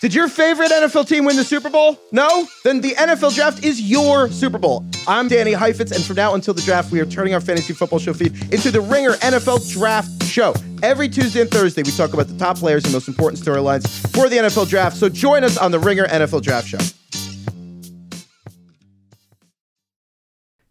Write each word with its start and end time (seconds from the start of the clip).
Did 0.00 0.14
your 0.14 0.28
favorite 0.28 0.70
NFL 0.70 1.08
team 1.08 1.24
win 1.24 1.34
the 1.34 1.42
Super 1.42 1.68
Bowl? 1.68 1.98
No? 2.12 2.46
Then 2.62 2.80
the 2.80 2.92
NFL 2.92 3.34
Draft 3.34 3.64
is 3.64 3.80
your 3.80 4.30
Super 4.30 4.56
Bowl. 4.56 4.86
I'm 5.08 5.26
Danny 5.26 5.52
Heifetz, 5.52 5.90
and 5.90 6.04
from 6.04 6.14
now 6.14 6.34
until 6.34 6.54
the 6.54 6.62
draft, 6.62 6.92
we 6.92 7.00
are 7.00 7.04
turning 7.04 7.34
our 7.34 7.40
fantasy 7.40 7.72
football 7.72 7.98
show 7.98 8.12
feed 8.12 8.32
into 8.54 8.70
the 8.70 8.80
Ringer 8.80 9.14
NFL 9.14 9.68
Draft 9.72 10.22
Show. 10.22 10.54
Every 10.84 11.08
Tuesday 11.08 11.40
and 11.40 11.50
Thursday, 11.50 11.82
we 11.82 11.90
talk 11.90 12.12
about 12.12 12.28
the 12.28 12.38
top 12.38 12.58
players 12.58 12.84
and 12.84 12.92
most 12.92 13.08
important 13.08 13.42
storylines 13.42 13.88
for 14.12 14.28
the 14.28 14.36
NFL 14.36 14.68
Draft. 14.68 14.96
So 14.96 15.08
join 15.08 15.42
us 15.42 15.58
on 15.58 15.72
the 15.72 15.80
Ringer 15.80 16.06
NFL 16.06 16.42
Draft 16.42 16.68
Show. 16.68 16.78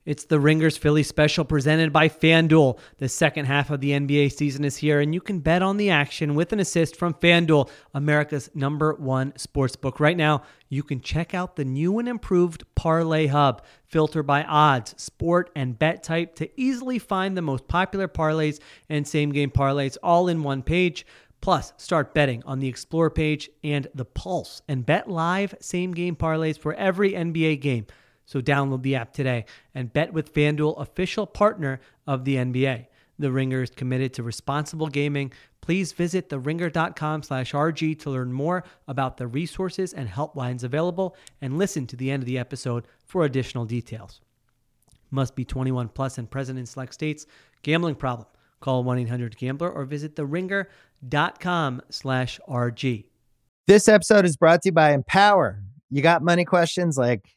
It's 0.08 0.24
the 0.24 0.39
Ringers 0.39 0.78
Philly 0.78 1.04
special 1.04 1.44
presented 1.44 1.92
by 1.92 2.07
FanDuel. 2.07 2.80
The 2.98 3.10
second 3.10 3.44
half 3.44 3.70
of 3.70 3.82
the 3.82 3.92
NBA 3.92 4.32
season 4.32 4.64
is 4.64 4.78
here, 4.78 5.02
and 5.02 5.14
you 5.14 5.20
can 5.20 5.42
bet 5.42 5.62
on 5.62 5.76
the 5.76 5.89
action 5.89 6.34
with 6.34 6.54
an 6.54 6.62
assist 6.62 6.96
from 6.96 7.14
FanDuel, 7.14 7.70
America's 7.94 8.50
number 8.56 8.93
one 8.93 9.34
sportsbook. 9.34 10.00
Right 10.00 10.16
now, 10.16 10.43
you 10.70 10.82
can 10.82 11.02
check 11.02 11.33
out 11.33 11.57
the 11.57 11.66
new 11.66 12.00
and 12.00 12.07
improved 12.07 12.64
Parlay 12.74 13.28
Hub. 13.28 13.66
Filter 13.83 14.24
by 14.24 14.46
odds, 14.46 14.96
sport, 14.96 15.50
and 15.57 15.78
bet 15.78 16.04
type 16.04 16.36
to 16.36 16.50
easily 16.55 17.00
find 17.00 17.36
the 17.36 17.42
most 17.42 17.68
popular 17.68 18.08
parlays 18.08 18.61
and 18.88 19.05
same 19.05 19.33
game 19.33 19.52
parlays 19.52 19.97
all 20.02 20.30
in 20.30 20.42
one 20.42 20.64
page. 20.64 21.05
Plus, 21.42 21.74
start 21.75 22.14
betting 22.14 22.42
on 22.46 22.60
the 22.60 22.69
Explore 22.69 23.10
page 23.10 23.50
and 23.61 23.88
the 23.94 24.05
Pulse 24.05 24.61
and 24.69 24.86
bet 24.86 25.10
live 25.10 25.54
same 25.60 25.92
game 25.92 26.16
parlays 26.16 26.58
for 26.58 26.74
every 26.75 27.11
NBA 27.11 27.60
game. 27.60 27.88
So 28.28 28.42
download 28.42 28.84
the 28.84 28.96
app 28.96 29.14
today 29.14 29.46
and 29.74 29.92
bet 29.92 30.14
with 30.14 30.34
FanDuel, 30.34 30.80
official 30.80 31.26
partner 31.26 31.80
of 32.06 32.26
the 32.26 32.36
NBA. 32.36 32.88
The 33.17 33.31
Ringer 33.31 33.64
is 33.64 33.72
committed 33.72 34.14
to 34.14 34.23
responsible 34.23 34.88
gaming. 34.88 35.31
Please 35.62 35.94
visit 35.94 36.30
theringer.com 36.30 37.23
slash 37.23 37.53
RG 37.53 38.00
to 38.00 38.09
learn 38.12 38.31
more 38.31 38.64
about 38.88 39.17
the 39.17 39.28
resources 39.28 39.94
and 39.94 40.09
helplines 40.09 40.64
available 40.64 41.16
and 41.42 41.58
listen 41.58 41.88
to 41.88 41.95
the 41.95 42.11
end 42.11 42.22
of 42.22 42.28
the 42.28 42.38
episode 42.38 42.86
for 43.06 43.23
additional 43.23 43.66
details. 43.66 44.22
Must 45.09 45.36
be 45.36 45.45
21 45.45 45.88
plus 45.88 46.17
and 46.17 46.30
present 46.30 46.59
in 46.59 46.66
select 46.66 46.94
states. 46.94 47.25
Gambling 47.64 47.95
problem. 47.95 48.28
Call 48.59 48.84
1-800-GAMBLER 48.84 49.72
or 49.72 49.86
visit 49.86 50.16
theringer.com 50.16 51.81
slash 51.89 52.39
RG. 52.47 53.06
This 53.67 53.88
episode 53.88 54.25
is 54.25 54.36
brought 54.36 54.64
to 54.64 54.69
you 54.69 54.73
by 54.73 54.91
Empower. 54.91 55.64
You 55.89 56.02
got 56.02 56.22
money 56.22 56.44
questions 56.44 56.97
like 56.97 57.36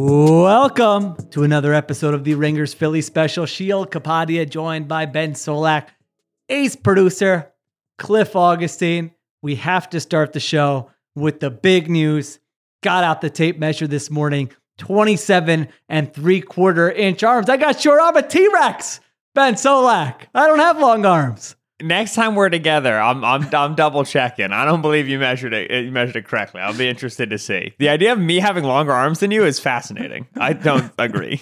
Welcome 0.00 1.16
to 1.30 1.42
another 1.42 1.74
episode 1.74 2.14
of 2.14 2.22
the 2.22 2.36
Ringers 2.36 2.72
Philly 2.72 3.00
Special. 3.00 3.46
Sheil 3.46 3.84
Kapadia 3.84 4.48
joined 4.48 4.86
by 4.86 5.06
Ben 5.06 5.32
Solak, 5.32 5.88
ace 6.48 6.76
producer 6.76 7.50
Cliff 7.98 8.36
Augustin. 8.36 9.10
We 9.42 9.56
have 9.56 9.90
to 9.90 9.98
start 9.98 10.34
the 10.34 10.38
show 10.38 10.92
with 11.16 11.40
the 11.40 11.50
big 11.50 11.90
news. 11.90 12.38
Got 12.80 13.02
out 13.02 13.22
the 13.22 13.28
tape 13.28 13.58
measure 13.58 13.88
this 13.88 14.08
morning 14.08 14.52
27 14.76 15.66
and 15.88 16.14
three 16.14 16.42
quarter 16.42 16.88
inch 16.88 17.24
arms. 17.24 17.50
I 17.50 17.56
got 17.56 17.80
short 17.80 18.00
arm 18.00 18.16
a 18.16 18.22
T 18.22 18.48
Rex. 18.54 19.00
Ben 19.34 19.54
Solak. 19.54 20.26
I 20.32 20.46
don't 20.46 20.60
have 20.60 20.78
long 20.78 21.04
arms. 21.06 21.56
Next 21.80 22.14
time 22.16 22.34
we're 22.34 22.48
together, 22.48 22.98
I'm 22.98 23.24
I'm 23.24 23.54
I'm 23.54 23.74
double 23.76 24.04
checking. 24.04 24.52
I 24.52 24.64
don't 24.64 24.82
believe 24.82 25.06
you 25.08 25.18
measured 25.20 25.54
it. 25.54 25.70
You 25.84 25.92
measured 25.92 26.16
it 26.16 26.24
correctly. 26.26 26.60
I'll 26.60 26.76
be 26.76 26.88
interested 26.88 27.30
to 27.30 27.38
see. 27.38 27.74
The 27.78 27.88
idea 27.88 28.12
of 28.12 28.18
me 28.18 28.40
having 28.40 28.64
longer 28.64 28.92
arms 28.92 29.20
than 29.20 29.30
you 29.30 29.44
is 29.44 29.60
fascinating. 29.60 30.26
I 30.36 30.54
don't 30.54 30.92
agree. 30.98 31.40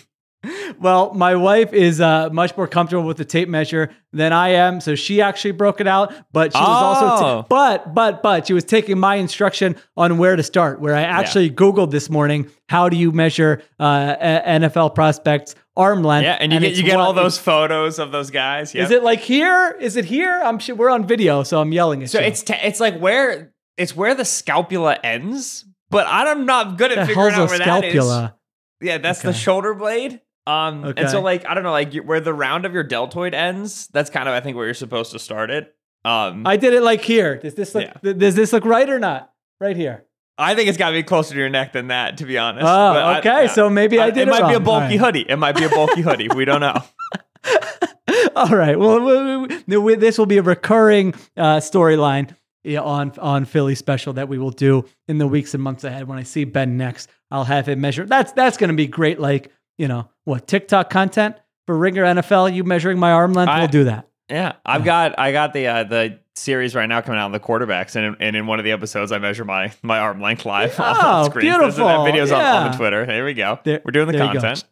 Well, 0.78 1.12
my 1.14 1.34
wife 1.34 1.72
is 1.72 2.00
uh, 2.00 2.28
much 2.30 2.56
more 2.56 2.68
comfortable 2.68 3.04
with 3.04 3.16
the 3.16 3.24
tape 3.24 3.48
measure 3.48 3.90
than 4.12 4.32
I 4.32 4.50
am, 4.50 4.80
so 4.80 4.94
she 4.94 5.20
actually 5.20 5.50
broke 5.52 5.80
it 5.80 5.88
out. 5.88 6.12
But 6.32 6.52
she 6.52 6.60
was 6.60 6.68
also, 6.82 7.04
Oh. 7.06 7.18
ta- 7.18 7.42
but 7.48 7.94
but 7.94 8.22
but 8.22 8.46
she 8.46 8.52
was 8.52 8.62
taking 8.62 8.98
my 8.98 9.16
instruction 9.16 9.74
on 9.96 10.18
where 10.18 10.36
to 10.36 10.42
start. 10.42 10.80
Where 10.80 10.94
I 10.94 11.02
actually 11.02 11.50
Googled 11.50 11.90
this 11.90 12.10
morning, 12.10 12.48
how 12.68 12.88
do 12.90 12.96
you 12.96 13.10
measure 13.10 13.62
uh, 13.80 14.16
NFL 14.16 14.94
prospects 14.94 15.54
arm 15.76 16.02
length? 16.02 16.24
Yeah, 16.24 16.38
and 16.40 16.52
you 16.52 16.60
get 16.60 16.76
you 16.76 16.82
get 16.82 16.98
all 16.98 17.12
those 17.12 17.38
photos 17.38 17.98
of 17.98 18.12
those 18.12 18.30
guys. 18.30 18.74
Is 18.74 18.90
it 18.90 19.02
like 19.02 19.20
here? 19.20 19.76
Is 19.80 19.96
it 19.96 20.04
here? 20.04 20.40
I'm 20.44 20.58
sure 20.58 20.74
we're 20.74 20.90
on 20.90 21.06
video, 21.06 21.42
so 21.42 21.60
I'm 21.60 21.72
yelling 21.72 22.02
at 22.02 22.10
So 22.10 22.18
you. 22.18 22.24
So 22.24 22.28
it's 22.28 22.42
t- 22.42 22.54
it's 22.62 22.80
like 22.80 22.98
where 22.98 23.52
it's 23.76 23.94
where 23.94 24.14
the 24.14 24.24
scapula 24.24 24.98
ends, 25.04 25.64
but 25.90 26.06
I'm 26.08 26.46
not 26.46 26.78
good 26.78 26.92
at 26.92 27.00
the 27.00 27.06
figuring 27.06 27.34
out 27.34 27.48
where 27.50 27.58
that 27.58 27.84
is. 27.84 28.30
Yeah, 28.80 28.98
that's 28.98 29.22
the 29.22 29.32
shoulder 29.32 29.74
blade. 29.74 30.20
Um, 30.46 30.84
and 30.96 31.10
so 31.10 31.20
like 31.20 31.44
I 31.46 31.54
don't 31.54 31.64
know, 31.64 31.72
like 31.72 31.94
where 31.94 32.20
the 32.20 32.32
round 32.32 32.64
of 32.66 32.72
your 32.72 32.84
deltoid 32.84 33.34
ends. 33.34 33.88
That's 33.88 34.10
kind 34.10 34.28
of 34.28 34.34
I 34.34 34.40
think 34.40 34.56
where 34.56 34.64
you're 34.66 34.74
supposed 34.74 35.12
to 35.12 35.18
start 35.18 35.50
it. 35.50 35.74
Um, 36.04 36.46
I, 36.46 36.52
I 36.52 36.56
did 36.56 36.72
it 36.72 36.82
like 36.82 37.02
here. 37.02 37.36
Does 37.38 37.54
this 37.54 37.74
look? 37.74 37.84
Yeah. 37.84 37.92
th- 38.02 38.18
Does 38.18 38.34
this 38.36 38.52
look 38.52 38.64
right 38.64 38.88
or 38.88 38.98
not? 39.00 39.32
Right 39.60 39.76
here. 39.76 40.04
Think 40.54 40.68
it's 40.68 40.78
got 40.78 40.90
to 40.90 40.94
be 40.94 41.02
closer 41.02 41.34
to 41.34 41.40
your 41.40 41.48
neck 41.48 41.72
than 41.72 41.88
that, 41.88 42.18
to 42.18 42.26
be 42.26 42.36
honest. 42.38 42.64
Oh, 42.64 42.92
But 42.94 43.02
I- 43.02 43.18
okay. 43.20 43.42
yeah. 43.44 43.52
So 43.52 43.70
maybe 43.70 43.98
I, 43.98 44.10
did 44.10 44.28
it. 44.28 44.28
It 44.28 44.30
might 44.30 44.48
be 44.48 44.54
a 44.54 44.60
bulky 44.60 44.98
right. 44.98 45.00
hoodie. 45.00 45.26
It 45.28 45.36
might 45.36 45.56
be 45.56 45.64
a 45.64 45.68
bulky 45.68 46.02
hoodie. 46.02 46.28
We 46.34 46.44
don't 46.44 46.60
know. 46.60 46.82
All 48.36 48.48
right. 48.48 48.78
Well, 48.78 49.00
we- 49.00 49.62
we- 49.66 49.76
we- 49.78 49.94
this 49.94 50.18
will 50.18 50.26
be 50.26 50.38
a 50.38 50.42
recurring 50.42 51.14
uh, 51.36 51.56
storyline 51.58 52.34
on 52.66 53.12
on 53.18 53.44
Philly 53.44 53.74
special 53.76 54.12
that 54.14 54.28
we 54.28 54.38
will 54.38 54.50
do 54.50 54.84
in 55.08 55.18
the 55.18 55.26
weeks 55.26 55.54
and 55.54 55.62
months 55.62 55.84
ahead. 55.84 56.08
When 56.08 56.18
I 56.18 56.24
see 56.24 56.44
Ben 56.44 56.76
next, 56.76 57.08
I'll 57.30 57.44
have 57.44 57.68
him 57.68 57.80
measure. 57.80 58.04
That's 58.04 58.32
that's 58.32 58.56
going 58.56 58.70
to 58.70 58.76
be 58.76 58.86
great. 58.88 59.20
Like 59.20 59.52
you 59.78 59.88
know 59.88 60.08
what 60.24 60.46
TikTok 60.48 60.90
content 60.90 61.36
for 61.66 61.76
Ringer 61.78 62.02
NFL. 62.04 62.52
You 62.54 62.64
measuring 62.64 62.98
my 62.98 63.12
arm 63.12 63.32
length? 63.32 63.50
I- 63.50 63.60
we'll 63.60 63.68
do 63.68 63.84
that. 63.84 64.08
Yeah, 64.30 64.54
I've 64.64 64.84
got 64.84 65.18
I 65.18 65.30
got 65.32 65.52
the 65.52 65.66
uh, 65.68 65.84
the 65.84 66.18
series 66.34 66.74
right 66.74 66.86
now 66.86 67.00
coming 67.00 67.18
out 67.20 67.26
on 67.26 67.32
the 67.32 67.40
quarterbacks, 67.40 67.94
and 67.96 68.16
and 68.20 68.34
in 68.34 68.46
one 68.46 68.58
of 68.58 68.64
the 68.64 68.72
episodes 68.72 69.12
I 69.12 69.18
measure 69.18 69.44
my 69.44 69.72
my 69.82 69.98
arm 70.00 70.20
length 70.20 70.44
live 70.44 70.78
on 70.80 70.96
Oh, 70.98 71.24
the 71.24 71.30
screen. 71.30 71.42
Beautiful. 71.44 71.86
That 71.86 71.98
videos 72.00 72.34
on, 72.36 72.40
on 72.64 72.70
the 72.72 72.76
Twitter. 72.76 73.06
There 73.06 73.24
we 73.24 73.34
go. 73.34 73.58
There- 73.64 73.80
We're 73.84 73.92
doing 73.92 74.06
the 74.08 74.12
there 74.14 74.26
you 74.26 74.32
go. 74.34 74.40
content. 74.40 74.64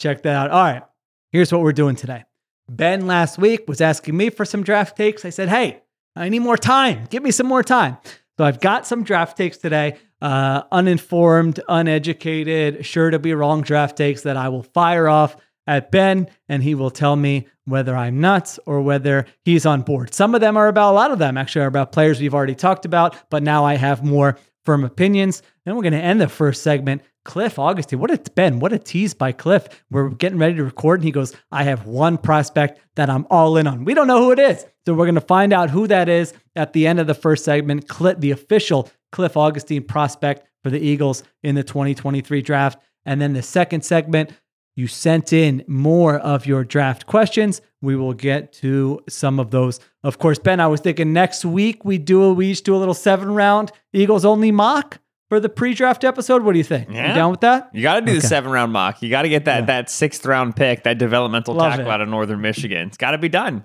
Check 0.00 0.22
that 0.22 0.34
out. 0.34 0.50
All 0.50 0.62
right. 0.62 0.82
Here's 1.30 1.52
what 1.52 1.60
we're 1.62 1.72
doing 1.72 1.94
today. 1.96 2.24
Ben 2.68 3.06
last 3.06 3.38
week 3.38 3.64
was 3.68 3.80
asking 3.80 4.16
me 4.16 4.30
for 4.30 4.44
some 4.44 4.62
draft 4.62 4.96
takes. 4.96 5.24
I 5.24 5.30
said, 5.30 5.48
hey, 5.48 5.82
I 6.16 6.28
need 6.28 6.38
more 6.40 6.56
time. 6.56 7.06
Give 7.10 7.22
me 7.22 7.30
some 7.30 7.46
more 7.46 7.62
time. 7.62 7.98
So 8.38 8.44
I've 8.44 8.60
got 8.60 8.86
some 8.86 9.02
draft 9.04 9.36
takes 9.36 9.58
today, 9.58 9.98
uh, 10.22 10.62
uninformed, 10.72 11.60
uneducated, 11.68 12.84
sure 12.84 13.10
to 13.10 13.18
be 13.18 13.34
wrong 13.34 13.62
draft 13.62 13.96
takes 13.96 14.22
that 14.22 14.36
I 14.36 14.48
will 14.48 14.62
fire 14.62 15.08
off 15.08 15.36
at 15.66 15.90
Ben, 15.90 16.28
and 16.48 16.62
he 16.62 16.74
will 16.74 16.90
tell 16.90 17.14
me 17.14 17.46
whether 17.64 17.96
I'm 17.96 18.20
nuts 18.20 18.58
or 18.66 18.80
whether 18.80 19.26
he's 19.44 19.66
on 19.66 19.82
board. 19.82 20.14
Some 20.14 20.34
of 20.34 20.40
them 20.40 20.56
are 20.56 20.68
about, 20.68 20.92
a 20.92 20.94
lot 20.94 21.10
of 21.10 21.18
them 21.18 21.36
actually 21.36 21.62
are 21.62 21.68
about 21.68 21.92
players 21.92 22.20
we've 22.20 22.34
already 22.34 22.54
talked 22.54 22.84
about, 22.84 23.16
but 23.30 23.42
now 23.42 23.64
I 23.64 23.74
have 23.74 24.04
more 24.04 24.38
firm 24.64 24.84
opinions. 24.84 25.42
Then 25.64 25.76
we're 25.76 25.82
going 25.82 25.92
to 25.92 25.98
end 25.98 26.20
the 26.20 26.28
first 26.28 26.62
segment. 26.62 27.02
Cliff 27.24 27.58
Augustin, 27.58 28.00
what 28.00 28.10
a 28.10 28.18
Ben, 28.32 28.58
what 28.58 28.72
a 28.72 28.78
tease 28.78 29.14
by 29.14 29.30
Cliff. 29.30 29.84
We're 29.90 30.08
getting 30.10 30.38
ready 30.38 30.56
to 30.56 30.64
record, 30.64 31.00
and 31.00 31.04
he 31.04 31.12
goes, 31.12 31.36
I 31.52 31.62
have 31.64 31.86
one 31.86 32.18
prospect 32.18 32.80
that 32.96 33.08
I'm 33.08 33.26
all 33.30 33.56
in 33.56 33.68
on. 33.68 33.84
We 33.84 33.94
don't 33.94 34.08
know 34.08 34.22
who 34.22 34.32
it 34.32 34.40
is. 34.40 34.66
So 34.84 34.94
we're 34.94 35.06
going 35.06 35.14
to 35.14 35.20
find 35.20 35.52
out 35.52 35.70
who 35.70 35.86
that 35.86 36.08
is 36.08 36.34
at 36.56 36.72
the 36.72 36.86
end 36.88 36.98
of 36.98 37.06
the 37.06 37.14
first 37.14 37.44
segment. 37.44 37.86
Cliff, 37.86 38.18
the 38.18 38.32
official 38.32 38.90
Cliff 39.12 39.36
Augustin 39.36 39.84
prospect 39.84 40.48
for 40.64 40.70
the 40.70 40.80
Eagles 40.80 41.22
in 41.44 41.54
the 41.54 41.62
2023 41.62 42.42
draft. 42.42 42.82
And 43.04 43.20
then 43.20 43.34
the 43.34 43.42
second 43.42 43.84
segment, 43.84 44.32
you 44.74 44.86
sent 44.86 45.32
in 45.32 45.64
more 45.68 46.16
of 46.18 46.46
your 46.46 46.64
draft 46.64 47.06
questions. 47.06 47.60
We 47.80 47.96
will 47.96 48.14
get 48.14 48.52
to 48.54 49.00
some 49.08 49.38
of 49.40 49.50
those. 49.50 49.80
Of 50.02 50.18
course, 50.18 50.38
Ben, 50.38 50.60
I 50.60 50.66
was 50.68 50.80
thinking 50.80 51.12
next 51.12 51.44
week 51.44 51.84
we 51.84 51.98
do 51.98 52.22
a, 52.24 52.32
we 52.32 52.48
each 52.48 52.62
do 52.62 52.74
a 52.74 52.78
little 52.78 52.94
seven 52.94 53.34
round 53.34 53.72
Eagles 53.92 54.24
only 54.24 54.50
mock 54.52 54.98
for 55.28 55.40
the 55.40 55.48
pre-draft 55.48 56.04
episode. 56.04 56.42
What 56.42 56.52
do 56.52 56.58
you 56.58 56.64
think? 56.64 56.88
You 56.90 56.96
Yeah. 56.96 57.14
down 57.14 57.30
with 57.30 57.40
that? 57.40 57.70
You 57.72 57.82
got 57.82 57.96
to 57.96 58.00
do 58.02 58.12
Okay. 58.12 58.20
the 58.20 58.26
seven 58.26 58.52
round 58.52 58.72
mock. 58.72 59.02
You 59.02 59.10
got 59.10 59.22
to 59.22 59.28
get 59.28 59.44
that 59.46 59.60
Yeah. 59.60 59.66
that 59.66 59.90
sixth 59.90 60.24
round 60.26 60.56
pick, 60.56 60.84
that 60.84 60.98
developmental 60.98 61.54
Love 61.54 61.72
tackle 61.72 61.86
it. 61.86 61.90
out 61.90 62.00
of 62.00 62.08
Northern 62.08 62.40
Michigan. 62.40 62.86
It's 62.88 62.96
got 62.96 63.10
to 63.12 63.18
be 63.18 63.28
done. 63.28 63.64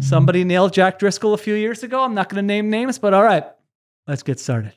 Somebody 0.00 0.42
nailed 0.44 0.72
Jack 0.72 0.98
Driscoll 0.98 1.32
a 1.32 1.38
few 1.38 1.54
years 1.54 1.82
ago. 1.84 2.02
I'm 2.02 2.14
not 2.14 2.28
going 2.28 2.42
to 2.42 2.46
name 2.46 2.70
names, 2.70 2.98
but 2.98 3.14
all 3.14 3.22
right, 3.22 3.44
let's 4.08 4.22
get 4.24 4.38
started. 4.40 4.72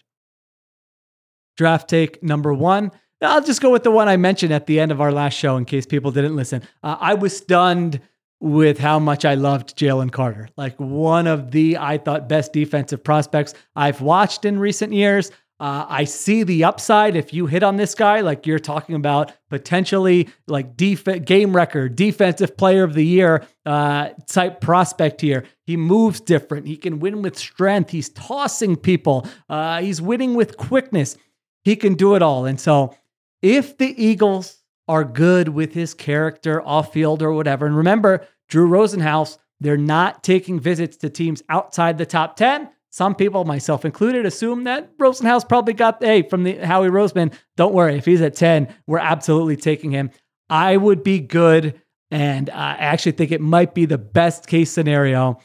Draft 1.57 1.89
take 1.89 2.23
number 2.23 2.53
one. 2.53 2.91
I'll 3.21 3.43
just 3.43 3.61
go 3.61 3.69
with 3.69 3.83
the 3.83 3.91
one 3.91 4.07
I 4.07 4.17
mentioned 4.17 4.53
at 4.53 4.65
the 4.65 4.79
end 4.79 4.91
of 4.91 5.01
our 5.01 5.11
last 5.11 5.33
show 5.33 5.57
in 5.57 5.65
case 5.65 5.85
people 5.85 6.11
didn't 6.11 6.35
listen. 6.35 6.63
Uh, 6.83 6.97
I 6.99 7.15
was 7.15 7.35
stunned 7.35 7.99
with 8.39 8.79
how 8.79 8.99
much 8.99 9.25
I 9.25 9.35
loved 9.35 9.77
Jalen 9.77 10.11
Carter. 10.11 10.47
Like 10.55 10.75
one 10.77 11.27
of 11.27 11.51
the, 11.51 11.77
I 11.77 11.97
thought, 11.97 12.29
best 12.29 12.53
defensive 12.53 13.03
prospects 13.03 13.53
I've 13.75 14.01
watched 14.01 14.45
in 14.45 14.57
recent 14.57 14.93
years. 14.93 15.31
Uh, 15.59 15.85
I 15.89 16.05
see 16.05 16.43
the 16.43 16.63
upside 16.63 17.17
if 17.17 17.33
you 17.33 17.45
hit 17.45 17.63
on 17.63 17.75
this 17.75 17.93
guy, 17.93 18.21
like 18.21 18.47
you're 18.47 18.59
talking 18.59 18.95
about 18.95 19.33
potentially 19.49 20.29
like 20.47 20.77
def- 20.77 21.25
game 21.25 21.53
record, 21.53 21.97
defensive 21.97 22.55
player 22.55 22.83
of 22.83 22.93
the 22.93 23.05
year 23.05 23.45
uh, 23.65 24.11
type 24.25 24.61
prospect 24.61 25.19
here. 25.19 25.43
He 25.65 25.75
moves 25.75 26.21
different. 26.21 26.65
He 26.65 26.77
can 26.77 26.99
win 26.99 27.21
with 27.21 27.37
strength. 27.37 27.89
He's 27.89 28.07
tossing 28.07 28.77
people. 28.77 29.27
Uh, 29.49 29.81
he's 29.81 30.01
winning 30.01 30.33
with 30.33 30.55
quickness. 30.55 31.17
He 31.65 31.75
can 31.75 31.95
do 31.95 32.15
it 32.15 32.21
all. 32.21 32.45
And 32.45 32.57
so 32.57 32.95
if 33.41 33.77
the 33.77 34.03
Eagles 34.03 34.63
are 34.87 35.03
good 35.03 35.49
with 35.49 35.73
his 35.73 35.93
character 35.93 36.61
off 36.61 36.93
field 36.93 37.21
or 37.21 37.33
whatever, 37.33 37.65
and 37.65 37.77
remember, 37.77 38.27
Drew 38.47 38.67
Rosenhaus, 38.67 39.37
they're 39.59 39.77
not 39.77 40.23
taking 40.23 40.59
visits 40.59 40.97
to 40.97 41.09
teams 41.09 41.43
outside 41.49 41.97
the 41.97 42.05
top 42.05 42.35
10. 42.35 42.69
Some 42.89 43.13
people, 43.13 43.45
myself 43.45 43.85
included, 43.85 44.25
assume 44.25 44.63
that 44.63 44.97
Rosenhaus 44.97 45.47
probably 45.47 45.73
got, 45.73 46.03
hey, 46.03 46.23
from 46.23 46.43
the 46.43 46.55
Howie 46.55 46.89
Roseman, 46.89 47.33
don't 47.55 47.73
worry, 47.73 47.95
if 47.95 48.05
he's 48.05 48.21
at 48.21 48.35
10, 48.35 48.73
we're 48.87 48.97
absolutely 48.97 49.57
taking 49.57 49.91
him. 49.91 50.09
I 50.49 50.77
would 50.77 51.03
be 51.03 51.19
good. 51.19 51.79
And 52.11 52.49
I 52.49 52.71
actually 52.71 53.11
think 53.11 53.31
it 53.31 53.41
might 53.41 53.75
be 53.75 53.85
the 53.85 53.99
best 53.99 54.47
case 54.47 54.71
scenario 54.71 55.39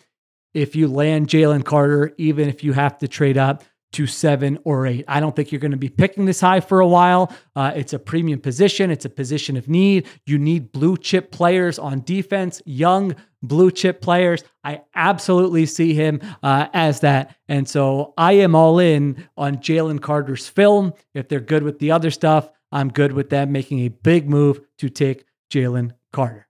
if 0.55 0.75
you 0.75 0.89
land 0.89 1.29
Jalen 1.29 1.65
Carter, 1.65 2.15
even 2.17 2.49
if 2.49 2.65
you 2.65 2.73
have 2.73 2.97
to 2.99 3.09
trade 3.09 3.37
up 3.37 3.65
to 3.95 4.07
seven 4.07 4.59
or 4.65 4.87
eight. 4.87 5.05
I 5.07 5.21
don't 5.21 5.35
think 5.35 5.53
you're 5.53 5.61
going 5.61 5.71
to 5.71 5.77
be 5.77 5.89
picking 5.89 6.25
this 6.25 6.41
high 6.41 6.61
for 6.61 6.81
a 6.81 6.87
while. 6.87 7.33
Uh, 7.55 7.73
it's 7.75 7.93
a 7.93 7.99
premium 7.99 8.41
position, 8.41 8.91
it's 8.91 9.05
a 9.05 9.11
position 9.11 9.57
of 9.57 9.69
need. 9.69 10.07
You 10.27 10.39
need 10.39 10.73
blue 10.73 10.97
chip 10.97 11.31
players 11.31 11.79
on 11.79 12.03
defense, 12.03 12.61
young 12.67 13.15
blue 13.43 13.71
chip 13.71 14.01
players. 14.01 14.43
I 14.65 14.83
absolutely 14.95 15.67
see 15.67 15.95
him 15.95 16.21
uh, 16.43 16.67
as 16.73 17.01
that. 17.01 17.37
And 17.49 17.69
so 17.69 18.15
I 18.19 18.33
am 18.33 18.55
all 18.55 18.79
in 18.79 19.29
on 19.37 19.59
Jalen 19.59 20.01
Carter's 20.01 20.49
film. 20.49 20.93
If 21.15 21.29
they're 21.29 21.41
good 21.41 21.63
with 21.63 21.79
the 21.79 21.93
other 21.93 22.11
stuff, 22.11 22.49
I'm 22.73 22.89
good 22.89 23.13
with 23.13 23.31
them 23.31 23.53
making 23.53 23.81
a 23.81 23.89
big 23.89 24.29
move 24.29 24.61
to 24.79 24.89
take 24.89 25.25
Jalen 25.53 25.93
Carter. 26.13 26.49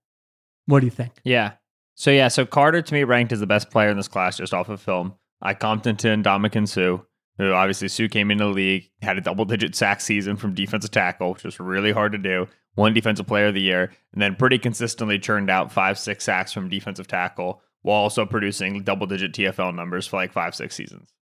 What 0.67 0.81
do 0.81 0.87
you 0.87 0.91
think? 0.91 1.13
Yeah. 1.25 1.53
So, 1.95 2.11
yeah, 2.11 2.29
so 2.29 2.47
Carter 2.47 2.81
to 2.81 2.95
me 2.95 3.05
ranked 3.05 3.33
as 3.33 3.41
the 3.41 3.47
best 3.47 3.71
player 3.71 3.91
in 3.91 3.99
this 3.99 4.09
class 4.09 4.39
just 4.39 4.55
off 4.55 4.71
of 4.71 4.81
film. 4.81 5.15
I 5.43 5.53
comped 5.53 5.87
into 5.87 6.09
Ndamukong 6.09 6.67
Suh 6.67 7.05
who 7.39 7.53
obviously 7.53 7.89
Suh 7.89 8.09
came 8.09 8.31
into 8.31 8.45
the 8.45 8.51
league, 8.51 8.91
had 9.03 9.19
a 9.19 9.21
double 9.21 9.45
digit 9.45 9.75
sack 9.75 10.01
season 10.01 10.37
from 10.37 10.55
defensive 10.55 10.91
tackle, 10.91 11.33
which 11.33 11.45
was 11.45 11.59
really 11.61 11.93
hard 11.93 12.13
to 12.13 12.19
do. 12.19 12.47
One 12.75 12.95
defensive 12.95 13.27
player 13.27 13.47
of 13.47 13.55
the 13.55 13.61
year, 13.61 13.93
and 14.13 14.21
then 14.21 14.35
pretty 14.35 14.59
consistently 14.59 15.19
churned 15.19 15.49
out 15.49 15.73
five, 15.73 15.99
six 15.99 16.25
sacks 16.25 16.53
from 16.53 16.69
defensive 16.69 17.07
tackle 17.07 17.63
while 17.83 17.99
also 17.99 18.25
producing 18.27 18.83
double 18.83 19.07
digit 19.07 19.33
TFL 19.33 19.75
numbers 19.75 20.07
for 20.07 20.17
like 20.17 20.33
five, 20.33 20.55
six 20.55 20.75
seasons. 20.75 21.13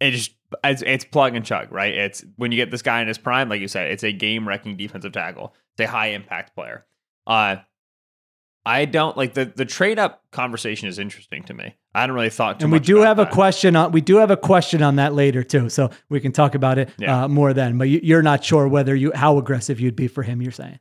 It 0.00 0.12
just 0.12 0.32
it's, 0.64 0.82
it's 0.82 1.04
plug 1.04 1.36
and 1.36 1.44
chug, 1.44 1.70
right? 1.70 1.94
It's 1.94 2.24
when 2.36 2.50
you 2.50 2.56
get 2.56 2.70
this 2.70 2.82
guy 2.82 3.02
in 3.02 3.08
his 3.08 3.18
prime, 3.18 3.48
like 3.48 3.60
you 3.60 3.68
said, 3.68 3.92
it's 3.92 4.02
a 4.02 4.12
game 4.12 4.48
wrecking 4.48 4.76
defensive 4.76 5.12
tackle. 5.12 5.54
It's 5.74 5.88
a 5.88 5.90
high 5.90 6.08
impact 6.08 6.54
player. 6.54 6.86
Uh, 7.26 7.56
I 8.64 8.84
don't 8.84 9.16
like 9.16 9.34
the 9.34 9.44
the 9.46 9.64
trade 9.64 9.98
up 9.98 10.22
conversation 10.30 10.88
is 10.88 10.98
interesting 10.98 11.42
to 11.44 11.54
me. 11.54 11.74
I 11.94 12.06
don't 12.06 12.14
really 12.14 12.30
thought 12.30 12.60
too 12.60 12.64
and 12.66 12.72
we 12.72 12.78
much 12.78 12.86
do 12.86 12.98
about 12.98 13.06
have 13.08 13.16
that. 13.18 13.28
a 13.28 13.34
question 13.34 13.74
on 13.76 13.90
we 13.92 14.00
do 14.00 14.16
have 14.18 14.30
a 14.30 14.36
question 14.36 14.82
on 14.82 14.96
that 14.96 15.14
later 15.14 15.42
too, 15.42 15.68
so 15.68 15.90
we 16.08 16.20
can 16.20 16.30
talk 16.32 16.54
about 16.54 16.78
it 16.78 16.90
Yeah. 16.98 17.24
uh, 17.24 17.28
more 17.28 17.52
then. 17.52 17.76
But 17.78 17.88
you, 17.88 18.00
you're 18.02 18.22
not 18.22 18.44
sure 18.44 18.68
whether 18.68 18.94
you 18.94 19.10
how 19.14 19.36
aggressive 19.38 19.80
you'd 19.80 19.96
be 19.96 20.06
for 20.08 20.22
him. 20.22 20.40
You're 20.40 20.52
saying 20.52 20.78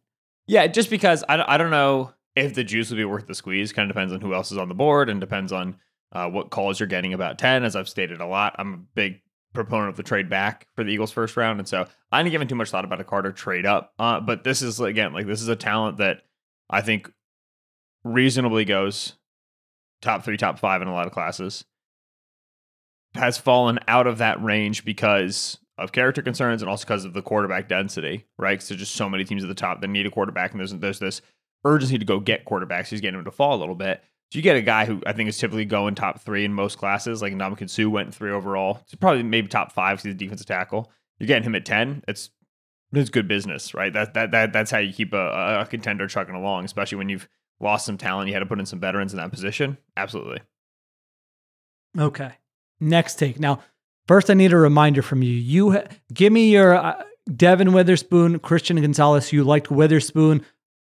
Yeah, 0.48 0.68
just 0.68 0.90
because 0.90 1.24
I, 1.28 1.38
don't- 1.38 1.50
I 1.50 1.58
don't 1.58 1.72
know 1.72 2.14
if 2.36 2.54
the 2.54 2.64
juice 2.64 2.90
would 2.92 2.98
be 2.98 3.06
worth 3.06 3.26
the 3.28 3.36
squeeze. 3.36 3.74
Kind 3.74 3.90
of 3.90 3.96
depends 3.96 4.14
on 4.14 4.22
who 4.22 4.34
else 4.34 4.52
is 4.52 4.58
on 4.58 4.70
the 4.70 4.76
board 4.76 5.10
and 5.10 5.20
depends 5.20 5.52
on 5.52 5.76
uh, 6.14 6.30
what 6.30 6.50
calls 6.52 6.80
you're 6.80 6.88
getting 6.88 7.14
about 7.14 7.38
10. 7.40 7.64
As 7.64 7.76
I've 7.76 7.90
stated 7.90 8.22
a 8.22 8.26
lot, 8.28 8.56
I'm 8.60 8.74
a 8.74 8.78
big 8.96 9.22
proponent 9.54 9.90
of 9.90 9.98
the 9.98 10.04
trade 10.04 10.30
back 10.30 10.68
for 10.76 10.84
the 10.84 10.92
Eagles 10.94 11.12
first 11.12 11.36
round. 11.36 11.60
And 11.60 11.68
so 11.68 11.88
I 12.12 12.22
didn't 12.24 12.32
give 12.40 12.48
too 12.48 12.56
much 12.56 12.70
thought 12.70 12.86
about 12.86 13.02
a 13.02 13.04
Carter 13.04 13.32
trade 13.34 13.66
up. 13.66 13.94
Uh, 14.00 14.20
but 14.22 14.44
this 14.46 14.62
is, 14.62 14.80
again, 14.80 15.14
like 15.14 15.26
this 15.26 15.42
is 15.42 15.48
a 15.50 15.56
talent 15.58 15.98
that 15.98 16.22
I 16.70 16.82
think 16.82 17.12
reasonably 18.04 18.66
goes 18.66 19.14
top 20.02 20.24
three, 20.24 20.38
top 20.38 20.60
five 20.60 20.82
in 20.82 20.88
a 20.88 20.94
lot 20.94 21.08
of 21.08 21.14
classes. 21.14 21.66
Has 23.16 23.38
fallen 23.38 23.80
out 23.88 24.08
of 24.08 24.20
that 24.20 24.42
range 24.42 24.86
because 24.86 25.58
of 25.78 25.92
character 25.92 26.22
concerns 26.22 26.62
and 26.62 26.70
also 26.70 26.86
because 26.86 27.04
of 27.06 27.14
the 27.14 27.22
quarterback 27.22 27.68
density, 27.68 28.26
right? 28.38 28.54
Because 28.54 28.70
there's 28.70 28.80
just 28.80 28.96
so 28.96 29.10
many 29.10 29.26
teams 29.26 29.44
at 29.44 29.50
the 29.50 29.56
top 29.56 29.82
that 29.82 29.88
need 29.90 30.06
a 30.06 30.12
quarterback, 30.12 30.52
and 30.52 30.60
there's 30.60 30.74
there's 30.74 31.00
this 31.00 31.22
urgency 31.66 31.98
to 31.98 32.06
go 32.06 32.20
get 32.20 32.46
quarterbacks. 32.46 32.88
He's 32.88 33.02
getting 33.02 33.20
him 33.20 33.26
to 33.26 33.32
fall 33.32 33.56
a 33.56 33.60
little 33.60 33.76
bit. 33.76 34.02
So 34.32 34.38
you 34.38 34.44
get 34.44 34.56
a 34.56 34.62
guy 34.62 34.86
who 34.86 35.02
I 35.06 35.12
think 35.12 35.28
is 35.28 35.38
typically 35.38 35.66
going 35.66 35.94
top 35.94 36.22
three 36.22 36.46
in 36.46 36.54
most 36.54 36.78
classes, 36.78 37.22
like 37.22 37.34
Ndamukong 37.34 37.70
Suh 37.70 37.90
went 37.90 38.16
three 38.16 38.32
overall. 38.32 38.80
It's 38.84 38.96
probably 38.96 39.24
maybe 39.24 39.50
top 39.50 39.74
five 39.74 39.98
because 39.98 40.06
he's 40.06 40.16
a 40.16 40.18
defensive 40.18 40.48
tackle. 40.48 40.90
You're 41.20 41.28
getting 41.28 41.44
him 41.44 41.56
at 41.56 41.66
ten. 41.66 42.04
It's 42.08 42.30
it's 42.94 43.10
good 43.10 43.28
business, 43.28 43.74
right? 43.74 43.92
That 43.92 44.14
that 44.14 44.32
that 44.32 44.54
that's 44.54 44.72
how 44.72 44.78
you 44.78 44.94
keep 44.94 45.14
a, 45.14 45.62
a 45.62 45.66
contender 45.70 46.08
trucking 46.08 46.36
along, 46.36 46.64
especially 46.64 46.98
when 46.98 47.10
you've 47.10 47.28
lost 47.62 47.86
some 47.86 47.98
talent. 47.98 48.28
You 48.28 48.34
had 48.34 48.40
to 48.42 48.46
put 48.46 48.60
in 48.60 48.66
some 48.66 48.80
veterans 48.80 49.14
in 49.14 49.18
that 49.18 49.32
position. 49.32 49.78
Absolutely. 49.96 50.40
okay. 51.98 52.32
Next 52.80 53.16
take 53.16 53.40
now. 53.40 53.62
First, 54.08 54.30
I 54.30 54.34
need 54.34 54.54
a 54.54 54.58
reminder 54.58 55.02
from 55.02 55.22
you. 55.22 55.32
You 55.32 55.72
ha- 55.74 55.84
give 56.12 56.34
me 56.34 56.50
your 56.52 56.74
uh, 56.76 57.04
Devon 57.36 57.74
Witherspoon, 57.74 58.40
Christian 58.40 58.82
Gonzalez. 58.82 59.32
You 59.32 59.44
liked 59.44 59.70
Witherspoon 59.70 60.44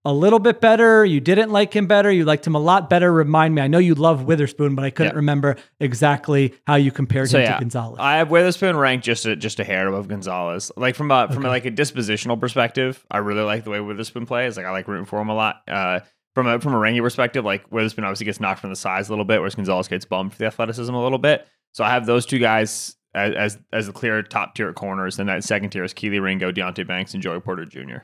a 0.05 0.12
little 0.14 0.38
bit 0.38 0.61
better. 0.61 1.05
You 1.05 1.19
didn't 1.20 1.50
like 1.50 1.75
him 1.75 1.87
better. 1.88 2.11
You 2.11 2.25
liked 2.25 2.46
him 2.46 2.55
a 2.55 2.61
lot 2.61 2.88
better. 2.88 3.12
Remind 3.12 3.55
me. 3.56 3.61
I 3.61 3.66
know 3.66 3.78
you 3.78 3.94
love 3.96 4.23
Witherspoon, 4.25 4.76
but 4.76 4.84
I 4.84 4.90
couldn't 4.90 5.12
Yeah. 5.12 5.16
remember 5.16 5.56
exactly 5.81 6.55
how 6.66 6.76
you 6.76 6.93
compared 6.93 7.28
So 7.28 7.38
him 7.38 7.44
yeah, 7.44 7.55
to 7.55 7.61
Gonzalez. 7.61 7.99
I 8.00 8.16
have 8.19 8.31
Witherspoon 8.31 8.76
ranked 8.76 9.05
just 9.05 9.26
a, 9.26 9.34
just 9.34 9.58
a 9.58 9.64
hair 9.64 9.88
above 9.88 10.06
Gonzalez. 10.06 10.70
Like 10.76 10.94
from 10.94 11.11
a 11.11 11.26
from 11.31 11.44
a, 11.44 11.49
like 11.49 11.64
a 11.66 11.70
dispositional 11.73 12.38
perspective, 12.38 13.05
I 13.11 13.19
really 13.19 13.43
like 13.43 13.64
the 13.64 13.70
way 13.70 13.81
Witherspoon 13.81 14.25
plays. 14.26 14.56
Like 14.56 14.64
I 14.66 14.70
like 14.70 14.87
rooting 14.87 15.06
for 15.06 15.20
him 15.20 15.28
a 15.28 15.34
lot. 15.34 15.56
Uh, 15.69 16.00
from 16.34 16.46
a 16.46 16.60
from 16.60 16.74
a 16.74 16.78
ranking 16.78 17.02
perspective, 17.02 17.44
like 17.44 17.70
Witherspoon 17.72 18.04
obviously 18.04 18.26
gets 18.26 18.40
knocked 18.40 18.60
from 18.60 18.70
the 18.70 18.76
size 18.76 19.08
a 19.08 19.12
little 19.12 19.24
bit, 19.24 19.40
whereas 19.40 19.54
Gonzalez 19.54 19.88
gets 19.88 20.04
bummed 20.04 20.32
for 20.32 20.38
the 20.38 20.46
athleticism 20.46 20.94
a 20.94 21.02
little 21.02 21.18
bit. 21.18 21.46
So 21.72 21.84
I 21.84 21.90
have 21.90 22.06
those 22.06 22.26
two 22.26 22.38
guys 22.38 22.96
as 23.14 23.34
as, 23.34 23.58
as 23.72 23.86
the 23.86 23.92
clear 23.92 24.22
top 24.22 24.54
tier 24.54 24.72
corners, 24.72 25.18
and 25.18 25.28
that 25.28 25.44
second 25.44 25.70
tier 25.70 25.84
is 25.84 25.94
Kelee 25.94 26.20
Ringo, 26.20 26.52
Deonte 26.52 26.86
Banks, 26.86 27.14
and 27.14 27.22
Joey 27.22 27.40
Porter 27.40 27.64
Jr. 27.64 27.98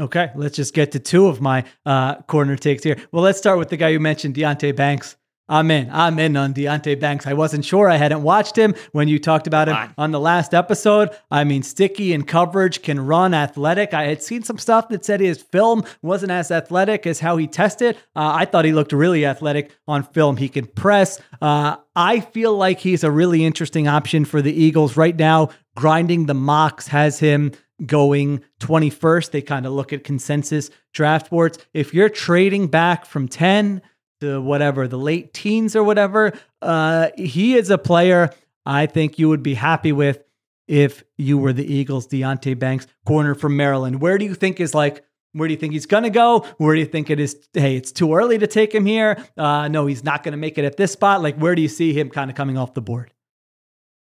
Okay, 0.00 0.30
let's 0.34 0.56
just 0.56 0.74
get 0.74 0.92
to 0.92 0.98
two 0.98 1.26
of 1.26 1.40
my 1.40 1.64
uh, 1.84 2.22
corner 2.22 2.56
takes 2.56 2.82
here. 2.82 2.96
Well, 3.12 3.22
let's 3.22 3.38
start 3.38 3.58
with 3.58 3.68
the 3.68 3.76
guy 3.76 3.88
you 3.88 4.00
mentioned, 4.00 4.34
Deonte 4.34 4.74
Banks. 4.74 5.16
I'm 5.48 5.70
in. 5.70 5.90
I'm 5.90 6.18
in 6.18 6.36
on 6.36 6.54
Deonte 6.54 6.98
Banks. 7.00 7.26
I 7.26 7.32
wasn't 7.32 7.64
sure. 7.64 7.90
I 7.90 7.96
hadn't 7.96 8.22
watched 8.22 8.56
him 8.56 8.74
when 8.92 9.08
you 9.08 9.18
talked 9.18 9.46
about 9.46 9.68
him 9.68 9.92
on 9.98 10.12
the 10.12 10.20
last 10.20 10.54
episode. 10.54 11.10
I 11.30 11.44
mean, 11.44 11.62
sticky 11.62 12.12
in 12.12 12.22
coverage, 12.22 12.82
can 12.82 13.00
run, 13.00 13.34
athletic. 13.34 13.92
I 13.92 14.04
had 14.04 14.22
seen 14.22 14.44
some 14.44 14.58
stuff 14.58 14.88
that 14.88 15.04
said 15.04 15.20
his 15.20 15.42
film 15.42 15.84
wasn't 16.00 16.32
as 16.32 16.50
athletic 16.50 17.06
as 17.06 17.20
how 17.20 17.36
he 17.36 17.46
tested. 17.46 17.96
Uh, 18.16 18.32
I 18.34 18.44
thought 18.44 18.64
he 18.64 18.72
looked 18.72 18.92
really 18.92 19.26
athletic 19.26 19.76
on 19.88 20.04
film. 20.04 20.36
He 20.36 20.48
can 20.48 20.66
press. 20.66 21.20
Uh, 21.40 21.76
I 21.96 22.20
feel 22.20 22.56
like 22.56 22.78
he's 22.78 23.04
a 23.04 23.10
really 23.10 23.44
interesting 23.44 23.88
option 23.88 24.24
for 24.24 24.40
the 24.42 24.52
Eagles 24.52 24.96
right 24.96 25.16
now. 25.16 25.50
Grinding 25.74 26.26
the 26.26 26.34
mocks 26.34 26.88
has 26.88 27.18
him 27.18 27.52
going 27.84 28.42
21st. 28.60 29.30
They 29.30 29.42
kind 29.42 29.66
of 29.66 29.72
look 29.72 29.92
at 29.92 30.04
consensus 30.04 30.70
draft 30.92 31.30
boards. 31.30 31.58
If 31.74 31.92
you're 31.92 32.08
trading 32.08 32.68
back 32.68 33.04
from 33.04 33.28
10 33.28 33.82
to 34.22 34.40
whatever, 34.40 34.88
the 34.88 34.98
late 34.98 35.34
teens 35.34 35.76
or 35.76 35.84
whatever, 35.84 36.32
uh, 36.62 37.10
he 37.16 37.54
is 37.54 37.70
a 37.70 37.78
player 37.78 38.30
I 38.64 38.86
think 38.86 39.18
you 39.18 39.28
would 39.28 39.42
be 39.42 39.54
happy 39.54 39.92
with 39.92 40.22
if 40.68 41.02
you 41.18 41.36
were 41.36 41.52
the 41.52 41.70
Eagles, 41.70 42.06
Deontay 42.06 42.58
Banks, 42.58 42.86
corner 43.04 43.34
from 43.34 43.56
Maryland. 43.56 44.00
Where 44.00 44.18
do 44.18 44.24
you 44.24 44.34
think 44.34 44.60
is 44.60 44.74
like, 44.74 45.04
where 45.32 45.48
do 45.48 45.54
you 45.54 45.58
think 45.58 45.72
he's 45.72 45.86
going 45.86 46.04
to 46.04 46.10
go? 46.10 46.46
Where 46.58 46.74
do 46.74 46.80
you 46.80 46.86
think 46.86 47.10
it 47.10 47.18
is? 47.18 47.36
Hey, 47.52 47.76
it's 47.76 47.90
too 47.90 48.14
early 48.14 48.38
to 48.38 48.46
take 48.46 48.72
him 48.72 48.86
here. 48.86 49.22
Uh, 49.36 49.68
no, 49.68 49.86
he's 49.86 50.04
not 50.04 50.22
going 50.22 50.32
to 50.32 50.38
make 50.38 50.58
it 50.58 50.64
at 50.64 50.76
this 50.76 50.92
spot. 50.92 51.22
Like, 51.22 51.36
where 51.36 51.54
do 51.54 51.62
you 51.62 51.68
see 51.68 51.92
him 51.92 52.10
kind 52.10 52.30
of 52.30 52.36
coming 52.36 52.56
off 52.56 52.74
the 52.74 52.82
board? 52.82 53.12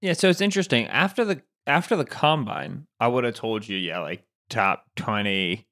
Yeah, 0.01 0.13
so 0.13 0.29
it's 0.29 0.41
interesting. 0.41 0.87
After 0.87 1.25
the 1.25 1.41
after 1.67 1.95
the 1.95 2.05
combine, 2.05 2.87
I 2.99 3.07
would 3.07 3.23
have 3.23 3.35
told 3.35 3.67
you, 3.67 3.77
yeah, 3.77 3.99
like 3.99 4.23
top 4.49 4.85
twenty, 4.95 5.67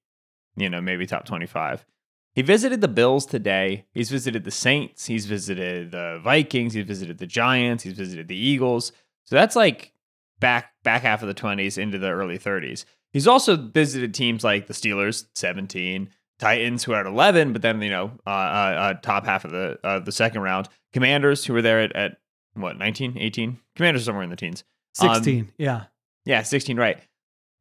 you 0.55 0.69
know, 0.69 0.81
maybe 0.81 1.05
top 1.05 1.25
twenty 1.25 1.47
five. 1.47 1.85
He 2.33 2.41
visited 2.41 2.81
the 2.81 2.87
Bills 2.87 3.25
today. 3.25 3.85
He's 3.91 4.09
visited 4.09 4.43
the 4.43 4.51
Saints. 4.51 5.05
He's 5.05 5.25
visited 5.25 5.91
the 5.91 6.19
Vikings. 6.23 6.73
He's 6.73 6.85
visited 6.85 7.17
the 7.17 7.27
Giants. 7.27 7.83
He's 7.83 7.93
visited 7.93 8.27
the 8.27 8.37
Eagles. 8.37 8.91
So 9.25 9.35
that's 9.35 9.55
like 9.55 9.93
back 10.39 10.71
back 10.83 11.01
half 11.01 11.21
of 11.21 11.27
the 11.27 11.33
twenties 11.33 11.77
into 11.77 11.97
the 11.97 12.09
early 12.09 12.37
thirties. 12.37 12.85
He's 13.11 13.27
also 13.27 13.57
visited 13.57 14.13
teams 14.13 14.43
like 14.43 14.67
the 14.67 14.73
Steelers, 14.73 15.25
seventeen, 15.35 16.09
Titans, 16.37 16.83
who 16.83 16.93
are 16.93 17.01
at 17.01 17.05
eleven, 17.05 17.51
but 17.51 17.61
then 17.61 17.81
you 17.81 17.89
know, 17.89 18.11
uh, 18.25 18.29
uh, 18.29 18.75
uh, 18.79 18.93
top 19.01 19.25
half 19.25 19.43
of 19.45 19.51
the 19.51 19.77
uh, 19.83 19.99
the 19.99 20.11
second 20.11 20.41
round, 20.41 20.69
Commanders, 20.93 21.45
who 21.45 21.53
were 21.53 21.61
there 21.61 21.81
at, 21.81 21.95
at 21.95 22.17
what 22.53 22.77
19, 22.77 23.17
18? 23.17 23.59
Commanders 23.75 24.05
somewhere 24.05 24.23
in 24.23 24.29
the 24.29 24.35
teens. 24.35 24.63
Um, 24.99 25.15
16. 25.15 25.51
yeah. 25.57 25.85
Yeah, 26.25 26.43
16, 26.43 26.77
right. 26.77 26.99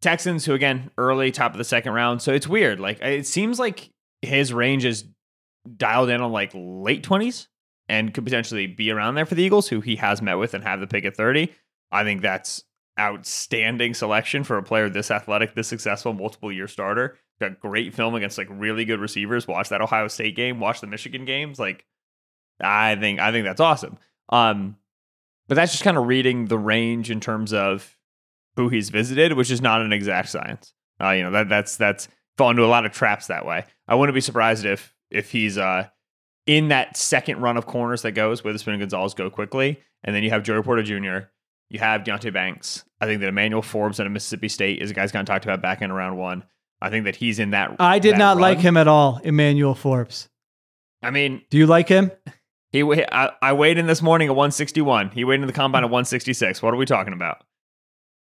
Texans, 0.01 0.45
who 0.45 0.55
again 0.55 0.91
early 0.97 1.31
top 1.31 1.53
of 1.53 1.59
the 1.59 1.65
second 1.65 1.93
round, 1.93 2.23
so 2.23 2.33
it's 2.33 2.47
weird. 2.47 2.79
Like 2.79 3.01
it 3.03 3.27
seems 3.27 3.59
like 3.59 3.91
his 4.23 4.53
range 4.53 4.85
is 4.85 5.05
dialed 5.77 6.11
in 6.11 6.21
on 6.21 6.33
like 6.33 6.53
late 6.55 7.03
twenties 7.03 7.49
and 7.89 8.13
could 8.13 8.25
potentially 8.25 8.67
be 8.67 8.91
around 8.91 9.15
there 9.15 9.27
for 9.27 9.35
the 9.35 9.43
Eagles, 9.43 9.69
who 9.69 9.81
he 9.81 9.97
has 9.97 10.21
met 10.21 10.35
with 10.35 10.55
and 10.55 10.65
have 10.65 10.81
the 10.81 10.87
pick 10.87 11.05
at 11.05 11.17
thirty. 11.17 11.53
I 11.91 12.05
think 12.05 12.23
that's 12.23 12.65
outstanding 12.99 13.95
selection 13.95 14.45
for 14.45 14.59
a 14.59 14.63
player 14.63 14.89
this 14.89 15.11
athletic, 15.11 15.55
this 15.55 15.69
successful, 15.69 16.13
multiple 16.13 16.53
year 16.53 16.69
starter. 16.69 17.17
Got 17.41 17.61
great 17.61 17.95
film 17.95 18.15
against 18.15 18.37
like 18.37 18.49
really 18.51 18.85
good 18.85 19.01
receivers. 19.01 19.47
Watch 19.47 19.69
that 19.69 19.81
Ohio 19.81 20.09
State 20.09 20.35
game. 20.35 20.59
Watch 20.59 20.81
the 20.81 20.89
Michigan 20.89 21.25
games. 21.25 21.59
Like, 21.59 21.85
I 22.61 22.97
think 22.97 23.21
I 23.21 23.31
think 23.31 23.45
that's 23.45 23.61
awesome. 23.61 23.99
Um, 24.29 24.77
but 25.47 25.55
that's 25.55 25.73
just 25.73 25.85
kind 25.85 25.97
of 25.97 26.07
reading 26.07 26.47
the 26.47 26.59
range 26.59 27.11
in 27.11 27.21
terms 27.21 27.53
of 27.53 27.97
who 28.57 28.69
he's 28.69 28.91
visited, 28.91 29.35
which 29.35 29.53
is 29.53 29.63
not 29.63 29.81
an 29.81 29.93
exact 29.93 30.29
science. 30.31 30.75
Uh, 31.01 31.11
you 31.11 31.23
know 31.23 31.31
that 31.31 31.49
that's 31.49 31.77
that's 31.77 32.09
fallen 32.39 32.57
into 32.57 32.65
a 32.65 32.69
lot 32.71 32.87
of 32.87 32.93
traps 32.93 33.27
that 33.27 33.45
way. 33.45 33.65
I 33.87 33.95
wouldn't 33.95 34.15
be 34.15 34.21
surprised 34.23 34.65
if 34.65 34.95
if 35.11 35.31
he's 35.31 35.59
uh 35.59 35.89
in 36.47 36.69
that 36.69 36.97
second 36.97 37.41
run 37.41 37.57
of 37.59 37.67
corners 37.67 38.03
that 38.03 38.13
goes 38.13 38.43
Witherspoon 38.43 38.75
and 38.75 38.81
Gonzalez 38.81 39.13
go 39.13 39.29
quickly, 39.29 39.81
and 40.05 40.17
then 40.17 40.23
you 40.23 40.31
have 40.31 40.43
Joey 40.45 40.63
Porter 40.63 40.83
Jr. 40.83 41.27
You 41.69 41.79
have 41.81 42.03
Deonte 42.05 42.33
Banks. 42.33 42.85
I 43.01 43.05
think 43.07 43.21
that 43.21 43.29
Emmanuel 43.29 43.61
Forbes 43.61 44.01
out 44.01 44.07
of 44.07 44.13
Mississippi 44.13 44.49
State 44.49 44.81
is 44.81 44.91
a 44.91 44.95
guy's 44.95 45.13
kind 45.13 45.29
of 45.29 45.33
talked 45.33 45.45
about 45.45 45.61
back 45.61 45.83
in 45.83 45.93
round 45.93 46.17
one. 46.19 46.45
I 46.81 46.89
think 46.91 47.05
that 47.05 47.17
he's 47.17 47.39
in 47.39 47.51
that. 47.51 47.77
I 47.79 47.99
did 47.99 48.15
that 48.15 48.19
not 48.19 48.37
run. 48.37 48.41
like 48.43 48.59
him 48.61 48.77
at 48.79 48.89
all, 48.89 49.21
Emmanuel 49.23 49.75
Forbes. 49.75 50.29
I 51.03 51.11
mean, 51.11 51.43
Do 51.51 51.59
you 51.59 51.67
like 51.67 51.89
him? 51.89 52.11
he. 52.73 52.83
I, 52.83 53.33
I 53.43 53.53
weighed 53.53 53.77
in 53.79 53.87
this 53.87 54.01
morning 54.01 54.29
at 54.29 54.35
161. 54.37 55.11
He 55.11 55.25
weighed 55.25 55.41
in 55.41 55.47
the 55.47 55.53
combine 55.53 55.83
at 55.85 55.91
166. 55.91 56.63
What 56.63 56.73
are 56.73 56.77
we 56.79 56.87
talking 56.87 57.13
about? 57.13 57.43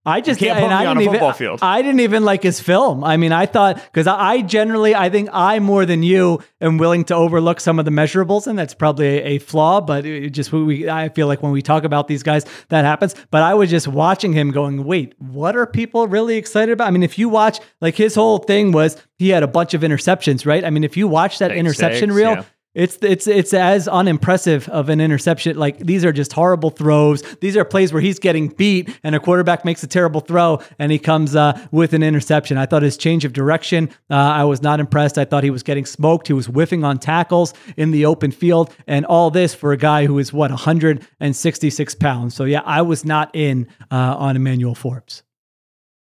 I 0.06 0.22
just 0.22 0.40
can't 0.40 0.58
and 0.58 0.66
put 0.66 0.72
I 0.72 0.80
me 0.80 0.86
on 0.86 0.96
didn't 0.96 0.98
a 0.98 1.02
even, 1.02 1.12
football 1.14 1.32
field. 1.34 1.58
I 1.60 1.82
didn't 1.82 2.00
even 2.00 2.24
like 2.24 2.42
his 2.42 2.58
film. 2.58 3.04
I 3.04 3.18
mean, 3.18 3.32
I 3.32 3.44
thought 3.44 3.76
because 3.76 4.06
I, 4.06 4.18
I 4.18 4.42
generally, 4.42 4.94
I 4.94 5.10
think 5.10 5.28
I 5.30 5.58
more 5.58 5.84
than 5.84 6.02
you 6.02 6.42
am 6.62 6.78
willing 6.78 7.04
to 7.06 7.14
overlook 7.14 7.60
some 7.60 7.78
of 7.78 7.84
the 7.84 7.90
measurables, 7.90 8.46
and 8.46 8.58
that's 8.58 8.72
probably 8.72 9.06
a, 9.06 9.24
a 9.24 9.38
flaw. 9.38 9.82
But 9.82 10.06
it 10.06 10.30
just 10.30 10.52
we, 10.52 10.88
I 10.88 11.10
feel 11.10 11.26
like 11.26 11.42
when 11.42 11.52
we 11.52 11.60
talk 11.60 11.84
about 11.84 12.08
these 12.08 12.22
guys, 12.22 12.46
that 12.70 12.86
happens. 12.86 13.14
But 13.30 13.42
I 13.42 13.52
was 13.52 13.68
just 13.68 13.88
watching 13.88 14.32
him, 14.32 14.52
going, 14.52 14.84
"Wait, 14.84 15.14
what 15.18 15.54
are 15.54 15.66
people 15.66 16.06
really 16.06 16.36
excited 16.36 16.72
about?" 16.72 16.88
I 16.88 16.92
mean, 16.92 17.02
if 17.02 17.18
you 17.18 17.28
watch, 17.28 17.60
like 17.82 17.94
his 17.94 18.14
whole 18.14 18.38
thing 18.38 18.72
was 18.72 18.96
he 19.18 19.28
had 19.28 19.42
a 19.42 19.48
bunch 19.48 19.74
of 19.74 19.82
interceptions, 19.82 20.46
right? 20.46 20.64
I 20.64 20.70
mean, 20.70 20.82
if 20.82 20.96
you 20.96 21.08
watch 21.08 21.38
that 21.40 21.52
interception 21.52 22.08
six, 22.08 22.14
reel. 22.14 22.30
yeah. 22.30 22.44
It's 22.72 22.98
it's 23.02 23.26
it's 23.26 23.52
as 23.52 23.88
unimpressive 23.88 24.68
of 24.68 24.90
an 24.90 25.00
interception. 25.00 25.56
Like 25.56 25.78
these 25.78 26.04
are 26.04 26.12
just 26.12 26.32
horrible 26.32 26.70
throws. 26.70 27.22
These 27.40 27.56
are 27.56 27.64
plays 27.64 27.92
where 27.92 28.00
he's 28.00 28.20
getting 28.20 28.46
beat 28.46 28.96
and 29.02 29.16
a 29.16 29.20
quarterback 29.20 29.64
makes 29.64 29.82
a 29.82 29.88
terrible 29.88 30.20
throw 30.20 30.60
and 30.78 30.92
he 30.92 30.98
comes 30.98 31.34
uh, 31.34 31.60
with 31.72 31.94
an 31.94 32.04
interception. 32.04 32.58
I 32.58 32.66
thought 32.66 32.82
his 32.82 32.96
change 32.96 33.24
of 33.24 33.32
direction, 33.32 33.90
uh, 34.08 34.14
I 34.14 34.44
was 34.44 34.62
not 34.62 34.78
impressed. 34.78 35.18
I 35.18 35.24
thought 35.24 35.42
he 35.42 35.50
was 35.50 35.64
getting 35.64 35.84
smoked. 35.84 36.28
He 36.28 36.32
was 36.32 36.46
whiffing 36.46 36.84
on 36.84 36.98
tackles 36.98 37.54
in 37.76 37.90
the 37.90 38.06
open 38.06 38.30
field, 38.30 38.72
and 38.86 39.04
all 39.04 39.32
this 39.32 39.52
for 39.52 39.72
a 39.72 39.76
guy 39.76 40.06
who 40.06 40.20
is 40.20 40.32
what 40.32 40.52
166 40.52 41.94
pounds. 41.96 42.34
So 42.36 42.44
yeah, 42.44 42.62
I 42.64 42.82
was 42.82 43.04
not 43.04 43.34
in 43.34 43.66
uh, 43.90 44.14
on 44.16 44.36
Emmanuel 44.36 44.76
Forbes. 44.76 45.24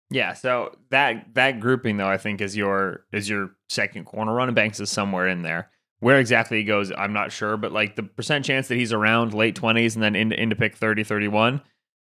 Yeah, 0.09 0.33
so 0.33 0.75
that 0.89 1.33
that 1.35 1.59
grouping 1.59 1.97
though 1.97 2.07
I 2.07 2.17
think 2.17 2.41
is 2.41 2.57
your 2.57 3.05
is 3.11 3.29
your 3.29 3.51
second 3.69 4.05
corner. 4.05 4.33
Running 4.33 4.55
Banks 4.55 4.79
is 4.79 4.89
somewhere 4.89 5.27
in 5.27 5.43
there. 5.43 5.69
Where 6.05 6.19
exactly 6.19 6.59
he 6.59 6.63
goes, 6.65 6.91
I'm 6.95 7.13
not 7.13 7.31
sure, 7.31 7.57
but 7.57 7.71
like 7.71 7.95
the 7.95 8.03
percent 8.03 8.45
chance 8.45 8.67
that 8.67 8.75
he's 8.75 8.93
around 8.93 9.33
late 9.33 9.55
20s 9.59 9.95
and 9.95 10.03
then 10.03 10.15
into, 10.15 10.39
into 10.39 10.55
pick 10.55 10.75
30, 10.75 11.03
31 11.03 11.61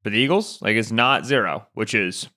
for 0.03 0.09
the 0.09 0.17
Eagles, 0.17 0.59
like 0.63 0.75
it's 0.75 0.91
not 0.91 1.27
zero, 1.27 1.67
which 1.75 1.93
is 1.93 2.27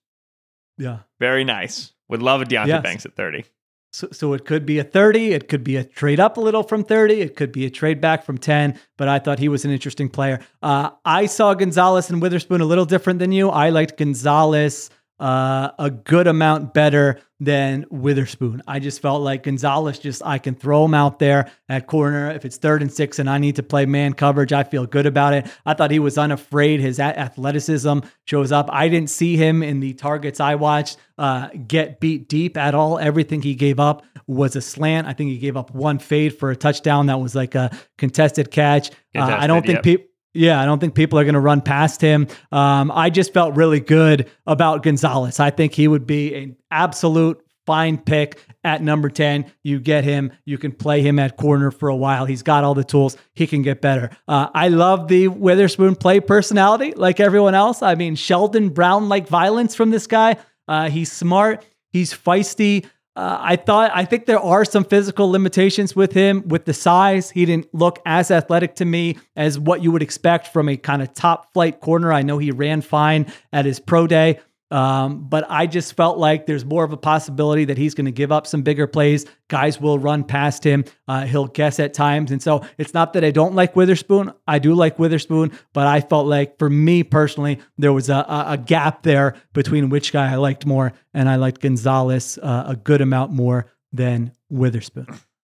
Yeah. 0.77 0.99
very 1.19 1.45
nice. 1.45 1.95
Would 2.11 2.21
love 2.21 2.43
a 2.43 2.45
Deonte 2.45 2.67
Yes. 2.67 2.83
Banks 2.83 3.07
at 3.07 3.17
30. 3.17 3.47
So, 3.91 4.09
so 4.13 4.35
it 4.35 4.45
could 4.45 4.67
be 4.67 4.79
a 4.79 4.85
30. 4.85 5.33
It 5.33 5.49
could 5.49 5.65
be 5.65 5.77
a 5.77 5.85
trade 5.85 6.21
up 6.21 6.37
a 6.37 6.41
little 6.43 6.63
from 6.63 6.85
30. 6.85 7.23
It 7.23 7.37
could 7.37 7.53
be 7.53 7.65
a 7.65 7.71
trade 7.71 8.03
back 8.03 8.23
from 8.27 8.37
10. 8.37 8.79
But 8.99 9.09
I 9.09 9.19
thought 9.19 9.39
he 9.39 9.49
was 9.49 9.65
an 9.65 9.71
interesting 9.71 10.11
player. 10.11 10.41
Uh, 10.63 10.91
I 11.07 11.25
saw 11.25 11.55
Gonzalez 11.55 12.11
and 12.11 12.21
Witherspoon 12.21 12.61
a 12.61 12.67
little 12.67 12.85
different 12.85 13.19
than 13.19 13.33
you. 13.33 13.49
I 13.49 13.71
liked 13.71 13.97
Gonzalez 13.97 14.91
uh, 15.19 15.71
a 15.79 15.91
good 15.91 16.27
amount 16.27 16.75
better 16.75 17.21
than 17.41 17.85
Witherspoon. 17.91 18.63
I 18.67 18.79
just 18.79 19.01
felt 19.01 19.23
like 19.23 19.43
Gonzalez 19.43 19.99
just, 19.99 20.23
I 20.25 20.39
can 20.39 20.55
throw 20.55 20.85
him 20.85 20.95
out 20.95 21.19
there 21.19 21.51
at 21.69 21.87
corner. 21.87 22.31
If 22.31 22.45
it's 22.45 22.57
third 22.57 22.83
and 22.83 22.93
six 22.93 23.19
and 23.19 23.29
I 23.29 23.39
need 23.39 23.57
to 23.57 23.63
play 23.63 23.87
man 23.87 24.15
coverage, 24.15 24.53
I 24.53 24.65
feel 24.65 24.87
good 24.87 25.07
about 25.07 25.35
it. 25.35 25.47
I 25.65 25.75
thought 25.75 25.91
he 25.91 25.99
was 25.99 26.17
unafraid. 26.19 26.81
His 26.81 26.99
athleticism 26.99 28.01
shows 28.25 28.53
up. 28.53 28.69
I 28.73 28.89
didn't 28.89 29.11
see 29.11 29.37
him 29.37 29.63
in 29.63 29.81
the 29.81 29.95
targets 29.95 30.41
I 30.41 30.55
watched 30.55 30.97
uh, 31.19 31.49
get 31.67 32.01
beat 32.01 32.29
deep 32.29 32.57
at 32.57 32.75
all. 32.75 32.99
Everything 32.99 33.43
he 33.43 33.55
gave 33.55 33.81
up 33.81 34.05
was 34.27 34.57
a 34.57 34.61
slant. 34.61 35.07
I 35.07 35.13
think 35.13 35.31
he 35.31 35.39
gave 35.39 35.57
up 35.57 35.75
one 35.75 35.99
fade 35.99 36.39
for 36.39 36.51
a 36.51 36.57
touchdown 36.57 37.07
that 37.07 37.21
was 37.21 37.35
like 37.35 37.55
a 37.55 37.77
contested 37.97 38.51
catch. 38.51 38.91
Uh, 39.15 39.23
I 39.23 39.47
don't 39.47 39.65
think 39.65 39.77
yep. 39.77 39.83
people. 39.83 40.07
Yeah, 40.37 40.61
I 40.61 40.65
don't 40.65 40.79
think 40.79 40.95
people 40.95 41.19
are 41.19 41.25
going 41.25 41.35
to 41.35 41.41
run 41.41 41.61
past 41.61 42.01
him. 42.01 42.29
Um, 42.53 42.93
I 42.93 43.11
just 43.11 43.33
felt 43.33 43.57
really 43.57 43.81
good 43.81 44.31
about 44.47 44.83
Gonzalez. 44.83 45.41
I 45.41 45.51
think 45.51 45.73
he 45.73 45.89
would 45.89 46.07
be 46.07 46.35
an 46.35 46.57
absolute 46.71 47.43
fine 47.67 47.99
pick 47.99 48.39
at 48.65 48.83
number 48.83 49.11
10. 49.11 49.53
You 49.65 49.81
get 49.81 50.05
him, 50.05 50.33
you 50.45 50.57
can 50.57 50.73
play 50.73 51.03
him 51.03 51.19
at 51.19 51.37
corner 51.37 51.71
for 51.71 51.89
a 51.89 51.97
while. 51.97 52.25
He's 52.25 52.43
got 52.43 52.65
all 52.65 52.75
the 52.75 52.85
tools, 52.85 53.17
he 53.35 53.47
can 53.47 53.63
get 53.63 53.81
better. 53.81 54.11
Uh, 54.29 54.49
I 54.55 54.69
love 54.69 55.09
the 55.09 55.29
Witherspoon 55.29 55.97
play 55.97 56.21
personality 56.21 56.93
like 56.93 57.21
everyone 57.21 57.55
else. 57.55 57.83
I 57.83 57.97
mean, 57.97 58.15
Sheldon 58.15 58.71
Brown 58.71 59.09
like 59.09 59.29
violence 59.29 59.75
from 59.75 59.91
this 59.91 60.07
guy. 60.07 60.37
Uh, 60.69 60.89
he's 60.89 61.11
smart, 61.11 61.65
he's 61.91 62.15
feisty. 62.15 62.87
Uh, 63.17 63.39
I 63.41 63.57
thought 63.57 63.91
I 63.95 64.05
think 64.05 64.27
there 64.27 64.39
are 64.39 64.65
some 64.65 64.85
physical 64.85 65.31
limitations 65.31 65.97
with 65.97 66.13
him 66.13 66.47
with 66.49 66.67
the 66.67 66.75
size. 66.75 67.31
He 67.31 67.47
didn't 67.47 67.73
look 67.73 67.99
as 68.05 68.31
athletic 68.31 68.75
to 68.77 68.85
me 68.85 69.17
as 69.35 69.59
what 69.59 69.83
you 69.83 69.91
would 69.91 70.03
expect 70.03 70.49
from 70.49 70.69
a 70.69 70.77
kind 70.77 71.01
of 71.01 71.15
top 71.15 71.51
flight 71.55 71.81
corner. 71.81 72.13
I 72.13 72.21
know 72.21 72.37
he 72.37 72.51
ran 72.51 72.83
fine 72.83 73.33
at 73.55 73.65
his 73.65 73.81
pro 73.81 74.07
day, 74.07 74.39
um, 74.71 75.29
but 75.29 75.47
I 75.49 75.67
just 75.67 75.95
felt 75.95 76.19
like 76.19 76.47
there's 76.47 76.65
more 76.65 76.83
of 76.83 76.93
a 76.93 76.97
possibility 76.97 77.67
that 77.67 77.79
he's 77.79 77.95
going 77.95 78.07
to 78.07 78.11
give 78.13 78.33
up 78.33 78.47
some 78.47 78.63
bigger 78.63 78.87
plays. 78.87 79.25
Guys 79.49 79.81
will 79.81 79.99
run 79.99 80.25
past 80.25 80.65
him. 80.65 80.85
Uh, 81.07 81.25
he'll 81.25 81.47
guess 81.47 81.79
at 81.79 81.95
times, 81.95 82.33
and 82.33 82.43
so 82.43 82.65
it's 82.77 82.93
not 82.93 83.13
that 83.13 83.25
I 83.25 83.31
don't 83.31 83.55
like 83.55 83.77
Witherspoon. 83.77 84.33
I 84.47 84.59
do 84.59 84.75
like 84.75 84.99
Witherspoon, 84.99 85.53
but 85.73 85.87
I 85.87 86.01
felt 86.01 86.27
like 86.27 86.59
for 86.59 86.69
me 86.69 87.05
personally, 87.05 87.61
there 87.79 87.93
was 87.93 88.09
a, 88.09 88.25
a, 88.29 88.59
gap 88.59 89.03
there 89.05 89.37
between 89.53 89.89
which 89.89 90.13
guy 90.13 90.33
I 90.33 90.37
liked 90.37 90.67
more, 90.67 90.93
and 91.15 91.29
I 91.29 91.37
liked 91.37 91.61
Gonzalez 91.61 92.39
uh, 92.43 92.65
a 92.67 92.75
good 92.77 93.01
amount 93.01 93.31
more 93.33 93.67
than 93.93 94.33
Witherspoon. 94.51 95.07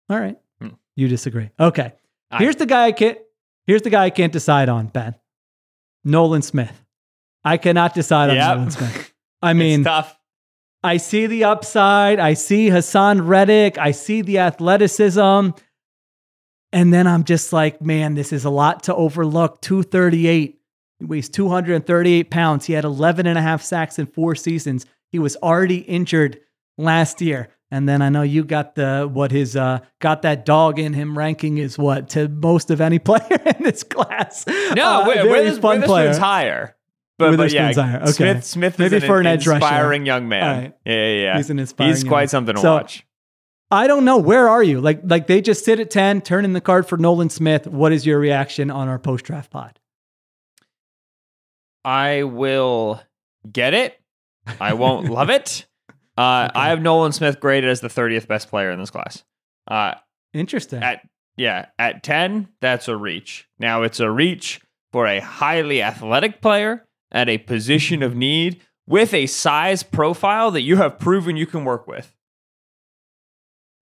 All 0.08 0.20
right, 0.20 0.36
Hmm. 0.60 0.68
you 0.94 1.08
disagree? 1.08 1.50
Okay, 1.58 1.92
I- 2.30 2.38
here's 2.38 2.56
the 2.56 2.66
guy 2.66 2.86
I 2.86 2.92
can't. 2.92 3.18
Here's 3.66 3.82
the 3.82 3.90
guy 3.90 4.04
I 4.04 4.10
can't 4.10 4.32
decide 4.32 4.68
on. 4.68 4.86
Ben, 4.86 5.16
Nolan 6.04 6.42
Smith. 6.42 6.84
I 7.48 7.56
cannot 7.56 7.94
decide 7.94 8.30
on 8.30 8.36
Yep. 8.36 8.56
Nolan 8.56 8.70
Smith. 8.72 9.14
I 9.42 9.52
mean, 9.52 9.84
tough. 9.84 10.16
I 10.82 10.96
see 10.98 11.26
the 11.26 11.44
upside. 11.44 12.18
I 12.20 12.34
see 12.34 12.68
Haason 12.68 13.26
Reddick. 13.26 13.78
I 13.78 13.90
see 13.90 14.22
the 14.22 14.38
athleticism. 14.38 15.50
And 16.72 16.92
then 16.92 17.06
I'm 17.06 17.24
just 17.24 17.52
like, 17.52 17.80
man, 17.80 18.14
this 18.14 18.32
is 18.32 18.44
a 18.44 18.50
lot 18.50 18.84
to 18.84 18.94
overlook. 18.94 19.60
238. 19.62 20.60
He 20.98 21.04
weighs 21.04 21.28
238 21.28 22.30
pounds. 22.30 22.66
He 22.66 22.72
had 22.74 22.84
11 22.84 23.26
and 23.26 23.38
a 23.38 23.42
half 23.42 23.62
sacks 23.62 23.98
in 23.98 24.06
four 24.06 24.34
seasons. 24.34 24.84
He 25.10 25.18
was 25.18 25.36
already 25.36 25.78
injured 25.78 26.40
last 26.76 27.20
year. 27.20 27.48
And 27.70 27.88
then 27.88 28.00
I 28.02 28.08
know 28.08 28.22
you 28.22 28.44
got 28.44 28.74
the 28.76 29.08
what 29.12 29.30
his 29.30 29.54
uh 29.54 29.80
got 30.00 30.22
that 30.22 30.46
dog 30.46 30.78
in 30.78 30.94
him 30.94 31.16
ranking 31.16 31.58
is 31.58 31.76
what 31.76 32.08
to 32.10 32.26
most 32.28 32.70
of 32.70 32.80
any 32.80 32.98
player 33.10 33.20
in 33.44 33.62
this 33.62 33.82
class. 33.82 34.46
No, 34.46 34.52
Uh, 34.54 34.98
Wi- 35.00 35.14
very 35.22 35.28
Withers- 35.44 35.58
fun 35.58 35.82
player. 35.82 36.04
Witherspoon's 36.08 36.18
higher. 36.18 36.74
But, 37.18 37.36
but 37.36 37.52
yeah, 37.52 37.68
Witherspoon's. 37.68 38.02
Okay. 38.02 38.12
Smith, 38.12 38.44
Smith 38.44 38.78
Maybe 38.78 38.96
is 38.96 39.04
for 39.04 39.18
an 39.20 39.26
edge 39.26 39.46
rusher. 39.46 39.56
inspiring 39.56 40.06
young 40.06 40.28
man. 40.28 40.42
All 40.42 40.62
right. 40.62 40.74
Yeah, 40.84 40.94
yeah, 40.94 41.22
yeah. 41.22 41.36
He's 41.36 41.50
an 41.50 41.58
inspiring 41.58 41.94
He's 41.94 42.04
quite 42.04 42.20
man. 42.22 42.28
something 42.28 42.54
to 42.54 42.60
So- 42.60 42.72
watch. 42.74 43.04
I 43.70 43.86
don't 43.86 44.06
know. 44.06 44.16
Where 44.16 44.48
are 44.48 44.62
you? 44.62 44.80
Like, 44.80 45.00
like 45.04 45.26
they 45.26 45.42
just 45.42 45.62
sit 45.64 45.78
at 45.78 45.90
10, 45.90 46.22
turn 46.22 46.46
in 46.46 46.54
the 46.54 46.60
card 46.60 46.86
for 46.88 46.96
Nolan 46.96 47.28
Smith. 47.28 47.66
What 47.66 47.92
is 47.92 48.06
your 48.06 48.18
reaction 48.18 48.70
on 48.70 48.88
our 48.88 48.98
post 48.98 49.26
draft 49.26 49.50
pod? 49.50 49.78
I 51.84 52.22
will 52.22 53.00
get 53.50 53.74
it. 53.74 54.00
I 54.60 54.74
won't 54.74 55.08
love 55.10 55.30
it. 55.30 55.66
Uh, 56.16 56.48
I 56.54 56.70
have 56.70 56.80
Nolan 56.80 57.12
Smith 57.12 57.40
graded 57.40 57.68
as 57.70 57.80
the 57.80 57.88
30th 57.88 58.26
best 58.26 58.48
player 58.48 58.70
in 58.70 58.78
this 58.80 58.90
class. 58.90 59.22
Uh, 59.66 59.94
Interesting. 60.32 60.82
at 60.82 61.06
yeah, 61.36 61.66
at 61.78 62.02
10, 62.02 62.48
that's 62.60 62.88
a 62.88 62.96
reach. 62.96 63.46
Now 63.58 63.82
it's 63.82 64.00
a 64.00 64.10
reach 64.10 64.60
for 64.92 65.06
a 65.06 65.20
highly 65.20 65.82
athletic 65.82 66.40
player 66.40 66.84
at 67.12 67.28
a 67.28 67.38
position 67.38 68.02
of 68.02 68.14
need 68.14 68.60
with 68.86 69.12
a 69.14 69.26
size 69.26 69.82
profile 69.82 70.50
that 70.50 70.62
you 70.62 70.76
have 70.76 70.98
proven 70.98 71.36
you 71.36 71.46
can 71.46 71.64
work 71.64 71.86
with. 71.86 72.14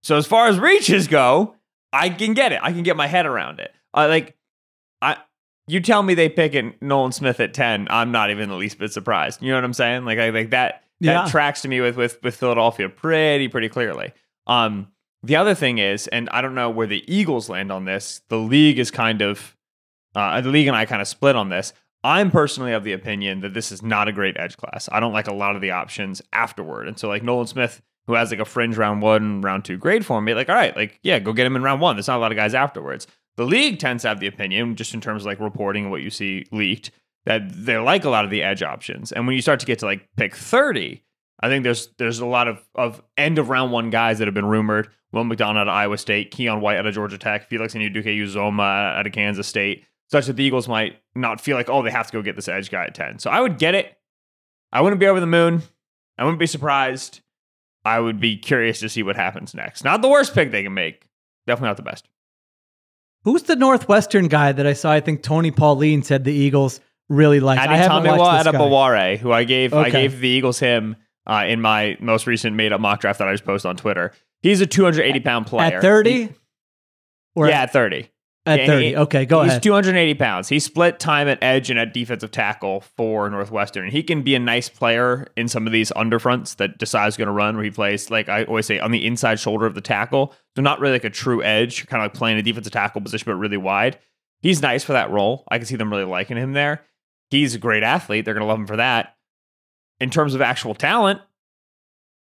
So 0.03 0.17
as 0.17 0.25
far 0.25 0.47
as 0.47 0.59
reaches 0.59 1.07
go, 1.07 1.55
I 1.91 2.09
can 2.09 2.33
get 2.33 2.51
it. 2.51 2.59
I 2.61 2.71
can 2.71 2.83
get 2.83 2.95
my 2.95 3.07
head 3.07 3.25
around 3.25 3.59
it. 3.59 3.73
Uh, 3.93 4.07
like 4.07 4.35
I 5.01 5.17
you 5.67 5.81
tell 5.81 6.01
me 6.03 6.13
they 6.13 6.29
pick 6.29 6.53
it 6.55 6.81
Nolan 6.81 7.11
Smith 7.11 7.39
at 7.39 7.53
10, 7.53 7.87
I'm 7.89 8.11
not 8.11 8.29
even 8.29 8.47
the 8.49 8.55
least 8.55 8.79
bit 8.79 8.91
surprised. 8.93 9.41
You 9.41 9.49
know 9.49 9.55
what 9.55 9.63
I'm 9.65 9.73
saying? 9.73 10.05
Like 10.05 10.19
I 10.19 10.29
like 10.29 10.51
that 10.51 10.83
Yeah. 10.99 11.23
that 11.23 11.31
tracks 11.31 11.61
to 11.63 11.67
me 11.67 11.81
with 11.81 11.97
with 11.97 12.21
with 12.23 12.35
Philadelphia 12.35 12.89
pretty 12.89 13.47
pretty 13.47 13.69
clearly. 13.69 14.13
Um, 14.45 14.87
the 15.23 15.35
other 15.35 15.55
thing 15.55 15.77
is, 15.79 16.07
and 16.07 16.29
I 16.29 16.41
don't 16.41 16.55
know 16.55 16.69
where 16.69 16.87
the 16.87 17.03
Eagles 17.13 17.49
land 17.49 17.71
on 17.71 17.85
this. 17.85 18.21
The 18.29 18.37
league 18.37 18.79
is 18.79 18.91
kind 18.91 19.21
of 19.21 19.55
uh, 20.15 20.39
the 20.41 20.49
league 20.49 20.67
and 20.67 20.75
I 20.75 20.85
kind 20.85 21.01
of 21.01 21.07
split 21.07 21.35
on 21.35 21.49
this. 21.49 21.73
I'm 22.03 22.31
personally 22.31 22.73
of 22.73 22.83
the 22.83 22.93
opinion 22.93 23.41
that 23.41 23.53
this 23.53 23.71
is 23.71 23.81
not 23.81 24.07
a 24.07 24.11
great 24.11 24.37
edge 24.37 24.55
class. 24.57 24.87
I 24.91 24.99
don't 24.99 25.13
like 25.13 25.27
a 25.27 25.33
lot 25.33 25.55
of 25.55 25.61
the 25.61 25.71
options 25.71 26.21
afterward, 26.31 26.87
and 26.87 26.97
so 26.97 27.07
like 27.07 27.23
Nolan 27.23 27.47
Smith, 27.47 27.81
who 28.05 28.13
has 28.13 28.31
like 28.31 28.39
a 28.39 28.45
fringe 28.45 28.77
round 28.77 29.01
one, 29.01 29.41
round 29.41 29.65
two 29.65 29.77
grade 29.77 30.05
for 30.05 30.21
me, 30.21 30.33
like 30.33 30.49
all 30.49 30.55
right, 30.55 30.75
like 30.75 30.99
yeah, 31.03 31.19
go 31.19 31.33
get 31.33 31.45
him 31.45 31.55
in 31.55 31.63
round 31.63 31.81
one. 31.81 31.95
There's 31.95 32.07
not 32.07 32.17
a 32.17 32.19
lot 32.19 32.31
of 32.31 32.37
guys 32.37 32.53
afterwards. 32.53 33.07
The 33.35 33.45
league 33.45 33.79
tends 33.79 34.01
to 34.01 34.09
have 34.09 34.19
the 34.19 34.27
opinion, 34.27 34.75
just 34.75 34.93
in 34.93 35.01
terms 35.01 35.23
of 35.23 35.27
like 35.27 35.39
reporting 35.39 35.89
what 35.89 36.01
you 36.01 36.09
see 36.09 36.45
leaked, 36.51 36.91
that 37.25 37.41
they 37.53 37.77
like 37.77 38.05
a 38.05 38.09
lot 38.09 38.25
of 38.25 38.31
the 38.31 38.41
edge 38.41 38.63
options. 38.63 39.11
And 39.11 39.27
when 39.27 39.35
you 39.35 39.41
start 39.41 39.59
to 39.59 39.65
get 39.65 39.79
to 39.79 39.85
like 39.85 40.07
pick 40.15 40.35
30, 40.35 41.03
I 41.39 41.49
think 41.49 41.63
there's 41.63 41.89
there's 41.97 42.19
a 42.19 42.25
lot 42.25 42.47
of, 42.47 42.63
of 42.73 43.01
end 43.17 43.37
of 43.37 43.49
round 43.49 43.71
one 43.71 43.89
guys 43.89 44.19
that 44.19 44.27
have 44.27 44.33
been 44.33 44.45
rumored. 44.45 44.89
Will 45.11 45.23
McDonald 45.23 45.57
out 45.57 45.67
of 45.69 45.73
Iowa 45.73 45.97
State, 45.97 46.31
Keion 46.31 46.59
White 46.59 46.77
out 46.77 46.87
of 46.87 46.93
Georgia 46.93 47.17
Tech, 47.17 47.47
Felix 47.47 47.73
Anudike-Uzomah 47.73 48.97
out 48.97 49.07
of 49.07 49.13
Kansas 49.13 49.47
State, 49.47 49.85
such 50.09 50.27
that 50.27 50.35
the 50.35 50.43
Eagles 50.43 50.67
might 50.67 51.01
not 51.15 51.41
feel 51.41 51.57
like, 51.57 51.69
oh, 51.69 51.83
they 51.83 51.91
have 51.91 52.07
to 52.07 52.13
go 52.13 52.21
get 52.21 52.35
this 52.35 52.47
edge 52.47 52.71
guy 52.71 52.85
at 52.85 52.95
10. 52.95 53.19
So 53.19 53.29
I 53.29 53.41
would 53.41 53.57
get 53.57 53.75
it. 53.75 53.97
I 54.71 54.81
wouldn't 54.81 54.99
be 54.99 55.07
over 55.07 55.19
the 55.19 55.27
moon. 55.27 55.63
I 56.17 56.23
wouldn't 56.23 56.39
be 56.39 56.47
surprised. 56.47 57.21
I 57.85 57.99
would 57.99 58.19
be 58.19 58.37
curious 58.37 58.79
to 58.81 58.89
see 58.89 59.03
what 59.03 59.15
happens 59.15 59.53
next. 59.53 59.83
Not 59.83 60.01
the 60.01 60.09
worst 60.09 60.33
pick 60.33 60.51
they 60.51 60.63
can 60.63 60.73
make. 60.73 61.07
Definitely 61.45 61.69
not 61.69 61.77
the 61.77 61.83
best. 61.83 62.07
Who's 63.23 63.43
the 63.43 63.55
Northwestern 63.55 64.27
guy 64.27 64.51
that 64.51 64.65
I 64.65 64.73
saw? 64.73 64.91
I 64.91 64.99
think 64.99 65.23
Tony 65.23 65.51
Pauline 65.51 66.03
said 66.03 66.23
the 66.23 66.33
Eagles 66.33 66.79
really 67.09 67.39
liked. 67.39 67.61
I 67.61 67.67
Adetomiwa 67.67 68.43
this 68.43 68.51
guy. 68.51 68.57
Adebaware, 68.57 69.17
who 69.17 69.31
I 69.31 69.43
gave 69.43 69.73
I 69.73 69.89
gave 69.89 70.19
the 70.19 70.27
Eagles 70.27 70.59
him 70.59 70.95
uh, 71.25 71.45
in 71.47 71.61
my 71.61 71.97
most 71.99 72.27
recent 72.27 72.55
made 72.55 72.71
up 72.71 72.81
mock 72.81 73.01
draft 73.01 73.19
that 73.19 73.27
I 73.27 73.33
just 73.33 73.45
posted 73.45 73.69
on 73.69 73.77
Twitter. 73.77 74.13
He's 74.41 74.61
a 74.61 74.67
280 74.67 75.19
pound 75.21 75.47
player. 75.47 75.77
At 75.77 75.81
30? 75.81 76.29
Or 77.35 77.47
yeah, 77.47 77.63
at 77.63 77.73
30. 77.73 78.09
At 78.47 78.59
Yeah, 78.61 78.65
30. 78.67 78.87
he- 78.89 78.95
okay, 78.95 79.25
go 79.25 79.41
ahead. 79.41 79.51
He's 79.53 79.61
280 79.61 80.13
pounds. 80.15 80.47
He 80.49 80.59
split 80.59 80.99
time 80.99 81.27
at 81.27 81.37
edge 81.43 81.69
and 81.69 81.77
at 81.79 81.93
defensive 81.93 82.31
tackle 82.31 82.81
for 82.81 83.29
Northwestern. 83.29 83.89
He 83.89 84.01
can 84.03 84.23
be 84.23 84.33
a 84.35 84.39
nice 84.39 84.69
player 84.69 85.27
in 85.35 85.47
some 85.47 85.67
of 85.67 85.73
these 85.73 85.91
underfronts 85.91 86.55
that 86.57 86.79
Desai's 86.79 87.17
going 87.17 87.27
to 87.27 87.31
run, 87.33 87.55
where 87.55 87.63
he 87.65 87.71
plays, 87.71 88.09
like 88.09 88.29
I 88.29 88.45
always 88.45 88.65
say, 88.65 88.79
on 88.79 88.91
the 88.91 89.05
inside 89.05 89.39
shoulder 89.39 89.65
of 89.65 89.75
the 89.75 89.81
tackle. 89.81 90.33
So 90.55 90.61
not 90.61 90.79
really 90.79 90.93
like 90.93 91.03
a 91.03 91.09
true 91.09 91.43
edge, 91.43 91.85
kind 91.87 92.01
of 92.01 92.05
like 92.05 92.17
playing 92.17 92.37
a 92.37 92.41
defensive 92.41 92.73
tackle 92.73 93.01
position, 93.01 93.25
but 93.25 93.35
really 93.35 93.57
wide. 93.57 93.99
He's 94.41 94.61
nice 94.61 94.83
for 94.83 94.93
that 94.93 95.11
role. 95.11 95.43
I 95.49 95.57
can 95.57 95.65
see 95.67 95.75
them 95.75 95.91
really 95.91 96.05
liking 96.05 96.37
him 96.37 96.53
there. 96.53 96.83
He's 97.29 97.55
a 97.55 97.59
great 97.59 97.83
athlete. 97.83 98.23
They're 98.25 98.33
going 98.33 98.43
to 98.43 98.47
love 98.47 98.59
him 98.59 98.67
for 98.67 98.77
that. 98.77 99.15
In 99.99 100.09
terms 100.09 100.33
of 100.35 100.41
actual 100.41 100.75
talent, 100.75 101.21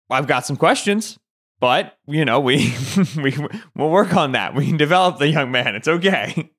I've 0.10 0.28
got 0.28 0.46
some 0.46 0.58
questions, 0.58 1.20
but 1.60 1.98
you 2.08 2.26
know, 2.26 2.40
we 2.40 2.74
we 3.18 3.36
we'll 3.76 3.90
work 3.90 4.16
on 4.16 4.34
that. 4.34 4.56
We 4.56 4.68
can 4.68 4.78
develop 4.78 5.18
the 5.20 5.28
young 5.28 5.52
man. 5.52 5.76
It's 5.76 5.88
okay. 5.88 6.52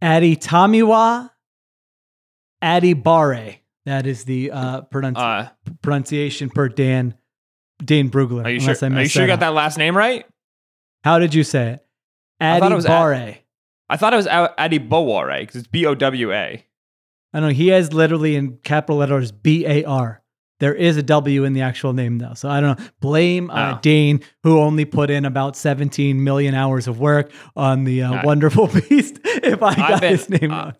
Adi 0.00 0.36
Tamiwa 0.36 1.30
Adi 2.60 2.94
Bare. 2.94 3.56
That 3.84 4.06
is 4.06 4.24
the 4.24 4.50
uh, 4.52 4.82
pronunci- 4.82 5.16
Uh, 5.16 5.48
pronunciation 5.82 6.50
per 6.50 6.68
Dan 6.68 7.14
Dane 7.84 8.10
Brugler. 8.10 8.44
Are 8.44 8.50
you 8.50 8.60
sure? 8.60 8.76
I 8.80 8.86
Are 8.86 9.02
you 9.02 9.08
sure 9.08 9.22
you 9.22 9.26
got 9.26 9.34
up. 9.34 9.40
that 9.40 9.54
last 9.54 9.76
name 9.78 9.96
right? 9.96 10.24
How 11.04 11.18
did 11.18 11.34
you 11.34 11.42
say 11.42 11.72
it? 11.72 11.86
I 12.40 12.58
thought 12.60 12.72
it 12.72 12.76
was 12.76 12.86
Bare. 12.86 13.38
I 13.88 13.96
thought 13.96 14.12
it 14.12 14.16
was 14.16 14.26
Adi 14.28 14.78
Boware 14.78 15.40
because 15.40 15.56
it's 15.56 15.66
B 15.68 15.84
O 15.86 15.94
W 15.94 16.32
A. 16.32 16.64
I 17.34 17.40
know 17.40 17.48
he 17.48 17.68
has 17.68 17.92
literally 17.92 18.36
in 18.36 18.58
capital 18.58 18.96
letters 18.98 19.32
B 19.32 19.66
A 19.66 19.84
R. 19.84 20.21
There 20.62 20.74
is 20.76 20.96
a 20.96 21.02
W 21.02 21.42
in 21.42 21.54
the 21.54 21.62
actual 21.62 21.92
name 21.92 22.18
though, 22.18 22.34
so 22.34 22.48
I 22.48 22.60
don't 22.60 22.78
know. 22.78 22.86
Blame 23.00 23.50
uh, 23.50 23.74
Oh. 23.74 23.78
Dane, 23.82 24.20
who 24.44 24.60
only 24.60 24.84
put 24.84 25.10
in 25.10 25.24
about 25.24 25.56
17 25.56 26.22
million 26.22 26.54
hours 26.54 26.86
of 26.86 27.00
work 27.00 27.32
on 27.56 27.82
the 27.82 28.04
uh, 28.04 28.22
wonderful 28.24 28.68
beast. 28.88 29.18
If 29.24 29.60
I 29.60 29.74
got 29.74 30.00
been- 30.00 30.12
his 30.12 30.30
name 30.30 30.52
uh, 30.52 30.56
wrong, 30.56 30.72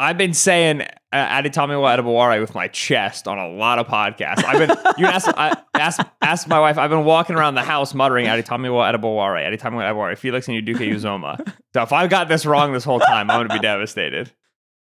I've 0.00 0.18
been 0.18 0.34
saying 0.34 0.82
uh, 0.82 0.88
Adetomiwa 1.12 1.96
Adebaware 1.96 2.40
with 2.40 2.56
my 2.56 2.66
chest 2.66 3.28
on 3.28 3.38
a 3.38 3.48
lot 3.48 3.78
of 3.78 3.86
podcasts. 3.86 4.42
I've 4.44 4.58
been 4.66 4.76
you 4.98 5.06
asked 5.06 5.28
I 5.28 5.56
asked 5.74 6.00
asked 6.20 6.48
my 6.48 6.58
wife. 6.58 6.76
I've 6.76 6.90
been 6.90 7.04
walking 7.04 7.36
around 7.36 7.54
the 7.54 7.62
house 7.62 7.94
muttering 7.94 8.26
Adetomiwa 8.26 8.92
Adebaware, 8.92 9.48
Adetomiwa 9.48 9.84
Adebaware, 9.88 10.18
Felix 10.18 10.48
and 10.48 10.56
Uduke 10.56 10.78
Uzoma. 10.92 11.38
So 11.74 11.82
if 11.82 11.92
I 11.92 12.08
got 12.08 12.26
this 12.26 12.44
wrong 12.44 12.72
this 12.72 12.82
whole 12.82 12.98
time, 12.98 13.30
I'm 13.30 13.46
gonna 13.46 13.54
be 13.54 13.60
devastated. 13.60 14.32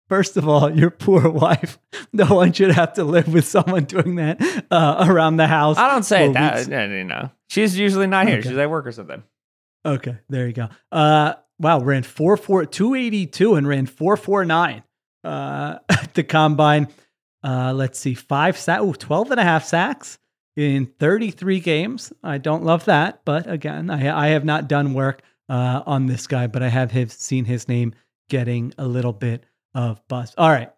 First 0.07 0.37
of 0.37 0.47
all, 0.47 0.69
your 0.75 0.89
poor 0.89 1.29
wife. 1.29 1.79
No 2.13 2.25
one 2.25 2.53
should 2.53 2.71
have 2.71 2.93
to 2.93 3.03
live 3.03 3.33
with 3.33 3.45
someone 3.45 3.85
doing 3.85 4.15
that 4.15 4.41
uh, 4.71 5.05
around 5.07 5.37
the 5.37 5.47
house. 5.47 5.77
I 5.77 5.91
don't 5.91 6.03
say 6.03 6.31
that. 6.31 6.55
weeks. 6.55 6.67
No, 6.67 6.87
no, 6.87 7.03
no. 7.03 7.31
She's 7.49 7.77
usually 7.77 8.07
not 8.07 8.27
here. 8.27 8.39
Okay. 8.39 8.49
She's 8.49 8.57
at 8.57 8.69
work 8.69 8.87
or 8.87 8.91
something. 8.91 9.23
Okay, 9.85 10.17
there 10.29 10.47
you 10.47 10.53
go. 10.53 10.69
Uh, 10.91 11.35
wow, 11.59 11.79
ran 11.79 12.03
4 12.03 12.37
4 12.37 12.65
282 12.65 13.55
and 13.55 13.67
ran 13.67 13.85
449 13.85 14.83
uh, 15.23 15.79
at 15.89 16.13
the 16.13 16.23
combine. 16.23 16.87
Uh, 17.43 17.73
let's 17.73 17.99
see, 17.99 18.15
five 18.15 18.57
sack, 18.57 18.81
ooh, 18.81 18.93
12 18.93 19.31
and 19.31 19.39
a 19.39 19.43
half 19.43 19.63
sacks 19.63 20.17
in 20.55 20.87
33 20.87 21.59
games. 21.59 22.11
I 22.23 22.39
don't 22.39 22.63
love 22.63 22.85
that, 22.85 23.21
but 23.23 23.47
again, 23.49 23.91
I, 23.91 24.25
I 24.25 24.27
have 24.29 24.43
not 24.43 24.67
done 24.67 24.95
work 24.95 25.21
uh, 25.47 25.83
on 25.85 26.07
this 26.07 26.25
guy, 26.25 26.47
but 26.47 26.63
I 26.63 26.69
have 26.69 26.89
his, 26.89 27.13
seen 27.13 27.45
his 27.45 27.67
name 27.67 27.93
getting 28.29 28.73
a 28.79 28.87
little 28.87 29.13
bit 29.13 29.43
of 29.75 30.01
buzz. 30.07 30.33
All 30.37 30.49
right. 30.49 30.71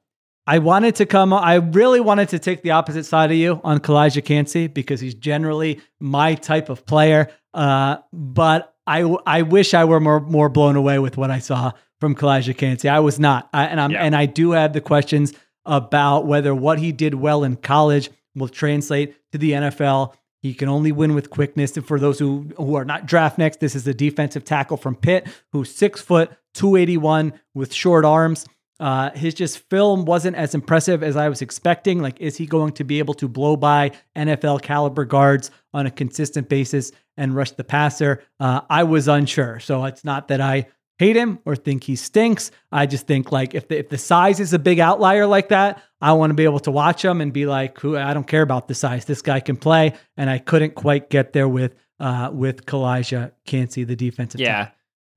I 0.46 0.60
wanted 0.60 0.96
to 0.96 1.06
come. 1.06 1.34
I 1.34 1.56
really 1.56 2.00
wanted 2.00 2.30
to 2.30 2.40
take 2.40 2.62
the 2.64 2.72
opposite 2.72 3.06
side 3.06 3.32
of 3.32 3.38
you 3.38 3.60
on 3.64 3.80
Kalijah 3.80 4.24
Kancey 4.24 4.68
because 4.68 5.00
he's 5.00 5.14
generally 5.14 5.80
my 6.00 6.36
type 6.36 6.70
of 6.70 6.86
player. 6.86 7.30
Uh, 7.54 7.98
but 8.14 8.74
I, 8.86 9.02
I 9.26 9.42
wish 9.44 9.74
I 9.74 9.84
were 9.86 10.00
more 10.00 10.22
more 10.22 10.48
blown 10.50 10.76
away 10.78 11.00
with 11.00 11.18
what 11.18 11.32
I 11.32 11.40
saw 11.40 11.74
from 12.00 12.16
Kalijah 12.16 12.56
Kancey. 12.56 12.88
I 12.88 13.00
was 13.00 13.20
not, 13.20 13.50
I, 13.54 13.66
and 13.66 13.82
I'm 13.82 13.92
Yeah. 13.92 14.04
and 14.04 14.16
I 14.16 14.26
do 14.26 14.52
have 14.52 14.72
the 14.74 14.80
questions 14.82 15.34
about 15.66 16.26
whether 16.26 16.56
what 16.56 16.80
he 16.80 16.94
did 16.94 17.14
well 17.16 17.44
in 17.44 17.58
college 17.58 18.10
will 18.36 18.48
translate 18.48 19.16
to 19.34 19.38
the 19.38 19.52
NFL. 19.52 20.14
He 20.42 20.54
can 20.54 20.70
only 20.70 20.94
win 20.94 21.14
with 21.14 21.30
quickness. 21.30 21.76
And 21.76 21.86
for 21.86 22.00
those 22.00 22.20
who, 22.20 22.52
who 22.56 22.76
are 22.76 22.86
not 22.86 23.06
draft 23.06 23.38
next, 23.38 23.60
this 23.60 23.76
is 23.76 23.86
a 23.88 23.94
defensive 23.94 24.46
tackle 24.46 24.78
from 24.78 24.96
Pitt 24.96 25.28
who's 25.52 25.74
six 25.76 26.00
foot, 26.00 26.30
281 26.54 27.34
with 27.54 27.74
short 27.74 28.06
arms. 28.06 28.46
Uh, 28.80 29.10
his 29.12 29.34
just 29.34 29.60
film 29.70 30.06
wasn't 30.06 30.36
as 30.36 30.54
impressive 30.54 31.02
as 31.04 31.16
I 31.16 31.30
was 31.30 31.42
expecting. 31.42 32.00
Like, 32.02 32.20
is 32.20 32.38
he 32.38 32.46
going 32.46 32.74
to 32.74 32.84
be 32.84 33.00
able 33.00 33.16
to 33.16 33.28
blow 33.28 33.56
by 33.56 33.92
NFL 34.16 34.62
caliber 34.62 35.06
guards 35.06 35.50
on 35.74 35.88
a 35.88 35.92
consistent 35.92 36.48
basis 36.48 36.92
and 37.18 37.36
rush 37.36 37.52
the 37.52 37.64
passer? 37.64 38.24
Uh, 38.40 38.62
I 38.70 38.84
was 38.84 39.08
unsure. 39.08 39.60
So 39.60 39.84
it's 39.86 40.06
not 40.06 40.28
that 40.28 40.42
I 40.42 40.68
hate 41.00 41.16
him 41.16 41.40
or 41.46 41.56
think 41.56 41.84
he 41.84 41.96
stinks. 41.96 42.52
I 42.72 42.86
just 42.86 43.08
think 43.08 43.32
like 43.32 43.56
if 43.56 43.68
the, 43.68 43.78
if 43.78 43.90
the 43.90 43.98
size 43.98 44.40
is 44.40 44.54
a 44.54 44.60
big 44.60 44.80
outlier 44.80 45.26
like 45.26 45.50
that, 45.50 45.82
I 46.02 46.14
want 46.14 46.32
to 46.32 46.36
be 46.36 46.44
able 46.44 46.60
to 46.62 46.72
watch 46.72 47.04
him 47.04 47.22
and 47.22 47.34
be 47.34 47.46
like, 47.46 47.80
who 47.80 47.98
I 47.98 48.14
don't 48.14 48.28
care 48.28 48.42
about 48.42 48.68
the 48.68 48.76
size. 48.76 49.06
This 49.06 49.22
guy 49.22 49.40
can 49.40 49.58
play, 49.58 49.94
and 50.16 50.30
I 50.30 50.38
couldn't 50.38 50.76
quite 50.76 51.10
get 51.10 51.34
there 51.34 51.48
with 51.48 51.76
uh, 52.00 52.30
with 52.32 52.66
Kalijah 52.66 53.32
Kancey, 53.46 53.84
the 53.84 53.96
defensive. 53.96 54.40
Yeah. 54.40 54.70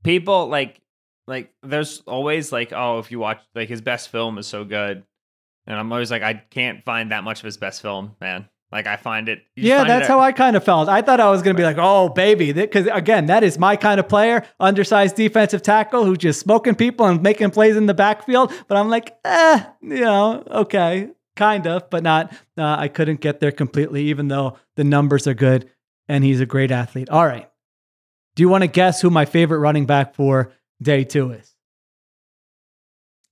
People 0.03 0.49
like 0.49 0.81
like 1.27 1.53
there's 1.63 2.01
always 2.07 2.53
like, 2.53 2.73
oh, 2.73 2.99
if 2.99 3.11
you 3.11 3.19
watch 3.19 3.41
like 3.55 3.69
his 3.69 3.81
best 3.81 4.09
film 4.11 4.39
is 4.39 4.47
so 4.47 4.65
good. 4.65 5.05
And 5.67 5.79
I'm 5.79 5.93
always 5.93 6.11
like, 6.11 6.23
I 6.23 6.35
can't 6.35 6.85
find 6.85 7.13
that 7.13 7.23
much 7.23 7.41
of 7.41 7.45
his 7.45 7.57
best 7.57 7.83
film, 7.83 8.17
man. 8.21 8.49
Like 8.73 8.87
I 8.87 8.97
find 8.97 9.29
it 9.29 9.43
Yeah, 9.57 9.79
find 9.79 9.91
that's 9.91 10.05
it- 10.05 10.09
how 10.09 10.21
I 10.21 10.33
kind 10.33 10.57
of 10.57 10.65
felt. 10.65 10.89
I 10.89 11.03
thought 11.03 11.21
I 11.21 11.29
was 11.31 11.43
going 11.43 11.55
to 11.57 11.61
be 11.61 11.65
like, 11.65 11.77
oh, 11.79 12.09
baby. 12.09 12.53
Because 12.53 12.87
again, 12.87 13.27
that 13.27 13.43
is 13.45 13.59
my 13.59 13.77
kind 13.77 13.99
of 14.01 14.09
player, 14.09 14.45
undersized 14.59 15.17
defensive 15.17 15.61
tackle 15.63 16.05
who's 16.05 16.19
just 16.19 16.41
smoking 16.41 16.75
people 16.75 17.07
and 17.07 17.23
making 17.23 17.51
plays 17.51 17.77
in 17.77 17.87
the 17.87 17.95
backfield. 17.95 18.53
But 18.69 18.77
I'm 18.79 18.89
like, 18.89 19.17
eh, 19.25 19.65
you 19.83 20.01
know, 20.01 20.43
okay, 20.51 21.11
kind 21.37 21.67
of, 21.67 21.91
but 21.91 22.03
not. 22.03 22.33
Uh, 22.57 22.77
I 22.79 22.89
couldn't 22.89 23.21
get 23.21 23.41
there 23.41 23.53
completely, 23.53 24.05
even 24.05 24.29
though 24.29 24.57
the 24.77 24.85
numbers 24.85 25.27
are 25.27 25.35
good 25.35 25.69
and 26.09 26.23
he's 26.25 26.41
a 26.41 26.47
great 26.47 26.71
athlete. 26.71 27.11
All 27.11 27.27
right. 27.27 27.49
Do 28.37 28.43
you 28.43 28.49
want 28.49 28.63
to 28.63 28.69
guess 28.69 29.01
who 29.01 29.11
my 29.11 29.25
favorite 29.25 29.59
running 29.59 29.87
back 29.87 30.15
for 30.15 30.53
day 30.83 31.05
two 31.05 31.33
is? 31.33 31.55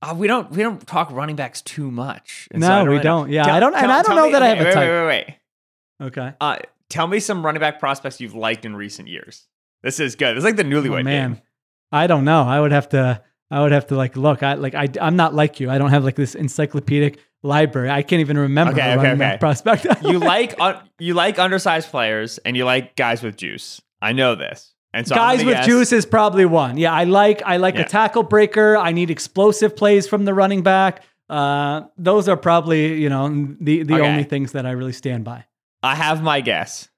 Uh, 0.00 0.14
we 0.16 0.26
don't 0.28 0.50
we 0.52 0.62
don't 0.62 0.86
talk 0.86 1.10
running 1.10 1.34
backs 1.36 1.60
too 1.62 1.90
much. 1.90 2.48
And 2.52 2.60
No, 2.60 2.68
so 2.68 2.72
I 2.72 2.82
we 2.84 2.88
really 2.90 3.02
don't. 3.02 3.30
Yeah, 3.30 3.52
I 3.52 3.58
don't- 3.60 3.74
and 3.74 3.90
I 3.90 4.02
don't 4.02 4.14
know 4.14 4.26
me- 4.26 4.32
that 4.32 4.42
I 4.42 4.50
okay, 4.52 4.56
have 4.58 4.60
a 4.60 4.68
wait, 4.68 4.74
type. 4.74 4.88
Wait, 4.88 5.00
wait, 5.00 5.06
wait. 5.06 6.06
Okay. 6.06 6.32
Uh, 6.40 6.56
tell 6.88 7.06
me 7.08 7.18
some 7.18 7.44
running 7.44 7.58
back 7.60 7.80
prospects 7.80 8.20
you've 8.20 8.34
liked 8.36 8.64
in 8.64 8.76
recent 8.76 9.08
years. 9.08 9.48
This 9.82 9.98
is 9.98 10.14
good. 10.14 10.36
This 10.36 10.42
is 10.42 10.44
like 10.44 10.56
the 10.56 10.62
newlywed 10.64 11.00
Oh, 11.00 11.02
man, 11.02 11.32
game. 11.34 11.42
I 11.90 12.06
don't 12.06 12.24
know. 12.24 12.42
I 12.44 12.60
would 12.60 12.70
have 12.72 12.88
to. 12.90 13.22
I 13.50 13.62
would 13.62 13.72
have 13.72 13.86
to 13.88 13.96
like 13.96 14.16
look. 14.16 14.42
I 14.44 14.54
like. 14.54 14.74
I. 14.76 14.88
I'm 15.00 15.16
not 15.16 15.34
like 15.34 15.58
you. 15.58 15.68
I 15.70 15.78
don't 15.78 15.90
have 15.90 16.04
like 16.04 16.14
this 16.16 16.34
encyclopedic 16.36 17.18
library. 17.42 17.90
I 17.90 18.02
can't 18.02 18.20
even 18.20 18.38
remember 18.38 18.72
Okay, 18.74 18.82
okay, 18.92 18.96
running 18.96 19.18
back 19.18 19.32
okay. 19.34 19.38
prospect. 19.40 19.86
You 20.02 20.18
like 20.20 20.60
un- 20.60 20.80
you 21.00 21.14
like 21.14 21.38
undersized 21.40 21.90
players 21.90 22.38
and 22.38 22.56
you 22.56 22.64
like 22.64 22.94
guys 22.94 23.22
with 23.22 23.36
juice. 23.36 23.80
I 24.00 24.12
know 24.12 24.34
this. 24.36 24.74
And 24.94 25.06
so 25.06 25.14
guys 25.14 25.44
with 25.44 25.54
guess- 25.54 25.66
juice 25.66 25.92
is 25.92 26.06
probably 26.06 26.44
one. 26.46 26.78
Yeah, 26.78 26.92
I 26.92 27.04
like. 27.04 27.42
I 27.44 27.58
like 27.58 27.74
Yeah. 27.74 27.82
a 27.82 27.88
tackle 27.88 28.22
breaker. 28.22 28.76
I 28.76 28.92
need 28.92 29.10
explosive 29.10 29.76
plays 29.76 30.08
from 30.08 30.24
the 30.24 30.32
running 30.34 30.62
back. 30.62 31.02
Uh, 31.28 31.82
those 31.98 32.26
are 32.28 32.36
probably 32.38 32.94
you 33.00 33.10
know 33.10 33.28
the 33.60 33.82
the 33.82 33.94
Okay. 33.94 34.06
only 34.08 34.24
things 34.24 34.52
that 34.52 34.64
I 34.64 34.70
really 34.70 34.92
stand 34.94 35.24
by. 35.24 35.44
I 35.82 35.94
have 35.94 36.22
my 36.22 36.40
guess. 36.40 36.88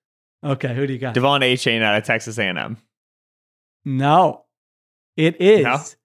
Okay, 0.45 0.73
who 0.75 0.87
do 0.87 0.93
you 0.93 0.99
got? 1.01 1.15
Devon 1.15 1.43
Achane 1.43 1.83
out 1.83 1.97
of 1.99 2.05
Texas 2.05 2.39
A&M. 2.39 2.77
no, 3.85 4.45
it 5.17 5.41
is? 5.41 5.97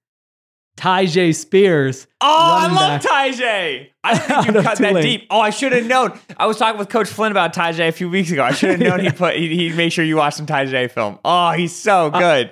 Tyjae 0.78 1.34
Spears. 1.34 2.06
Oh, 2.22 2.28
I 2.28 2.68
love. 2.74 3.02
Tyjae. 3.02 3.90
I 4.04 4.14
didn't 4.14 4.44
think 4.44 4.46
you 4.56 4.62
cut 4.62 4.78
that 4.80 5.02
deep. 5.02 5.28
Oh, 5.30 5.40
I 5.40 5.50
should 5.50 5.72
have 5.72 5.86
known. 5.86 6.20
I 6.38 6.46
was 6.48 6.58
talking 6.58 6.78
with 6.78 6.90
Coach 6.90 7.08
Flynn 7.10 7.32
about 7.32 7.54
Tyjae 7.54 7.88
a 7.88 7.92
few 7.92 8.10
weeks 8.10 8.30
ago. 8.32 8.44
I 8.44 8.52
should 8.52 8.72
have 8.72 8.80
known 8.80 9.00
he 9.00 9.10
put 9.12 9.36
he 9.36 9.56
he 9.56 9.76
made 9.76 9.92
sure 9.94 10.04
you 10.04 10.18
watch 10.18 10.34
some 10.36 10.46
Tyjae 10.46 10.92
film. 10.92 11.18
Oh, 11.24 11.52
he's 11.52 11.76
so 11.76 12.08
Uh, 12.08 12.20
good. 12.20 12.52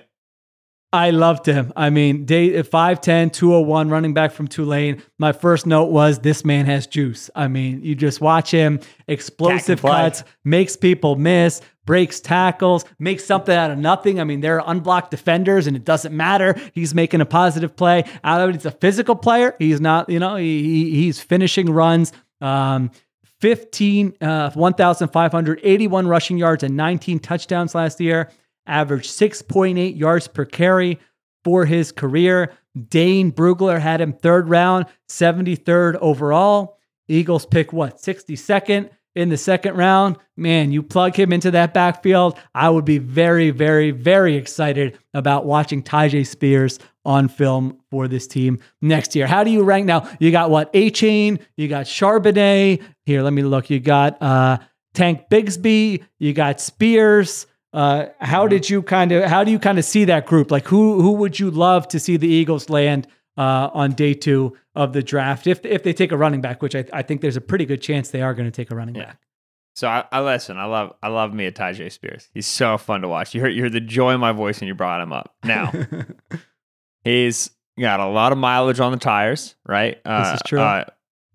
I 0.93 1.09
loved 1.09 1.47
him. 1.47 1.73
I 1.75 1.89
mean, 1.89 2.23
day 2.25 2.51
5'10, 2.51 3.33
201, 3.33 3.89
running 3.89 4.13
back 4.13 4.31
from 4.31 4.47
Tulane. 4.47 5.01
My 5.17 5.31
first 5.31 5.65
note 5.65 5.85
was 5.91 6.19
this 6.19 6.45
man 6.45 6.67
has 6.67 6.85
juice. 6.87 7.29
I 7.35 7.47
mean, 7.47 7.81
you 7.83 7.95
just 7.95 8.21
watch 8.21 8.51
him, 8.51 8.79
explosive 9.07 9.81
cuts, 9.81 10.23
makes 10.43 10.77
people 10.77 11.15
miss, 11.15 11.61
breaks 11.85 12.19
tackles, 12.19 12.85
makes 12.99 13.25
something 13.25 13.55
out 13.55 13.71
of 13.71 13.77
nothing. 13.79 14.19
I 14.19 14.23
mean, 14.23 14.41
there 14.41 14.61
are 14.61 14.71
unblocked 14.71 15.09
defenders 15.11 15.65
and 15.67 15.75
it 15.75 15.83
doesn't 15.83 16.15
matter. 16.15 16.55
He's 16.73 16.93
making 16.93 17.21
a 17.21 17.25
positive 17.25 17.75
play 17.75 18.03
out 18.23 18.41
of 18.41 18.49
it. 18.51 18.55
He's 18.55 18.65
a 18.65 18.71
physical 18.71 19.15
player. 19.15 19.55
He's 19.59 19.81
not, 19.81 20.09
you 20.09 20.19
know, 20.19 20.35
he, 20.35 20.61
he- 20.63 20.95
he's 20.95 21.19
finishing 21.19 21.71
runs. 21.71 22.13
Um, 22.39 22.91
15, 23.41 24.13
uh, 24.21 24.51
1,581 24.51 26.07
rushing 26.07 26.37
yards 26.37 26.63
and 26.63 26.77
19 26.77 27.19
touchdowns 27.19 27.75
last 27.75 27.99
year, 27.99 28.29
averaged 28.65 29.09
6.8 29.09 29.97
yards 29.97 30.27
per 30.27 30.45
carry 30.45 30.99
for 31.43 31.65
his 31.65 31.91
career. 31.91 32.53
Dane 32.89 33.31
Brugler 33.31 33.79
had 33.79 34.01
him 34.01 34.13
third 34.13 34.49
round, 34.49 34.85
73rd 35.09 35.95
overall. 35.95 36.77
Eagles 37.07 37.45
pick 37.45 37.73
what, 37.73 37.97
62nd 37.97 38.89
in 39.15 39.29
the 39.29 39.37
second 39.37 39.75
round? 39.75 40.17
Man, 40.35 40.71
you 40.71 40.81
plug 40.81 41.15
him 41.15 41.31
into 41.31 41.51
that 41.51 41.73
backfield. 41.73 42.37
I 42.55 42.69
would 42.69 42.85
be 42.85 42.97
very, 42.97 43.51
very, 43.51 43.91
very 43.91 44.35
excited 44.35 44.97
about 45.13 45.45
watching 45.45 45.83
Tyjae 45.83 46.25
Spears 46.25 46.79
on 47.05 47.27
film 47.27 47.79
for 47.91 48.07
this 48.07 48.27
team 48.27 48.59
next 48.81 49.15
year. 49.15 49.27
How 49.27 49.43
do 49.43 49.51
you 49.51 49.63
rank 49.63 49.85
now? 49.85 50.09
You 50.19 50.31
got 50.31 50.49
what? 50.49 50.71
Achane, 50.73 51.39
you 51.57 51.67
got 51.67 51.85
Charbonnet. 51.85 52.81
Here, 53.05 53.21
let 53.21 53.33
me 53.33 53.43
look. 53.43 53.69
You 53.69 53.79
got 53.79 54.21
uh, 54.21 54.57
Tank 54.93 55.29
Bigsby, 55.29 56.03
you 56.19 56.33
got 56.33 56.61
Spears. 56.61 57.45
Uh, 57.73 58.05
how 58.19 58.47
did 58.47 58.69
you 58.69 58.81
kind 58.83 59.11
of 59.11 59.23
how 59.23 59.43
do 59.43 59.51
you 59.51 59.57
kind 59.59 59.79
of 59.79 59.85
see 59.85 60.05
that 60.05 60.25
group? 60.27 60.51
Like 60.51 60.67
who 60.67 61.01
who 61.01 61.13
would 61.13 61.39
you 61.39 61.49
love 61.49 61.87
to 61.89 61.99
see 61.99 62.17
the 62.17 62.27
Eagles 62.27 62.69
land 62.69 63.07
uh, 63.37 63.69
on 63.73 63.93
day 63.93 64.13
two 64.13 64.55
of 64.75 64.93
the 64.93 65.01
draft 65.01 65.47
if 65.47 65.65
if 65.65 65.81
they 65.83 65.91
take 65.93 66.11
a 66.11 66.17
running 66.17 66.39
back, 66.41 66.61
which 66.61 66.75
I, 66.75 66.85
I 66.93 67.01
think 67.01 67.21
there's 67.21 67.35
a 67.37 67.41
pretty 67.41 67.65
good 67.65 67.81
chance 67.81 68.09
they 68.11 68.21
are 68.21 68.33
going 68.35 68.45
to 68.47 68.51
take 68.55 68.69
a 68.71 68.75
running 68.75 68.95
Yeah. 68.95 69.05
back. 69.05 69.19
So 69.75 69.87
I, 69.87 70.05
I 70.11 70.21
listen. 70.21 70.57
I 70.59 70.65
love 70.65 70.93
I 71.01 71.07
love 71.07 71.33
me 71.33 71.47
a 71.47 71.51
Tyjae 71.51 71.91
Spears. 71.91 72.29
He's 72.31 72.45
so 72.45 72.77
fun 72.77 73.01
to 73.01 73.07
watch. 73.07 73.33
You 73.33 73.41
heard 73.41 73.53
you 73.55 73.63
heard 73.63 73.71
the 73.73 73.79
joy 73.81 74.13
in 74.13 74.19
my 74.19 74.31
voice 74.33 74.59
when 74.61 74.67
you 74.67 74.75
brought 74.75 75.01
him 75.01 75.11
up. 75.11 75.33
Now 75.43 75.71
he's 77.03 77.49
got 77.79 77.99
a 77.99 78.05
lot 78.07 78.31
of 78.31 78.37
mileage 78.37 78.79
on 78.79 78.91
the 78.91 78.99
tires. 78.99 79.55
Right. 79.65 80.03
This 80.03 80.33
is 80.35 80.41
true. 80.45 80.59
Uh, 80.59 80.85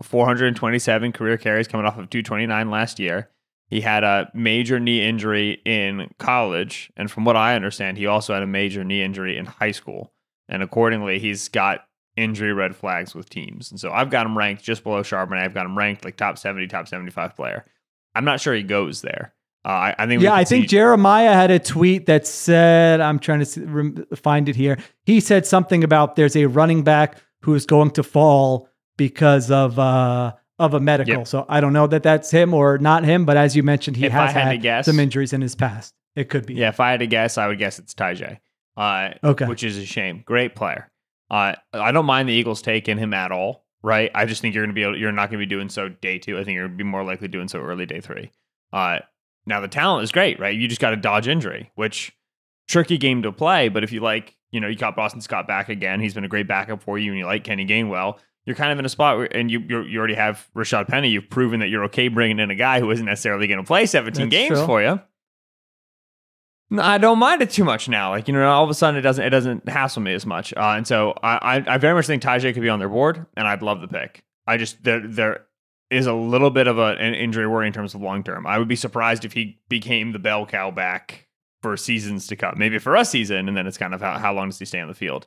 427 0.02 1.10
career 1.12 1.36
carries 1.36 1.66
coming 1.66 1.84
off 1.86 1.98
of 1.98 2.08
229 2.10 2.70
last 2.70 3.00
year. 3.00 3.28
He 3.68 3.82
had 3.82 4.02
a 4.02 4.30
major 4.34 4.80
knee 4.80 5.06
injury 5.06 5.60
in 5.64 6.10
college, 6.18 6.90
and 6.96 7.10
from 7.10 7.24
what 7.24 7.36
I 7.36 7.54
understand, 7.54 7.98
he 7.98 8.06
also 8.06 8.32
had 8.32 8.42
a 8.42 8.46
major 8.46 8.82
knee 8.82 9.02
injury 9.02 9.36
in 9.36 9.44
high 9.44 9.72
school. 9.72 10.12
And 10.48 10.62
accordingly, 10.62 11.18
he's 11.18 11.48
got 11.48 11.84
injury 12.16 12.52
red 12.52 12.74
flags 12.74 13.14
with 13.14 13.28
teams. 13.28 13.70
And 13.70 13.78
so 13.78 13.92
I've 13.92 14.10
got 14.10 14.26
him 14.26 14.36
ranked 14.36 14.62
just 14.62 14.82
below 14.82 15.02
Charbonnet. 15.02 15.42
I've 15.42 15.54
got 15.54 15.66
him 15.66 15.76
ranked 15.76 16.04
like 16.04 16.16
top 16.16 16.38
70, 16.38 16.66
top 16.66 16.88
75 16.88 17.36
player. 17.36 17.66
I'm 18.14 18.24
not 18.24 18.40
sure 18.40 18.54
he 18.54 18.62
goes 18.62 19.02
there. 19.02 19.34
Uh, 19.64 19.68
I, 19.68 19.94
I 19.98 20.06
think. 20.06 20.22
Yeah, 20.22 20.34
I 20.34 20.44
think 20.44 20.64
see- 20.64 20.68
Jeremiah 20.68 21.34
had 21.34 21.50
a 21.50 21.58
tweet 21.58 22.06
that 22.06 22.26
said, 22.26 23.00
I'm 23.00 23.18
trying 23.18 23.40
to 23.40 23.44
see, 23.44 23.62
find 24.16 24.48
it 24.48 24.56
here. 24.56 24.78
He 25.04 25.20
said 25.20 25.46
something 25.46 25.84
about 25.84 26.16
there's 26.16 26.36
a 26.36 26.46
running 26.46 26.82
back 26.82 27.18
who 27.42 27.54
is 27.54 27.66
going 27.66 27.90
to 27.92 28.02
fall 28.02 28.68
because 28.96 29.50
of 29.50 29.78
uh, 29.78 30.32
of 30.58 30.74
a 30.74 30.80
medical. 30.80 31.18
Yep. 31.18 31.26
So 31.28 31.46
I 31.48 31.60
don't 31.60 31.72
know 31.72 31.86
that 31.86 32.02
that's 32.02 32.30
him 32.30 32.52
or 32.54 32.78
not 32.78 33.04
him, 33.04 33.24
but 33.24 33.36
as 33.36 33.54
you 33.56 33.62
mentioned, 33.62 33.96
he 33.96 34.06
If 34.06 34.12
has 34.12 34.32
had 34.32 34.42
had 34.46 34.62
guess- 34.62 34.86
some 34.86 34.98
injuries 35.00 35.32
in 35.32 35.40
his 35.40 35.54
past. 35.54 35.94
It 36.16 36.28
could 36.30 36.46
be. 36.46 36.54
Yeah, 36.54 36.68
if 36.70 36.80
I 36.80 36.90
had 36.90 37.00
to 37.00 37.06
guess, 37.06 37.38
I 37.38 37.46
would 37.46 37.58
guess 37.58 37.78
it's 37.78 37.94
Tyjae. 37.94 38.38
Uh, 38.76 39.10
Okay. 39.22 39.46
Which 39.46 39.62
is 39.62 39.76
a 39.78 39.86
shame. 39.86 40.22
Great 40.26 40.54
player. 40.56 40.90
Uh, 41.30 41.54
I 41.72 41.92
don't 41.92 42.06
mind 42.06 42.28
the 42.28 42.32
Eagles 42.32 42.62
taking 42.62 42.98
him 42.98 43.14
at 43.14 43.30
all. 43.30 43.64
Right. 43.82 44.10
I 44.14 44.24
just 44.26 44.42
think 44.42 44.54
you're 44.54 44.64
going 44.64 44.74
to 44.74 44.74
be 44.74 44.82
able, 44.82 44.98
you're 44.98 45.12
not 45.12 45.30
going 45.30 45.38
to 45.40 45.46
be 45.46 45.48
doing 45.48 45.68
so 45.68 45.88
day 45.88 46.18
two. 46.18 46.36
I 46.38 46.42
think 46.44 46.56
you're 46.56 46.66
going 46.66 46.78
to 46.78 46.84
be 46.84 46.88
more 46.90 47.04
likely 47.04 47.28
doing 47.28 47.46
so 47.46 47.60
early 47.60 47.86
day 47.86 48.00
three. 48.00 48.32
Uh, 48.72 48.98
now 49.46 49.60
the 49.60 49.68
talent 49.68 50.02
is 50.02 50.10
great, 50.10 50.40
right? 50.40 50.56
You 50.56 50.66
just 50.66 50.80
got 50.80 50.90
to 50.90 50.96
dodge 50.96 51.28
injury, 51.28 51.70
which 51.76 52.12
tricky 52.66 52.98
game 52.98 53.22
to 53.22 53.30
play. 53.30 53.68
But 53.68 53.84
if 53.84 53.92
you 53.92 54.00
like, 54.00 54.34
you 54.50 54.60
know, 54.60 54.66
you 54.66 54.76
got 54.76 54.96
Boston 54.96 55.20
Scott 55.20 55.46
back 55.46 55.68
again. 55.68 56.00
He's 56.00 56.14
been 56.14 56.24
a 56.24 56.28
great 56.28 56.48
backup 56.48 56.82
for 56.82 56.98
you, 56.98 57.12
and 57.12 57.18
you 57.18 57.26
like 57.26 57.44
Kenny 57.44 57.66
Gainwell. 57.66 58.18
You're 58.48 58.56
kind 58.56 58.72
of 58.72 58.78
in 58.78 58.86
a 58.86 58.88
spot 58.88 59.18
where, 59.18 59.26
and 59.36 59.50
you 59.50 59.60
you 59.60 59.98
already 59.98 60.14
have 60.14 60.48
Rashad 60.56 60.88
Penny. 60.88 61.10
You've 61.10 61.28
proven 61.28 61.60
that 61.60 61.68
you're 61.68 61.84
okay 61.84 62.08
bringing 62.08 62.38
in 62.38 62.50
a 62.50 62.54
guy 62.54 62.80
who 62.80 62.90
isn't 62.90 63.04
necessarily 63.04 63.46
going 63.46 63.58
to 63.58 63.66
play 63.66 63.84
17 63.84 64.30
That's 64.30 64.30
games 64.30 64.56
true. 64.56 64.66
for 64.66 64.82
you. 64.82 64.98
No, 66.70 66.82
I 66.82 66.96
don't 66.96 67.18
mind 67.18 67.42
it 67.42 67.50
too 67.50 67.64
much 67.64 67.90
now. 67.90 68.08
Like 68.08 68.26
you 68.26 68.32
know, 68.32 68.48
all 68.48 68.64
of 68.64 68.70
a 68.70 68.74
sudden 68.74 68.98
it 68.98 69.02
doesn't 69.02 69.22
it 69.22 69.28
doesn't 69.28 69.68
hassle 69.68 70.00
me 70.00 70.14
as 70.14 70.24
much. 70.24 70.54
Uh, 70.54 70.74
and 70.78 70.86
so 70.86 71.12
I, 71.22 71.58
I 71.58 71.74
I 71.74 71.76
very 71.76 71.94
much 71.94 72.06
think 72.06 72.22
Tyjae 72.22 72.54
could 72.54 72.62
be 72.62 72.70
on 72.70 72.78
their 72.78 72.88
board, 72.88 73.26
and 73.36 73.46
I'd 73.46 73.60
love 73.60 73.82
the 73.82 73.88
pick. 73.88 74.24
I 74.46 74.56
just 74.56 74.82
there 74.82 75.06
there 75.06 75.44
is 75.90 76.06
a 76.06 76.14
little 76.14 76.50
bit 76.50 76.68
of 76.68 76.78
a, 76.78 76.96
an 76.98 77.12
injury 77.12 77.46
worry 77.46 77.66
in 77.66 77.74
terms 77.74 77.94
of 77.94 78.00
long 78.00 78.22
term. 78.24 78.46
I 78.46 78.58
would 78.58 78.68
be 78.68 78.76
surprised 78.76 79.26
if 79.26 79.34
he 79.34 79.60
became 79.68 80.12
the 80.12 80.18
bell 80.18 80.46
cow 80.46 80.70
back 80.70 81.28
for 81.60 81.76
seasons 81.76 82.26
to 82.28 82.36
come. 82.36 82.54
Maybe 82.56 82.78
for 82.78 82.96
a 82.96 83.04
season, 83.04 83.46
and 83.46 83.54
then 83.54 83.66
it's 83.66 83.76
kind 83.76 83.92
of 83.92 84.00
how, 84.00 84.18
how 84.18 84.32
long 84.32 84.48
does 84.48 84.58
he 84.58 84.64
stay 84.64 84.80
on 84.80 84.88
the 84.88 84.94
field? 84.94 85.26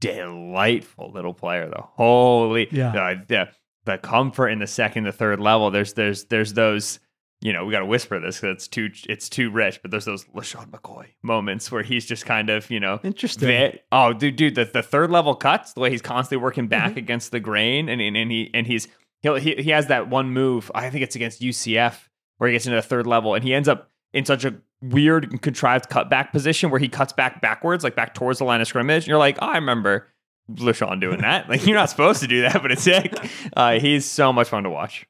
Delightful 0.00 1.12
little 1.12 1.34
player 1.34 1.68
though. 1.68 1.90
Holy 1.94 2.68
Yeah. 2.70 2.92
uh, 2.94 3.14
the 3.26 3.48
the 3.84 3.98
comfort 3.98 4.48
in 4.48 4.58
the 4.58 4.66
second, 4.66 5.04
the 5.04 5.12
third 5.12 5.40
level. 5.40 5.70
There's 5.70 5.94
there's 5.94 6.24
there's 6.24 6.52
those 6.54 7.00
you 7.40 7.52
know, 7.52 7.64
we 7.64 7.70
got 7.70 7.78
to 7.78 7.86
whisper 7.86 8.18
this 8.18 8.40
because 8.40 8.54
it's 8.56 8.66
too 8.68 8.88
it's 9.08 9.28
too 9.28 9.50
rich. 9.50 9.80
But 9.80 9.92
there's 9.92 10.04
those 10.04 10.24
LeSean 10.34 10.70
McCoy 10.70 11.06
moments 11.22 11.70
where 11.70 11.82
he's 11.84 12.04
just 12.04 12.26
kind 12.26 12.50
of 12.50 12.68
you 12.70 12.80
know, 12.80 12.98
Interesting. 13.04 13.46
ve- 13.48 13.78
oh, 13.92 14.12
dude, 14.12 14.34
dude, 14.34 14.54
the, 14.56 14.64
the 14.64 14.82
third 14.82 15.10
level 15.12 15.36
cuts, 15.36 15.72
the 15.72 15.80
way 15.80 15.90
he's 15.90 16.02
constantly 16.02 16.42
working 16.42 16.66
back 16.66 16.90
Mm-hmm. 16.90 16.98
against 16.98 17.30
the 17.30 17.38
grain, 17.40 17.88
and 17.88 18.00
and, 18.00 18.16
and 18.16 18.30
he 18.32 18.50
and 18.54 18.66
he's 18.66 18.88
he'll, 19.22 19.36
he 19.36 19.54
he 19.54 19.70
has 19.70 19.86
that 19.86 20.08
one 20.08 20.30
move. 20.32 20.70
I 20.74 20.90
think 20.90 21.04
it's 21.04 21.14
against 21.14 21.40
UCF 21.40 22.08
where 22.38 22.48
he 22.50 22.54
gets 22.54 22.66
into 22.66 22.76
the 22.76 22.82
third 22.82 23.06
level, 23.06 23.34
and 23.34 23.44
he 23.44 23.54
ends 23.54 23.68
up 23.68 23.88
in 24.12 24.24
such 24.24 24.44
a 24.44 24.56
weird 24.80 25.42
contrived 25.42 25.88
cutback 25.90 26.32
position 26.32 26.70
where 26.70 26.80
he 26.80 26.88
cuts 26.88 27.12
back 27.12 27.40
backwards, 27.40 27.84
like 27.84 27.96
back 27.96 28.14
towards 28.14 28.38
the 28.38 28.44
line 28.44 28.60
of 28.60 28.68
scrimmage. 28.68 29.04
And 29.04 29.08
you're 29.08 29.18
like, 29.18 29.38
oh, 29.40 29.46
I 29.46 29.56
remember 29.56 30.08
LeSean 30.50 31.00
doing 31.00 31.20
that. 31.20 31.48
Like 31.48 31.66
you're 31.66 31.76
not 31.76 31.90
supposed 31.90 32.20
to 32.20 32.26
do 32.26 32.42
that, 32.42 32.62
but 32.62 32.72
it's 32.72 32.82
sick. 32.82 33.14
Uh, 33.56 33.80
he's 33.80 34.04
so 34.04 34.32
much 34.32 34.48
fun 34.48 34.62
to 34.62 34.70
watch. 34.70 35.06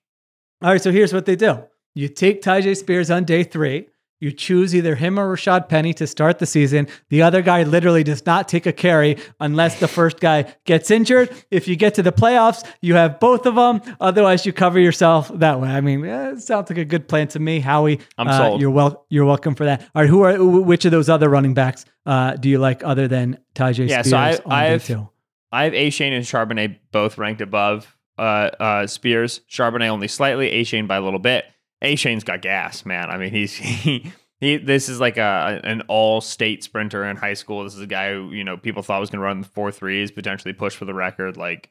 All 0.62 0.70
right, 0.70 0.80
so 0.80 0.90
here's 0.90 1.12
what 1.12 1.26
they 1.26 1.36
do. 1.36 1.64
You 1.94 2.08
take 2.08 2.40
Tyjae 2.40 2.76
Spears 2.76 3.10
on 3.10 3.24
day 3.24 3.42
three. 3.44 3.88
You 4.20 4.32
choose 4.32 4.74
either 4.74 4.96
him 4.96 5.18
or 5.18 5.32
Rashad 5.34 5.68
Penny 5.68 5.94
to 5.94 6.06
start 6.06 6.38
the 6.40 6.46
season. 6.46 6.88
The 7.08 7.22
other 7.22 7.40
guy 7.40 7.62
literally 7.62 8.02
does 8.02 8.26
not 8.26 8.48
take 8.48 8.66
a 8.66 8.72
carry 8.72 9.16
unless 9.38 9.78
the 9.78 9.86
first 9.86 10.18
guy 10.18 10.52
gets 10.64 10.90
injured. 10.90 11.30
If 11.50 11.68
you 11.68 11.76
get 11.76 11.94
to 11.94 12.02
the 12.02 12.10
playoffs, 12.12 12.66
you 12.82 12.94
have 12.94 13.20
both 13.20 13.46
of 13.46 13.54
them. 13.54 13.80
Otherwise, 14.00 14.44
you 14.44 14.52
cover 14.52 14.80
yourself 14.80 15.30
that 15.34 15.60
way. 15.60 15.68
I 15.68 15.80
mean, 15.80 16.04
eh, 16.04 16.30
it 16.32 16.40
sounds 16.40 16.68
like 16.68 16.78
a 16.78 16.84
good 16.84 17.06
plan 17.06 17.28
to 17.28 17.38
me, 17.38 17.60
Howie. 17.60 18.00
I'm 18.18 18.26
uh, 18.28 18.36
sold. 18.38 18.60
You're 18.60 18.70
well. 18.70 19.06
You're 19.08 19.24
welcome 19.26 19.54
for 19.54 19.64
that. 19.66 19.82
All 19.94 20.02
right, 20.02 20.08
who 20.10 20.22
are 20.22 20.42
which 20.44 20.84
of 20.84 20.90
those 20.90 21.08
other 21.08 21.28
running 21.28 21.54
backs 21.54 21.84
uh, 22.04 22.34
do 22.36 22.48
you 22.48 22.58
like 22.58 22.82
other 22.82 23.06
than 23.06 23.38
Tyjae 23.54 23.74
Spears? 23.74 23.90
Yeah, 23.90 24.02
Spears 24.02 24.36
so 24.38 24.42
I- 24.50 24.66
on 24.66 24.72
I've- 24.72 24.84
two? 24.84 25.08
I 25.50 25.64
have 25.64 25.72
Achane 25.72 26.12
and 26.14 26.24
Charbonnet 26.26 26.78
both 26.92 27.16
ranked 27.16 27.40
above 27.40 27.96
uh, 28.18 28.22
uh, 28.60 28.86
Spears. 28.86 29.40
Charbonnet 29.50 29.88
only 29.88 30.08
slightly. 30.08 30.50
Achane 30.50 30.86
by 30.86 30.96
a 30.96 31.00
little 31.00 31.18
bit. 31.20 31.44
Achane's 31.82 32.24
got 32.24 32.42
gas, 32.42 32.84
man. 32.84 33.10
I 33.10 33.18
mean, 33.18 33.30
he's 33.30 33.52
he, 33.54 34.12
he 34.40 34.56
this 34.56 34.88
is 34.88 35.00
like 35.00 35.16
a 35.16 35.60
an 35.64 35.82
all 35.82 36.20
state 36.20 36.62
sprinter 36.64 37.04
in 37.04 37.16
high 37.16 37.34
school. 37.34 37.64
This 37.64 37.74
is 37.74 37.80
a 37.80 37.86
guy 37.86 38.12
who 38.12 38.32
you 38.32 38.44
know 38.44 38.56
people 38.56 38.82
thought 38.82 39.00
was 39.00 39.10
going 39.10 39.20
to 39.20 39.24
run 39.24 39.40
the 39.40 39.48
four 39.48 39.72
threes, 39.72 40.10
potentially 40.10 40.52
push 40.52 40.74
for 40.74 40.84
the 40.84 40.94
record. 40.94 41.36
Like 41.36 41.70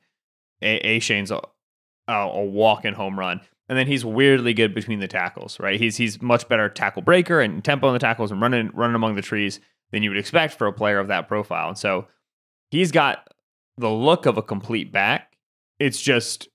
A, 0.62 0.76
a 0.78 1.00
Shane's 1.00 1.32
a, 1.32 1.42
a, 2.08 2.14
a 2.14 2.46
walk-in 2.46 2.94
home 2.94 3.18
run. 3.18 3.42
And 3.70 3.78
then 3.78 3.88
he's 3.88 4.06
weirdly 4.06 4.54
good 4.54 4.74
between 4.74 5.00
the 5.00 5.10
tackles, 5.10 5.60
right? 5.60 5.80
He's 5.80 5.98
he's 5.98 6.22
much 6.22 6.48
better 6.48 6.70
tackle 6.70 7.02
breaker 7.02 7.42
and 7.42 7.64
tempo 7.64 7.88
in 7.88 7.94
the 7.94 8.00
tackles 8.00 8.32
and 8.32 8.42
running 8.42 8.72
running 8.74 8.96
among 8.96 9.16
the 9.16 9.22
trees 9.22 9.60
than 9.92 10.04
you 10.04 10.10
would 10.10 10.20
expect 10.20 10.54
for 10.54 10.68
a 10.68 10.74
player 10.74 11.00
of 11.00 11.10
that 11.10 11.28
profile. 11.28 11.70
And 11.70 11.78
so 11.78 12.08
he's 12.70 12.92
got 12.92 13.28
the 13.78 13.90
look 13.90 14.26
of 14.26 14.38
a 14.38 14.42
complete 14.42 14.92
back. 14.92 15.34
It's 15.80 16.02
just 16.02 16.48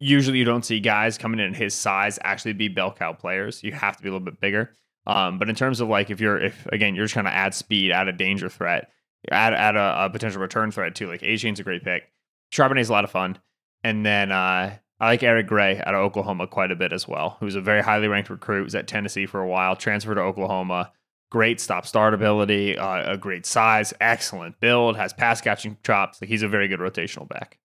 usually 0.00 0.38
you 0.38 0.44
don't 0.44 0.64
see 0.64 0.80
guys 0.80 1.18
coming 1.18 1.38
in 1.38 1.54
his 1.54 1.74
size 1.74 2.18
actually 2.24 2.54
be 2.54 2.68
bell 2.68 2.92
cow 2.92 3.12
players. 3.12 3.62
You 3.62 3.72
have 3.72 3.96
to 3.98 4.02
be 4.02 4.08
a 4.08 4.12
little 4.12 4.24
bit 4.24 4.40
bigger. 4.40 4.74
Um, 5.06 5.38
but 5.38 5.48
in 5.48 5.54
terms 5.54 5.80
of 5.80 5.88
like 5.88 6.10
if 6.10 6.20
you're 6.20 6.38
if 6.38 6.66
again 6.66 6.94
you're 6.94 7.04
just 7.04 7.12
trying 7.12 7.26
to 7.26 7.32
add 7.32 7.54
speed, 7.54 7.92
add 7.92 8.08
a 8.08 8.12
danger 8.12 8.48
threat, 8.48 8.90
add 9.30 9.54
add 9.54 9.76
a, 9.76 10.06
a 10.06 10.10
potential 10.10 10.40
return 10.40 10.70
threat 10.70 10.94
too. 10.94 11.08
Like 11.08 11.22
Achane's 11.22 11.60
a 11.60 11.64
great 11.64 11.84
pick. 11.84 12.10
Charbonnet's 12.52 12.88
a 12.88 12.92
lot 12.92 13.04
of 13.04 13.10
fun. 13.10 13.38
And 13.84 14.04
then 14.04 14.32
uh, 14.32 14.76
I 14.98 15.06
like 15.06 15.22
Eric 15.22 15.46
Gray 15.46 15.78
out 15.78 15.94
of 15.94 16.00
Oklahoma 16.00 16.46
quite 16.46 16.70
a 16.70 16.76
bit 16.76 16.92
as 16.92 17.08
well, 17.08 17.36
who's 17.40 17.54
a 17.54 17.60
very 17.60 17.82
highly 17.82 18.08
ranked 18.08 18.30
recruit. 18.30 18.64
Was 18.64 18.74
at 18.74 18.88
Tennessee 18.88 19.26
for 19.26 19.40
a 19.40 19.48
while, 19.48 19.76
transferred 19.76 20.16
to 20.16 20.20
Oklahoma. 20.20 20.92
Great 21.30 21.60
stop 21.60 21.86
start 21.86 22.12
ability, 22.12 22.76
uh, 22.76 23.12
a 23.12 23.16
great 23.16 23.46
size, 23.46 23.94
excellent 24.00 24.58
build, 24.58 24.96
has 24.96 25.12
pass 25.12 25.40
catching 25.40 25.76
chops. 25.84 26.20
Like 26.20 26.28
he's 26.28 26.42
a 26.42 26.48
very 26.48 26.66
good 26.66 26.80
rotational 26.80 27.28
back. 27.28 27.58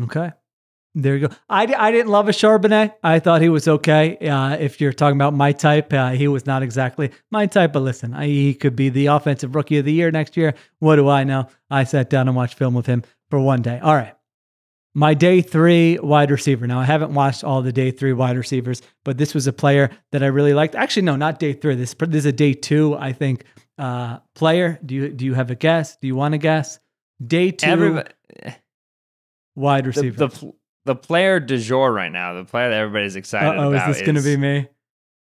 Okay. 0.00 0.30
There 0.94 1.16
you 1.16 1.28
go. 1.28 1.34
I, 1.48 1.72
I 1.78 1.92
didn't 1.92 2.10
love 2.10 2.28
a 2.28 2.32
Charbonnet. 2.32 2.94
I 3.04 3.20
thought 3.20 3.42
he 3.42 3.48
was 3.48 3.68
okay. 3.68 4.16
Uh, 4.18 4.56
if 4.56 4.80
you're 4.80 4.92
talking 4.92 5.16
about 5.16 5.34
my 5.34 5.52
type, 5.52 5.92
uh, 5.92 6.10
he 6.10 6.26
was 6.26 6.46
not 6.46 6.64
exactly 6.64 7.12
my 7.30 7.46
type. 7.46 7.72
But 7.72 7.82
listen, 7.82 8.12
I, 8.12 8.26
he 8.26 8.54
could 8.54 8.74
be 8.74 8.88
the 8.88 9.06
offensive 9.06 9.54
rookie 9.54 9.78
of 9.78 9.84
the 9.84 9.92
year 9.92 10.10
next 10.10 10.36
year. 10.36 10.54
What 10.80 10.96
do 10.96 11.08
I 11.08 11.22
know? 11.22 11.46
I 11.70 11.84
sat 11.84 12.10
down 12.10 12.26
and 12.26 12.36
watched 12.36 12.58
film 12.58 12.74
with 12.74 12.86
him 12.86 13.04
for 13.30 13.38
one 13.38 13.62
day. 13.62 13.78
All 13.78 13.94
right. 13.94 14.14
My 14.92 15.14
day 15.14 15.40
three 15.40 16.00
wide 16.00 16.32
receiver. 16.32 16.66
Now, 16.66 16.80
I 16.80 16.84
haven't 16.84 17.14
watched 17.14 17.44
all 17.44 17.62
the 17.62 17.72
day 17.72 17.92
three 17.92 18.12
wide 18.12 18.36
receivers, 18.36 18.82
but 19.04 19.16
this 19.16 19.32
was 19.32 19.46
a 19.46 19.52
player 19.52 19.90
that 20.10 20.24
I 20.24 20.26
really 20.26 20.54
liked. 20.54 20.74
Actually, 20.74 21.02
no, 21.02 21.14
not 21.14 21.38
day 21.38 21.52
three. 21.52 21.76
This, 21.76 21.94
this 21.94 22.16
is 22.16 22.26
a 22.26 22.32
day 22.32 22.54
two, 22.54 22.96
I 22.96 23.12
think, 23.12 23.44
uh, 23.78 24.18
player. 24.34 24.80
Do 24.84 24.96
you, 24.96 25.08
do 25.10 25.24
you 25.24 25.34
have 25.34 25.52
a 25.52 25.54
guess? 25.54 25.96
Do 25.98 26.08
you 26.08 26.16
want 26.16 26.32
to 26.32 26.38
guess? 26.38 26.80
Day 27.24 27.52
two 27.52 27.70
Everybody, 27.70 28.10
wide 29.54 29.86
receiver. 29.86 30.16
the 30.16 30.26
the 30.26 30.52
player 30.94 31.40
du 31.40 31.58
jour 31.58 31.92
right 31.92 32.10
now, 32.12 32.34
the 32.34 32.44
player 32.44 32.70
that 32.70 32.78
everybody's 32.78 33.16
excited 33.16 33.48
about. 33.54 33.66
oh, 33.66 33.72
is 33.72 33.96
this 33.96 34.02
going 34.06 34.16
to 34.16 34.22
be 34.22 34.36
me? 34.36 34.68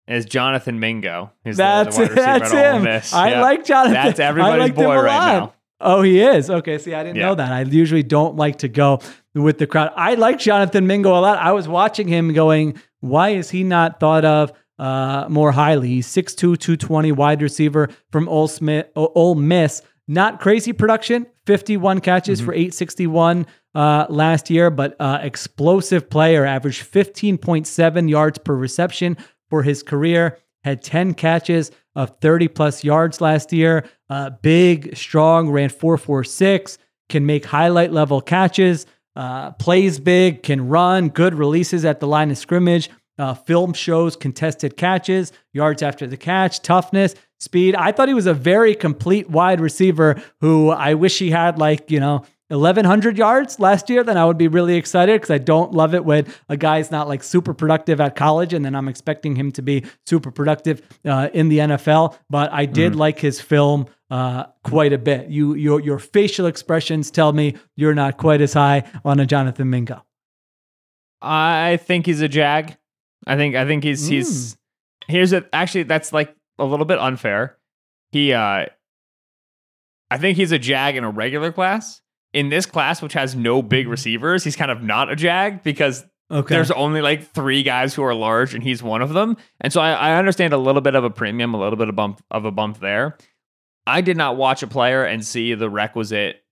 is 0.08 0.26
Jonathan 0.26 0.80
Mingo. 0.80 1.32
He's 1.44 1.58
That's 1.58 1.98
the, 1.98 2.04
the 2.06 2.16
wide 2.16 2.42
receiver 2.42 2.84
that's 2.86 3.12
him. 3.12 3.20
I 3.20 3.32
Yeah. 3.32 3.42
like 3.42 3.66
Jonathan. 3.66 3.94
That's 3.94 4.20
everybody's 4.30 4.60
liked 4.60 4.78
him 4.78 4.86
boy 4.86 4.96
right 5.02 5.34
now. 5.40 5.54
Oh, 5.82 6.04
he 6.04 6.22
is. 6.22 6.50
Okay. 6.50 6.78
See, 6.78 6.94
I 6.94 7.04
didn't 7.04 7.18
Yeah. 7.18 7.26
know 7.30 7.36
that. 7.36 7.52
I 7.52 7.62
usually 7.62 8.04
don't 8.04 8.36
like 8.36 8.60
to 8.60 8.68
go 8.68 9.00
with 9.34 9.58
the 9.58 9.66
crowd. 9.68 9.92
I 9.96 10.14
like 10.14 10.38
Jonathan 10.40 10.86
Mingo 10.86 11.10
a 11.10 11.20
lot. 11.20 11.40
I 11.40 11.54
was 11.54 11.68
watching 11.68 12.08
him 12.08 12.34
going, 12.34 12.80
why 13.00 13.30
is 13.30 13.50
he 13.50 13.64
not 13.64 14.00
thought 14.00 14.24
of 14.26 14.52
uh, 14.78 15.26
more 15.28 15.52
highly? 15.52 15.88
He's 15.90 16.08
6'2, 16.08 16.36
220 16.38 17.12
wide 17.12 17.42
receiver 17.42 17.90
from 18.12 18.30
Ole, 18.30 18.48
Smith, 18.48 18.88
Ole 18.96 19.34
Miss. 19.36 19.82
Not 20.08 20.40
crazy 20.40 20.72
production, 20.72 21.26
51 21.48 22.00
catches 22.02 22.40
Mm-hmm. 22.40 22.46
for 22.46 22.54
861 22.54 23.48
uh, 23.76 24.08
last 24.10 24.50
year, 24.50 24.72
but 24.72 24.96
uh, 25.00 25.20
explosive 25.22 26.10
player, 26.10 26.46
averaged 26.46 26.90
15.7 26.90 28.10
yards 28.10 28.38
per 28.40 28.56
reception 28.56 29.18
for 29.50 29.64
his 29.64 29.84
career, 29.84 30.40
had 30.64 30.82
10 30.82 31.14
catches 31.14 31.72
of 31.96 32.18
30 32.22 32.48
plus 32.48 32.84
yards 32.84 33.22
last 33.22 33.54
year. 33.54 33.88
Uh, 34.10 34.32
big, 34.42 34.96
strong, 34.96 35.50
ran 35.50 35.70
446, 35.70 36.78
can 37.10 37.26
make 37.26 37.46
highlight 37.46 37.92
level 37.92 38.22
catches, 38.22 38.86
uh, 39.16 39.52
plays 39.52 40.00
big, 40.00 40.42
can 40.42 40.68
run, 40.68 41.10
good 41.10 41.36
releases 41.36 41.86
at 41.86 42.00
the 42.00 42.08
line 42.08 42.32
of 42.32 42.38
scrimmage. 42.38 42.90
Uh, 43.18 43.34
film 43.34 43.74
shows 43.74 44.16
contested 44.18 44.76
catches, 44.76 45.32
yards 45.54 45.82
after 45.82 46.06
the 46.06 46.18
catch, 46.18 46.62
toughness, 46.62 47.16
speed. 47.40 47.76
I 47.76 47.92
thought 47.92 48.10
he 48.10 48.14
was 48.14 48.26
a 48.26 48.34
very 48.34 48.76
complete 48.76 49.30
wide 49.30 49.62
receiver 49.62 50.22
who 50.42 50.70
I 50.70 50.96
wish 50.96 51.20
he 51.20 51.32
had 51.32 51.58
like, 51.58 51.90
you 51.90 52.00
know, 52.00 52.26
1100 52.50 53.18
yards 53.18 53.60
last 53.60 53.90
year, 53.90 54.04
then 54.04 54.18
I 54.18 54.26
would 54.26 54.38
be 54.38 54.48
really 54.48 54.76
excited 54.76 55.20
because 55.20 55.32
I 55.32 55.40
don't 55.40 55.72
love 55.72 55.96
it 55.96 56.06
when 56.06 56.28
a 56.48 56.56
guy's 56.56 56.92
not 56.92 57.08
like 57.08 57.24
super 57.24 57.54
productive 57.54 58.00
at 58.00 58.16
college 58.16 58.54
and 58.54 58.64
then 58.64 58.76
I'm 58.76 58.88
expecting 58.88 59.36
him 59.36 59.52
to 59.54 59.62
be 59.62 59.84
super 60.06 60.30
productive 60.30 60.82
uh, 61.06 61.30
in 61.34 61.50
the 61.50 61.60
NFL. 61.60 62.16
But 62.30 62.54
I 62.54 62.66
did 62.66 62.96
like 62.96 63.18
his 63.18 63.42
film 63.42 63.88
uh, 64.12 64.46
quite 64.64 64.94
a 64.94 65.00
bit. 65.00 65.30
You, 65.30 65.56
your, 65.56 65.80
your 65.80 65.98
facial 65.98 66.46
expressions 66.46 67.10
tell 67.10 67.34
me 67.34 67.56
you're 67.76 67.96
not 67.96 68.18
quite 68.18 68.42
as 68.42 68.54
high 68.54 68.84
on 69.04 69.20
a 69.20 69.26
Jonathan 69.26 69.70
Mingo. 69.70 70.06
I 71.22 71.78
think 71.78 72.06
he's 72.06 72.22
a 72.22 72.28
jag. 72.28 72.78
I 73.26 73.36
think 73.36 73.56
I 73.56 73.66
think 73.66 73.84
he's 73.84 74.06
he's 74.08 74.58
here's 75.08 75.34
a 75.34 75.46
actually 75.52 75.84
that's 75.84 76.14
like 76.14 76.36
a 76.60 76.66
little 76.66 76.86
bit 76.86 77.00
unfair. 77.00 77.58
He 78.12 78.34
uh 78.34 78.66
I 80.12 80.18
think 80.18 80.38
he's 80.38 80.52
a 80.52 80.60
jag 80.60 80.96
in 80.96 81.04
a 81.04 81.10
regular 81.10 81.52
class. 81.52 82.02
In 82.36 82.50
this 82.50 82.66
class, 82.66 83.02
which 83.02 83.14
has 83.14 83.36
no 83.36 83.62
big 83.62 83.88
receivers, 83.88 84.44
he's 84.44 84.56
kind 84.56 84.70
of 84.70 84.84
not 84.84 85.10
a 85.12 85.16
jag 85.16 85.64
because 85.64 86.06
Okay. 86.32 86.56
there's 86.56 86.72
only 86.72 87.02
like 87.02 87.32
three 87.34 87.62
guys 87.64 87.94
who 87.94 88.04
are 88.04 88.14
large 88.16 88.54
and 88.56 88.64
he's 88.64 88.82
one 88.82 89.02
of 89.04 89.14
them. 89.14 89.38
And 89.62 89.72
so 89.72 89.80
I, 89.80 89.92
I 89.94 90.18
understand 90.18 90.54
a 90.54 90.58
little 90.58 90.82
bit 90.82 90.96
of 90.96 91.04
a 91.04 91.10
premium, 91.12 91.54
a 91.54 91.60
little 91.60 91.78
bit 91.78 91.88
of 91.88 91.96
bump 91.96 92.22
of 92.32 92.46
a 92.46 92.52
bump 92.52 92.80
there. 92.80 93.18
I 93.88 94.02
did 94.02 94.18
not 94.18 94.36
watch 94.36 94.64
a 94.64 94.68
player 94.68 95.04
and 95.04 95.24
see 95.24 95.54
the 95.54 95.70
requisite 95.70 96.44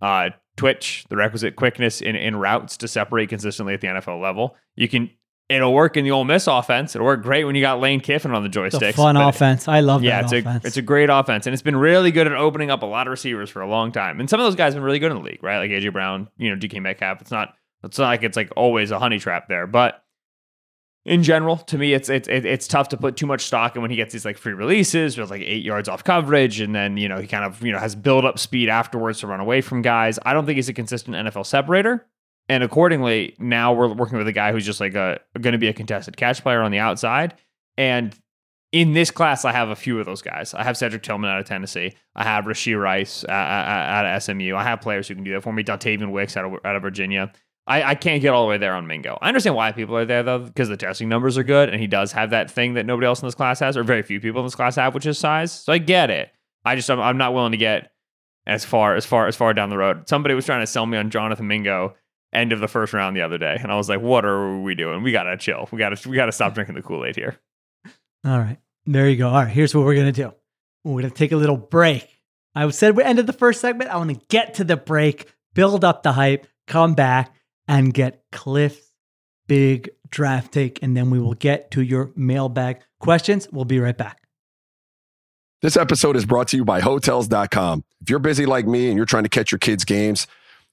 uh, 0.00 0.30
twitch, 0.56 1.04
the 1.08 1.16
requisite 1.16 1.56
quickness 1.56 2.00
in, 2.00 2.14
in 2.16 2.36
routes 2.36 2.76
to 2.78 2.88
separate 2.88 3.28
consistently 3.28 3.74
at 3.74 3.80
the 3.80 3.88
NFL 3.88 4.22
level. 4.22 4.56
You 4.76 4.88
can 4.88 5.10
it'll 5.48 5.72
work 5.72 5.96
in 5.96 6.04
the 6.04 6.10
Ole 6.10 6.24
Miss 6.24 6.46
offense. 6.46 6.94
It'll 6.94 7.04
work 7.04 7.22
great 7.22 7.44
when 7.44 7.54
you 7.54 7.60
got 7.62 7.80
Lane 7.80 8.00
Kiffin 8.00 8.32
on 8.32 8.42
the 8.42 8.48
it's 8.64 8.76
joysticks. 8.76 8.90
a 8.90 8.92
fun 8.94 9.14
but- 9.14 9.28
offense. 9.28 9.68
I 9.68 9.80
love 9.80 10.02
yeah, 10.02 10.22
that 10.22 10.32
it's 10.32 10.46
offense. 10.46 10.64
a 10.64 10.66
it's 10.66 10.76
a 10.76 10.82
great 10.82 11.10
offense, 11.10 11.46
and 11.46 11.54
it's 11.54 11.62
been 11.62 11.76
really 11.76 12.10
good 12.10 12.26
at 12.26 12.32
opening 12.32 12.70
up 12.70 12.82
a 12.82 12.86
lot 12.86 13.06
of 13.06 13.10
receivers 13.10 13.50
for 13.50 13.62
a 13.62 13.68
long 13.68 13.92
time. 13.92 14.20
And 14.20 14.28
some 14.28 14.40
of 14.40 14.44
those 14.44 14.56
guys 14.56 14.74
have 14.74 14.80
been 14.80 14.84
really 14.84 14.98
good 14.98 15.12
in 15.12 15.18
the 15.18 15.24
league, 15.24 15.42
right? 15.42 15.58
Like 15.58 15.70
AJ 15.70 15.92
Brown, 15.92 16.28
you 16.36 16.50
know, 16.50 16.56
DK 16.56 16.80
Metcalf. 16.80 17.20
It's 17.20 17.30
not 17.30 17.54
it's 17.84 17.98
not 17.98 18.06
like 18.06 18.22
it's 18.22 18.36
like 18.36 18.50
always 18.56 18.90
a 18.90 18.98
honey 18.98 19.18
trap 19.18 19.48
there, 19.48 19.66
but 19.66 20.02
in 21.04 21.22
general, 21.22 21.56
to 21.58 21.78
me, 21.78 21.94
it's 21.94 22.08
it's 22.08 22.26
it's 22.28 22.66
tough 22.66 22.88
to 22.88 22.96
put 22.96 23.16
too 23.16 23.26
much 23.26 23.42
stock 23.42 23.76
in 23.76 23.82
when 23.82 23.92
he 23.92 23.96
gets 23.96 24.12
these 24.12 24.24
like 24.24 24.36
free 24.36 24.54
releases, 24.54 25.16
with 25.16 25.30
like 25.30 25.40
eight 25.42 25.64
yards 25.64 25.88
off 25.88 26.02
coverage, 26.02 26.58
and 26.58 26.74
then 26.74 26.96
you 26.96 27.08
know 27.08 27.18
he 27.18 27.28
kind 27.28 27.44
of 27.44 27.62
you 27.62 27.70
know 27.70 27.78
has 27.78 27.94
build 27.94 28.24
up 28.24 28.40
speed 28.40 28.68
afterwards 28.68 29.20
to 29.20 29.28
run 29.28 29.38
away 29.38 29.60
from 29.60 29.82
guys. 29.82 30.18
I 30.26 30.32
don't 30.32 30.46
think 30.46 30.56
he's 30.56 30.68
a 30.68 30.72
consistent 30.72 31.14
NFL 31.14 31.46
separator. 31.46 32.04
And 32.48 32.62
accordingly, 32.62 33.34
now 33.38 33.72
we're 33.72 33.92
working 33.92 34.18
with 34.18 34.28
a 34.28 34.32
guy 34.32 34.52
who's 34.52 34.64
just 34.64 34.80
like 34.80 34.94
a 34.94 35.20
going 35.40 35.52
to 35.52 35.58
be 35.58 35.68
a 35.68 35.72
contested 35.72 36.16
catch 36.16 36.42
player 36.42 36.62
on 36.62 36.70
the 36.70 36.78
outside. 36.78 37.34
And 37.76 38.16
in 38.72 38.92
this 38.92 39.10
class, 39.10 39.44
I 39.44 39.52
have 39.52 39.68
a 39.68 39.76
few 39.76 39.98
of 39.98 40.06
those 40.06 40.22
guys. 40.22 40.54
I 40.54 40.62
have 40.62 40.76
Cedric 40.76 41.02
Tillman 41.02 41.30
out 41.30 41.40
of 41.40 41.46
Tennessee. 41.46 41.94
I 42.14 42.24
have 42.24 42.44
Rashee 42.44 42.80
Rice 42.80 43.24
uh, 43.24 43.32
uh, 43.32 43.32
out 43.32 44.06
of 44.06 44.22
SMU. 44.22 44.54
I 44.54 44.62
have 44.64 44.80
players 44.80 45.08
who 45.08 45.14
can 45.14 45.24
do 45.24 45.32
that 45.32 45.42
for 45.42 45.52
me. 45.52 45.64
Dontayvion 45.64 46.10
Wicks 46.10 46.36
out 46.36 46.44
of, 46.44 46.52
out 46.64 46.76
of 46.76 46.82
Virginia. 46.82 47.32
I, 47.66 47.82
I 47.82 47.94
can't 47.94 48.22
get 48.22 48.32
all 48.32 48.44
the 48.44 48.48
way 48.48 48.58
there 48.58 48.74
on 48.74 48.86
Mingo. 48.86 49.18
I 49.20 49.28
understand 49.28 49.56
why 49.56 49.72
people 49.72 49.96
are 49.96 50.04
there 50.04 50.22
though, 50.22 50.38
because 50.38 50.68
the 50.68 50.76
testing 50.76 51.08
numbers 51.08 51.36
are 51.36 51.42
good, 51.42 51.68
and 51.68 51.80
he 51.80 51.88
does 51.88 52.12
have 52.12 52.30
that 52.30 52.50
thing 52.50 52.74
that 52.74 52.86
nobody 52.86 53.06
else 53.06 53.20
in 53.20 53.26
this 53.26 53.34
class 53.34 53.58
has, 53.60 53.76
or 53.76 53.82
very 53.82 54.02
few 54.02 54.20
people 54.20 54.40
in 54.40 54.46
this 54.46 54.54
class 54.54 54.76
have, 54.76 54.94
which 54.94 55.06
is 55.06 55.18
size. 55.18 55.52
So 55.52 55.72
I 55.72 55.78
get 55.78 56.10
it. 56.10 56.30
I 56.64 56.76
just 56.76 56.90
I'm, 56.90 57.00
I'm 57.00 57.18
not 57.18 57.34
willing 57.34 57.52
to 57.52 57.58
get 57.58 57.92
as 58.46 58.64
far 58.64 58.94
as 58.94 59.04
far 59.04 59.26
as 59.26 59.34
far 59.34 59.52
down 59.52 59.70
the 59.70 59.78
road. 59.78 60.08
Somebody 60.08 60.34
was 60.34 60.46
trying 60.46 60.60
to 60.60 60.66
sell 60.66 60.86
me 60.86 60.96
on 60.96 61.10
Jonathan 61.10 61.48
Mingo 61.48 61.94
end 62.36 62.52
of 62.52 62.60
the 62.60 62.68
first 62.68 62.92
round 62.92 63.16
the 63.16 63.22
other 63.22 63.38
day, 63.38 63.58
and 63.60 63.72
I 63.72 63.76
was 63.76 63.88
like, 63.88 64.00
"What 64.00 64.24
are 64.24 64.60
we 64.60 64.74
doing? 64.74 65.02
We 65.02 65.12
gotta 65.12 65.36
chill. 65.36 65.68
We 65.72 65.78
gotta 65.78 66.08
we 66.08 66.16
gotta 66.16 66.32
stop 66.32 66.54
drinking 66.54 66.74
the 66.76 66.82
Kool 66.82 67.04
Aid 67.04 67.16
here." 67.16 67.36
All 68.24 68.38
right. 68.38 68.58
There 68.86 69.08
you 69.08 69.16
go. 69.16 69.28
All 69.28 69.44
right. 69.44 69.48
Here's 69.48 69.74
what 69.74 69.84
we're 69.84 69.94
going 69.94 70.12
to 70.12 70.22
do 70.22 70.32
we're 70.84 71.02
going 71.02 71.10
to 71.10 71.16
take 71.16 71.32
a 71.32 71.36
little 71.36 71.56
break. 71.56 72.08
I 72.54 72.68
said 72.70 72.96
we 72.96 73.02
ended 73.02 73.26
the 73.26 73.32
first 73.32 73.60
segment. 73.60 73.90
I 73.90 73.96
want 73.96 74.10
to 74.10 74.26
get 74.28 74.54
to 74.54 74.64
the 74.64 74.76
break, 74.76 75.32
build 75.54 75.84
up 75.84 76.02
the 76.02 76.12
hype, 76.12 76.46
come 76.66 76.94
back, 76.94 77.34
and 77.68 77.92
get 77.92 78.24
Cliff's 78.32 78.92
big 79.46 79.90
draft 80.08 80.52
take. 80.52 80.82
And 80.82 80.96
then 80.96 81.10
we 81.10 81.18
will 81.18 81.34
get 81.34 81.70
to 81.72 81.82
your 81.82 82.12
mailbag 82.16 82.80
questions. 83.00 83.48
We'll 83.52 83.64
be 83.64 83.78
right 83.78 83.96
back. 83.96 84.22
This 85.62 85.76
episode 85.76 86.16
is 86.16 86.24
brought 86.24 86.48
to 86.48 86.56
you 86.56 86.64
by 86.64 86.80
Hotels.com. 86.80 87.84
If 88.00 88.10
you're 88.10 88.18
busy 88.18 88.46
like 88.46 88.66
me 88.66 88.88
and 88.88 88.96
you're 88.96 89.06
trying 89.06 89.24
to 89.24 89.28
catch 89.28 89.50
your 89.50 89.58
kids' 89.58 89.84
games, 89.84 90.26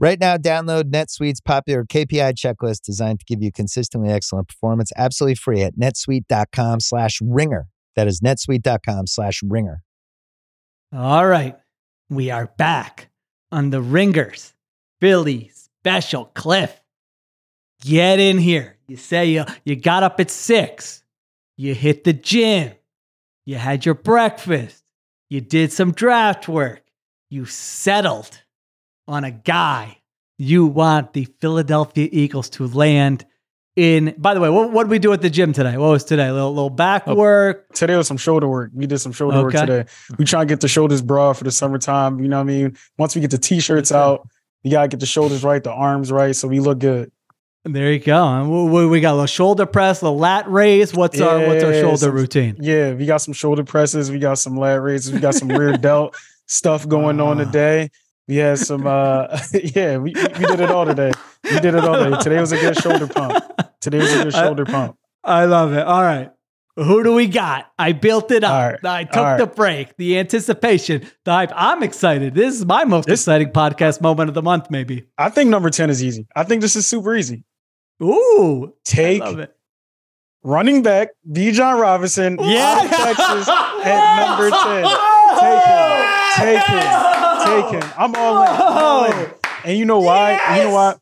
Right 0.00 0.20
now, 0.20 0.36
download 0.36 0.84
NetSuite's 0.84 1.40
popular 1.40 1.84
KPI 1.84 2.34
checklist 2.34 2.82
designed 2.82 3.18
to 3.20 3.24
give 3.26 3.42
you 3.42 3.50
consistently 3.50 4.10
excellent 4.10 4.46
performance 4.46 4.92
absolutely 4.96 5.34
free 5.34 5.62
at 5.62 5.76
netsuite.com 5.76 6.80
slash 6.80 7.18
ringer. 7.20 7.66
That 7.96 8.06
is 8.06 8.20
netsuite.com 8.20 9.08
slash 9.08 9.42
ringer. 9.42 9.82
All 10.94 11.26
right. 11.26 11.56
We 12.08 12.30
are 12.30 12.46
back 12.46 13.10
on 13.50 13.70
the 13.70 13.82
ringers. 13.82 14.54
Philly 15.00 15.50
special 15.52 16.26
Cliff. 16.26 16.80
Get 17.82 18.20
in 18.20 18.38
here. 18.38 18.76
You 18.86 18.96
say 18.96 19.26
you, 19.26 19.44
you 19.64 19.76
got 19.76 20.02
up 20.02 20.20
at 20.20 20.30
six. 20.30 21.02
You 21.56 21.74
hit 21.74 22.04
the 22.04 22.12
gym. 22.12 22.72
You 23.46 23.56
had 23.56 23.84
your 23.84 23.94
breakfast. 23.94 24.84
You 25.28 25.40
did 25.40 25.72
some 25.72 25.92
draft 25.92 26.48
work. 26.48 26.82
You 27.30 27.44
settled 27.46 28.42
on 29.08 29.24
a 29.24 29.30
guy 29.30 29.98
you 30.36 30.66
want 30.66 31.14
the 31.14 31.26
Philadelphia 31.40 32.08
Eagles 32.12 32.48
to 32.50 32.66
land 32.68 33.24
in. 33.74 34.14
By 34.18 34.34
the 34.34 34.40
way, 34.40 34.50
what 34.50 34.70
what 34.70 34.84
did 34.84 34.90
we 34.90 34.98
do 34.98 35.12
at 35.12 35.22
the 35.22 35.30
gym 35.30 35.52
today? 35.52 35.76
What 35.76 35.88
was 35.90 36.04
today? 36.04 36.28
A 36.28 36.32
little, 36.32 36.54
little 36.54 36.70
back 36.70 37.04
Oh, 37.06 37.14
work. 37.14 37.72
Today 37.74 37.96
was 37.96 38.06
some 38.06 38.16
shoulder 38.18 38.46
work. 38.46 38.70
We 38.74 38.86
did 38.86 38.98
some 38.98 39.12
shoulder 39.12 39.42
work 39.42 39.54
today. 39.54 39.86
We 40.18 40.24
try 40.24 40.40
to 40.40 40.46
get 40.46 40.60
the 40.60 40.68
shoulders 40.68 41.02
broad 41.02 41.36
for 41.36 41.44
the 41.44 41.50
summertime. 41.50 42.20
You 42.20 42.28
know 42.28 42.36
what 42.36 42.42
I 42.42 42.44
mean? 42.44 42.76
Once 42.98 43.14
we 43.14 43.20
get 43.20 43.30
the 43.32 43.38
t-shirts 43.38 43.90
out, 43.90 44.28
we 44.62 44.70
gotta 44.70 44.88
get 44.88 45.00
the 45.00 45.06
shoulders 45.06 45.42
right, 45.42 45.62
the 45.64 45.72
arms 45.72 46.12
right, 46.12 46.36
so 46.36 46.46
we 46.46 46.60
look 46.60 46.78
good. 46.78 47.10
There 47.64 47.92
you 47.92 47.98
go. 47.98 48.86
We, 48.88 49.00
got 49.00 49.10
a 49.10 49.14
little 49.14 49.26
shoulder 49.26 49.66
press, 49.66 50.00
a 50.00 50.04
little 50.06 50.18
lat 50.18 50.48
raise. 50.48 50.94
What's 50.94 51.20
our 51.20 51.44
what's 51.46 51.62
our 51.64 51.74
shoulder 51.74 51.96
some- 51.96 52.14
routine? 52.14 52.56
Yeah, 52.60 52.94
we 52.94 53.04
got 53.06 53.18
some 53.18 53.34
shoulder 53.34 53.64
presses, 53.64 54.10
we 54.10 54.18
got 54.20 54.38
some 54.38 54.56
lat 54.56 54.80
raises, 54.80 55.12
we 55.12 55.18
got 55.20 55.34
some 55.34 55.48
rear 55.48 55.76
delt 55.76 56.16
stuff 56.46 56.88
going 56.88 57.20
on 57.20 57.40
Ah. 57.40 57.44
today. 57.44 57.90
We 58.28 58.36
had 58.36 58.58
some 58.58 58.86
uh 58.86 59.38
yeah, 59.52 59.96
we, 59.96 60.12
we 60.12 60.44
did 60.46 60.60
it 60.60 60.70
all 60.70 60.84
today. 60.86 61.12
We 61.44 61.58
did 61.60 61.74
it 61.74 61.84
all 61.84 61.94
day. 62.10 62.16
Today 62.20 62.38
was 62.40 62.52
a 62.52 62.58
good 62.60 62.76
shoulder 62.76 63.06
pump. 63.06 63.42
Today 63.80 63.98
was 63.98 64.12
a 64.12 64.24
good 64.24 64.34
I- 64.34 64.44
shoulder 64.44 64.64
pump. 64.66 64.96
I 65.24 65.46
love 65.46 65.72
it. 65.72 65.84
All 65.86 66.02
right. 66.02 66.30
Who 66.76 67.02
do 67.02 67.12
we 67.14 67.26
got? 67.26 67.72
I 67.76 67.90
built 67.92 68.30
it 68.30 68.44
up. 68.44 68.76
Right. 68.84 68.84
I 68.84 69.04
took 69.04 69.16
All 69.16 69.36
the 69.38 69.46
break, 69.48 69.96
the 69.96 70.16
anticipation, 70.20 71.04
the 71.24 71.32
hype. 71.32 71.50
I'm 71.54 71.82
excited. 71.82 72.34
This 72.34 72.54
is 72.54 72.64
my 72.64 72.84
most 72.84 73.06
This- 73.08 73.20
exciting 73.22 73.48
podcast 73.48 74.00
moment 74.00 74.28
of 74.28 74.34
the 74.34 74.42
month, 74.42 74.70
maybe. 74.70 75.04
I 75.18 75.28
think 75.30 75.50
number 75.50 75.70
10 75.70 75.90
is 75.90 76.04
easy. 76.04 76.28
I 76.36 76.44
think 76.44 76.60
this 76.62 76.76
is 76.76 76.86
super 76.86 77.16
easy. 77.16 77.42
Ooh, 78.00 78.72
Take 78.84 79.22
I 79.22 79.48
running 80.44 80.82
back 80.84 81.08
Bijan 81.28 81.80
Robinson 81.80 82.38
Yeah. 82.40 82.86
Texas 82.88 83.48
at 83.48 84.26
number 84.28 84.50
10. 84.50 84.84
Take 85.40 86.62
him. 86.62 86.82
Take 86.84 87.12
him. 87.14 87.17
Take 87.44 87.82
him. 87.82 87.90
I'm 87.96 88.14
all 88.14 88.42
in. 88.42 88.48
I'm 88.48 88.84
all 88.84 89.04
in. 89.04 89.30
And 89.64 89.78
you 89.78 89.84
know 89.84 90.00
why? 90.00 90.56
You 90.56 90.64
know 90.64 90.74
why? 90.74 90.94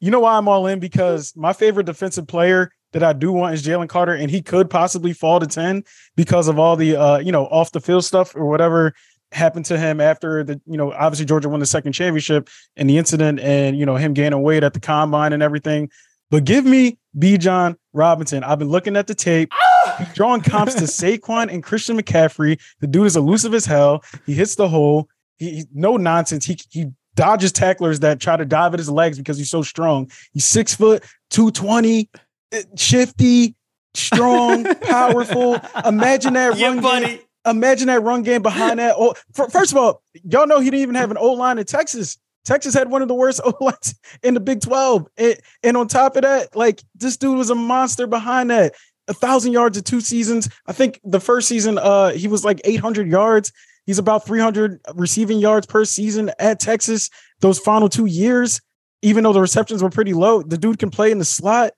You 0.00 0.10
know 0.10 0.20
why 0.20 0.36
I'm 0.36 0.48
all 0.48 0.66
in? 0.66 0.80
Because 0.80 1.34
my 1.36 1.52
favorite 1.52 1.86
defensive 1.86 2.26
player 2.26 2.70
that 2.92 3.02
I 3.02 3.12
do 3.12 3.32
want 3.32 3.54
is 3.54 3.64
Jalen 3.64 3.88
Carter, 3.88 4.14
and 4.14 4.30
he 4.30 4.42
could 4.42 4.68
possibly 4.68 5.12
fall 5.12 5.40
to 5.40 5.46
10 5.46 5.84
because 6.16 6.48
of 6.48 6.58
all 6.58 6.76
the 6.76 6.96
uh, 6.96 7.18
you 7.18 7.32
know, 7.32 7.46
off 7.46 7.72
the 7.72 7.80
field 7.80 8.04
stuff 8.04 8.34
or 8.34 8.46
whatever 8.46 8.94
happened 9.32 9.64
to 9.66 9.78
him 9.78 10.00
after 10.00 10.42
the, 10.42 10.60
you 10.66 10.76
know, 10.76 10.92
obviously 10.92 11.24
Georgia 11.24 11.48
won 11.48 11.60
the 11.60 11.66
second 11.66 11.92
championship 11.92 12.48
and 12.76 12.90
the 12.90 12.98
incident 12.98 13.38
and 13.40 13.78
you 13.78 13.86
know 13.86 13.96
him 13.96 14.12
gaining 14.12 14.42
weight 14.42 14.64
at 14.64 14.74
the 14.74 14.80
combine 14.80 15.32
and 15.32 15.42
everything. 15.42 15.88
But 16.30 16.44
give 16.44 16.64
me 16.64 16.98
Bijan 17.18 17.76
Robinson. 17.92 18.44
I've 18.44 18.58
been 18.58 18.68
looking 18.68 18.96
at 18.96 19.06
the 19.06 19.14
tape. 19.14 19.50
He's 19.98 20.12
drawing 20.14 20.42
comps 20.42 20.74
to 20.74 20.84
Saquon 20.84 21.52
and 21.52 21.62
Christian 21.62 21.98
McCaffrey. 21.98 22.60
The 22.80 22.86
dude 22.86 23.06
is 23.06 23.16
elusive 23.16 23.52
as 23.54 23.66
hell. 23.66 24.04
He 24.26 24.34
hits 24.34 24.54
the 24.54 24.68
hole. 24.68 25.08
He, 25.40 25.50
he- 25.56 25.64
no 25.74 25.96
nonsense. 25.96 26.44
He 26.44 26.60
he 26.70 26.86
dodges 27.16 27.50
tacklers 27.50 28.00
that 28.00 28.20
try 28.20 28.36
to 28.36 28.44
dive 28.44 28.72
at 28.74 28.78
his 28.78 28.88
legs 28.88 29.18
because 29.18 29.36
he's 29.36 29.50
so 29.50 29.62
strong. 29.62 30.08
He's 30.32 30.44
six 30.44 30.74
foot, 30.76 31.02
220, 31.30 32.08
eh, 32.52 32.62
shifty, 32.76 33.56
strong, 33.94 34.64
powerful. 34.82 35.58
Imagine 35.84 36.34
that 36.34 36.56
Yeah, 36.56 36.68
run 36.78 37.02
game. 37.02 37.18
Imagine 37.46 37.88
that 37.88 38.02
run 38.02 38.22
game 38.22 38.42
behind 38.42 38.78
that. 38.78 38.94
Oh, 38.96 39.14
fir- 39.34 39.48
first 39.48 39.72
of 39.72 39.78
all, 39.78 40.02
y'all 40.24 40.46
know 40.46 40.60
he 40.60 40.66
didn't 40.70 40.82
even 40.82 40.94
have 40.94 41.10
an 41.10 41.16
O 41.18 41.32
line 41.32 41.58
in 41.58 41.64
Texas. 41.64 42.18
Texas 42.44 42.74
had 42.74 42.90
one 42.90 43.02
of 43.02 43.08
the 43.08 43.14
worst 43.14 43.40
O 43.44 43.52
lines 43.60 43.94
in 44.22 44.34
the 44.34 44.40
Big 44.40 44.60
12. 44.60 45.06
And, 45.16 45.36
and 45.62 45.76
on 45.76 45.88
top 45.88 46.16
of 46.16 46.22
that, 46.22 46.54
like 46.54 46.82
this 46.94 47.16
dude 47.16 47.36
was 47.38 47.50
a 47.50 47.54
monster 47.54 48.06
behind 48.06 48.50
that. 48.50 48.74
A 49.08 49.14
thousand 49.14 49.52
yards 49.52 49.76
in 49.76 49.82
two 49.84 50.00
seasons. 50.00 50.48
I 50.66 50.72
think 50.72 51.00
the 51.02 51.18
first 51.18 51.48
season, 51.48 51.78
uh, 51.78 52.10
he 52.10 52.28
was 52.28 52.44
like 52.44 52.60
800 52.62 53.08
yards. 53.08 53.52
He's 53.90 53.98
about 53.98 54.24
300 54.24 54.78
receiving 54.94 55.40
yards 55.40 55.66
per 55.66 55.84
season 55.84 56.30
at 56.38 56.60
Texas. 56.60 57.10
Those 57.40 57.58
final 57.58 57.88
two 57.88 58.06
years, 58.06 58.60
even 59.02 59.24
though 59.24 59.32
the 59.32 59.40
receptions 59.40 59.82
were 59.82 59.90
pretty 59.90 60.12
low, 60.12 60.42
the 60.42 60.56
dude 60.56 60.78
can 60.78 60.90
play 60.90 61.10
in 61.10 61.18
the 61.18 61.24
slot. 61.24 61.72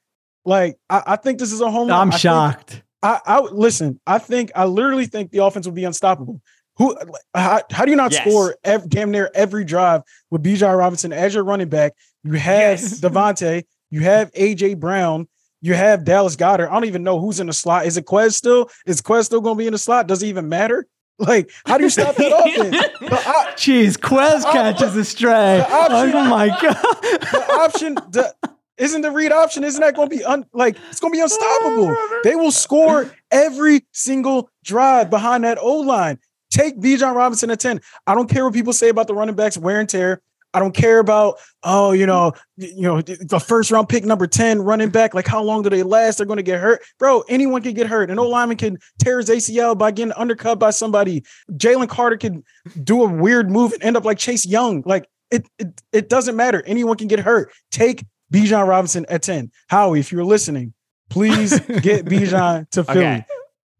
Like 0.44 0.77
I, 0.90 1.03
I 1.07 1.16
think 1.16 1.38
this 1.38 1.53
is 1.53 1.62
a 1.62 1.70
home 1.70 1.88
run. 1.88 1.98
I'm 1.98 2.09
I 2.09 2.11
think- 2.11 2.20
shocked. 2.20 2.83
I, 3.03 3.18
I 3.25 3.40
listen. 3.40 3.98
I 4.07 4.18
think 4.18 4.53
I 4.55 4.66
literally 4.66 5.07
think 5.07 5.31
the 5.31 5.38
offense 5.38 5.64
will 5.66 5.72
be 5.72 5.85
unstoppable. 5.85 6.42
Who? 6.77 6.94
How, 7.35 7.62
how 7.70 7.87
do 7.87 7.90
you 7.90 7.96
not 7.96 8.12
Yes. 8.12 8.20
score 8.29 8.57
ev- 8.62 8.90
damn 8.90 9.11
near 9.11 9.31
every 9.35 9.64
drive 9.64 10.03
with 10.31 10.42
Bijan 10.42 10.77
Robinson 10.79 11.14
as 11.14 11.33
your 11.35 11.44
running 11.44 11.70
back? 11.70 11.94
You 12.25 12.35
have 12.35 12.79
Yes. 12.79 13.01
DeVonta. 13.05 13.62
You 13.90 14.01
have 14.01 14.31
AJ 14.33 14.79
Brown. 14.79 15.29
You 15.62 15.72
have 15.75 16.05
Dallas 16.05 16.37
Goedert. 16.37 16.68
I 16.68 16.75
don't 16.75 16.85
even 16.85 17.05
know 17.05 17.18
who's 17.18 17.40
in 17.40 17.46
the 17.46 17.53
slot. 17.55 17.87
Is 17.87 17.96
it 17.96 18.05
Quez 18.05 18.35
still? 18.35 18.68
Is 18.85 19.01
Quez 19.01 19.25
still 19.25 19.40
going 19.40 19.55
to 19.57 19.59
be 19.59 19.66
in 19.66 19.72
the 19.72 19.79
slot? 19.79 20.09
Does 20.09 20.22
it 20.22 20.27
even 20.27 20.48
matter? 20.48 20.87
Like, 21.18 21.51
how 21.66 21.79
do 21.79 21.85
you 21.85 21.90
stop 21.90 22.16
that 22.16 22.33
offense? 22.37 22.70
The, 23.01 23.14
op- 23.29 23.57
Jeez, 23.57 23.96
Quez 23.98 24.42
catches 24.51 24.96
a 24.96 25.05
stray. 25.05 25.61
option- 25.61 26.12
Oh 26.16 26.25
my 26.29 26.48
god. 26.48 26.61
the 26.61 27.46
option, 27.61 27.94
the, 27.94 28.35
isn't 28.79 29.03
the 29.03 29.11
read 29.11 29.31
option? 29.33 29.62
Isn't 29.62 29.81
that 29.83 29.94
going 29.94 30.09
to 30.11 30.16
be 30.16 30.25
un, 30.25 30.44
like 30.53 30.77
it's 30.90 30.98
going 31.01 31.12
to 31.12 31.16
be 31.16 31.20
unstoppable? 31.22 31.96
They 32.25 32.35
will 32.37 32.51
score 32.53 33.11
every 33.31 33.85
single 33.92 34.48
drive 34.64 35.11
behind 35.11 35.44
that 35.44 35.59
O 35.61 35.81
line. 35.81 36.18
Take 36.51 36.79
Bijan 36.79 37.14
Robinson 37.14 37.51
at 37.51 37.61
10. 37.61 37.81
I 38.07 38.14
don't 38.14 38.29
care 38.29 38.44
what 38.44 38.55
people 38.55 38.72
say 38.72 38.88
about 38.88 39.07
the 39.07 39.14
running 39.14 39.35
backs 39.35 39.57
wear 39.59 39.81
and 39.81 39.88
tear. 39.88 40.20
I 40.55 40.59
don't 40.59 40.75
care 40.75 40.99
about, 40.99 41.38
oh, 41.62 41.93
you 41.93 42.07
know, 42.07 42.33
you 42.57 42.83
know, 42.83 43.01
the 43.01 43.41
first 43.41 43.71
round 43.71 43.88
pick 43.88 44.05
number 44.05 44.27
10 44.27 44.61
running 44.61 44.91
back. 44.91 45.15
Like, 45.15 45.27
how 45.27 45.43
long 45.43 45.62
do 45.62 45.71
they 45.71 45.83
last? 45.83 46.19
They're 46.19 46.27
going 46.27 46.37
to 46.37 46.43
get 46.43 46.61
hurt. 46.61 46.83
Bro, 46.99 47.25
anyone 47.29 47.62
can 47.62 47.75
get 47.75 47.87
hurt. 47.87 48.11
An 48.11 48.19
O 48.19 48.29
lineman 48.29 48.59
can 48.59 48.79
tear 48.99 49.19
his 49.19 49.31
ACL 49.31 49.77
by 49.77 49.91
getting 49.91 50.12
undercut 50.12 50.59
by 50.59 50.71
somebody. 50.71 51.25
Jalen 51.53 51.88
Carter 51.88 52.17
can 52.17 52.45
do 52.83 53.03
a 53.03 53.09
weird 53.09 53.51
move 53.51 53.72
and 53.72 53.83
end 53.83 53.97
up 53.97 54.05
like 54.05 54.18
Chase 54.18 54.45
Young. 54.45 54.83
Like, 54.85 55.09
it, 55.31 55.47
it, 55.59 55.81
it 55.93 56.09
doesn't 56.09 56.37
matter. 56.37 56.62
Anyone 56.66 56.97
can 56.99 57.09
get 57.09 57.20
hurt. 57.20 57.51
Take 57.70 58.05
Bijan 58.33 58.68
Robinson 58.68 59.07
at 59.09 59.22
10. 59.22 59.51
Howie, 59.68 60.01
if 60.01 60.12
you're 60.12 60.24
listening, 60.24 60.74
please 61.09 61.59
get 61.81 62.05
Bijan 62.05 62.68
to 62.70 62.85
Philly. 62.85 63.24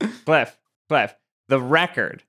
Okay. 0.01 0.13
Cliff, 0.89 1.15
the 1.49 1.61
record 1.61 2.23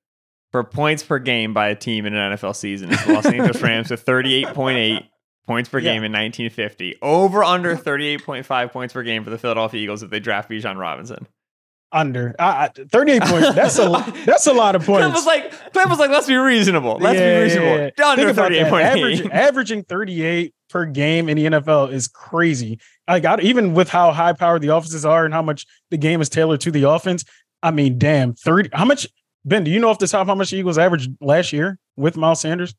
for 0.54 0.64
points 0.64 1.04
per 1.04 1.20
game 1.20 1.54
by 1.54 1.68
a 1.68 1.76
team 1.76 2.06
in 2.06 2.14
an 2.14 2.38
NFL 2.38 2.56
season 2.56 2.90
is 2.92 3.04
the 3.06 3.12
Los 3.14 3.26
Angeles 3.26 3.62
Rams 3.62 3.90
with 3.92 4.06
38.8 4.06 5.04
points 5.46 5.68
per 5.68 5.80
Yeah. 5.80 5.92
game 5.94 6.04
in 6.06 6.12
1950. 6.14 6.96
Over 7.02 7.44
under 7.44 7.76
38.5 7.76 8.72
points 8.72 8.94
per 8.94 9.04
game 9.04 9.26
for 9.26 9.30
the 9.32 9.38
Philadelphia 9.38 9.82
Eagles 9.82 10.02
if 10.04 10.10
they 10.10 10.22
draft 10.22 10.50
Bijan 10.50 10.78
Robinson. 10.78 11.28
Under 11.92 12.34
I, 12.40 12.70
38 12.70 13.22
points. 13.24 13.54
That's 13.54 13.78
a 13.78 14.14
that's 14.26 14.48
a 14.48 14.54
lot 14.54 14.76
of 14.76 14.84
points. 14.84 15.04
Cliff 15.06 15.14
was 15.14 15.26
like, 15.28 15.74
Cliff 15.74 15.90
was 15.90 16.00
like, 16.00 16.10
let's 16.10 16.26
be 16.28 16.36
reasonable. 16.36 16.98
Let's 17.00 17.20
Yeah, 17.20 17.38
be 17.40 17.44
reasonable. 17.44 17.78
yeah. 17.98 18.08
Under 18.10 18.24
Think 18.26 18.38
about 18.38 18.52
that. 18.52 18.72
38.8. 18.72 18.84
Averaging, 18.84 19.32
averaging 19.32 19.84
38 19.84 20.54
per 20.70 20.86
game 20.86 21.30
in 21.30 21.38
the 21.38 21.46
NFL 21.46 21.92
is 21.92 22.08
crazy. 22.08 22.80
Like 23.08 23.26
I, 23.26 23.40
even 23.42 23.74
with 23.76 23.90
how 23.90 24.12
high 24.12 24.34
powered 24.34 24.62
the 24.64 24.70
offenses 24.70 25.06
are 25.06 25.26
and 25.26 25.34
how 25.34 25.42
much 25.44 25.66
the 25.92 25.98
game 25.98 26.20
is 26.22 26.30
tailored 26.30 26.62
to 26.62 26.72
the 26.72 26.90
offense, 26.90 27.26
I 27.62 27.70
mean, 27.70 28.00
damn, 28.00 28.34
30. 28.34 28.70
How 28.74 28.86
much, 28.86 29.08
Ben, 29.46 29.64
do 29.64 29.72
you 29.72 29.80
know 29.80 29.90
off 29.90 30.00
the 30.00 30.08
top 30.08 30.28
how 30.28 30.36
much 30.36 30.52
the 30.52 30.58
Eagles 30.58 30.78
averaged 30.78 31.12
last 31.20 31.52
year 31.52 31.78
with 31.96 32.16
Miles 32.16 32.42
Sanders? 32.42 32.76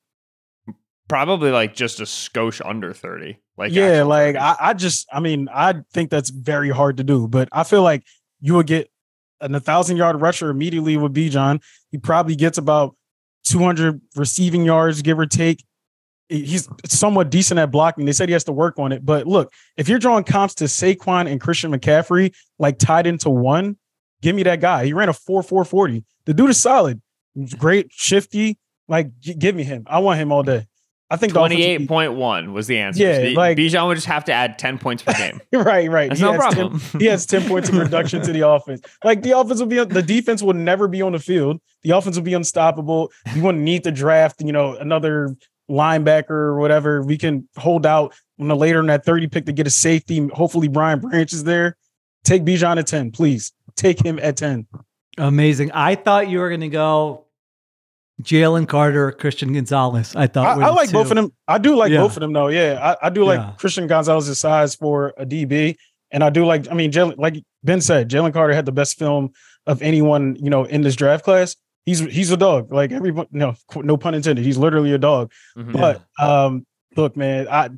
Probably 1.09 1.51
like 1.51 1.75
just 1.75 2.01
a 2.01 2.05
skosh 2.05 2.63
under 2.65 2.95
30. 2.95 3.39
Like 3.57 3.73
yeah, 3.73 4.03
like 4.03 4.37
I, 4.37 4.57
I 4.59 4.75
just, 4.75 5.07
I 5.13 5.21
mean, 5.21 5.49
I 5.53 5.75
think 5.93 6.11
that's 6.11 6.31
very 6.31 6.71
hard 6.71 6.97
to 6.97 7.05
do, 7.05 7.29
but 7.29 7.49
I 7.53 7.65
feel 7.65 7.83
like 7.83 8.05
you 8.41 8.55
would 8.55 8.67
get 8.67 8.91
an 9.41 9.55
a 9.55 9.61
thousand 9.61 9.99
yard 9.99 10.21
rusher 10.21 10.49
immediately 10.49 10.97
with 10.97 11.15
Bijan. 11.15 11.63
He 11.91 11.99
probably 11.99 12.35
gets 12.35 12.57
about 12.57 12.97
200 13.45 14.01
receiving 14.17 14.65
yards, 14.65 15.03
give 15.03 15.19
or 15.19 15.27
take. 15.27 15.65
He's 16.31 16.67
somewhat 16.87 17.31
decent 17.31 17.61
at 17.61 17.71
blocking. 17.71 18.07
They 18.07 18.13
said 18.13 18.31
he 18.31 18.33
has 18.33 18.45
to 18.45 18.53
work 18.53 18.79
on 18.79 18.91
it, 18.93 19.05
but 19.05 19.27
look, 19.27 19.53
if 19.77 19.91
you're 19.91 19.99
drawing 19.99 20.25
comps 20.25 20.55
to 20.57 20.65
Saquon 20.65 21.31
and 21.31 21.39
Christian 21.39 21.71
McCaffrey, 21.71 22.35
like 22.59 22.79
tied 22.79 23.07
into 23.07 23.29
one, 23.29 23.77
give 24.25 24.35
me 24.35 24.43
that 24.43 24.61
guy. 24.61 24.85
He 24.87 24.93
ran 24.93 25.09
a 25.09 25.13
4 25.13 25.43
4 25.45 25.65
40. 25.65 26.03
The 26.25 26.35
dude 26.35 26.51
is 26.51 26.61
solid. 26.61 27.01
He's 27.35 27.55
great, 27.55 27.93
shifty. 27.93 28.59
Like, 28.89 29.11
give 29.21 29.55
me 29.55 29.63
him. 29.63 29.85
I 29.87 30.01
want 30.01 30.19
him 30.19 30.33
all 30.33 30.43
day. 30.43 30.67
I 31.11 31.17
think 31.17 31.35
the 31.35 31.41
offense 31.43 31.61
would 31.61 31.79
be- 31.79 31.87
28.1 31.87 32.53
was 32.53 32.67
the 32.67 32.79
answer. 32.79 33.03
Yeah, 33.03 33.37
like- 33.39 33.57
Bijan 33.59 33.87
would 33.87 33.95
just 33.97 34.07
have 34.07 34.25
to 34.25 34.33
add 34.33 34.59
10 34.59 34.79
points 34.79 35.03
per 35.03 35.13
game. 35.13 35.41
right, 35.53 35.89
right. 35.91 36.09
That's 36.09 36.19
He 36.21 36.27
no 36.27 36.33
has 36.33 36.43
10 36.43 36.53
problem. 36.71 36.81
he 36.99 37.07
has 37.07 37.27
10 37.27 37.47
points 37.47 37.69
of 37.69 37.77
reduction 37.77 38.23
to 38.23 38.33
the 38.33 38.49
offense. 38.49 38.81
Like 39.05 39.23
the 39.23 39.33
offense 39.39 39.61
will 39.61 39.67
be 39.67 39.85
the 39.85 40.03
defense 40.03 40.43
will 40.43 40.55
never 40.55 40.89
be 40.89 41.03
on 41.03 41.13
the 41.13 41.19
field. 41.19 41.61
The 41.83 41.91
offense 41.91 42.17
will 42.17 42.25
be 42.25 42.35
unstoppable. 42.35 43.13
You 43.35 43.43
wouldn't 43.43 43.63
need 43.63 43.85
to 43.85 43.93
draft, 43.93 44.41
you 44.43 44.53
know, 44.53 44.75
another 44.77 45.37
linebacker 45.71 46.31
or 46.31 46.59
whatever. 46.59 47.03
We 47.03 47.19
can 47.19 47.49
hold 47.57 47.87
out 47.87 48.15
on 48.41 48.49
the 48.49 48.57
later 48.57 48.81
in 48.81 48.87
that 48.87 49.05
30 49.05 49.29
pick 49.29 49.45
to 49.47 49.53
get 49.53 49.67
a 49.67 49.71
safety. 49.71 50.27
Hopefully 50.29 50.69
Brian 50.69 51.01
Branch 51.01 51.33
is 51.33 51.45
there. 51.45 51.77
Take 52.25 52.43
Bijan 52.45 52.79
at 52.79 52.87
10, 52.87 53.13
please. 53.13 53.53
Take 53.77 54.05
him 54.05 54.19
at 54.23 54.37
10. 54.37 54.67
Amazing. 55.19 55.73
I 55.73 55.95
thought 55.95 56.29
you 56.29 56.39
were 56.41 56.49
going 56.49 56.61
to 56.61 56.69
go 56.69 57.27
Jalen 58.23 58.69
Carter 58.69 59.11
Christian 59.13 59.53
Gonzalez. 59.53 60.15
I 60.15 60.27
thought 60.29 60.47
I, 60.59 60.63
I 60.63 60.67
the 60.69 60.73
like 60.73 60.93
both 60.93 61.11
of 61.11 61.17
them. 61.17 61.33
I 61.49 61.59
do 61.59 61.77
like 61.77 61.91
Yeah. 61.91 61.99
both 61.99 62.17
of 62.17 62.21
them 62.21 62.33
though. 62.33 62.49
Yeah. 62.49 62.95
I, 63.03 63.07
I 63.07 63.11
do 63.11 63.25
like 63.25 63.41
Yeah. 63.41 63.53
Christian 63.59 63.87
Gonzalez's 63.87 64.39
size 64.39 64.75
for 64.77 65.13
a 65.17 65.27
DB. 65.27 65.77
And 66.13 66.23
I 66.23 66.31
do 66.31 66.47
like, 66.47 66.71
I 66.71 66.75
mean, 66.75 66.93
Jalen, 66.93 67.19
like 67.19 67.43
Ben 67.65 67.81
said, 67.81 68.09
Jalen 68.09 68.33
Carter 68.33 68.55
had 68.55 68.67
the 68.67 68.73
best 68.73 68.99
film 68.99 69.33
of 69.67 69.83
anyone, 69.83 70.37
you 70.37 70.49
know, 70.51 70.65
in 70.65 70.83
this 70.83 70.95
draft 70.95 71.25
class. 71.25 71.57
He's 71.87 71.99
he's 72.01 72.31
a 72.31 72.37
dog. 72.37 72.73
Like 72.73 72.93
everyone, 72.93 73.27
no, 73.31 73.55
no 73.77 73.97
pun 73.97 74.15
intended. 74.15 74.45
He's 74.45 74.57
literally 74.57 74.93
a 74.93 74.99
dog. 74.99 75.33
Mhm. 75.59 75.73
But 75.73 76.03
um, 76.19 76.65
look, 76.97 77.15
man, 77.17 77.47
I 77.49 77.69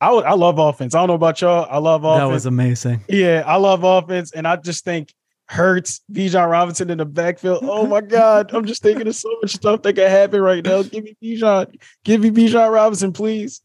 I 0.00 0.10
I 0.12 0.32
love 0.32 0.58
offense. 0.58 0.94
I 0.94 0.98
don't 1.00 1.08
know 1.08 1.14
about 1.14 1.40
y'all. 1.42 1.66
I 1.68 1.76
love 1.78 2.04
offense. 2.04 2.20
That 2.20 2.32
was 2.32 2.46
amazing. 2.46 3.04
yeah, 3.08 3.42
I 3.46 3.56
love 3.56 3.84
offense, 3.84 4.32
and 4.32 4.46
I 4.48 4.56
just 4.56 4.82
think 4.84 5.12
Hurts, 5.50 6.00
Bijan 6.12 6.48
Robinson 6.48 6.90
in 6.90 6.98
the 6.98 7.04
backfield. 7.04 7.64
Oh 7.70 7.84
my 7.84 8.00
God, 8.00 8.54
I'm 8.54 8.64
just 8.66 8.82
thinking 8.82 9.08
of 9.08 9.16
so 9.16 9.28
much 9.42 9.52
stuff 9.52 9.82
that 9.82 9.94
could 9.94 10.08
happen 10.08 10.40
right 10.40 10.64
now. 10.64 10.82
Give 10.84 11.02
me 11.02 11.16
Bijan, 11.20 11.74
give 12.04 12.20
me 12.20 12.30
Bijan 12.30 12.72
Robinson, 12.72 13.12
please. 13.12 13.60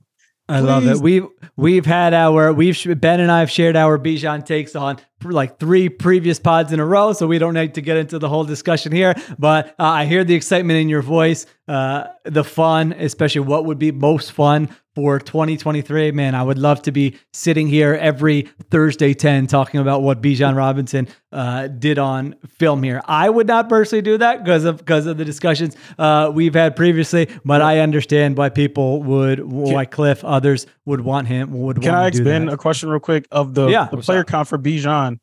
I 0.49 0.61
love 0.61 0.87
it. 0.87 0.97
We've 0.97 1.27
we've 1.55 1.85
had 1.85 2.13
our 2.13 2.51
we've 2.53 2.99
Ben 2.99 3.19
and 3.19 3.31
I 3.31 3.39
have 3.39 3.51
shared 3.51 3.75
our 3.75 3.99
Bijan 3.99 4.45
takes 4.45 4.75
on 4.75 4.97
for 4.97 5.03
like 5.31 5.59
three 5.59 5.89
previous 5.89 6.39
pods 6.39 6.71
in 6.71 6.79
a 6.79 6.85
row, 6.85 7.13
so 7.13 7.27
we 7.27 7.37
don't 7.39 7.53
need 7.53 7.73
to 7.75 7.81
get 7.81 7.97
into 7.97 8.19
the 8.19 8.29
whole 8.29 8.43
discussion 8.43 8.91
here. 8.91 9.15
But 9.39 9.69
uh, 9.79 9.83
I 9.83 10.05
hear 10.05 10.23
the 10.23 10.35
excitement 10.35 10.79
in 10.79 10.89
your 10.89 11.01
voice, 11.01 11.45
uh, 11.67 12.05
the 12.23 12.43
fun, 12.43 12.93
especially 12.93 13.41
what 13.41 13.65
would 13.65 13.79
be 13.79 13.91
most 13.91 14.31
fun 14.31 14.69
for 14.95 15.19
2023. 15.19 16.11
Man, 16.11 16.35
I 16.35 16.41
would 16.43 16.57
love 16.57 16.81
to 16.83 16.91
be 16.93 17.17
sitting 17.33 17.67
here 17.67 17.93
every 17.95 18.43
Thursday 18.71 19.13
10 19.13 19.47
talking 19.47 19.81
about 19.81 20.01
what 20.03 20.21
Bijan 20.21 20.55
Robinson 20.55 21.09
uh, 21.33 21.67
did 21.67 21.99
on 21.99 22.35
film 22.47 22.81
here. 22.81 23.01
I 23.05 23.29
would 23.29 23.45
not 23.45 23.67
personally 23.67 24.01
do 24.03 24.17
that 24.19 24.43
because 24.45 24.63
of 24.63 24.77
because 24.77 25.05
of 25.05 25.17
the 25.17 25.25
discussions 25.25 25.75
uh, 25.99 26.31
we've 26.33 26.53
had 26.53 26.77
previously, 26.77 27.27
but 27.43 27.61
I 27.61 27.79
understand 27.79 28.37
why 28.37 28.47
people 28.49 29.03
would, 29.03 29.39
why 29.43 29.83
Cliff, 29.83 30.23
others 30.23 30.65
would 30.85 31.01
want 31.01 31.27
him 31.27 31.51
would 31.51 31.81
Can 31.81 31.91
want 31.91 31.97
I 31.97 32.01
to 32.03 32.07
ask 32.15 32.17
do 32.19 32.23
Ben 32.23 32.45
that. 32.45 32.53
a 32.53 32.57
question 32.57 32.87
real 32.89 32.99
quick? 33.01 33.27
Of 33.31 33.53
the, 33.53 33.67
Yeah. 33.67 33.87
the 33.91 33.97
player 33.97 34.23
count 34.23 34.47
for 34.47 34.57
Bijan, 34.57 35.14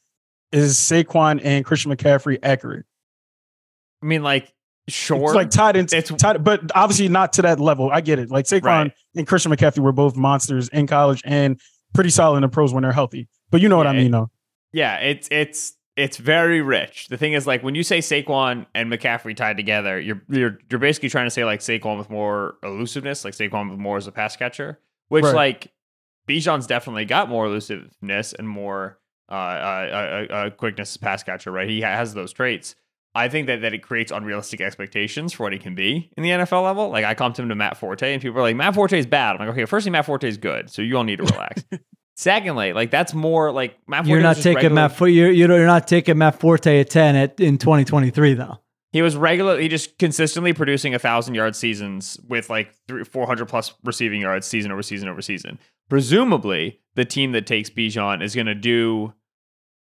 is 0.53 0.77
Saquon 0.77 1.41
and 1.43 1.65
Christian 1.65 1.95
McCaffrey 1.95 2.39
accurate? 2.43 2.85
I 4.03 4.07
mean, 4.07 4.23
like, 4.23 4.53
sure. 4.89 5.23
It's 5.25 5.35
like 5.35 5.51
tied 5.51 5.77
into 5.77 5.97
It's- 5.97 6.21
tied, 6.21 6.43
but 6.45 6.71
obviously 6.75 7.09
not 7.09 7.33
to 7.35 7.43
that 7.43 7.61
level. 7.61 7.91
I 7.91 8.01
get 8.01 8.19
it. 8.19 8.31
Like 8.31 8.45
Saquon 8.47 8.63
Right. 8.65 8.93
and 9.17 9.27
Christian 9.27 9.53
McCaffrey 9.53 9.79
were 9.79 9.93
both 9.93 10.17
monsters 10.17 10.69
in 10.69 10.87
college 10.87 11.23
and 11.25 11.61
pretty 11.95 12.11
solid 12.11 12.37
in 12.37 12.43
the 12.43 12.49
pros 12.49 12.73
when 12.73 12.83
they're 12.83 12.93
healthy. 12.93 13.29
But 13.51 13.61
you 13.61 13.69
know 13.69 13.77
what 13.77 13.87
I 13.87 13.93
mean, 13.93 14.07
it- 14.09 14.13
though. 14.13 14.31
yeah, 14.73 14.97
it's 14.97 15.29
it's 15.31 15.75
it's 15.95 16.17
very 16.17 16.63
rich. 16.63 17.09
The 17.09 17.19
thing 17.19 17.35
is, 17.35 17.47
like, 17.47 17.63
when 17.63 17.75
you 17.75 17.83
say 17.83 17.99
Saquon 17.99 18.65
and 18.75 18.91
McCaffrey 18.91 19.37
tied 19.37 19.57
together, 19.59 20.01
you're 20.01 20.23
you're 20.29 20.59
you're 20.71 20.81
basically 20.81 21.11
trying 21.11 21.27
to 21.27 21.31
say 21.31 21.45
like 21.45 21.61
Saquon 21.61 21.99
with 21.99 22.09
more 22.11 22.55
elusiveness, 22.63 23.25
like 23.25 23.35
Saquon 23.35 23.71
with 23.71 23.79
more 23.79 23.99
as 23.99 24.07
a 24.07 24.13
pass 24.13 24.35
catcher, 24.37 24.81
which 25.09 25.25
Right. 25.25 25.35
like 25.35 25.73
Bijan's 26.29 26.67
definitely 26.67 27.05
got 27.05 27.29
more 27.29 27.45
elusiveness 27.47 28.33
and 28.33 28.49
more 28.49 28.99
uh, 29.33 29.35
uh, 29.35 30.27
uh, 30.31 30.35
uh, 30.35 30.51
quickness 30.51 30.93
as 30.93 30.97
pass 30.99 31.23
catcher, 31.23 31.51
right? 31.51 31.69
He 31.69 31.81
has 31.81 32.13
those 32.13 32.33
traits. 32.33 32.75
I 33.15 33.29
think 33.29 33.47
that, 33.47 33.63
that 33.63 33.75
it 33.75 33.83
creates 33.83 34.13
unrealistic 34.13 34.61
expectations 34.61 35.33
for 35.33 35.45
what 35.45 35.53
he 35.53 35.59
can 35.59 35.75
be 35.75 36.11
in 36.17 36.23
the 36.23 36.31
NFL 36.31 36.63
level. 36.63 36.91
Like 36.91 37.05
I 37.05 37.15
comped 37.15 37.39
him 37.39 37.49
to 37.49 37.55
Matt 37.55 37.77
Forte, 37.77 38.13
and 38.13 38.21
people 38.21 38.39
are 38.39 38.43
like, 38.43 38.57
Matt 38.57 38.75
Forte 38.75 38.99
is 38.99 39.07
bad. 39.07 39.33
I'm 39.37 39.39
like, 39.39 39.49
okay, 39.51 39.65
firstly, 39.65 39.91
Matt 39.91 40.07
Forte 40.07 40.29
is 40.29 40.37
good, 40.37 40.71
so 40.71 40.83
you 40.83 40.97
all 40.97 41.05
need 41.05 41.17
to 41.17 41.25
relax. 41.25 41.65
Secondly, 42.15 42.75
like 42.75 42.91
that's 42.91 43.15
more 43.15 43.51
like 43.51 43.79
Matt. 43.89 44.05
Forte 44.05 44.11
You're 44.11 44.23
not 44.23 44.37
taking 44.37 44.55
regular- 44.57 44.75
Matt. 44.75 44.93
For, 44.93 45.09
you're 45.09 45.31
you're 45.31 45.67
not 45.67 45.89
taking 45.89 46.19
Matt 46.19 46.39
Forte 46.39 46.81
at 46.81 46.91
ten 46.91 47.17
at 47.17 47.41
in 47.41 47.57
2023 47.57 48.35
though. 48.35 48.59
He 48.93 49.01
was 49.01 49.17
regularly 49.17 49.69
just 49.69 49.99
consistently 49.99 50.53
producing 50.53 50.95
a 50.95 50.99
thousand 50.99 51.35
yard 51.35 51.57
seasons 51.57 52.21
with 52.29 52.51
like 52.51 52.75
three, 52.87 53.05
400 53.05 53.47
plus 53.47 53.73
receiving 53.85 54.21
yards 54.21 54.47
season 54.47 54.71
over 54.71 54.83
season 54.83 55.09
over 55.09 55.23
season. 55.23 55.59
Presumably, 55.89 56.81
the 56.95 57.07
team 57.07 57.33
that 57.33 57.47
takes 57.47 57.71
Bijan 57.71 58.23
is 58.23 58.35
going 58.35 58.47
to 58.47 58.55
do, 58.55 59.15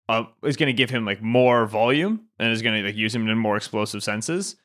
uh, 0.09 0.23
is 0.43 0.57
going 0.57 0.67
to 0.67 0.73
give 0.73 0.89
him 0.89 1.05
like 1.05 1.21
more 1.21 1.67
volume 1.67 2.25
and 2.39 2.51
is 2.51 2.63
going 2.63 2.81
to 2.81 2.87
like 2.87 2.97
use 2.97 3.13
him 3.13 3.27
in 3.27 3.37
more 3.37 3.55
explosive 3.55 4.03
senses. 4.03 4.55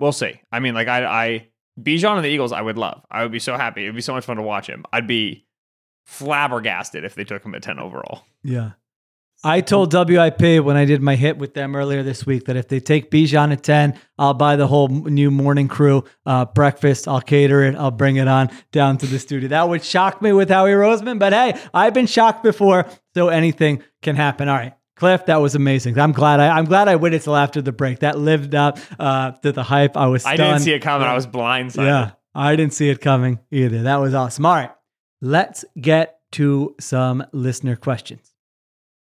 We'll 0.00 0.12
see. 0.12 0.40
I 0.50 0.60
mean, 0.60 0.74
like 0.74 0.88
I, 0.88 1.04
I 1.04 1.48
Bijan 1.78 2.16
and 2.16 2.24
the 2.24 2.28
Eagles, 2.28 2.52
I 2.52 2.62
would 2.62 2.78
love. 2.78 3.04
I 3.10 3.22
would 3.22 3.30
be 3.30 3.38
so 3.38 3.56
happy. 3.56 3.82
It'd 3.82 3.94
be 3.94 4.00
so 4.00 4.14
much 4.14 4.24
fun 4.24 4.38
to 4.38 4.42
watch 4.42 4.66
him. 4.66 4.84
I'd 4.92 5.06
be 5.06 5.46
flabbergasted 6.06 7.04
if 7.04 7.14
they 7.14 7.24
took 7.24 7.44
him 7.44 7.54
at 7.54 7.62
10 7.62 7.78
overall. 7.78 8.24
Yeah. 8.42 8.72
I 9.46 9.60
told 9.60 9.92
WIP 9.92 10.64
when 10.64 10.76
I 10.78 10.86
did 10.86 11.02
my 11.02 11.16
hit 11.16 11.36
with 11.36 11.52
them 11.52 11.76
earlier 11.76 12.02
this 12.02 12.24
week 12.24 12.46
that 12.46 12.56
if 12.56 12.68
they 12.68 12.80
take 12.80 13.10
Bijan 13.10 13.52
at 13.52 13.62
10, 13.62 13.98
I'll 14.18 14.32
buy 14.32 14.56
the 14.56 14.66
whole 14.66 14.88
new 14.88 15.30
morning 15.30 15.68
crew 15.68 16.04
uh, 16.24 16.46
breakfast. 16.46 17.06
I'll 17.06 17.20
cater 17.20 17.62
it. 17.64 17.76
I'll 17.76 17.90
bring 17.90 18.16
it 18.16 18.26
on 18.26 18.48
down 18.72 18.96
to 18.98 19.06
the 19.06 19.18
studio. 19.18 19.50
That 19.50 19.68
would 19.68 19.84
shock 19.84 20.22
me 20.22 20.32
with 20.32 20.48
Howie 20.48 20.70
Roseman, 20.70 21.18
but 21.18 21.34
hey, 21.34 21.60
I've 21.74 21.92
been 21.92 22.06
shocked 22.06 22.42
before, 22.42 22.86
so 23.14 23.28
anything 23.28 23.82
can 24.00 24.16
happen. 24.16 24.48
All 24.48 24.56
right. 24.56 24.72
Cliff, 24.96 25.26
that 25.26 25.40
was 25.40 25.54
amazing. 25.54 25.98
I'm 25.98 26.12
glad 26.12 26.40
I 26.40 26.56
I'm 26.56 26.66
glad 26.66 26.88
I 26.88 26.96
waited 26.96 27.22
till 27.22 27.36
after 27.36 27.60
the 27.60 27.72
break. 27.72 28.00
That 28.00 28.18
lived 28.18 28.54
up 28.54 28.78
uh, 28.98 29.32
to 29.32 29.52
the 29.52 29.62
hype. 29.62 29.96
I 29.96 30.06
was 30.06 30.24
I 30.24 30.36
didn't 30.36 30.60
see 30.60 30.72
it 30.72 30.80
coming. 30.80 31.08
I 31.08 31.14
was 31.14 31.26
blindsided. 31.26 31.86
Yeah, 31.86 32.10
I 32.34 32.54
didn't 32.56 32.74
see 32.74 32.88
it 32.88 33.00
coming 33.00 33.40
either. 33.50 33.82
That 33.82 33.96
was 33.96 34.14
awesome. 34.14 34.46
All 34.46 34.54
right, 34.54 34.70
let's 35.20 35.64
get 35.80 36.20
to 36.32 36.74
some 36.80 37.24
listener 37.32 37.76
questions. 37.76 38.34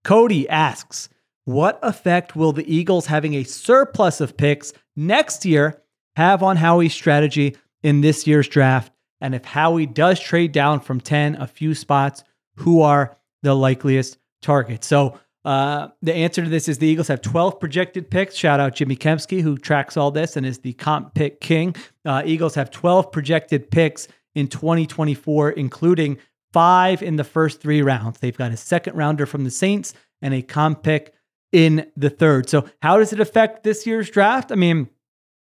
Cody 0.04 0.50
asks, 0.50 1.10
What 1.46 1.80
effect 1.84 2.36
will 2.36 2.52
the 2.52 2.74
Eagles 2.74 3.06
having 3.08 3.36
a 3.36 3.44
surplus 3.44 4.22
of 4.22 4.38
picks 4.38 4.74
next 4.96 5.46
year 5.46 5.82
have 6.16 6.44
on 6.44 6.58
Howie's 6.58 6.94
strategy 6.94 7.56
in 7.84 8.02
this 8.02 8.28
year's 8.28 8.48
draft? 8.48 8.92
And 9.20 9.36
if 9.36 9.46
Howie 9.46 9.86
does 9.86 10.20
trade 10.20 10.52
down 10.52 10.80
from 10.80 11.00
10 11.00 11.36
a 11.36 11.48
few 11.48 11.76
spots, 11.76 12.24
who 12.56 12.82
are 12.82 13.18
the 13.44 13.56
likeliest 13.56 14.18
targets? 14.42 14.88
So, 14.88 15.20
uh, 15.44 15.88
the 16.02 16.14
answer 16.14 16.44
to 16.44 16.50
this 16.50 16.68
is 16.68 16.78
the 16.78 16.88
Eagles 16.88 17.08
have 17.08 17.22
12 17.22 17.60
projected 17.60 18.12
picks. 18.12 18.36
Shout 18.36 18.60
out 18.60 18.76
Jimmy 18.76 18.96
Kempski, 18.96 19.42
who 19.42 19.58
tracks 19.58 19.98
all 19.98 20.12
this 20.12 20.38
and 20.38 20.46
is 20.46 20.60
the 20.60 20.74
comp 20.74 21.16
pick 21.16 21.42
king. 21.42 21.76
Uh, 22.06 22.22
Eagles 22.26 22.56
have 22.56 22.70
12 22.70 23.12
projected 23.12 23.72
picks 23.72 24.08
in 24.36 24.48
2024, 24.48 25.52
including 25.52 26.18
five 26.54 27.02
in 27.02 27.16
the 27.16 27.24
first 27.24 27.62
three 27.62 27.82
rounds. 27.82 28.20
They've 28.20 28.38
got 28.38 28.52
a 28.52 28.58
second 28.58 28.96
rounder 28.96 29.26
from 29.26 29.44
the 29.44 29.52
Saints 29.52 29.94
and 30.22 30.34
a 30.34 30.42
comp 30.42 30.84
pick 30.84 31.14
in 31.52 31.92
the 31.98 32.10
third. 32.10 32.50
So, 32.50 32.70
how 32.82 32.98
does 32.98 33.12
it 33.12 33.20
affect 33.20 33.64
this 33.64 33.88
year's 33.88 34.10
draft? 34.10 34.52
I 34.52 34.56
mean, 34.56 34.90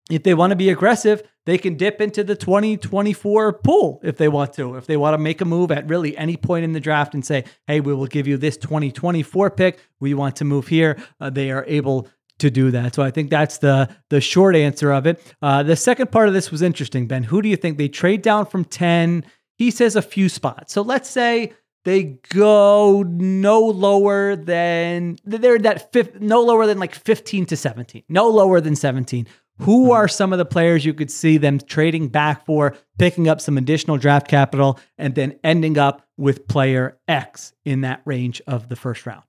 if 0.10 0.24
they 0.24 0.34
want 0.34 0.52
to 0.52 0.56
be 0.56 0.70
aggressive, 0.70 1.22
they 1.46 1.58
can 1.58 1.76
dip 1.76 2.02
into 2.02 2.24
the 2.24 2.36
2024 2.36 3.54
pool 3.60 4.00
if 4.04 4.18
they 4.18 4.28
want 4.28 4.54
to. 4.54 4.76
If 4.76 4.86
they 4.86 4.98
want 4.98 5.14
to 5.14 5.18
make 5.18 5.42
a 5.42 5.46
move 5.46 5.72
at 5.72 5.88
really 5.88 6.18
any 6.18 6.38
point 6.38 6.64
in 6.64 6.74
the 6.74 6.80
draft 6.80 7.14
and 7.14 7.26
say, 7.26 7.44
hey, 7.68 7.80
we 7.80 7.94
will 7.94 8.08
give 8.08 8.28
you 8.28 8.38
this 8.38 8.58
2024 8.58 9.52
pick, 9.52 9.80
we 10.00 10.14
want 10.14 10.38
to 10.38 10.46
move 10.46 10.68
here, 10.68 10.98
uh, 11.20 11.30
they 11.30 11.52
are 11.52 11.66
able 11.68 12.08
to 12.40 12.50
do 12.50 12.72
that. 12.72 12.96
So 12.96 13.02
I 13.02 13.12
think 13.12 13.30
that's 13.30 13.58
the 13.58 13.90
the 14.10 14.22
short 14.22 14.56
answer 14.56 14.92
of 14.92 15.08
it. 15.08 15.22
Uh, 15.42 15.64
the 15.64 15.76
second 15.76 16.12
part 16.12 16.28
of 16.28 16.34
this 16.34 16.52
was 16.52 16.62
interesting, 16.62 17.08
Ben. 17.08 17.24
Who 17.24 17.42
do 17.42 17.50
you 17.50 17.56
think 17.56 17.78
they 17.78 17.88
trade 17.88 18.22
down 18.22 18.46
from 18.46 18.64
10? 18.64 19.26
He 19.56 19.72
says 19.72 19.96
a 19.96 20.02
few 20.02 20.30
spots. 20.30 20.74
So 20.74 20.84
let's 20.84 21.10
say 21.10 21.54
they 21.84 22.20
go 22.30 23.04
no 23.08 23.62
lower 23.62 24.36
than 24.36 25.18
they're 25.24 25.58
that 25.60 25.92
fifth, 25.92 26.20
no 26.20 26.42
lower 26.42 26.68
than 26.68 26.80
like 26.80 26.94
15 26.94 27.46
to 27.48 27.58
17, 27.58 28.04
no 28.10 28.30
lower 28.30 28.62
than 28.62 28.76
17. 28.76 29.28
Who 29.60 29.92
are 29.92 30.08
some 30.08 30.34
of 30.34 30.40
the 30.40 30.46
players 30.46 30.86
you 30.86 30.94
could 30.94 31.10
see 31.10 31.38
them 31.38 31.60
trading 31.60 32.10
back 32.10 32.46
for, 32.46 32.76
picking 33.00 33.28
up 33.28 33.42
some 33.42 33.58
additional 33.58 33.98
draft 33.98 34.28
capital, 34.28 34.80
and 34.98 35.16
then 35.16 35.40
ending 35.44 35.78
up 35.78 36.08
with 36.18 36.48
player 36.48 36.98
X 37.08 37.54
in 37.66 37.82
that 37.82 38.02
range 38.06 38.42
of 38.48 38.70
the 38.70 38.76
first 38.76 39.06
round? 39.06 39.24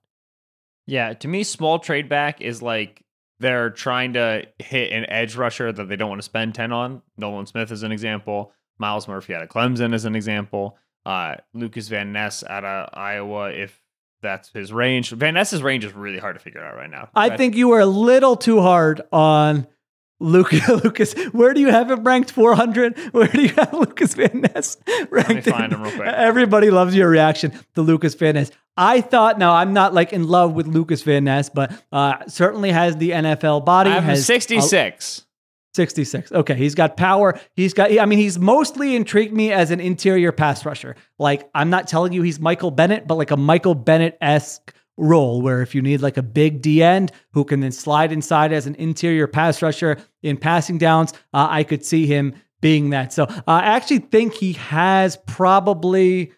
Yeah, 0.85 1.13
to 1.13 1.27
me, 1.27 1.43
small 1.43 1.79
trade 1.79 2.09
back 2.09 2.41
is 2.41 2.61
like 2.61 3.03
they're 3.39 3.69
trying 3.69 4.13
to 4.13 4.47
hit 4.59 4.91
an 4.91 5.05
edge 5.09 5.35
rusher 5.35 5.71
that 5.71 5.87
they 5.87 5.95
don't 5.95 6.09
want 6.09 6.19
to 6.19 6.25
spend 6.25 6.55
10 6.55 6.71
on. 6.71 7.01
Nolan 7.17 7.45
Smith 7.45 7.71
is 7.71 7.83
an 7.83 7.91
example. 7.91 8.51
Myles 8.77 9.07
Murphy 9.07 9.33
out 9.35 9.43
of 9.43 9.49
Clemson 9.49 9.93
is 9.93 10.05
an 10.05 10.15
example. 10.15 10.77
Uh, 11.05 11.35
Lucas 11.53 11.87
Van 11.87 12.11
Ness 12.11 12.43
out 12.43 12.65
of 12.65 12.89
Iowa, 12.93 13.51
if 13.51 13.81
that's 14.21 14.49
his 14.49 14.73
range. 14.73 15.11
Van 15.11 15.33
Ness's 15.33 15.63
range 15.63 15.85
is 15.85 15.93
really 15.93 16.19
hard 16.19 16.35
to 16.35 16.41
figure 16.41 16.63
out 16.63 16.75
right 16.75 16.89
now. 16.89 17.09
I 17.15 17.37
think 17.37 17.55
you 17.55 17.69
were 17.69 17.79
a 17.79 17.85
little 17.85 18.35
too 18.35 18.61
hard 18.61 19.01
on 19.11 19.67
Lucas, 20.19 20.67
Lucas, 20.83 21.13
where 21.31 21.53
do 21.53 21.61
you 21.61 21.69
have 21.69 21.89
him 21.89 22.03
ranked? 22.03 22.31
400? 22.31 22.97
Where 23.13 23.27
do 23.27 23.41
you 23.41 23.49
have 23.49 23.73
Lucas 23.73 24.13
Van 24.13 24.41
Ness 24.41 24.77
ranked? 25.09 25.29
Let 25.29 25.45
me 25.45 25.51
find 25.51 25.73
him 25.73 25.81
real 25.81 25.91
quick. 25.91 26.07
Everybody 26.07 26.71
loves 26.71 26.95
your 26.95 27.09
reaction 27.09 27.53
to 27.75 27.81
Lucas 27.81 28.15
Van 28.15 28.35
Ness. 28.35 28.51
I 28.75 29.01
thought, 29.01 29.39
now 29.39 29.53
I'm 29.53 29.73
not 29.73 29.93
like 29.93 30.13
in 30.13 30.27
love 30.27 30.53
with 30.53 30.67
Lucas 30.67 31.03
Van 31.03 31.23
Ness, 31.23 31.49
but 31.49 31.71
uh, 31.91 32.25
certainly 32.27 32.71
has 32.71 32.97
the 32.97 33.11
NFL 33.11 33.65
body. 33.65 33.89
I 33.89 33.95
have 33.95 34.03
him 34.03 34.09
has 34.11 34.25
66. 34.25 35.25
66. 35.75 36.31
Okay, 36.31 36.55
he's 36.55 36.75
got 36.75 36.97
power. 36.97 37.39
He's 37.55 37.73
got. 37.73 37.97
I 37.97 38.05
mean, 38.05 38.19
he's 38.19 38.39
mostly 38.39 38.95
intrigued 38.95 39.33
me 39.33 39.51
as 39.51 39.71
an 39.71 39.79
interior 39.79 40.31
pass 40.31 40.65
rusher. 40.65 40.95
Like 41.19 41.49
I'm 41.53 41.69
not 41.69 41.87
telling 41.87 42.11
you 42.11 42.21
he's 42.21 42.39
Michael 42.39 42.71
Bennett, 42.71 43.07
but 43.07 43.15
like 43.15 43.31
a 43.31 43.37
Michael 43.37 43.75
Bennett 43.75 44.17
esque 44.19 44.73
role 44.99 45.41
where 45.41 45.61
if 45.61 45.73
you 45.73 45.81
need 45.81 46.01
like 46.01 46.17
a 46.17 46.21
big 46.23 46.61
D 46.61 46.83
end 46.83 47.11
who 47.31 47.43
can 47.43 47.59
then 47.61 47.71
slide 47.71 48.11
inside 48.11 48.51
as 48.53 48.67
an 48.67 48.75
interior 48.75 49.27
pass 49.27 49.61
rusher 49.61 49.97
in 50.21 50.37
passing 50.37 50.77
downs, 50.77 51.13
uh, 51.33 51.47
I 51.49 51.63
could 51.63 51.83
see 51.85 52.05
him 52.05 52.33
being 52.61 52.89
that. 52.91 53.13
So 53.13 53.23
uh, 53.23 53.41
I 53.47 53.61
actually 53.61 53.99
think 53.99 54.33
he 54.33 54.53
has 54.53 55.17
probably 55.25 56.33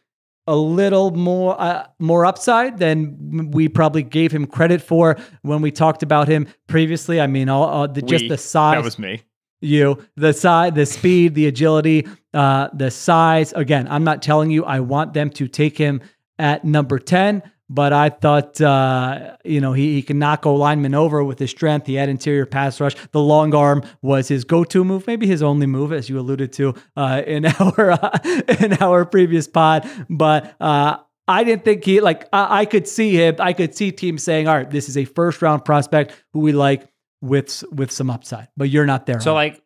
a 0.48 0.56
little 0.56 1.12
more 1.12 1.60
uh, 1.60 1.88
more 2.00 2.26
upside 2.26 2.78
than 2.80 3.52
we 3.52 3.68
probably 3.68 4.04
gave 4.04 4.32
him 4.32 4.46
credit 4.48 4.82
for 4.82 5.18
when 5.44 5.62
we 5.62 5.72
talked 5.72 6.04
about 6.04 6.28
him 6.28 6.48
previously. 6.68 7.22
I 7.22 7.28
mean, 7.28 7.50
all, 7.50 7.64
all 7.64 7.88
the, 7.88 8.02
just 8.02 8.28
the 8.28 8.38
size 8.38 8.76
That 8.76 8.84
was 8.84 8.98
me. 9.00 9.22
you 9.62 9.98
the 10.16 10.34
size 10.34 10.74
the 10.74 10.86
speed 10.86 11.36
the 11.36 11.46
agility 11.48 12.08
uh 12.34 12.70
the 12.74 12.90
size 12.90 13.54
again 13.54 13.88
i'm 13.92 14.04
not 14.04 14.22
telling 14.24 14.50
you 14.50 14.66
i 14.66 14.80
want 14.80 15.14
them 15.14 15.30
to 15.30 15.48
take 15.48 15.78
him 15.78 16.02
at 16.40 16.66
number 16.66 16.98
10 16.98 17.44
but 17.74 17.94
i 17.94 18.10
thought 18.10 18.60
uh 18.62 19.36
you 19.46 19.62
know 19.62 19.72
he, 19.74 19.94
he 19.94 20.02
can 20.02 20.20
knock 20.20 20.46
o 20.46 20.54
lineman 20.54 20.94
over 20.94 21.24
with 21.24 21.40
his 21.40 21.50
strength 21.50 21.88
he 21.88 21.96
had 21.96 22.10
interior 22.10 22.46
pass 22.46 22.80
rush 22.82 22.96
the 23.12 23.20
long 23.22 23.56
arm 23.56 23.82
was 24.02 24.28
his 24.28 24.44
go-to 24.44 24.84
move 24.84 25.08
maybe 25.08 25.26
his 25.26 25.42
only 25.42 25.66
move 25.66 25.94
as 25.94 26.10
you 26.10 26.20
alluded 26.20 26.52
to 26.52 26.74
uh 26.98 27.22
in 27.26 27.46
our 27.60 27.92
uh, 27.92 28.20
in 28.60 28.74
our 28.82 29.06
previous 29.06 29.48
pod 29.48 29.90
but 30.10 30.56
uh 30.60 30.98
I 31.28 31.46
didn't 31.46 31.64
think 31.64 31.86
he 31.86 32.02
like 32.02 32.28
I, 32.34 32.62
I 32.62 32.66
could 32.66 32.88
see 32.88 33.16
him. 33.16 33.36
I 33.40 33.54
could 33.54 33.74
see 33.74 33.92
teams 33.92 34.22
saying, 34.22 34.50
"All 34.50 34.56
right, 34.58 34.70
this 34.70 34.90
is 34.90 34.98
a 34.98 35.06
first 35.06 35.42
round 35.42 35.64
prospect 35.64 36.12
who 36.34 36.40
we 36.40 36.52
like 36.52 36.90
with 37.22 37.64
with 37.72 37.90
some 37.92 38.10
upside." 38.10 38.50
But 38.58 38.70
you're 38.70 38.88
not 38.88 39.06
there. 39.06 39.22
So, 39.22 39.32
it. 39.32 39.36
like, 39.36 39.62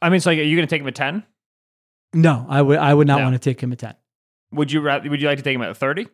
I 0.00 0.10
mean, 0.10 0.20
so 0.20 0.30
like, 0.30 0.38
are 0.38 0.42
you 0.42 0.54
going 0.54 0.68
to 0.68 0.70
take 0.70 0.82
him 0.82 0.86
at 0.86 0.94
10? 0.94 1.24
No, 2.14 2.46
I 2.48 2.60
would 2.62 2.78
I 2.78 2.94
would 2.94 3.08
not 3.08 3.18
No. 3.18 3.24
want 3.24 3.34
to 3.34 3.40
take 3.40 3.60
him 3.60 3.72
at 3.72 3.78
10. 3.80 3.94
Would 4.52 4.70
you 4.70 4.80
rather, 4.80 5.08
would 5.10 5.20
you 5.20 5.26
like 5.26 5.38
to 5.38 5.42
take 5.44 5.56
him 5.56 5.62
at 5.62 5.76
30? 5.76 6.06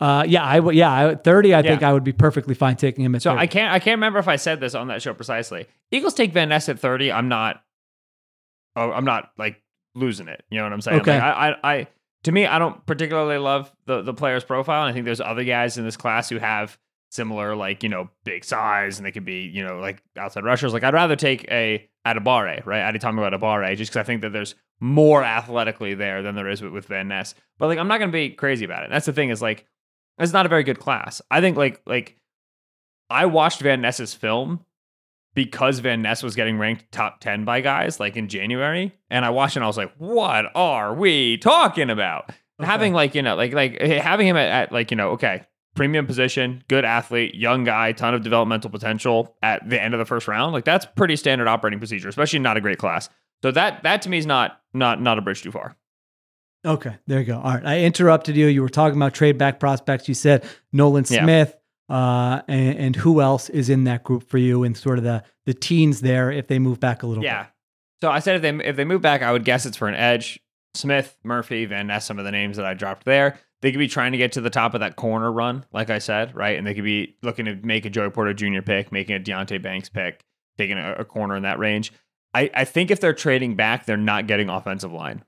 Uh 0.00 0.24
yeah, 0.26 0.42
I 0.42 0.58
would 0.58 0.74
yeah, 0.74 1.08
I, 1.08 1.14
30 1.14 1.54
I 1.54 1.62
think 1.62 1.82
I 1.82 1.92
would 1.92 2.04
be 2.04 2.12
perfectly 2.12 2.54
fine 2.54 2.76
taking 2.76 3.04
him 3.04 3.14
at 3.14 3.22
So 3.22 3.30
30. 3.30 3.40
I 3.40 3.46
can't 3.46 3.72
I 3.72 3.78
can't 3.78 3.98
remember 3.98 4.18
if 4.18 4.28
I 4.28 4.36
said 4.36 4.60
this 4.60 4.74
on 4.74 4.88
that 4.88 5.02
show 5.02 5.12
precisely. 5.12 5.66
Eagles 5.90 6.14
take 6.14 6.32
Van 6.32 6.48
Ness 6.48 6.68
at 6.68 6.78
30. 6.78 7.12
I'm 7.12 7.28
not 7.28 7.62
oh, 8.76 8.92
I'm 8.92 9.04
not 9.04 9.30
like 9.36 9.62
losing 9.94 10.28
it. 10.28 10.42
You 10.50 10.58
know 10.58 10.64
what 10.64 10.72
I'm 10.72 10.80
saying? 10.80 11.00
Okay. 11.00 11.14
Like, 11.14 11.22
I, 11.22 11.50
I 11.50 11.74
I 11.74 11.86
to 12.24 12.32
me, 12.32 12.46
I 12.46 12.58
don't 12.58 12.84
particularly 12.86 13.38
love 13.38 13.72
the 13.86 14.02
the 14.02 14.14
player's 14.14 14.44
profile. 14.44 14.82
And 14.82 14.90
I 14.90 14.92
think 14.92 15.04
there's 15.04 15.20
other 15.20 15.44
guys 15.44 15.78
in 15.78 15.84
this 15.84 15.96
class 15.96 16.28
who 16.28 16.38
have 16.38 16.78
similar 17.10 17.56
like, 17.56 17.82
you 17.82 17.88
know, 17.88 18.08
big 18.24 18.44
size 18.44 18.98
and 18.98 19.06
they 19.06 19.12
could 19.12 19.24
be, 19.24 19.50
you 19.52 19.64
know, 19.64 19.78
like 19.78 20.02
outside 20.16 20.44
rushers. 20.44 20.72
Like 20.72 20.84
I'd 20.84 20.94
rather 20.94 21.16
take 21.16 21.44
a 21.50 21.88
Adebawore, 22.06 22.64
right? 22.64 22.94
Aditomi 22.94 23.30
Adebawore, 23.30 23.76
just 23.76 23.90
because 23.90 24.00
I 24.00 24.04
think 24.04 24.22
that 24.22 24.32
there's 24.32 24.54
more 24.80 25.22
athletically 25.22 25.94
there 25.94 26.22
than 26.22 26.34
there 26.34 26.48
is 26.48 26.62
with, 26.62 26.72
with 26.72 26.86
Van 26.86 27.08
Ness. 27.08 27.34
But 27.58 27.66
like 27.66 27.78
I'm 27.78 27.88
not 27.88 27.98
gonna 27.98 28.12
be 28.12 28.30
crazy 28.30 28.64
about 28.64 28.84
it. 28.84 28.90
That's 28.90 29.06
the 29.06 29.12
thing, 29.12 29.30
is 29.30 29.42
like 29.42 29.66
it's 30.20 30.32
not 30.32 30.46
a 30.46 30.48
very 30.48 30.62
good 30.62 30.78
class. 30.78 31.22
I 31.30 31.40
think 31.40 31.56
like 31.56 31.80
like 31.86 32.16
I 33.08 33.26
watched 33.26 33.60
Van 33.60 33.80
Ness's 33.80 34.14
film 34.14 34.64
because 35.34 35.78
Van 35.78 36.02
Ness 36.02 36.22
was 36.22 36.36
getting 36.36 36.58
ranked 36.58 36.90
top 36.92 37.20
10 37.20 37.44
by 37.44 37.60
guys 37.60 38.00
like 38.00 38.16
in 38.16 38.28
January. 38.28 38.92
And 39.10 39.24
I 39.24 39.30
watched 39.30 39.56
it 39.56 39.58
and 39.58 39.64
I 39.64 39.68
was 39.68 39.76
like, 39.76 39.92
what 39.98 40.46
are 40.54 40.94
we 40.94 41.38
talking 41.38 41.90
about? 41.90 42.30
Having 42.60 42.92
like, 42.92 43.14
you 43.14 43.22
know, 43.22 43.36
like 43.36 43.54
like 43.54 43.76
eh, 43.80 44.00
having 44.00 44.26
him 44.26 44.36
at, 44.36 44.48
at 44.48 44.72
like, 44.72 44.90
you 44.90 44.96
know, 44.96 45.10
okay, 45.10 45.46
premium 45.74 46.06
position, 46.06 46.62
good 46.68 46.84
athlete, 46.84 47.34
young 47.34 47.64
guy, 47.64 47.92
ton 47.92 48.12
of 48.12 48.22
developmental 48.22 48.70
potential 48.70 49.34
at 49.42 49.66
the 49.68 49.80
end 49.80 49.94
of 49.94 49.98
the 49.98 50.04
first 50.04 50.28
round. 50.28 50.52
Like 50.52 50.64
that's 50.64 50.84
pretty 50.84 51.16
standard 51.16 51.48
operating 51.48 51.78
procedure, 51.78 52.08
especially 52.08 52.40
not 52.40 52.58
a 52.58 52.60
great 52.60 52.78
class. 52.78 53.08
So 53.42 53.50
that 53.52 53.82
that 53.84 54.02
to 54.02 54.10
me 54.10 54.18
is 54.18 54.26
not 54.26 54.60
not 54.74 55.00
not 55.00 55.18
a 55.18 55.22
bridge 55.22 55.42
too 55.42 55.52
far. 55.52 55.76
Okay, 56.66 56.94
there 57.06 57.20
you 57.20 57.24
go. 57.26 57.38
All 57.38 57.54
right. 57.54 57.64
I 57.64 57.80
interrupted 57.80 58.36
you. 58.36 58.46
You 58.46 58.60
were 58.62 58.68
talking 58.68 58.96
about 58.98 59.14
trade 59.14 59.38
back 59.38 59.58
prospects. 59.60 60.08
You 60.08 60.14
said 60.14 60.44
Nolan 60.72 61.04
Yeah. 61.08 61.22
Smith 61.24 61.56
uh 61.88 62.40
and, 62.46 62.78
and 62.78 62.96
who 62.96 63.20
else 63.20 63.48
is 63.48 63.68
in 63.68 63.82
that 63.84 64.04
group 64.04 64.28
for 64.28 64.38
you 64.38 64.62
and 64.62 64.76
sort 64.76 64.96
of 64.98 65.04
the 65.04 65.24
the 65.46 65.54
teens 65.54 66.02
there 66.02 66.30
if 66.30 66.46
they 66.46 66.58
move 66.58 66.78
back 66.78 67.02
a 67.02 67.06
little 67.06 67.24
Yeah. 67.24 67.44
bit. 67.44 67.52
So 68.02 68.10
I 68.10 68.18
said 68.20 68.36
if 68.36 68.42
they 68.42 68.64
if 68.64 68.76
they 68.76 68.84
move 68.84 69.00
back, 69.02 69.22
I 69.22 69.32
would 69.32 69.44
guess 69.44 69.66
it's 69.66 69.76
for 69.76 69.88
an 69.88 69.94
edge. 69.94 70.38
Smith, 70.74 71.16
Murphy, 71.24 71.64
Van 71.64 71.88
Ness, 71.88 72.04
some 72.06 72.18
of 72.18 72.24
the 72.24 72.30
names 72.30 72.56
that 72.56 72.64
I 72.66 72.74
dropped 72.74 73.04
there. 73.04 73.38
They 73.62 73.72
could 73.72 73.78
be 73.78 73.88
trying 73.88 74.12
to 74.12 74.18
get 74.18 74.32
to 74.32 74.40
the 74.40 74.48
top 74.50 74.72
of 74.74 74.80
that 74.80 74.96
corner 74.96 75.30
run, 75.32 75.66
like 75.72 75.90
I 75.90 75.98
said, 75.98 76.34
right? 76.36 76.56
And 76.56 76.66
they 76.66 76.74
could 76.74 76.84
be 76.84 77.16
looking 77.22 77.44
to 77.46 77.56
make 77.56 77.84
a 77.84 77.90
Joey 77.90 78.08
Porter 78.10 78.32
Jr. 78.32 78.62
pick, 78.62 78.90
making 78.92 79.16
a 79.16 79.20
Deonte 79.20 79.60
Banks 79.60 79.88
pick, 79.88 80.24
taking 80.56 80.78
a, 80.78 80.94
a 80.98 81.04
corner 81.04 81.36
in 81.36 81.42
that 81.42 81.58
range. 81.58 81.92
I, 82.32 82.48
I 82.54 82.64
think 82.64 82.90
if 82.90 83.00
they're 83.00 83.12
trading 83.12 83.56
back, 83.56 83.84
they're 83.84 83.96
not 83.98 84.26
getting 84.28 84.48
offensive 84.48 84.92
line. 84.92 85.24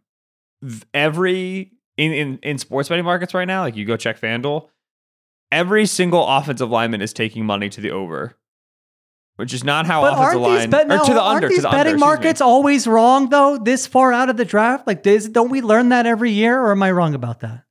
Every 0.95 1.73
in, 1.97 2.13
in 2.13 2.39
in 2.43 2.59
sports 2.59 2.89
betting 2.89 3.05
markets 3.05 3.35
right 3.35 3.47
now, 3.47 3.63
like 3.63 3.77
you 3.77 3.85
go 3.85 3.97
check 3.97 4.21
FanDuel, 4.21 4.69
every 5.51 5.87
single 5.87 6.27
offensive 6.27 6.71
lineman 6.71 7.03
is 7.03 7.13
taking 7.13 7.45
money 7.45 7.69
to 7.69 7.81
the 7.81 7.91
over, 7.91 8.37
which 9.37 9.53
is 9.53 9.65
not 9.65 9.87
how 9.87 10.03
But 10.03 10.13
offensive 10.15 10.41
line 10.41 10.71
bet- 10.71 10.91
or 10.91 11.05
to 11.05 11.13
the 11.15 11.21
aren't 11.21 11.37
under. 11.37 11.49
these 11.49 11.57
to 11.59 11.63
the 11.63 11.69
under, 11.69 11.79
betting 11.79 11.95
me. 11.97 12.01
markets 12.01 12.41
always 12.41 12.87
wrong 12.87 13.29
though? 13.29 13.59
This 13.59 13.87
far 13.87 14.13
out 14.13 14.31
of 14.31 14.37
the 14.37 14.45
draft, 14.45 14.87
like 14.87 15.03
does, 15.03 15.29
don't 15.29 15.51
we 15.51 15.61
learn 15.63 15.89
that 15.91 16.07
every 16.07 16.31
year, 16.31 16.61
or 16.61 16.71
am 16.73 16.83
I 16.83 16.91
wrong 16.93 17.15
about 17.15 17.41
that? 17.41 17.65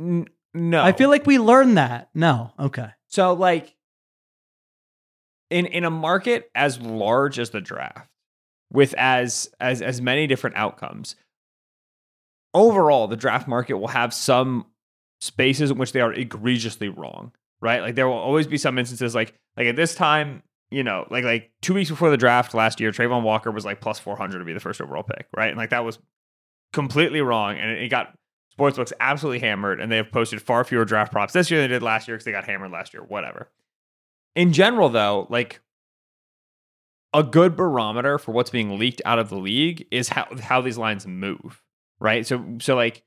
N- 0.00 0.28
no, 0.54 0.82
I 0.82 0.92
feel 0.92 1.08
like 1.08 1.26
we 1.26 1.38
learn 1.38 1.74
that. 1.74 2.10
No, 2.14 2.52
okay. 2.58 2.90
so. 3.08 3.32
Like 3.32 3.74
in 5.50 5.66
in 5.66 5.84
a 5.84 5.90
market 5.90 6.50
as 6.54 6.80
large 6.80 7.38
as 7.38 7.50
the 7.50 7.60
draft, 7.60 8.08
with 8.70 8.94
as 8.98 9.50
as 9.60 9.80
as 9.82 10.00
many 10.00 10.26
different 10.26 10.56
outcomes, 10.56 11.16
overall, 12.54 13.08
the 13.08 13.16
draft 13.16 13.48
market 13.48 13.74
will 13.74 13.88
have 13.88 14.12
some 14.12 14.66
spaces 15.20 15.70
in 15.70 15.78
which 15.78 15.92
they 15.92 16.00
are 16.00 16.12
egregiously 16.12 16.88
wrong. 16.88 17.32
Right, 17.60 17.80
like 17.80 17.94
there 17.94 18.08
will 18.08 18.16
always 18.16 18.48
be 18.48 18.58
some 18.58 18.76
instances 18.76 19.14
like 19.14 19.34
like 19.56 19.68
at 19.68 19.76
this 19.76 19.94
time. 19.94 20.42
You 20.72 20.82
know, 20.82 21.06
like 21.10 21.22
like 21.22 21.52
two 21.60 21.74
weeks 21.74 21.90
before 21.90 22.10
the 22.10 22.16
draft 22.16 22.54
last 22.54 22.80
year, 22.80 22.90
Travon 22.90 23.22
Walker 23.22 23.50
was 23.50 23.64
like 23.64 23.80
plus 23.80 23.98
four 23.98 24.16
hundred 24.16 24.40
to 24.40 24.44
be 24.44 24.52
the 24.52 24.58
first 24.58 24.80
overall 24.80 25.04
pick, 25.04 25.26
right? 25.36 25.50
And 25.50 25.58
like 25.58 25.70
that 25.70 25.84
was 25.84 25.98
completely 26.72 27.20
wrong, 27.20 27.56
and 27.58 27.70
it, 27.70 27.82
it 27.82 27.88
got 27.88 28.16
sportsbooks 28.58 28.92
absolutely 28.98 29.38
hammered, 29.38 29.80
and 29.80 29.92
they 29.92 29.98
have 29.98 30.10
posted 30.10 30.42
far 30.42 30.64
fewer 30.64 30.84
draft 30.84 31.12
props 31.12 31.34
this 31.34 31.50
year 31.50 31.60
than 31.60 31.70
they 31.70 31.76
did 31.76 31.82
last 31.82 32.08
year 32.08 32.16
because 32.16 32.24
they 32.24 32.32
got 32.32 32.44
hammered 32.44 32.72
last 32.72 32.92
year. 32.94 33.02
Whatever. 33.02 33.48
In 34.34 34.52
general, 34.52 34.88
though, 34.88 35.26
like 35.30 35.60
a 37.12 37.22
good 37.22 37.54
barometer 37.54 38.18
for 38.18 38.32
what's 38.32 38.50
being 38.50 38.78
leaked 38.78 39.02
out 39.04 39.18
of 39.18 39.28
the 39.28 39.36
league 39.36 39.86
is 39.90 40.08
how 40.08 40.26
how 40.40 40.60
these 40.60 40.78
lines 40.78 41.06
move, 41.06 41.61
right? 42.02 42.26
So 42.26 42.44
so 42.60 42.74
like 42.74 43.02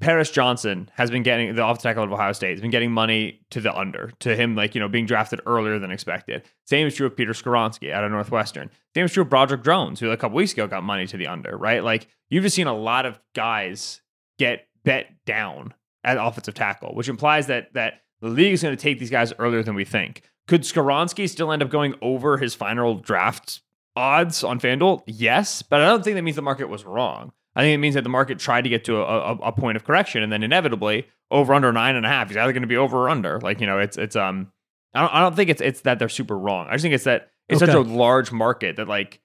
Paris 0.00 0.30
Johnson 0.30 0.90
has 0.94 1.10
been 1.10 1.22
getting 1.22 1.54
the 1.54 1.64
offensive 1.64 1.82
tackle 1.82 2.04
of 2.04 2.12
Ohio 2.12 2.32
State 2.32 2.50
has 2.50 2.60
been 2.60 2.70
getting 2.70 2.92
money 2.92 3.40
to 3.50 3.60
the 3.60 3.74
under 3.74 4.12
to 4.20 4.36
him 4.36 4.54
like 4.54 4.74
you 4.74 4.80
know 4.80 4.88
being 4.88 5.06
drafted 5.06 5.40
earlier 5.46 5.78
than 5.78 5.90
expected. 5.90 6.42
Same 6.66 6.86
is 6.86 6.94
true 6.94 7.06
of 7.06 7.16
Peter 7.16 7.32
Skoronski 7.32 7.92
out 7.92 8.04
of 8.04 8.10
Northwestern. 8.10 8.70
Same 8.94 9.04
is 9.04 9.12
true 9.12 9.22
of 9.22 9.30
Broderick 9.30 9.64
Jones 9.64 10.00
who 10.00 10.10
a 10.10 10.16
couple 10.16 10.36
weeks 10.36 10.52
ago 10.52 10.66
got 10.66 10.82
money 10.82 11.06
to 11.06 11.16
the 11.16 11.26
under. 11.26 11.56
Right, 11.56 11.82
like 11.82 12.08
you've 12.28 12.44
just 12.44 12.56
seen 12.56 12.66
a 12.66 12.76
lot 12.76 13.06
of 13.06 13.18
guys 13.34 14.02
get 14.38 14.66
bet 14.84 15.06
down 15.24 15.74
at 16.02 16.18
offensive 16.18 16.54
tackle, 16.54 16.94
which 16.94 17.08
implies 17.08 17.46
that 17.46 17.72
that 17.74 18.02
the 18.20 18.28
league 18.28 18.52
is 18.52 18.62
going 18.62 18.76
to 18.76 18.82
take 18.82 18.98
these 18.98 19.10
guys 19.10 19.32
earlier 19.38 19.62
than 19.62 19.74
we 19.74 19.84
think. 19.84 20.22
Could 20.46 20.62
Skoronski 20.62 21.28
still 21.28 21.52
end 21.52 21.62
up 21.62 21.70
going 21.70 21.94
over 22.02 22.36
his 22.36 22.54
final 22.54 22.96
draft 22.96 23.62
odds 23.96 24.44
on 24.44 24.60
FanDuel? 24.60 25.02
Yes, 25.06 25.62
but 25.62 25.80
I 25.80 25.86
don't 25.86 26.04
think 26.04 26.16
that 26.16 26.22
means 26.22 26.36
the 26.36 26.42
market 26.42 26.68
was 26.68 26.84
wrong. 26.84 27.32
I 27.56 27.62
think 27.62 27.74
it 27.74 27.78
means 27.78 27.94
that 27.94 28.02
the 28.02 28.10
market 28.10 28.38
tried 28.38 28.62
to 28.62 28.68
get 28.68 28.84
to 28.84 28.96
a, 28.96 29.02
a, 29.02 29.34
a 29.36 29.52
point 29.52 29.76
of 29.76 29.84
correction, 29.84 30.22
and 30.22 30.32
then 30.32 30.42
inevitably 30.42 31.06
over 31.30 31.54
under 31.54 31.72
nine 31.72 31.96
and 31.96 32.04
a 32.04 32.08
half. 32.08 32.28
He's 32.28 32.36
either 32.36 32.52
going 32.52 32.62
to 32.62 32.68
be 32.68 32.76
over 32.76 32.98
or 32.98 33.08
under. 33.08 33.40
Like 33.40 33.60
you 33.60 33.66
know, 33.66 33.78
it's 33.78 33.96
it's 33.96 34.16
um. 34.16 34.50
I 34.96 35.00
don't, 35.00 35.14
I 35.14 35.20
don't 35.20 35.34
think 35.34 35.50
it's 35.50 35.60
it's 35.60 35.80
that 35.82 35.98
they're 35.98 36.08
super 36.08 36.38
wrong. 36.38 36.66
I 36.68 36.72
just 36.74 36.82
think 36.82 36.94
it's 36.94 37.04
that 37.04 37.30
it's 37.48 37.60
such 37.60 37.70
a 37.70 37.80
large 37.80 38.32
market 38.32 38.76
that 38.76 38.88
like 38.88 39.20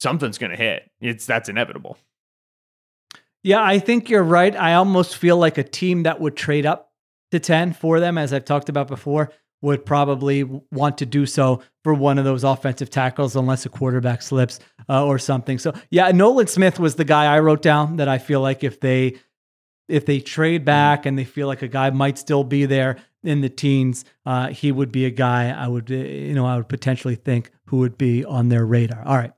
something's 0.00 0.38
going 0.38 0.50
to 0.50 0.56
hit. 0.56 0.90
It's 1.00 1.26
that's 1.26 1.48
inevitable. 1.48 1.96
Yeah, 3.44 3.62
I 3.62 3.78
think 3.78 4.08
you're 4.08 4.22
right. 4.22 4.54
I 4.54 4.74
almost 4.74 5.16
feel 5.16 5.36
like 5.36 5.58
a 5.58 5.64
team 5.64 6.04
that 6.04 6.20
would 6.20 6.36
trade 6.36 6.66
up 6.66 6.92
to 7.32 7.40
10 7.40 7.72
for 7.72 7.98
them, 7.98 8.16
as 8.18 8.32
I've 8.32 8.44
talked 8.44 8.68
about 8.68 8.86
before, 8.86 9.32
would 9.62 9.86
probably 9.86 10.42
want 10.42 10.98
to 10.98 11.06
do 11.06 11.24
so 11.24 11.62
for 11.82 11.94
one 11.94 12.18
of 12.18 12.24
those 12.24 12.44
offensive 12.44 12.90
tackles, 12.90 13.34
unless 13.34 13.64
a 13.64 13.68
quarterback 13.68 14.20
slips 14.20 14.60
uh, 14.88 15.04
or 15.04 15.18
something. 15.18 15.58
So, 15.58 15.72
yeah, 15.90 16.10
Nolan 16.10 16.48
Smith 16.48 16.78
was 16.78 16.96
the 16.96 17.04
guy 17.04 17.32
I 17.34 17.40
wrote 17.40 17.62
down 17.62 17.96
that 17.96 18.08
I 18.08 18.18
feel 18.18 18.40
like 18.40 18.62
if 18.62 18.80
they 18.80 19.18
if 19.88 20.06
they 20.06 20.20
trade 20.20 20.64
back 20.64 21.06
and 21.06 21.18
they 21.18 21.24
feel 21.24 21.46
like 21.46 21.62
a 21.62 21.68
guy 21.68 21.90
might 21.90 22.16
still 22.16 22.44
be 22.44 22.66
there 22.66 22.96
in 23.24 23.40
the 23.40 23.48
teens, 23.48 24.04
uh, 24.26 24.48
he 24.48 24.72
would 24.72 24.90
be 24.90 25.04
a 25.04 25.10
guy 25.10 25.50
I 25.50 25.68
would, 25.68 25.90
you 25.90 26.34
know, 26.34 26.46
I 26.46 26.56
would 26.56 26.68
potentially 26.68 27.14
think 27.14 27.50
who 27.66 27.78
would 27.78 27.98
be 27.98 28.24
on 28.24 28.48
their 28.48 28.64
radar. 28.64 29.04
All 29.04 29.16
right. 29.16 29.32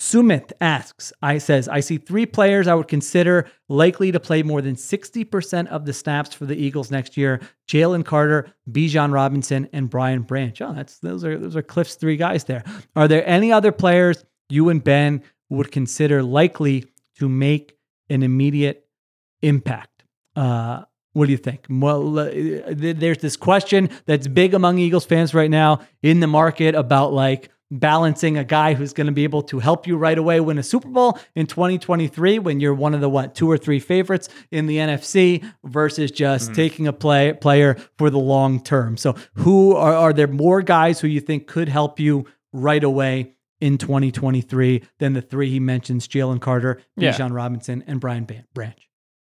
Sumit 0.00 0.52
asks, 0.60 1.12
I 1.22 1.38
says, 1.38 1.68
I 1.68 1.80
see 1.80 1.98
three 1.98 2.24
players 2.24 2.68
I 2.68 2.74
would 2.74 2.86
consider 2.86 3.50
likely 3.68 4.12
to 4.12 4.20
play 4.20 4.44
more 4.44 4.62
than 4.62 4.76
60% 4.76 5.66
of 5.68 5.86
the 5.86 5.92
snaps 5.92 6.32
for 6.34 6.46
the 6.46 6.54
Eagles 6.54 6.90
next 6.90 7.16
year. 7.16 7.40
Jalen 7.68 8.04
Carter, 8.04 8.52
Bijan 8.70 9.12
Robinson, 9.12 9.68
and 9.72 9.90
Brian 9.90 10.22
Branch. 10.22 10.60
Oh, 10.62 10.72
that's 10.72 10.98
those 11.00 11.24
are 11.24 11.36
those 11.36 11.56
are 11.56 11.62
Cliff's 11.62 11.96
three 11.96 12.16
guys 12.16 12.44
there. 12.44 12.62
Are 12.94 13.08
there 13.08 13.26
any 13.28 13.50
other 13.50 13.72
players 13.72 14.24
you 14.48 14.68
and 14.68 14.82
Ben 14.82 15.22
would 15.50 15.72
consider 15.72 16.22
likely 16.22 16.86
to 17.16 17.28
make 17.28 17.76
an 18.08 18.22
immediate 18.22 18.86
impact? 19.42 20.04
Uh, 20.36 20.84
what 21.12 21.26
do 21.26 21.32
you 21.32 21.38
think? 21.38 21.66
Well, 21.68 22.20
uh, 22.20 22.30
there's 22.68 23.18
this 23.18 23.36
question 23.36 23.90
that's 24.06 24.28
big 24.28 24.54
among 24.54 24.78
Eagles 24.78 25.04
fans 25.04 25.34
right 25.34 25.50
now 25.50 25.80
in 26.02 26.20
the 26.20 26.28
market 26.28 26.76
about 26.76 27.12
like 27.12 27.50
balancing 27.70 28.36
a 28.38 28.44
guy 28.44 28.74
who's 28.74 28.92
going 28.92 29.06
to 29.06 29.12
be 29.12 29.24
able 29.24 29.42
to 29.42 29.58
help 29.58 29.86
you 29.86 29.96
right 29.96 30.16
away 30.18 30.40
win 30.40 30.58
a 30.58 30.62
Super 30.62 30.88
Bowl 30.88 31.18
in 31.34 31.46
2023 31.46 32.38
when 32.38 32.60
you're 32.60 32.74
one 32.74 32.94
of 32.94 33.00
the 33.00 33.08
what 33.08 33.34
two 33.34 33.50
or 33.50 33.58
three 33.58 33.78
favorites 33.80 34.28
in 34.50 34.66
the 34.66 34.76
NFC 34.78 35.44
versus 35.64 36.10
just 36.10 36.54
taking 36.54 36.86
a 36.86 36.92
play 36.92 37.32
player 37.34 37.76
for 37.98 38.10
the 38.10 38.18
long 38.18 38.62
term. 38.62 38.96
So, 38.96 39.14
who 39.34 39.74
are 39.76 39.94
are 39.94 40.12
there 40.12 40.26
more 40.28 40.62
guys 40.62 41.00
who 41.00 41.08
you 41.08 41.20
think 41.20 41.46
could 41.46 41.68
help 41.68 42.00
you 42.00 42.26
right 42.52 42.82
away 42.82 43.34
in 43.60 43.76
2023 43.76 44.82
than 44.98 45.12
the 45.12 45.20
three 45.22 45.50
he 45.50 45.60
mentions: 45.60 46.08
Jalen 46.08 46.40
Carter, 46.40 46.80
Yeah. 46.96 47.12
Bijan 47.12 47.32
Robinson, 47.34 47.84
and 47.86 48.00
Brian 48.00 48.24
Ban- 48.24 48.46
Branch? 48.54 48.78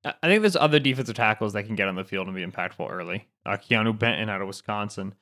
I 0.05 0.13
I 0.23 0.27
think 0.27 0.41
there's 0.41 0.55
other 0.55 0.79
defensive 0.79 1.15
tackles 1.15 1.53
that 1.53 1.63
can 1.63 1.75
get 1.75 1.88
on 1.88 1.95
the 1.95 2.03
field 2.03 2.27
and 2.27 2.36
be 2.36 2.45
impactful 2.45 2.89
early. 2.89 3.27
Uh, 3.45 3.57
Keanu 3.57 3.97
Benton 3.97 4.29
out 4.29 4.41
of 4.41 4.47
Wisconsin, 4.47 5.13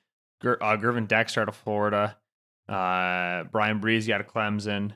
Ger- 0.41 0.63
uh, 0.63 0.77
Gervon 0.77 1.07
Dexter 1.07 1.41
out 1.41 1.49
of 1.49 1.55
Florida, 1.55 2.17
uh, 2.71 3.43
Bryan 3.51 3.81
Bresee 3.81 4.13
out 4.13 4.21
of 4.21 4.27
Clemson, 4.27 4.93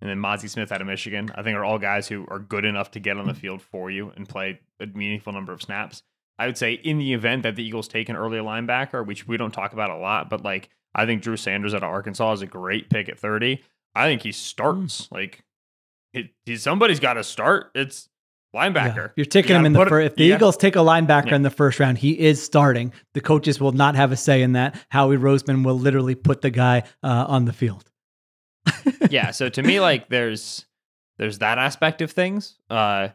and 0.00 0.10
then 0.10 0.18
Mazi 0.18 0.48
Smith 0.48 0.70
out 0.70 0.80
of 0.80 0.86
Michigan. 0.86 1.30
I 1.34 1.42
think 1.42 1.56
are 1.56 1.64
all 1.64 1.78
guys 1.78 2.06
who 2.08 2.26
are 2.28 2.38
good 2.38 2.64
enough 2.64 2.92
to 2.92 3.00
get 3.00 3.16
on 3.16 3.26
the 3.26 3.34
field 3.34 3.60
for 3.60 3.90
you 3.90 4.12
and 4.16 4.28
play 4.28 4.60
a 4.80 4.86
meaningful 4.86 5.32
number 5.32 5.52
of 5.52 5.62
snaps. 5.62 6.02
I 6.38 6.46
would 6.46 6.56
say 6.58 6.72
in 6.72 6.98
the 6.98 7.12
event 7.12 7.42
that 7.42 7.56
the 7.56 7.64
Eagles 7.64 7.88
take 7.88 8.08
an 8.08 8.16
early 8.16 8.38
linebacker, 8.38 9.04
which 9.04 9.26
we 9.26 9.36
don't 9.36 9.52
talk 9.52 9.72
about 9.72 9.90
a 9.90 9.96
lot, 9.96 10.30
but 10.30 10.44
like 10.44 10.70
I 10.94 11.06
think 11.06 11.22
Drew 11.22 11.36
Sanders 11.36 11.74
out 11.74 11.82
of 11.82 11.90
Arkansas 11.90 12.32
is 12.32 12.42
a 12.42 12.46
great 12.46 12.88
pick 12.88 13.08
at 13.08 13.18
30. 13.18 13.62
I 13.94 14.06
think 14.06 14.22
he 14.22 14.32
starts. 14.32 15.08
Like 15.10 15.44
it, 16.12 16.30
he, 16.44 16.56
somebody's 16.56 17.00
got 17.00 17.14
to 17.14 17.24
start. 17.24 17.70
It's 17.74 18.08
linebacker. 18.54 18.96
Yeah. 18.96 19.08
You're 19.16 19.26
taking 19.26 19.52
You 19.52 19.56
him 19.58 19.66
in 19.66 19.72
the 19.72 19.86
first, 19.86 20.06
if 20.06 20.16
the 20.16 20.28
gotta- 20.28 20.38
Eagles 20.38 20.56
take 20.56 20.76
a 20.76 20.80
linebacker 20.80 21.26
Yeah. 21.30 21.36
in 21.36 21.42
the 21.42 21.50
first 21.50 21.80
round, 21.80 21.98
he 21.98 22.18
is 22.18 22.42
starting. 22.42 22.92
The 23.14 23.20
coaches 23.20 23.60
will 23.60 23.72
not 23.72 23.94
have 23.96 24.12
a 24.12 24.16
say 24.16 24.42
in 24.42 24.52
that. 24.52 24.76
Howie 24.90 25.16
Roseman 25.16 25.64
will 25.64 25.78
literally 25.78 26.14
put 26.14 26.42
the 26.42 26.50
guy 26.50 26.82
uh, 27.02 27.24
on 27.28 27.44
the 27.46 27.52
field. 27.52 27.84
yeah 29.10 29.32
so 29.32 29.48
to 29.48 29.60
me 29.60 29.80
like 29.80 30.08
there's 30.08 30.66
there's 31.18 31.38
that 31.38 31.58
aspect 31.58 32.00
of 32.00 32.12
things 32.12 32.54
uh 32.70 33.08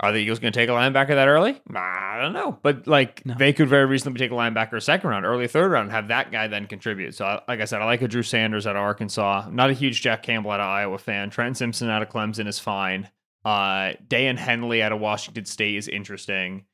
are 0.00 0.12
the 0.12 0.18
Eagles 0.18 0.38
going 0.40 0.52
to 0.52 0.58
take 0.58 0.68
a 0.68 0.72
linebacker 0.72 1.14
that 1.14 1.26
early? 1.26 1.58
I 1.74 2.18
don't 2.20 2.34
know, 2.34 2.58
but 2.62 2.86
like 2.86 3.24
No. 3.24 3.32
they 3.38 3.54
could 3.54 3.66
very 3.70 3.86
reasonably 3.86 4.18
take 4.18 4.30
a 4.30 4.34
linebacker 4.34 4.82
second 4.82 5.08
round, 5.08 5.24
early 5.24 5.48
third 5.48 5.70
round, 5.70 5.84
and 5.84 5.92
have 5.92 6.08
that 6.08 6.30
guy 6.30 6.48
then 6.48 6.66
contribute. 6.66 7.14
So, 7.14 7.24
I- 7.24 7.40
like 7.48 7.62
I 7.62 7.64
said, 7.64 7.80
I 7.80 7.86
like 7.86 8.02
a 8.02 8.08
Drew 8.08 8.22
Sanders 8.22 8.66
out 8.66 8.76
of 8.76 8.82
Arkansas. 8.82 9.48
Not 9.50 9.70
a 9.70 9.72
huge 9.72 10.02
Jack 10.02 10.22
Campbell 10.22 10.50
out 10.50 10.60
of 10.60 10.66
Iowa 10.66 10.98
fan. 10.98 11.30
Trent 11.30 11.56
Simpson 11.56 11.88
out 11.88 12.02
of 12.02 12.10
Clemson 12.10 12.46
is 12.46 12.58
fine. 12.58 13.08
Uh, 13.46 13.92
Daiyan 14.08 14.36
Henley 14.36 14.82
out 14.82 14.90
of 14.90 14.98
Washington 14.98 15.44
State 15.44 15.76
is 15.76 15.86
interesting. 15.86 16.64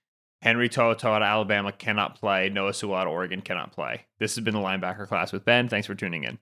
Henry 0.40 0.70
To'oTo'o 0.70 1.04
out 1.04 1.20
of 1.20 1.26
Alabama 1.26 1.70
cannot 1.70 2.18
play. 2.18 2.48
Noah 2.48 2.72
Sewell 2.72 2.96
out 2.96 3.06
of 3.06 3.12
Oregon 3.12 3.42
cannot 3.42 3.72
play. 3.72 4.06
This 4.18 4.34
has 4.36 4.42
been 4.42 4.54
the 4.54 4.60
linebacker 4.60 5.06
class 5.06 5.32
with 5.32 5.44
Ben. 5.44 5.68
Thanks 5.68 5.86
for 5.86 5.94
tuning 5.94 6.24
in. 6.24 6.38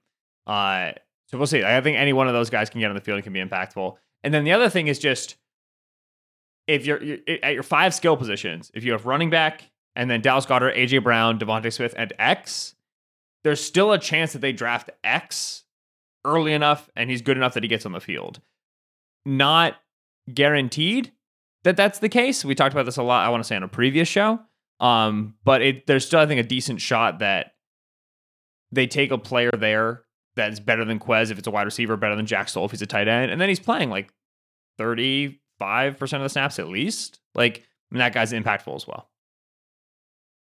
Uh, 0.47 0.93
so 1.27 1.37
we'll 1.37 1.49
see. 1.49 1.65
I 1.65 1.81
think 1.81 1.99
any 1.99 2.13
one 2.13 2.29
of 2.29 2.33
those 2.33 2.49
guys 2.49 2.71
can 2.71 2.79
get 2.81 2.91
on 2.91 2.95
the 2.95 3.01
field 3.01 3.17
and 3.17 3.25
can 3.25 3.33
be 3.33 3.43
impactful. 3.43 3.97
And 4.23 4.33
then 4.33 4.45
the 4.45 4.53
other 4.53 4.69
thing 4.69 4.87
is 4.87 5.01
just 5.01 5.35
if 6.69 6.87
you're, 6.87 7.03
you're 7.03 7.19
at 7.43 7.55
your 7.55 7.65
five 7.65 7.93
skill 7.93 8.17
positions, 8.17 8.71
if 8.73 8.85
you 8.85 8.93
have 8.93 9.07
running 9.07 9.31
back 9.31 9.65
and 9.97 10.09
then 10.09 10.21
Dallas 10.21 10.47
Goedert, 10.47 10.77
AJ 10.77 11.03
Brown, 11.03 11.41
DeVonta 11.41 11.73
Smith, 11.73 11.95
and 11.97 12.13
X, 12.21 12.77
there's 13.43 13.61
still 13.61 13.91
a 13.91 13.99
chance 13.99 14.33
that 14.35 14.39
they 14.39 14.53
draft 14.53 14.91
X 15.03 15.65
early 16.25 16.53
enough 16.53 16.89
and 16.95 17.11
he's 17.11 17.21
good 17.21 17.37
enough 17.37 17.55
that 17.55 17.65
he 17.65 17.69
gets 17.69 17.85
on 17.85 17.91
the 17.91 18.01
field. 18.01 18.41
Not 19.27 19.75
guaranteed 20.35 21.13
that 21.65 21.77
that's 21.77 21.99
the 21.99 22.09
case. 22.09 22.45
We 22.45 22.55
talked 22.55 22.75
about 22.75 22.87
this 22.87 22.97
a 22.97 23.03
lot, 23.03 23.27
I 23.27 23.29
want 23.29 23.43
to 23.43 23.47
say, 23.47 23.57
on 23.57 23.63
a 23.63 23.69
previous 23.69 24.09
show. 24.09 24.41
Um, 24.79 25.35
but 25.45 25.61
it, 25.61 25.87
there's 25.87 26.07
still, 26.07 26.21
I 26.21 26.27
think, 26.27 26.41
a 26.41 26.49
decent 26.49 26.81
shot 26.81 27.19
that 27.19 27.53
they 28.73 28.87
take 28.87 29.11
a 29.11 29.19
player 29.19 29.51
there 29.51 30.03
that's 30.37 30.61
better 30.61 30.85
than 30.85 30.99
Quez 30.99 31.31
if 31.31 31.39
it's 31.39 31.47
a 31.47 31.51
wide 31.51 31.65
receiver, 31.65 31.97
better 31.97 32.17
than 32.17 32.27
Jack 32.27 32.49
Stoll 32.49 32.65
if 32.65 32.71
he's 32.71 32.83
a 32.83 32.87
tight 32.87 33.09
end, 33.09 33.31
and 33.31 33.41
then 33.41 33.49
he's 33.49 33.61
playing 33.61 33.91
like 33.91 34.11
35% 34.79 35.37
of 35.61 35.99
the 35.99 36.29
snaps 36.29 36.59
at 36.59 36.69
least. 36.69 37.21
Like, 37.35 37.67
that 37.91 38.15
guy's 38.15 38.33
impactful 38.33 38.75
as 38.75 38.87
well. 38.87 39.10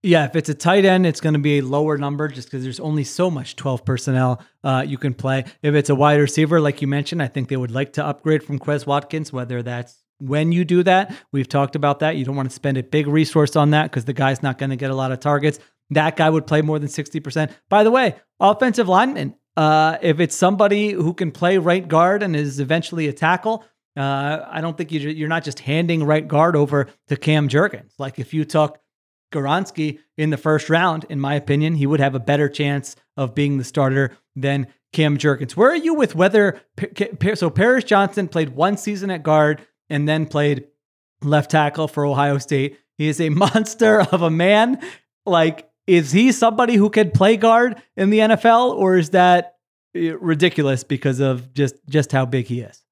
Yeah, 0.05 0.25
if 0.25 0.35
it's 0.35 0.49
a 0.49 0.53
tight 0.53 0.83
end, 0.83 1.05
it's 1.05 1.21
going 1.21 1.33
to 1.33 1.39
be 1.39 1.59
a 1.59 1.61
lower 1.61 1.97
number 1.97 2.27
just 2.27 2.49
because 2.49 2.61
there's 2.61 2.81
only 2.81 3.05
so 3.05 3.31
much 3.31 3.55
12 3.55 3.85
personnel 3.85 4.43
uh, 4.61 4.83
you 4.85 4.97
can 4.97 5.13
play. 5.13 5.45
If 5.61 5.75
it's 5.75 5.89
a 5.89 5.95
wide 5.95 6.19
receiver, 6.19 6.59
like 6.59 6.81
you 6.81 6.89
mentioned, 6.89 7.23
I 7.23 7.27
think 7.27 7.47
they 7.47 7.55
would 7.55 7.71
like 7.71 7.93
to 7.93 8.05
upgrade 8.05 8.43
from 8.43 8.59
Quez 8.59 8.85
Watkins, 8.85 9.31
whether 9.31 9.63
that's 9.63 10.03
when 10.19 10.51
you 10.51 10.65
do 10.65 10.83
that. 10.83 11.15
We've 11.31 11.47
talked 11.47 11.77
about 11.77 11.99
that. 11.99 12.17
You 12.17 12.25
don't 12.25 12.35
want 12.35 12.49
to 12.49 12.55
spend 12.55 12.77
a 12.77 12.83
big 12.83 13.07
resource 13.07 13.55
on 13.55 13.71
that 13.71 13.91
because 13.91 14.03
the 14.03 14.11
guy's 14.11 14.43
not 14.43 14.57
going 14.57 14.71
to 14.71 14.75
get 14.75 14.91
a 14.91 14.95
lot 14.95 15.13
of 15.13 15.21
targets. 15.21 15.59
That 15.91 16.17
guy 16.17 16.29
would 16.29 16.47
play 16.47 16.61
more 16.61 16.79
than 16.79 16.89
60%. 16.89 17.51
By 17.69 17.85
the 17.85 17.91
way, 17.91 18.15
offensive 18.41 18.89
lineman, 18.89 19.35
uh, 19.55 19.99
if 20.01 20.19
it's 20.19 20.35
somebody 20.35 20.91
who 20.91 21.13
can 21.13 21.31
play 21.31 21.57
right 21.59 21.87
guard 21.87 22.23
and 22.23 22.35
is 22.35 22.59
eventually 22.59 23.07
a 23.07 23.13
tackle, 23.13 23.63
uh, 23.95 24.39
I 24.49 24.59
don't 24.59 24.77
think 24.77 24.91
you, 24.91 24.99
you're 24.99 25.29
not 25.29 25.45
just 25.45 25.59
handing 25.59 26.03
right 26.03 26.27
guard 26.27 26.57
over 26.57 26.89
to 27.07 27.15
Cam 27.15 27.47
Jurgens. 27.47 27.93
Like 27.97 28.19
if 28.19 28.33
you 28.33 28.43
took 28.43 28.79
Skoronski 29.33 29.99
in 30.17 30.29
the 30.29 30.37
first 30.37 30.69
round, 30.69 31.05
in 31.09 31.19
my 31.19 31.35
opinion, 31.35 31.75
he 31.75 31.87
would 31.87 31.99
have 31.99 32.15
a 32.15 32.19
better 32.19 32.47
chance 32.49 32.95
of 33.17 33.33
being 33.35 33.57
the 33.57 33.63
starter 33.63 34.15
than 34.35 34.67
Cam 34.91 35.17
Jurgens. 35.17 35.53
Where 35.53 35.69
are 35.71 35.75
you 35.75 35.93
with 35.95 36.15
whether 36.15 36.61
so 37.35 37.49
Paris 37.49 37.83
Johnson 37.83 38.27
played 38.27 38.49
one 38.49 38.77
season 38.77 39.09
at 39.09 39.23
guard 39.23 39.65
and 39.89 40.07
then 40.07 40.25
played 40.27 40.67
left 41.21 41.51
tackle 41.51 41.87
for 41.87 42.05
Ohio 42.05 42.37
State? 42.37 42.77
He 42.97 43.07
is 43.07 43.19
a 43.19 43.29
monster 43.29 44.01
of 44.01 44.21
a 44.21 44.29
man. 44.29 44.79
Like, 45.25 45.69
is 45.87 46.11
he 46.11 46.31
somebody 46.31 46.75
who 46.75 46.89
could 46.89 47.13
play 47.13 47.37
guard 47.37 47.81
in 47.97 48.09
the 48.09 48.19
NFL, 48.19 48.73
or 48.75 48.97
is 48.97 49.09
that 49.11 49.55
uh, 49.95 50.17
ridiculous 50.17 50.83
because 50.83 51.19
of 51.19 51.53
just 51.53 51.75
just 51.89 52.11
how 52.11 52.25
big 52.25 52.45
he 52.45 52.61
is? 52.61 52.83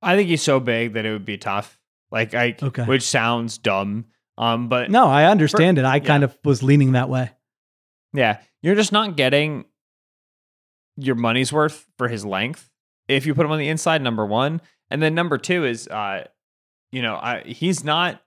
I 0.00 0.16
think 0.16 0.28
he's 0.28 0.42
so 0.42 0.58
big 0.60 0.94
that 0.94 1.04
it 1.04 1.12
would 1.12 1.24
be 1.24 1.38
tough. 1.38 1.78
Like, 2.10 2.34
I, 2.34 2.56
Okay. 2.62 2.84
which 2.84 3.02
sounds 3.04 3.56
dumb. 3.58 4.06
Um, 4.38 4.68
but 4.68 4.90
No, 4.90 5.06
I 5.06 5.26
understand 5.26 5.78
it. 5.78 5.84
I 5.84 6.00
kind 6.00 6.24
of 6.24 6.36
was 6.44 6.62
leaning 6.62 6.92
that 6.92 7.08
way. 7.08 7.30
Yeah, 8.12 8.40
you're 8.62 8.74
just 8.74 8.92
not 8.92 9.16
getting 9.16 9.64
your 10.96 11.14
money's 11.14 11.52
worth 11.52 11.86
for 11.96 12.08
his 12.08 12.24
length 12.24 12.70
if 13.08 13.26
you 13.26 13.34
put 13.34 13.46
him 13.46 13.52
on 13.52 13.58
the 13.58 13.68
inside. 13.68 14.02
Number 14.02 14.26
one, 14.26 14.60
and 14.90 15.02
then 15.02 15.14
number 15.14 15.38
two 15.38 15.64
is, 15.64 15.88
uh, 15.88 16.26
you 16.90 17.02
know, 17.02 17.14
I, 17.14 17.42
he's 17.44 17.84
not. 17.84 18.22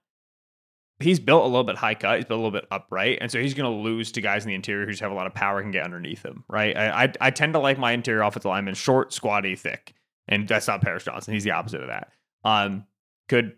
He's 0.99 1.20
built 1.20 1.43
a 1.43 1.47
little 1.47 1.66
bit 1.66 1.76
high 1.76 1.95
cut. 1.95 2.16
He's 2.16 2.26
built 2.26 2.39
a 2.39 2.41
little 2.41 2.58
bit 2.58 2.68
upright, 2.72 3.18
and 3.20 3.30
so 3.30 3.38
he's 3.39 3.53
going 3.53 3.70
to 3.70 3.84
lose 3.84 4.14
to 4.14 4.22
guys 4.22 4.45
in 4.45 4.47
the 4.47 4.56
interior 4.56 4.86
who 4.86 4.91
just 4.91 5.01
have 5.01 5.12
a 5.12 5.16
lot 5.16 5.28
of 5.28 5.34
power 5.34 5.58
and 5.58 5.66
can 5.66 5.72
get 5.72 5.84
underneath 5.84 6.24
him. 6.24 6.45
Right? 6.47 6.76
I, 6.76 7.03
I 7.03 7.14
I 7.20 7.32
tend 7.32 7.53
to 7.53 7.60
like 7.60 7.78
my 7.78 7.91
interior 7.91 8.22
offensive 8.22 8.49
linemen 8.49 8.76
short, 8.76 9.12
squatty, 9.12 9.56
thick, 9.56 9.93
and 10.28 10.47
that's 10.47 10.68
not 10.68 10.82
Paris 10.82 11.03
Johnson. 11.03 11.34
He's 11.34 11.43
the 11.43 11.51
opposite 11.51 11.82
of 11.82 11.88
that. 11.88 12.12
Um, 12.45 12.86
could 13.28 13.58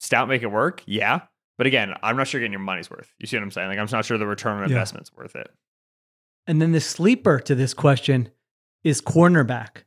Stout 0.00 0.28
make 0.28 0.42
it 0.42 0.48
work? 0.50 0.82
Yeah, 0.84 1.20
but 1.58 1.66
again, 1.66 1.92
I'm 2.02 2.16
not 2.16 2.26
sure 2.28 2.40
you're 2.40 2.46
getting 2.46 2.52
your 2.52 2.60
money's 2.60 2.90
worth. 2.90 3.12
You 3.18 3.26
see 3.26 3.36
what 3.36 3.42
I'm 3.42 3.50
saying? 3.50 3.68
Like 3.68 3.78
I'm 3.78 3.88
not 3.92 4.04
sure 4.04 4.16
the 4.16 4.26
return 4.26 4.54
on 4.54 4.60
Yeah. 4.60 4.76
investment's 4.76 5.12
worth 5.12 5.36
it. 5.36 5.50
And 6.46 6.62
then 6.62 6.72
the 6.72 6.80
sleeper 6.80 7.38
to 7.40 7.54
this 7.54 7.74
question 7.74 8.30
is 8.84 9.02
cornerback. 9.02 9.82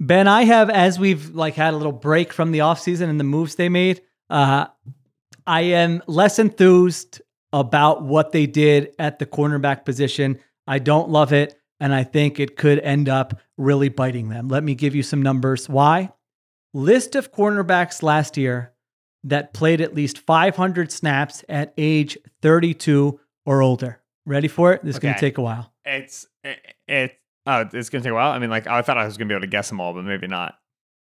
Ben, 0.00 0.26
I 0.28 0.44
have 0.44 0.70
as 0.70 0.98
we've 0.98 1.34
like 1.34 1.54
had 1.54 1.74
a 1.74 1.76
little 1.76 1.92
break 1.92 2.32
from 2.32 2.52
the 2.52 2.60
offseason 2.60 3.10
and 3.10 3.18
the 3.20 3.24
moves 3.24 3.56
they 3.56 3.68
made, 3.68 4.00
uh, 4.30 4.66
I 5.46 5.60
am 5.62 6.02
less 6.06 6.38
enthused 6.38 7.20
about 7.52 8.02
what 8.02 8.32
they 8.32 8.46
did 8.46 8.94
at 8.98 9.18
the 9.18 9.26
cornerback 9.26 9.84
position. 9.84 10.38
I 10.66 10.78
don't 10.78 11.08
love 11.08 11.32
it, 11.32 11.58
and 11.80 11.94
I 11.94 12.04
think 12.04 12.38
it 12.38 12.56
could 12.56 12.78
end 12.80 13.08
up 13.08 13.38
really 13.56 13.88
biting 13.88 14.28
them. 14.28 14.48
Let 14.48 14.62
me 14.62 14.74
give 14.74 14.94
you 14.94 15.02
some 15.02 15.22
numbers. 15.22 15.68
Why? 15.68 16.12
List 16.74 17.16
of 17.16 17.32
cornerbacks 17.32 18.02
last 18.02 18.36
year 18.36 18.72
that 19.24 19.52
played 19.52 19.80
at 19.80 19.94
least 19.94 20.18
500 20.18 20.92
snaps 20.92 21.44
at 21.48 21.72
age 21.76 22.16
32 22.42 23.18
or 23.44 23.62
older. 23.62 24.00
Ready 24.26 24.48
for 24.48 24.72
it? 24.72 24.84
This 24.84 24.96
is 24.96 24.98
going 25.00 25.14
to 25.14 25.20
take 25.20 25.38
a 25.38 25.42
while. 25.42 25.72
It's 25.84 26.26
it, 26.44 26.58
it 26.86 27.18
oh, 27.46 27.64
it's 27.72 27.88
gonna 27.88 28.04
take 28.04 28.10
a 28.10 28.14
while. 28.14 28.30
I 28.30 28.38
mean, 28.38 28.50
like 28.50 28.66
I 28.66 28.82
thought 28.82 28.98
I 28.98 29.06
was 29.06 29.16
gonna 29.16 29.28
be 29.28 29.34
able 29.34 29.40
to 29.42 29.46
guess 29.46 29.68
them 29.70 29.80
all, 29.80 29.94
but 29.94 30.04
maybe 30.04 30.26
not. 30.26 30.54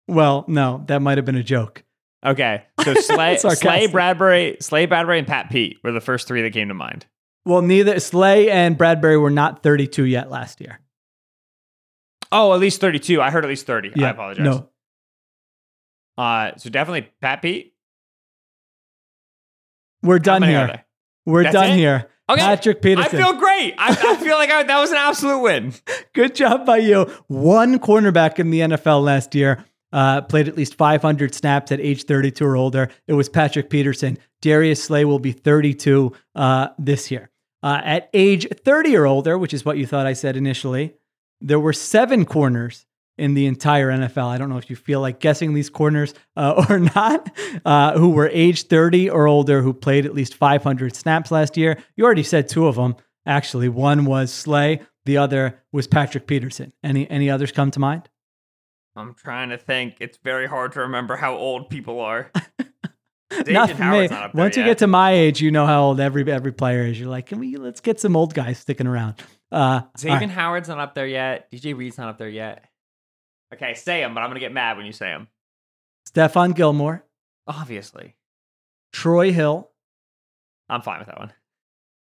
Well, 0.06 0.44
no, 0.46 0.84
that 0.88 1.00
might 1.00 1.16
have 1.16 1.24
been 1.24 1.36
a 1.36 1.42
joke. 1.42 1.82
Okay, 2.24 2.64
so 2.84 2.92
Slay, 3.00 3.38
Slay. 3.38 3.86
Bradberry, 3.88 4.62
Slay 4.62 4.86
Bradberry, 4.86 5.18
and 5.18 5.26
Pat 5.26 5.48
Pete 5.50 5.78
were 5.82 5.92
the 5.92 6.00
first 6.00 6.28
three 6.28 6.42
that 6.42 6.52
came 6.52 6.68
to 6.68 6.74
mind. 6.74 7.06
Well, 7.46 7.62
neither 7.62 7.98
Slay 8.00 8.50
and 8.50 8.76
Bradberry 8.76 9.18
were 9.20 9.30
not 9.30 9.62
32 9.62 10.04
yet 10.04 10.30
last 10.30 10.60
year. 10.60 10.80
Oh, 12.32 12.52
at 12.52 12.60
least 12.60 12.80
thirty-two. 12.80 13.22
I 13.22 13.30
heard 13.30 13.44
at 13.44 13.48
least 13.48 13.66
thirty. 13.66 13.92
I 14.04 14.10
apologize. 14.10 14.44
No, 14.44 14.68
Uh, 16.18 16.52
so 16.56 16.68
definitely 16.70 17.08
Pat 17.22 17.40
Pete. 17.40 17.72
We're 20.06 20.18
done 20.18 20.42
here. 20.42 20.84
We're 21.24 21.42
That's 21.42 21.52
done 21.54 21.70
it? 21.72 21.76
here. 21.76 22.08
Okay. 22.28 22.40
Patrick 22.40 22.82
Peterson. 22.82 23.18
I 23.18 23.22
feel 23.22 23.38
great. 23.38 23.74
I, 23.78 23.90
I 23.90 24.16
feel 24.16 24.36
like 24.36 24.50
I, 24.50 24.62
that 24.64 24.80
was 24.80 24.90
an 24.90 24.96
absolute 24.96 25.40
win. 25.40 25.74
Good 26.14 26.34
job 26.34 26.66
by 26.66 26.78
you. 26.78 27.02
One 27.28 27.78
cornerback 27.78 28.38
in 28.38 28.50
the 28.50 28.60
NFL 28.60 29.04
last 29.04 29.34
year 29.34 29.64
uh, 29.92 30.22
played 30.22 30.48
at 30.48 30.56
least 30.56 30.74
500 30.74 31.34
snaps 31.34 31.70
at 31.70 31.80
age 31.80 32.04
32 32.04 32.44
or 32.44 32.56
older. 32.56 32.90
It 33.06 33.12
was 33.12 33.28
Patrick 33.28 33.70
Peterson. 33.70 34.18
Darius 34.40 34.82
Slay 34.82 35.04
will 35.04 35.20
be 35.20 35.32
32 35.32 36.12
uh, 36.34 36.68
this 36.78 37.10
year. 37.10 37.30
Uh, 37.62 37.80
at 37.84 38.10
age 38.12 38.46
30 38.64 38.96
or 38.96 39.06
older, 39.06 39.38
which 39.38 39.54
is 39.54 39.64
what 39.64 39.78
you 39.78 39.86
thought 39.86 40.06
I 40.06 40.12
said 40.12 40.36
initially, 40.36 40.94
there 41.40 41.60
were 41.60 41.72
seven 41.72 42.24
corners 42.24 42.86
in 43.18 43.34
the 43.34 43.46
entire 43.46 43.90
NFL. 43.90 44.26
I 44.26 44.38
don't 44.38 44.48
know 44.48 44.58
if 44.58 44.68
you 44.70 44.76
feel 44.76 45.00
like 45.00 45.20
guessing 45.20 45.54
these 45.54 45.70
corners 45.70 46.14
uh, 46.36 46.66
or 46.70 46.78
not, 46.78 47.30
uh, 47.64 47.98
who 47.98 48.10
were 48.10 48.28
age 48.32 48.64
30 48.64 49.10
or 49.10 49.26
older, 49.26 49.62
who 49.62 49.72
played 49.72 50.06
at 50.06 50.14
least 50.14 50.34
500 50.34 50.94
snaps 50.94 51.30
last 51.30 51.56
year. 51.56 51.78
You 51.96 52.04
already 52.04 52.22
said 52.22 52.48
two 52.48 52.66
of 52.66 52.76
them. 52.76 52.96
Actually, 53.24 53.68
one 53.68 54.04
was 54.04 54.32
Slay, 54.32 54.80
the 55.04 55.16
other 55.16 55.60
was 55.72 55.86
Patrick 55.86 56.26
Peterson. 56.26 56.72
Any 56.82 57.10
any 57.10 57.28
others 57.28 57.50
come 57.50 57.70
to 57.72 57.80
mind? 57.80 58.08
I'm 58.94 59.14
trying 59.14 59.50
to 59.50 59.58
think. 59.58 59.96
It's 60.00 60.18
very 60.18 60.46
hard 60.46 60.72
to 60.72 60.80
remember 60.80 61.16
how 61.16 61.36
old 61.36 61.68
people 61.68 62.00
are. 62.00 62.30
not 63.30 63.68
David 63.68 63.76
for 63.76 63.84
me. 63.84 64.06
Not 64.06 64.34
Once 64.34 64.56
you 64.56 64.64
get 64.64 64.78
to 64.78 64.86
my 64.86 65.12
age, 65.12 65.40
you 65.40 65.50
know 65.50 65.66
how 65.66 65.84
old 65.84 66.00
every 66.00 66.30
every 66.30 66.52
player 66.52 66.82
is. 66.86 66.98
You're 66.98 67.08
like, 67.08 67.26
can 67.26 67.38
we 67.38 67.56
let's 67.56 67.80
get 67.80 68.00
some 68.00 68.16
old 68.16 68.32
guys 68.32 68.58
sticking 68.58 68.86
around? 68.86 69.16
Uh, 69.50 69.82
Xavier 69.98 70.18
right. 70.18 70.30
Howard's 70.30 70.68
not 70.68 70.78
up 70.78 70.94
there 70.94 71.06
yet. 71.06 71.50
DJ 71.50 71.76
Reed's 71.76 71.98
not 71.98 72.08
up 72.08 72.18
there 72.18 72.28
yet. 72.28 72.64
Okay, 73.54 73.74
say 73.74 74.00
them, 74.00 74.14
but 74.14 74.22
I'm 74.22 74.30
gonna 74.30 74.40
get 74.40 74.52
mad 74.52 74.76
when 74.76 74.86
you 74.86 74.92
say 74.92 75.06
them. 75.06 75.28
Stephon 76.10 76.54
Gilmore, 76.54 77.04
Obviously, 77.46 78.16
Troy 78.92 79.32
Hill, 79.32 79.70
I'm 80.68 80.82
fine 80.82 80.98
with 80.98 81.08
that 81.08 81.18
one. 81.18 81.32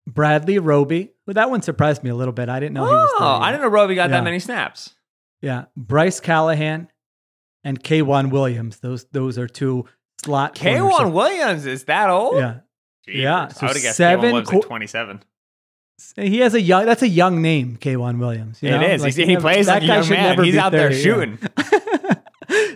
Bradley 0.07 0.59
Roby. 0.59 1.11
Well, 1.25 1.33
that 1.35 1.49
one 1.49 1.61
surprised 1.61 2.03
me 2.03 2.09
a 2.09 2.15
little 2.15 2.33
bit. 2.33 2.49
I 2.49 2.59
didn't 2.59 2.73
know 2.73 2.85
he 2.85 2.91
was. 2.91 3.09
oh, 3.19 3.37
I 3.41 3.51
didn't 3.51 3.63
know 3.63 3.69
Roby 3.69 3.95
got 3.95 4.09
Yeah. 4.09 4.17
that 4.17 4.23
many 4.23 4.39
snaps. 4.39 4.93
Yeah, 5.41 5.65
Bryce 5.75 6.19
Callahan 6.19 6.89
and 7.63 7.81
K'Waun 7.83 8.29
Williams. 8.31 8.79
Those 8.79 9.05
those 9.11 9.37
are 9.37 9.47
two 9.47 9.85
slot. 10.23 10.57
corners. 10.59 10.81
K'Waun 10.81 11.11
Williams 11.13 11.65
is 11.65 11.85
that 11.85 12.09
old? 12.09 12.35
Yeah, 12.37 12.59
Yeah, 13.07 13.47
Jeepers. 13.47 13.57
so 13.57 13.65
I 13.65 13.69
would 13.69 13.75
have 13.75 13.83
guessed 13.83 13.97
seven 13.97 14.19
K'Waun 14.19 14.31
Williams 14.31 14.51
like 14.51 14.61
qu- 14.61 14.67
27. 14.67 15.23
He 16.15 16.39
has 16.39 16.53
a 16.53 16.61
young. 16.61 16.85
That's 16.85 17.01
a 17.03 17.07
young 17.07 17.41
name, 17.41 17.77
K'Waun 17.79 18.19
Williams. 18.19 18.61
you 18.61 18.69
It 18.69 18.79
know? 18.79 18.87
is. 18.87 19.01
Like, 19.03 19.13
He's- 19.15 19.27
he 19.27 19.37
plays 19.37 19.65
that 19.67 19.75
like 19.75 19.83
a 19.83 19.87
guy 19.87 19.93
young 19.95 20.03
should 20.03 20.11
man. 20.13 20.29
never 20.29 20.43
He's 20.43 20.53
be 20.53 20.59
out 20.59 20.71
there 20.71 20.91
30, 20.91 20.95
yeah. 20.95 21.03
shooting. 21.03 21.39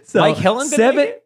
so 0.05 0.19
Mike 0.21 0.37
Hilton 0.37 0.67
seven 0.67 0.99
it? 1.07 1.23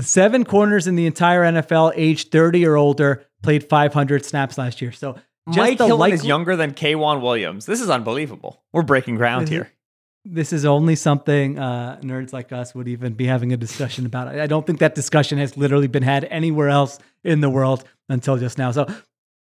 seven 0.00 0.44
corners 0.44 0.86
in 0.86 0.96
the 0.96 1.06
entire 1.06 1.42
NFL, 1.42 1.92
age 1.96 2.28
30 2.28 2.66
or 2.66 2.76
older, 2.76 3.24
played 3.42 3.68
500 3.68 4.24
snaps 4.24 4.58
last 4.58 4.80
year. 4.82 4.92
So 4.92 5.14
just 5.48 5.58
Mike 5.58 5.78
Hilton 5.78 5.98
likely- 5.98 6.14
is 6.14 6.24
younger 6.26 6.56
than 6.56 6.72
K'Waun 6.72 7.20
Williams. 7.20 7.66
This 7.66 7.80
is 7.80 7.90
unbelievable. 7.90 8.62
We're 8.72 8.82
breaking 8.82 9.16
ground 9.16 9.48
here. 9.48 9.70
This 10.26 10.54
is 10.54 10.64
only 10.64 10.96
something 10.96 11.58
uh, 11.58 12.00
nerds 12.02 12.32
like 12.32 12.50
us 12.50 12.74
would 12.74 12.88
even 12.88 13.12
be 13.12 13.26
having 13.26 13.52
a 13.52 13.58
discussion 13.58 14.06
about. 14.06 14.28
I 14.28 14.46
don't 14.46 14.66
think 14.66 14.78
that 14.78 14.94
discussion 14.94 15.36
has 15.36 15.54
literally 15.58 15.86
been 15.86 16.02
had 16.02 16.24
anywhere 16.24 16.70
else 16.70 16.98
in 17.24 17.40
the 17.42 17.50
world 17.50 17.84
until 18.08 18.38
just 18.38 18.56
now. 18.56 18.70
So, 18.70 18.86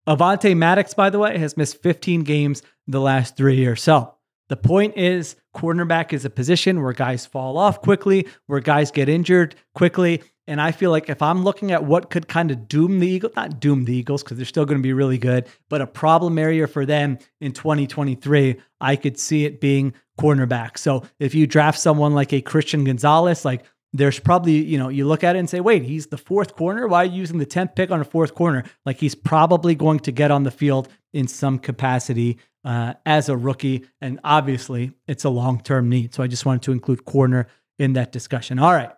Avonte 0.07 0.55
Maddox, 0.55 0.93
by 0.93 1.09
the 1.09 1.19
way, 1.19 1.37
has 1.37 1.55
missed 1.55 1.81
15 1.81 2.23
games 2.23 2.61
the 2.87 2.99
last 2.99 3.37
three 3.37 3.55
years. 3.55 3.81
So, 3.81 4.15
the 4.49 4.57
point 4.57 4.97
is, 4.97 5.37
cornerback 5.55 6.11
is 6.11 6.25
a 6.25 6.29
position 6.29 6.81
where 6.81 6.93
guys 6.93 7.25
fall 7.25 7.57
off 7.57 7.81
quickly, 7.81 8.27
where 8.47 8.59
guys 8.59 8.91
get 8.91 9.07
injured 9.07 9.55
quickly. 9.73 10.21
And 10.45 10.59
I 10.59 10.73
feel 10.73 10.91
like 10.91 11.09
if 11.09 11.21
I'm 11.21 11.43
looking 11.43 11.71
at 11.71 11.85
what 11.85 12.09
could 12.09 12.27
kind 12.27 12.51
of 12.51 12.67
doom 12.67 12.99
the 12.99 13.07
Eagles, 13.07 13.33
not 13.37 13.61
doom 13.61 13.85
the 13.85 13.95
Eagles 13.95 14.21
because 14.21 14.35
they're 14.35 14.45
still 14.45 14.65
going 14.65 14.77
to 14.77 14.83
be 14.83 14.91
really 14.91 15.17
good, 15.17 15.47
but 15.69 15.79
a 15.79 15.87
problem 15.87 16.37
area 16.37 16.67
for 16.67 16.85
them 16.85 17.17
in 17.39 17.53
2023, 17.53 18.57
I 18.81 18.95
could 18.97 19.17
see 19.17 19.45
it 19.45 19.61
being 19.61 19.93
cornerback. 20.19 20.77
So 20.77 21.03
if 21.19 21.33
you 21.33 21.47
draft 21.47 21.79
someone 21.79 22.13
like 22.13 22.33
a 22.33 22.41
Christian 22.41 22.83
Gonzalez, 22.83 23.45
like 23.45 23.63
there's 23.93 24.19
probably, 24.19 24.53
you 24.53 24.77
know, 24.77 24.89
you 24.89 25.07
look 25.07 25.23
at 25.23 25.35
it 25.35 25.39
and 25.39 25.49
say, 25.49 25.59
wait, 25.59 25.83
he's 25.83 26.07
the 26.07 26.17
fourth 26.17 26.55
corner. 26.55 26.87
Why 26.87 27.03
are 27.03 27.05
you 27.05 27.19
using 27.19 27.37
the 27.37 27.45
10th 27.45 27.75
pick 27.75 27.91
on 27.91 28.01
a 28.01 28.05
fourth 28.05 28.33
corner? 28.33 28.63
Like 28.85 28.97
he's 28.97 29.13
probably 29.13 29.75
going 29.75 29.99
to 30.01 30.11
get 30.11 30.31
on 30.31 30.43
the 30.43 30.51
field 30.51 30.89
in 31.13 31.27
some 31.27 31.59
capacity 31.59 32.39
uh, 32.65 32.95
as 33.05 33.29
a 33.29 33.37
rookie. 33.37 33.85
And 34.01 34.19
obviously, 34.23 34.93
it's 35.07 35.23
a 35.23 35.29
long 35.29 35.61
term 35.61 35.89
need. 35.89 36.13
So 36.13 36.23
I 36.23 36.27
just 36.27 36.45
wanted 36.45 36.63
to 36.63 36.71
include 36.71 37.05
corner 37.05 37.47
in 37.77 37.93
that 37.93 38.11
discussion. 38.11 38.57
All 38.57 38.73
right. 38.73 38.91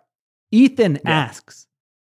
Ethan 0.50 1.06
asks 1.06 1.66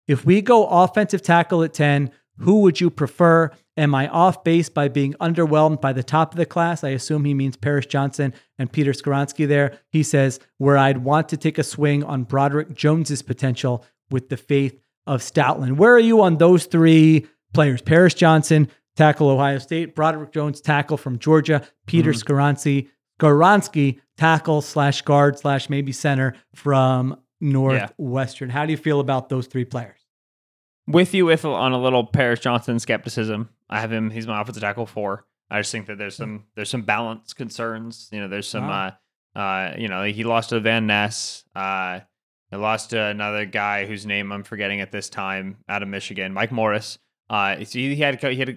if 0.07 0.25
we 0.25 0.41
go 0.41 0.67
offensive 0.67 1.23
tackle 1.23 1.63
at 1.63 1.73
10, 1.73 2.11
who 2.39 2.61
would 2.61 2.81
you 2.81 2.89
prefer? 2.89 3.51
Am 3.77 3.93
I 3.93 4.07
off 4.07 4.43
base 4.43 4.69
by 4.69 4.87
being 4.87 5.13
underwhelmed 5.15 5.81
by 5.81 5.93
the 5.93 6.03
top 6.03 6.33
of 6.33 6.37
the 6.37 6.45
class? 6.45 6.83
I 6.83 6.89
assume 6.89 7.25
he 7.25 7.33
means 7.33 7.57
Paris 7.57 7.85
Johnson 7.85 8.33
and 8.57 8.71
Peter 8.71 8.91
Skoronski 8.91 9.47
there. 9.47 9.79
He 9.89 10.03
says, 10.03 10.39
where 10.57 10.77
I'd 10.77 11.03
want 11.03 11.29
to 11.29 11.37
take 11.37 11.57
a 11.57 11.63
swing 11.63 12.03
on 12.03 12.23
Broderick 12.23 12.73
Jones's 12.73 13.21
potential 13.21 13.85
with 14.09 14.29
the 14.29 14.37
faith 14.37 14.79
of 15.07 15.21
Stoutland. 15.21 15.77
Where 15.77 15.93
are 15.93 15.99
you 15.99 16.21
on 16.21 16.37
those 16.37 16.65
three 16.65 17.27
players? 17.53 17.81
Paris 17.81 18.13
Johnson, 18.13 18.69
tackle 18.95 19.29
Ohio 19.29 19.57
State, 19.57 19.95
Broderick 19.95 20.31
Jones, 20.31 20.61
tackle 20.61 20.97
from 20.97 21.19
Georgia, 21.19 21.65
Peter 21.85 22.11
mm-hmm. 22.11 22.33
Skoronski, 22.33 22.89
Skoronski, 23.19 23.99
tackle 24.17 24.61
slash 24.61 25.01
guard 25.01 25.37
slash 25.37 25.69
maybe 25.69 25.91
center 25.91 26.35
from 26.53 27.19
Northwestern. 27.41 28.49
How 28.49 28.65
do 28.65 28.71
you 28.71 28.77
feel 28.77 28.99
about 28.99 29.29
those 29.29 29.47
three 29.47 29.65
players? 29.65 30.04
With 30.87 31.13
you 31.13 31.25
with 31.25 31.45
on 31.45 31.71
a 31.71 31.81
little 31.81 32.05
Paris 32.05 32.39
Johnson 32.39 32.79
skepticism. 32.79 33.49
I 33.69 33.79
have 33.79 33.91
him. 33.91 34.11
He's 34.11 34.27
my 34.27 34.39
offensive 34.41 34.61
tackle 34.61 34.85
four. 34.85 35.25
I 35.49 35.59
just 35.59 35.71
think 35.71 35.87
that 35.87 35.97
there's 35.97 36.15
some 36.15 36.45
there's 36.55 36.69
some 36.69 36.83
balance 36.83 37.33
concerns. 37.33 38.09
You 38.11 38.19
know, 38.21 38.27
there's 38.27 38.47
some 38.47 38.67
Wow. 38.67 38.93
uh 39.35 39.39
uh 39.39 39.75
you 39.77 39.87
know 39.87 40.03
he 40.03 40.23
lost 40.23 40.49
to 40.49 40.59
Van 40.59 40.85
Ness. 40.87 41.43
Uh, 41.55 42.01
he 42.51 42.57
lost 42.57 42.91
to 42.91 43.01
another 43.01 43.45
guy 43.45 43.85
whose 43.85 44.05
name 44.05 44.31
I'm 44.31 44.43
forgetting 44.43 44.81
at 44.81 44.91
this 44.91 45.09
time 45.09 45.57
out 45.67 45.81
of 45.81 45.89
Michigan, 45.89 46.33
Mike 46.33 46.51
Morris. 46.51 46.99
Uh, 47.29 47.63
so 47.63 47.79
he 47.79 47.95
had 47.95 48.21
he 48.21 48.35
had 48.35 48.49
a, 48.49 48.55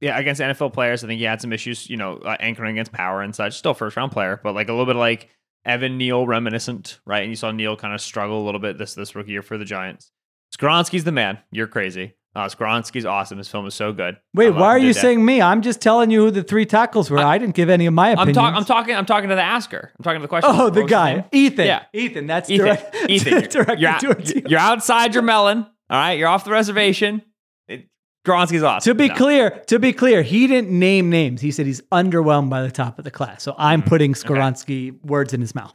yeah 0.00 0.18
against 0.18 0.40
NFL 0.40 0.72
players. 0.72 1.04
I 1.04 1.06
think 1.06 1.18
he 1.18 1.24
had 1.24 1.40
some 1.42 1.52
issues. 1.52 1.88
You 1.90 1.98
know, 1.98 2.16
uh, 2.16 2.36
anchoring 2.40 2.72
against 2.76 2.92
power 2.92 3.20
and 3.20 3.34
such. 3.34 3.58
Still 3.58 3.74
first 3.74 3.96
round 3.96 4.12
player, 4.12 4.40
but 4.42 4.54
like 4.54 4.68
a 4.68 4.72
little 4.72 4.86
bit 4.86 4.96
like 4.96 5.28
Evan 5.66 5.98
Neal 5.98 6.26
reminiscent, 6.26 7.00
right? 7.04 7.22
And 7.22 7.30
you 7.30 7.36
saw 7.36 7.50
Neal 7.52 7.76
kind 7.76 7.92
of 7.94 8.00
struggle 8.00 8.42
a 8.42 8.44
little 8.46 8.60
bit 8.60 8.78
this 8.78 8.94
this 8.94 9.14
rookie 9.14 9.32
year 9.32 9.42
for 9.42 9.58
the 9.58 9.66
Giants. 9.66 10.10
Skoronski's 10.56 11.04
the 11.04 11.12
man. 11.12 11.38
You're 11.50 11.66
crazy. 11.66 12.14
Uh, 12.36 12.46
Skoronski's 12.48 13.04
awesome. 13.04 13.38
His 13.38 13.48
film 13.48 13.66
is 13.66 13.74
so 13.74 13.92
good. 13.92 14.16
Wait, 14.34 14.46
I 14.46 14.48
love 14.50 14.60
why 14.60 14.68
are 14.68 14.78
you 14.78 14.92
death. 14.92 15.02
saying 15.02 15.24
me? 15.24 15.42
I'm 15.42 15.60
just 15.60 15.80
telling 15.80 16.10
you 16.10 16.24
who 16.26 16.30
the 16.30 16.42
three 16.44 16.66
tackles 16.66 17.10
were. 17.10 17.18
I, 17.18 17.36
didn't 17.38 17.54
give 17.56 17.68
any 17.68 17.86
of 17.86 17.94
my 17.94 18.10
I'm, 18.10 18.14
opinions. 18.18 18.36
talk- 18.36 18.54
I'm 18.54 18.64
talking. 18.64 18.94
I'm 18.94 19.06
talking 19.06 19.28
to 19.30 19.34
the 19.34 19.42
asker. 19.42 19.90
I'm 19.98 20.02
talking 20.04 20.20
to 20.20 20.22
the 20.22 20.28
question. 20.28 20.50
Oh, 20.54 20.70
the 20.70 20.84
guy, 20.84 21.24
Ethan. 21.32 21.66
Yeah. 21.66 21.84
Ethan. 21.92 22.26
That's 22.28 22.48
Ethan. 22.48 22.66
direct, 22.66 22.94
Ethan, 23.08 23.32
you're, 23.52 23.76
you're, 23.78 23.98
towards 23.98 24.34
you. 24.34 24.42
you're 24.46 24.60
outside 24.60 25.14
your 25.14 25.22
melon. 25.24 25.58
All 25.90 25.98
right, 25.98 26.12
you're 26.18 26.28
off 26.28 26.44
the 26.44 26.50
reservation. 26.52 27.22
It, 27.66 27.88
Skoronski's 28.24 28.62
awesome. 28.62 28.90
To 28.90 28.94
be 28.94 29.08
No. 29.08 29.14
clear, 29.16 29.50
to 29.66 29.78
be 29.80 29.92
clear, 29.92 30.22
he 30.22 30.46
didn't 30.46 30.70
name 30.70 31.10
names. 31.10 31.40
He 31.40 31.50
said 31.50 31.66
he's 31.66 31.80
underwhelmed 31.90 32.50
by 32.50 32.62
the 32.62 32.70
top 32.70 32.98
of 32.98 33.04
the 33.04 33.10
class. 33.10 33.42
So 33.42 33.54
I'm 33.58 33.80
Mm-hmm. 33.80 33.88
putting 33.88 34.12
Skoronski 34.14 35.02
words 35.04 35.32
in 35.34 35.40
his 35.40 35.54
mouth. 35.56 35.74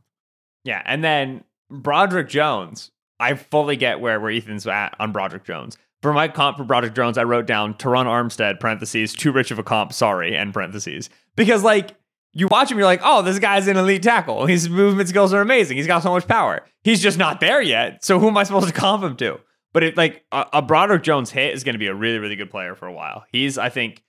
Yeah, 0.64 0.82
and 0.86 1.04
then 1.04 1.44
Broderick 1.70 2.30
Jones. 2.30 2.92
I 3.20 3.36
fully 3.36 3.76
get 3.76 4.00
where 4.00 4.20
where 4.20 4.32
Ethan's 4.32 4.68
at 4.68 4.96
on 5.00 5.12
Broderick 5.12 5.46
Jones. 5.46 5.78
For 6.02 6.12
my 6.12 6.28
comp 6.28 6.58
for 6.58 6.66
Broderick 6.66 6.96
Jones, 6.96 7.18
I 7.18 7.24
wrote 7.24 7.46
down 7.46 7.76
Terron 7.76 8.06
Armstead 8.06 8.60
parentheses 8.60 9.14
too 9.14 9.32
rich 9.32 9.52
of 9.52 9.60
a 9.60 9.64
comp. 9.64 9.94
Sorry, 9.94 10.36
end 10.36 10.54
parentheses 10.54 11.10
because 11.36 11.64
like 11.64 11.96
you 12.34 12.48
watch 12.48 12.72
him, 12.72 12.78
you're 12.78 12.88
like, 12.88 13.02
oh, 13.04 13.22
this 13.22 13.40
guy's 13.40 13.68
an 13.68 13.78
elite 13.78 14.04
tackle. 14.04 14.46
His 14.48 14.68
movement 14.68 15.08
skills 15.08 15.34
are 15.34 15.42
amazing. 15.42 15.78
He's 15.78 15.88
got 15.88 16.02
so 16.02 16.12
much 16.12 16.28
power. 16.28 16.66
He's 16.84 17.02
just 17.02 17.18
not 17.18 17.40
there 17.40 17.62
yet. 17.62 18.04
So 18.04 18.20
who 18.20 18.28
am 18.28 18.38
I 18.38 18.44
supposed 18.44 18.68
to 18.68 18.74
comp 18.74 19.04
him 19.04 19.16
to? 19.18 19.40
But 19.72 19.84
it 19.84 19.98
like 19.98 20.26
a, 20.32 20.46
a 20.54 20.62
Broderick 20.62 21.04
Jones 21.04 21.32
hit 21.32 21.54
is 21.54 21.64
going 21.64 21.74
to 21.74 21.80
be 21.80 21.88
a 21.88 21.96
really, 21.96 22.20
really 22.20 22.36
good 22.36 22.50
player 22.50 22.76
for 22.76 22.88
a 22.88 22.94
while. 22.94 23.26
He's, 23.32 23.58
I 23.58 23.70
think, 23.70 24.04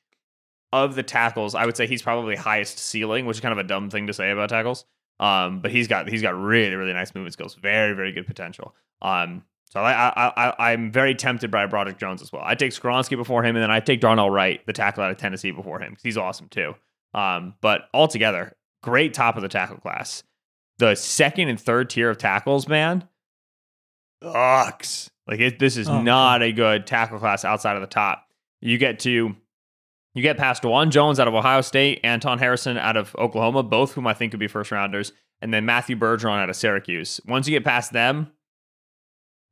of 0.73 0.97
the 0.97 1.03
tackles, 1.03 1.55
I 1.55 1.67
would 1.67 1.77
say 1.77 1.87
he's 1.87 2.03
probably 2.03 2.35
highest 2.35 2.79
ceiling, 2.79 3.27
which 3.27 3.37
is 3.37 3.41
kind 3.41 3.53
of 3.53 3.59
a 3.59 3.69
dumb 3.69 3.91
thing 3.91 4.09
to 4.09 4.13
say 4.13 4.31
about 4.31 4.49
tackles. 4.49 4.85
Um, 5.21 5.61
but 5.61 5.71
he's 5.71 5.87
got 5.89 6.09
he's 6.09 6.23
got 6.23 6.35
really, 6.39 6.75
really 6.75 6.93
nice 6.93 7.15
movement 7.15 7.33
skills, 7.35 7.55
very, 7.55 7.95
very 7.95 8.13
good 8.13 8.27
potential. 8.27 8.75
Um, 9.01 9.45
so 9.71 9.81
I, 9.81 10.09
I, 10.09 10.33
I, 10.37 10.73
I'm 10.73 10.93
very 10.93 11.15
tempted 11.15 11.51
by 11.51 11.67
Broderick 11.67 11.99
Jones 11.99 12.23
as 12.23 12.33
well. 12.33 12.43
I 12.45 12.55
take 12.55 12.71
Skoronski 12.73 13.17
before 13.17 13.43
him, 13.45 13.57
and 13.57 13.63
then 13.63 13.71
I 13.71 13.81
take 13.81 14.01
Darnell 14.01 14.31
Wright, 14.31 14.65
the 14.67 14.73
tackle 14.73 15.03
out 15.03 15.11
of 15.11 15.17
Tennessee, 15.17 15.51
before 15.51 15.81
him 15.81 15.91
because 15.91 16.03
he's 16.05 16.17
awesome 16.17 16.49
too. 16.49 16.75
Um, 17.13 17.55
but 17.61 17.83
altogether, 17.93 18.57
great 18.83 19.15
top 19.15 19.37
of 19.37 19.43
the 19.43 19.49
tackle 19.49 19.79
class. 19.79 20.23
The 20.79 20.95
second 20.97 21.49
and 21.49 21.61
third 21.61 21.91
tier 21.91 22.11
of 22.11 22.19
tackles, 22.19 22.67
man, 22.69 23.09
sucks. 24.23 25.11
Like 25.27 25.41
it, 25.41 25.59
this 25.59 25.77
is 25.77 25.89
Oh, 25.89 26.03
not 26.03 26.43
a 26.43 26.53
good 26.53 26.87
tackle 26.87 27.19
class 27.19 27.45
outside 27.45 27.77
of 27.77 27.81
the 27.81 27.87
top. 27.87 28.27
You 28.61 28.79
get 28.79 28.99
to 29.01 29.35
you 30.15 30.23
get 30.23 30.39
past 30.39 30.63
Dawand 30.63 30.91
Jones 30.91 31.19
out 31.19 31.29
of 31.29 31.35
Ohio 31.35 31.61
State, 31.61 32.01
Anton 32.05 32.39
Harrison 32.39 32.79
out 32.79 32.97
of 32.97 33.15
Oklahoma, 33.17 33.63
both 33.63 33.93
whom 33.93 34.07
I 34.07 34.15
think 34.15 34.33
could 34.33 34.41
be 34.41 34.47
first 34.47 34.71
rounders, 34.71 35.13
and 35.41 35.53
then 35.53 35.65
Matthew 35.67 35.97
Bergeron 35.97 36.39
out 36.39 36.49
of 36.49 36.57
Syracuse. 36.57 37.21
Once 37.27 37.49
you 37.49 37.55
get 37.55 37.65
past 37.65 37.93
them, 37.93 38.33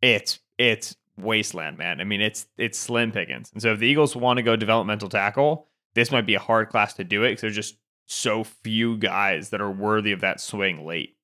it's 0.01 0.39
it's 0.59 0.97
wasteland, 1.17 1.79
man. 1.79 2.01
I 2.01 2.05
mean, 2.05 2.21
it's 2.21 2.47
it's 2.57 2.79
slim 2.79 3.13
pickings. 3.13 3.51
And 3.53 3.61
so 3.61 3.73
if 3.73 3.81
the 3.81 3.87
Eagles 3.87 4.15
want 4.15 4.37
to 4.39 4.43
go 4.43 4.57
developmental 4.57 5.09
tackle, 5.09 5.67
this 5.95 6.11
might 6.11 6.27
be 6.27 6.35
a 6.35 6.41
hard 6.41 6.69
class 6.69 6.95
to 6.95 7.05
do 7.05 7.25
it 7.25 7.31
because 7.31 7.43
there's 7.43 7.57
just 7.57 7.77
so 8.07 8.45
few 8.45 8.97
guys 8.97 9.51
that 9.51 9.61
are 9.61 9.71
worthy 9.71 10.13
of 10.13 10.21
that 10.21 10.41
swing 10.41 10.87
late. 10.87 11.17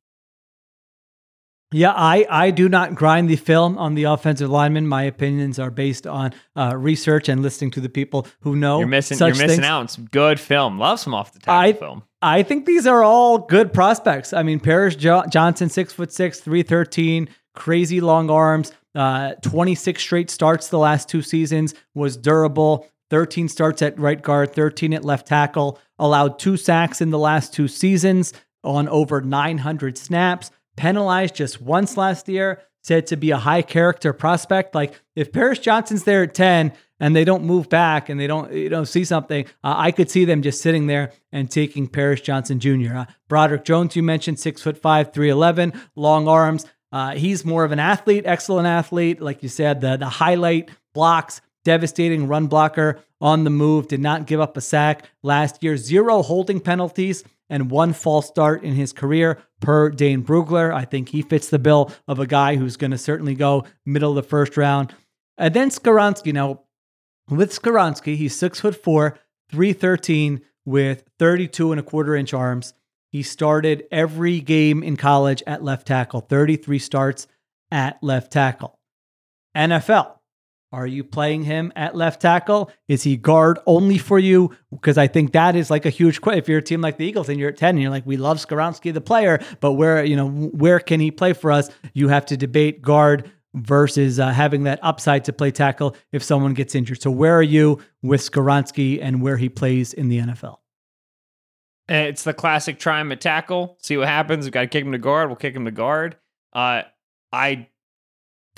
Yeah, 1.71 1.93
I, 1.95 2.27
I 2.31 2.51
do 2.51 2.69
not 2.69 2.95
grind 2.95 3.29
the 3.29 3.37
film 3.37 3.77
on 3.77 3.95
the 3.95 4.05
offensive 4.05 4.49
lineman. 4.49 4.87
My 4.89 5.03
opinions 5.03 5.59
are 5.59 5.71
based 5.71 6.07
on 6.07 6.33
uh, 6.57 6.75
research 6.77 7.29
and 7.29 7.43
listening 7.43 7.71
to 7.73 7.81
the 7.81 7.91
people 7.91 8.27
who 8.41 8.57
know. 8.57 8.79
You're 8.79 8.89
missing 8.89 9.19
you're 9.19 9.29
missing 9.29 9.49
things. 9.49 9.65
out 9.65 9.81
on 9.81 9.89
some 9.89 10.07
good 10.07 10.41
film. 10.41 10.79
Love 10.79 10.99
some 10.99 11.13
off 11.13 11.33
the 11.33 11.41
tackle 11.41 11.55
I- 11.55 11.73
film. 11.75 12.03
I 12.21 12.43
think 12.43 12.67
these 12.67 12.85
are 12.87 13.05
all 13.05 13.39
good 13.39 13.73
prospects. 13.73 14.33
I 14.33 14.43
mean, 14.43 14.59
Paris 14.59 14.97
jo- 14.97 15.23
Johnson, 15.31 15.69
six 15.69 15.93
foot 15.93 16.11
six, 16.13 16.41
three 16.41 16.65
thirteen, 16.65 17.29
crazy 17.55 18.01
long 18.01 18.29
arms, 18.29 18.73
uh, 18.97 19.35
twenty 19.43 19.77
six 19.77 20.03
straight 20.03 20.29
starts 20.29 20.67
the 20.67 20.79
last 20.81 21.09
two 21.09 21.23
seasons, 21.23 21.75
was 21.95 22.17
durable. 22.17 22.89
Thirteen 23.09 23.49
starts 23.49 23.83
at 23.83 23.97
right 24.01 24.21
guard, 24.21 24.53
thirteen 24.53 24.95
at 24.95 25.05
left 25.05 25.29
tackle. 25.29 25.79
Allowed 26.01 26.41
two 26.41 26.57
sacks 26.57 27.01
in 27.01 27.11
the 27.11 27.19
last 27.21 27.53
two 27.55 27.69
seasons 27.69 28.33
on 28.65 28.89
over 28.89 29.21
nine 29.21 29.59
hundred 29.59 29.97
snaps. 29.97 30.51
Penalized 30.79 31.35
just 31.35 31.61
once 31.61 31.97
last 31.97 32.29
year. 32.29 32.63
Said 32.83 33.09
to 33.09 33.17
be 33.17 33.33
a 33.33 33.37
high 33.37 33.63
character 33.63 34.13
prospect. 34.13 34.75
Like 34.75 34.99
if 35.17 35.33
Paris 35.33 35.59
Johnson's 35.59 36.05
there 36.05 36.23
at 36.23 36.33
ten 36.33 36.73
and 37.01 37.15
they 37.15 37.25
don't 37.25 37.45
move 37.45 37.69
back 37.69 38.09
and 38.09 38.19
they 38.19 38.29
don't 38.29 38.51
you 38.53 38.71
know 38.71 38.85
see 38.85 39.05
something, 39.05 39.45
uh, 39.65 39.75
I 39.77 39.91
could 39.91 40.11
see 40.11 40.25
them 40.25 40.41
just 40.41 40.63
sitting 40.63 40.87
there 40.87 41.13
and 41.33 41.51
taking 41.51 41.89
Paris 41.89 42.21
Johnson 42.21 42.61
Jr. 42.61 42.97
Uh, 42.97 43.05
Broderick 43.29 43.65
Jones, 43.65 43.97
you 43.97 44.03
mentioned 44.03 44.39
six 44.39 44.63
foot 44.63 44.79
five, 44.79 45.13
three 45.13 45.29
eleven, 45.29 45.73
long 45.97 46.29
arms. 46.29 46.65
Uh, 46.91 47.15
he's 47.15 47.45
more 47.45 47.65
of 47.65 47.73
an 47.73 47.81
athlete, 47.81 48.25
excellent 48.25 48.69
athlete, 48.69 49.21
like 49.21 49.43
you 49.43 49.49
said. 49.49 49.81
The 49.81 49.97
the 49.97 50.09
highlight 50.09 50.71
blocks, 50.95 51.41
devastating 51.65 52.29
run 52.29 52.47
blocker 52.47 53.01
on 53.21 53.43
the 53.45 53.51
move. 53.51 53.89
Did 53.89 54.01
not 54.01 54.27
give 54.27 54.41
up 54.41 54.57
a 54.57 54.61
sack 54.61 55.05
last 55.23 55.63
year. 55.63 55.77
Zero 55.77 56.23
holding 56.23 56.61
penalties 56.61 57.25
and 57.51 57.71
one 57.71 57.93
false 57.93 58.27
start 58.27 58.63
in 58.63 58.75
his 58.75 58.93
career 58.93 59.39
per 59.61 59.91
Dane 59.91 60.23
Brugler. 60.23 60.73
I 60.73 60.85
think 60.85 61.09
he 61.09 61.23
fits 61.23 61.49
the 61.49 61.59
bill 61.59 61.93
of 62.07 62.19
a 62.19 62.27
guy 62.27 62.57
who's 62.57 62.77
going 62.77 62.91
to 62.91 62.99
certainly 62.99 63.35
go 63.35 63.65
middle 63.87 64.11
of 64.11 64.17
the 64.17 64.29
first 64.29 64.57
round. 64.57 64.95
And 65.37 65.55
then 65.55 65.71
Skoronski. 65.71 66.33
Now, 66.33 66.63
with 67.31 67.53
Skoronski, 67.53 68.17
he's 68.17 68.37
six 68.37 68.61
foot 68.61 68.83
four, 68.83 69.19
313 69.51 70.41
with 70.65 71.05
32 71.19 71.73
and 71.73 71.81
a 71.81 71.85
quarter 71.85 72.15
inch 72.15 72.35
arms. 72.35 72.75
He 73.11 73.23
started 73.23 73.85
every 73.91 74.41
game 74.41 74.83
in 74.83 74.97
college 74.97 75.43
at 75.47 75.65
left 75.65 75.87
tackle, 75.87 76.21
33 76.21 76.79
starts 76.79 77.27
at 77.71 78.03
left 78.03 78.33
tackle. 78.33 78.79
NFL. 79.57 80.18
Are 80.71 80.87
you 80.87 81.03
playing 81.03 81.45
him 81.45 81.73
at 81.77 81.97
left 81.97 82.21
tackle? 82.21 82.71
Is 82.89 83.03
he 83.03 83.17
guard 83.17 83.59
only 83.67 83.97
for 83.97 84.19
you? 84.19 84.55
Because 84.71 84.99
I 84.99 85.07
think 85.07 85.33
that 85.33 85.57
is 85.57 85.71
like 85.71 85.87
a 85.87 85.91
huge 85.91 86.21
question. 86.21 86.39
If 86.39 86.49
you're 86.49 86.59
a 86.59 86.63
team 86.63 86.83
like 86.83 86.99
the 86.99 87.07
Eagles 87.07 87.31
and 87.31 87.41
you're 87.41 87.49
at 87.49 87.57
10 87.57 87.71
and 87.71 87.81
you're 87.81 87.91
like, 87.91 88.05
we 88.05 88.19
love 88.19 88.37
Skoronski, 88.37 88.93
the 88.93 89.01
player, 89.01 89.41
but 89.61 89.73
where, 89.73 90.05
you 90.05 90.15
know, 90.15 90.29
where 90.29 90.79
can 90.79 91.01
he 91.01 91.11
play 91.11 91.33
for 91.33 91.51
us? 91.51 91.71
You 91.95 92.09
have 92.09 92.27
to 92.27 92.37
debate 92.37 92.83
guard 92.83 93.31
versus 93.55 94.21
uh, 94.21 94.31
having 94.31 94.65
that 94.65 94.79
upside 94.83 95.25
to 95.25 95.33
play 95.33 95.51
tackle 95.51 95.97
if 96.13 96.23
someone 96.23 96.53
gets 96.53 96.75
injured. 96.75 97.01
So 97.01 97.11
where 97.11 97.35
are 97.37 97.43
you 97.43 97.81
with 98.03 98.21
Skoronski 98.21 98.99
and 99.01 99.23
where 99.23 99.39
he 99.39 99.49
plays 99.49 99.95
in 99.95 100.09
the 100.09 100.19
NFL? 100.19 100.59
It's 101.89 102.25
the 102.25 102.35
classic 102.35 102.79
try 102.79 103.01
him 103.01 103.11
at 103.13 103.23
tackle, 103.23 103.79
see 103.81 103.97
what 103.97 104.09
happens. 104.09 104.45
We've 104.45 104.53
got 104.53 104.61
to 104.61 104.67
kick 104.67 104.85
him 104.85 104.93
to 104.93 104.99
guard. 104.99 105.31
We'll 105.31 105.37
kick 105.37 105.57
him 105.57 105.65
to 105.65 105.71
guard. 105.71 106.17
Uh, 106.53 106.83
I 107.33 107.69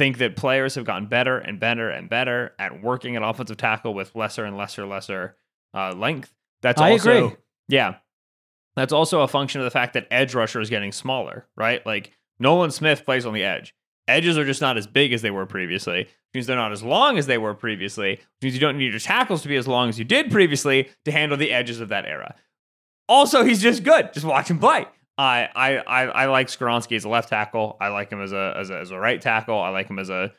think 0.00 0.16
that 0.16 0.34
players 0.34 0.76
have 0.76 0.86
gotten 0.86 1.06
better 1.08 1.36
and 1.36 1.60
better 1.60 1.90
and 1.90 2.08
better 2.08 2.54
at 2.58 2.82
working 2.82 3.16
at 3.16 3.22
offensive 3.22 3.58
tackle 3.58 3.92
with 3.92 4.16
lesser 4.16 4.46
and 4.46 4.56
lesser, 4.56 4.86
lesser 4.86 5.36
uh, 5.74 5.92
length. 5.92 6.32
That's 6.62 6.80
I 6.80 6.92
also, 6.92 7.26
agree. 7.26 7.36
yeah, 7.68 7.96
that's 8.76 8.94
also 8.94 9.20
a 9.20 9.28
function 9.28 9.60
of 9.60 9.66
the 9.66 9.70
fact 9.70 9.92
that 9.92 10.06
edge 10.10 10.34
rusher 10.34 10.58
is 10.58 10.70
getting 10.70 10.90
smaller, 10.90 11.46
right? 11.54 11.84
Like 11.84 12.12
Nolan 12.38 12.70
Smith 12.70 13.04
plays 13.04 13.26
on 13.26 13.34
the 13.34 13.44
edge. 13.44 13.74
Edges 14.08 14.38
are 14.38 14.46
just 14.46 14.62
not 14.62 14.78
as 14.78 14.86
big 14.86 15.12
as 15.12 15.20
they 15.20 15.30
were 15.30 15.44
previously, 15.44 16.04
which 16.04 16.10
means 16.32 16.46
they're 16.46 16.56
not 16.56 16.72
as 16.72 16.82
long 16.82 17.18
as 17.18 17.26
they 17.26 17.36
were 17.36 17.52
previously, 17.54 18.12
which 18.12 18.22
means 18.40 18.54
you 18.54 18.60
don't 18.60 18.78
need 18.78 18.92
your 18.92 19.00
tackles 19.00 19.42
to 19.42 19.48
be 19.48 19.56
as 19.56 19.68
long 19.68 19.90
as 19.90 19.98
you 19.98 20.06
did 20.06 20.30
previously 20.30 20.88
to 21.04 21.12
handle 21.12 21.36
the 21.36 21.52
edges 21.52 21.78
of 21.78 21.90
that 21.90 22.06
era. 22.06 22.34
Also, 23.06 23.44
he's 23.44 23.60
just 23.60 23.84
good. 23.84 24.14
Just 24.14 24.24
watch 24.24 24.48
him 24.48 24.58
play. 24.58 24.86
I 25.20 25.76
I 25.76 26.04
I, 26.06 26.26
like 26.26 26.48
Skoronski 26.48 26.96
as 26.96 27.04
a 27.04 27.08
left 27.08 27.28
tackle. 27.28 27.76
I 27.80 27.88
like 27.88 28.10
him 28.10 28.22
as 28.22 28.32
a, 28.32 28.54
as 28.56 28.70
a 28.70 28.78
as 28.78 28.90
a 28.90 28.98
right 28.98 29.20
tackle. 29.20 29.58
I 29.58 29.68
like 29.68 29.88
him 29.88 29.98
as 29.98 30.08
a 30.08 30.32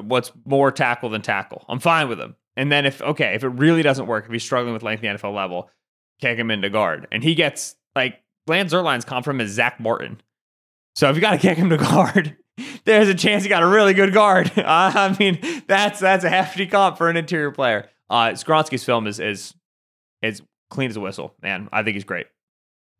what's 0.00 0.30
more 0.44 0.70
tackle 0.70 1.08
than 1.10 1.22
tackle. 1.22 1.64
I'm 1.68 1.80
fine 1.80 2.08
with 2.08 2.20
him. 2.20 2.36
And 2.56 2.70
then 2.70 2.86
if 2.86 3.02
okay, 3.02 3.34
if 3.34 3.42
it 3.42 3.48
really 3.48 3.82
doesn't 3.82 4.06
work, 4.06 4.26
if 4.26 4.32
he's 4.32 4.44
struggling 4.44 4.72
with 4.72 4.82
length 4.82 5.00
the 5.00 5.08
NFL 5.08 5.34
level, 5.34 5.68
kick 6.20 6.38
him 6.38 6.50
into 6.50 6.70
guard. 6.70 7.08
And 7.10 7.24
he 7.24 7.34
gets 7.34 7.74
like 7.96 8.22
Lance 8.46 8.72
Zierlein's 8.72 9.04
come 9.04 9.22
from 9.22 9.40
is 9.40 9.50
Zack 9.50 9.80
Martin. 9.80 10.20
So 10.94 11.08
if 11.10 11.16
you 11.16 11.20
got 11.20 11.32
to 11.32 11.38
kick 11.38 11.58
him 11.58 11.70
to 11.70 11.76
guard, 11.76 12.36
there's 12.84 13.08
a 13.08 13.14
chance 13.14 13.42
you 13.42 13.48
got 13.48 13.62
a 13.62 13.68
really 13.68 13.94
good 13.94 14.12
guard. 14.12 14.52
I 14.56 15.16
mean, 15.18 15.40
that's 15.66 15.98
that's 15.98 16.24
a 16.24 16.30
hefty 16.30 16.66
comp 16.66 16.98
for 16.98 17.10
an 17.10 17.16
interior 17.16 17.50
player. 17.50 17.88
Uh, 18.08 18.30
Skoronski's 18.30 18.84
film 18.84 19.08
is 19.08 19.18
is 19.18 19.54
is 20.22 20.42
clean 20.68 20.88
as 20.88 20.96
a 20.96 21.00
whistle, 21.00 21.34
man. 21.42 21.68
I 21.72 21.82
think 21.82 21.94
he's 21.94 22.04
great. 22.04 22.26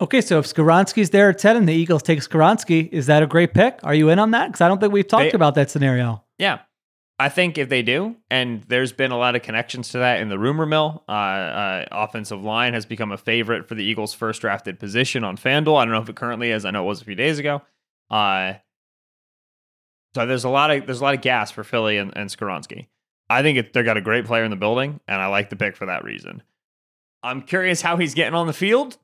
Okay, 0.01 0.21
so 0.23 0.39
if 0.39 0.47
Skoronski's 0.47 1.11
there 1.11 1.29
at 1.29 1.39
10 1.39 1.57
and 1.57 1.69
the 1.69 1.75
Eagles 1.75 2.03
take 2.03 2.21
Skoronski, 2.21 2.89
is 2.91 3.07
that 3.07 3.23
a 3.23 3.27
great 3.27 3.53
pick? 3.53 3.79
Are 3.83 3.95
you 3.95 4.09
in 4.09 4.19
on 4.19 4.31
that? 4.31 4.47
Because 4.47 4.63
I 4.63 4.69
don't 4.69 4.81
think 4.81 4.93
we've 4.93 5.07
talked 5.07 5.33
They- 5.33 5.37
about 5.37 5.55
that 5.57 5.71
scenario. 5.71 6.25
Yeah. 6.39 6.61
I 7.19 7.29
think 7.29 7.59
if 7.59 7.69
they 7.69 7.83
do, 7.83 8.17
and 8.31 8.63
there's 8.69 8.93
been 8.93 9.11
a 9.11 9.19
lot 9.19 9.37
of 9.37 9.43
connections 9.43 9.91
to 9.91 9.99
that 9.99 10.21
in 10.23 10.31
the 10.31 10.39
rumor 10.39 10.65
mill, 10.65 11.05
uh, 11.07 11.13
uh, 11.13 11.85
offensive 11.93 12.43
line 12.43 12.73
has 12.73 12.87
become 12.87 13.13
a 13.13 13.19
favorite 13.19 13.69
for 13.69 13.75
the 13.75 13.85
Eagles' 13.85 14.15
first 14.15 14.41
drafted 14.41 14.81
position 14.81 15.23
on 15.23 15.37
FanDuel. 15.37 15.77
I 15.79 15.85
don't 15.85 15.93
know 15.93 16.01
if 16.01 16.09
it 16.09 16.17
currently 16.17 16.51
is. 16.51 16.65
I 16.65 16.71
know 16.71 16.85
it 16.85 16.87
was 16.87 17.03
a 17.03 17.05
few 17.05 17.15
days 17.15 17.39
ago. 17.39 17.61
Uh, 18.11 18.55
so 20.15 20.25
there's 20.25 20.45
a 20.45 20.49
lot 20.49 20.71
of 20.71 20.87
there's 20.87 21.03
a 21.03 21.05
lot 21.05 21.15
of 21.15 21.21
gas 21.21 21.51
for 21.51 21.63
Philly 21.63 21.99
and, 21.99 22.11
and 22.17 22.31
Skoronski. 22.31 22.87
I 23.29 23.43
think 23.43 23.59
it, 23.59 23.75
they 23.75 23.83
got 23.83 23.99
a 23.99 24.01
great 24.01 24.25
player 24.25 24.45
in 24.45 24.51
the 24.51 24.57
building, 24.57 24.99
and 25.07 25.21
I 25.21 25.27
like 25.27 25.51
the 25.51 25.57
pick 25.57 25.77
for 25.77 25.85
that 25.87 26.05
reason. 26.05 26.43
I'm 27.23 27.43
curious 27.43 27.83
how 27.83 27.99
he's 27.99 28.15
getting 28.15 28.35
on 28.35 28.47
the 28.47 28.55
field. 28.55 28.97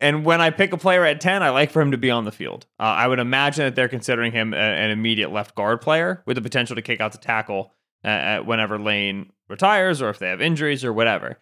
And 0.00 0.24
when 0.24 0.40
I 0.40 0.50
pick 0.50 0.72
a 0.72 0.76
player 0.76 1.04
at 1.04 1.20
10, 1.20 1.42
I 1.42 1.50
like 1.50 1.70
for 1.70 1.82
him 1.82 1.90
to 1.90 1.98
be 1.98 2.10
on 2.10 2.24
the 2.24 2.32
field. 2.32 2.66
Uh, 2.78 2.84
I 2.84 3.08
would 3.08 3.18
imagine 3.18 3.64
that 3.64 3.74
they're 3.74 3.88
considering 3.88 4.30
him 4.32 4.54
a, 4.54 4.56
an 4.56 4.90
immediate 4.90 5.32
left 5.32 5.54
guard 5.56 5.80
player 5.80 6.22
with 6.24 6.36
the 6.36 6.40
potential 6.40 6.76
to 6.76 6.82
kick 6.82 7.00
out 7.00 7.12
to 7.12 7.18
tackle 7.18 7.72
uh, 8.04 8.08
uh, 8.08 8.38
whenever 8.40 8.78
Lane 8.78 9.32
retires 9.48 10.00
or 10.00 10.08
if 10.08 10.18
they 10.18 10.28
have 10.28 10.40
injuries 10.40 10.84
or 10.84 10.92
whatever. 10.92 11.38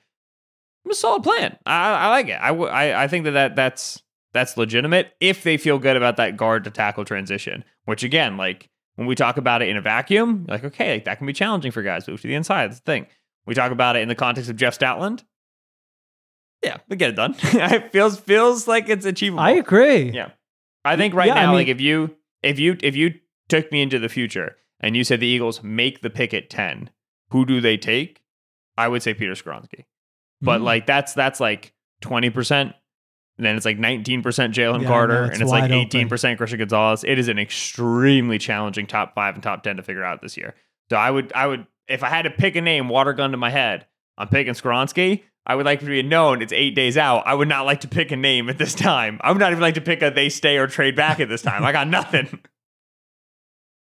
It's 0.86 0.98
a 0.98 1.00
solid 1.00 1.22
plan. 1.22 1.58
I, 1.66 1.92
I 1.92 2.08
like 2.08 2.28
it. 2.28 2.38
I, 2.40 2.48
w- 2.48 2.68
I, 2.68 3.04
I 3.04 3.08
think 3.08 3.24
that, 3.24 3.32
that 3.32 3.56
that's 3.56 4.02
that's 4.32 4.56
legitimate 4.56 5.14
if 5.20 5.42
they 5.42 5.56
feel 5.56 5.78
good 5.78 5.96
about 5.96 6.16
that 6.16 6.36
guard 6.36 6.64
to 6.64 6.70
tackle 6.70 7.04
transition. 7.04 7.64
Which 7.84 8.04
again, 8.04 8.36
like 8.36 8.70
when 8.94 9.06
we 9.06 9.14
talk 9.14 9.36
about 9.36 9.62
it 9.62 9.68
in 9.68 9.76
a 9.76 9.82
vacuum, 9.82 10.46
like 10.48 10.64
okay, 10.64 10.94
like, 10.94 11.04
that 11.04 11.18
can 11.18 11.26
be 11.26 11.32
challenging 11.32 11.72
for 11.72 11.82
guys. 11.82 12.06
Move 12.08 12.20
to 12.22 12.28
the 12.28 12.34
inside. 12.34 12.68
That's 12.68 12.80
the 12.80 12.84
thing. 12.84 13.06
We 13.46 13.54
talk 13.54 13.72
about 13.72 13.96
it 13.96 14.00
in 14.00 14.08
the 14.08 14.14
context 14.14 14.48
of 14.48 14.56
Jeff 14.56 14.78
Stoutland. 14.78 15.24
Yeah, 16.66 16.76
we 16.88 16.96
get 16.96 17.10
it 17.10 17.16
done. 17.16 17.34
it 17.42 17.92
feels 17.92 18.18
feels 18.18 18.66
like 18.68 18.88
it's 18.88 19.06
achievable. 19.06 19.42
I 19.42 19.52
agree. 19.52 20.10
Yeah. 20.10 20.30
I 20.84 20.96
think 20.96 21.14
right 21.14 21.26
Yeah, 21.28 21.34
I 21.34 21.40
now, 21.42 21.46
mean- 21.48 21.54
like 21.56 21.68
if 21.68 21.80
you 21.80 22.16
if 22.42 22.58
you 22.58 22.76
if 22.82 22.94
you 22.96 23.14
took 23.48 23.70
me 23.72 23.82
into 23.82 23.98
the 23.98 24.08
future 24.08 24.56
and 24.80 24.96
you 24.96 25.04
said 25.04 25.20
the 25.20 25.26
Eagles 25.26 25.62
make 25.62 26.02
the 26.02 26.10
pick 26.10 26.34
at 26.34 26.50
ten, 26.50 26.90
who 27.30 27.44
do 27.46 27.60
they 27.60 27.76
take? 27.76 28.22
I 28.78 28.88
would 28.88 29.02
say 29.02 29.14
Peter 29.14 29.32
Skoronski. 29.32 29.84
But 30.42 30.60
Mm. 30.60 30.64
like 30.64 30.86
that's 30.86 31.14
that's 31.14 31.40
like 31.40 31.72
twenty 32.02 32.30
percent. 32.30 32.74
and 33.38 33.44
then 33.46 33.54
it's 33.56 33.64
like 33.66 33.78
19% 33.78 34.22
Jalen 34.22 34.80
Yeah, 34.82 34.86
I 34.88 34.90
Carter, 34.90 35.14
know, 35.14 35.22
and 35.24 35.32
it's 35.32 35.40
it's 35.42 35.50
like 35.50 35.70
18% 35.70 36.36
Christian 36.38 36.58
Gonzalez. 36.58 37.04
It 37.04 37.18
is 37.18 37.28
an 37.28 37.38
extremely 37.38 38.38
challenging 38.38 38.86
top 38.86 39.14
five 39.14 39.34
and 39.34 39.42
top 39.42 39.62
10 39.62 39.76
to 39.76 39.82
figure 39.82 40.04
out 40.04 40.22
this 40.22 40.36
year. 40.38 40.54
So 40.88 40.96
I 40.96 41.10
would, 41.10 41.32
I 41.34 41.46
would, 41.46 41.66
if 41.86 42.02
I 42.02 42.08
had 42.08 42.22
to 42.22 42.30
pick 42.30 42.56
a 42.56 42.62
name, 42.62 42.88
water 42.88 43.12
gun 43.12 43.32
to 43.32 43.36
my 43.36 43.50
head, 43.50 43.86
I'm 44.16 44.28
picking 44.28 44.54
Skoronski. 44.54 45.22
I 45.46 45.54
would 45.54 45.64
like 45.64 45.80
to 45.80 45.86
be 45.86 46.02
known 46.02 46.42
it's 46.42 46.52
eight 46.52 46.74
days 46.74 46.96
out. 46.96 47.26
I 47.26 47.34
would 47.34 47.48
not 47.48 47.66
like 47.66 47.80
to 47.82 47.88
pick 47.88 48.10
a 48.10 48.16
name 48.16 48.48
at 48.48 48.58
this 48.58 48.74
time. 48.74 49.20
I 49.22 49.30
would 49.30 49.38
not 49.38 49.52
even 49.52 49.62
like 49.62 49.74
to 49.74 49.80
pick 49.80 50.02
a 50.02 50.10
they 50.10 50.28
stay 50.28 50.58
or 50.58 50.66
trade 50.66 50.96
back 50.96 51.20
at 51.20 51.28
this 51.28 51.42
time. 51.42 51.64
I 51.64 51.72
got 51.72 51.88
nothing. 51.88 52.40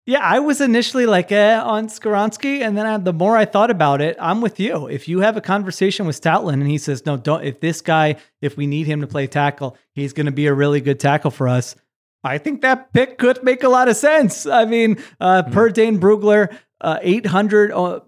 Yeah, 0.07 0.19
I 0.19 0.37
was 0.37 0.61
initially 0.61 1.07
like 1.07 1.31
eh, 1.31 1.59
on 1.59 1.87
Skoronski, 1.87 2.61
and 2.61 2.77
then 2.77 2.85
I, 2.85 2.97
the 2.97 3.11
more 3.11 3.35
I 3.35 3.45
thought 3.45 3.71
about 3.71 4.01
it, 4.01 4.15
I'm 4.19 4.39
with 4.39 4.59
you. 4.59 4.85
If 4.85 5.07
you 5.07 5.21
have 5.21 5.35
a 5.35 5.41
conversation 5.41 6.05
with 6.05 6.21
Stoutland 6.21 6.53
and 6.53 6.67
he 6.67 6.77
says, 6.77 7.07
"No, 7.07 7.17
don't," 7.17 7.43
if 7.43 7.59
this 7.59 7.81
guy, 7.81 8.17
if 8.39 8.55
we 8.55 8.67
need 8.67 8.85
him 8.85 9.01
to 9.01 9.07
play 9.07 9.25
tackle, 9.25 9.75
he's 9.93 10.13
going 10.13 10.27
to 10.27 10.31
be 10.31 10.45
a 10.45 10.53
really 10.53 10.79
good 10.79 10.99
tackle 10.99 11.31
for 11.31 11.47
us. 11.47 11.75
I 12.23 12.37
think 12.37 12.61
that 12.61 12.93
pick 12.93 13.17
could 13.17 13.43
make 13.43 13.63
a 13.63 13.69
lot 13.69 13.87
of 13.87 13.97
sense. 13.97 14.45
I 14.45 14.65
mean, 14.65 15.01
uh, 15.19 15.41
per 15.41 15.69
Dane 15.69 15.99
Brugler, 15.99 16.55
uh, 16.81 16.99
800, 17.01 17.71
uh, 17.71 17.99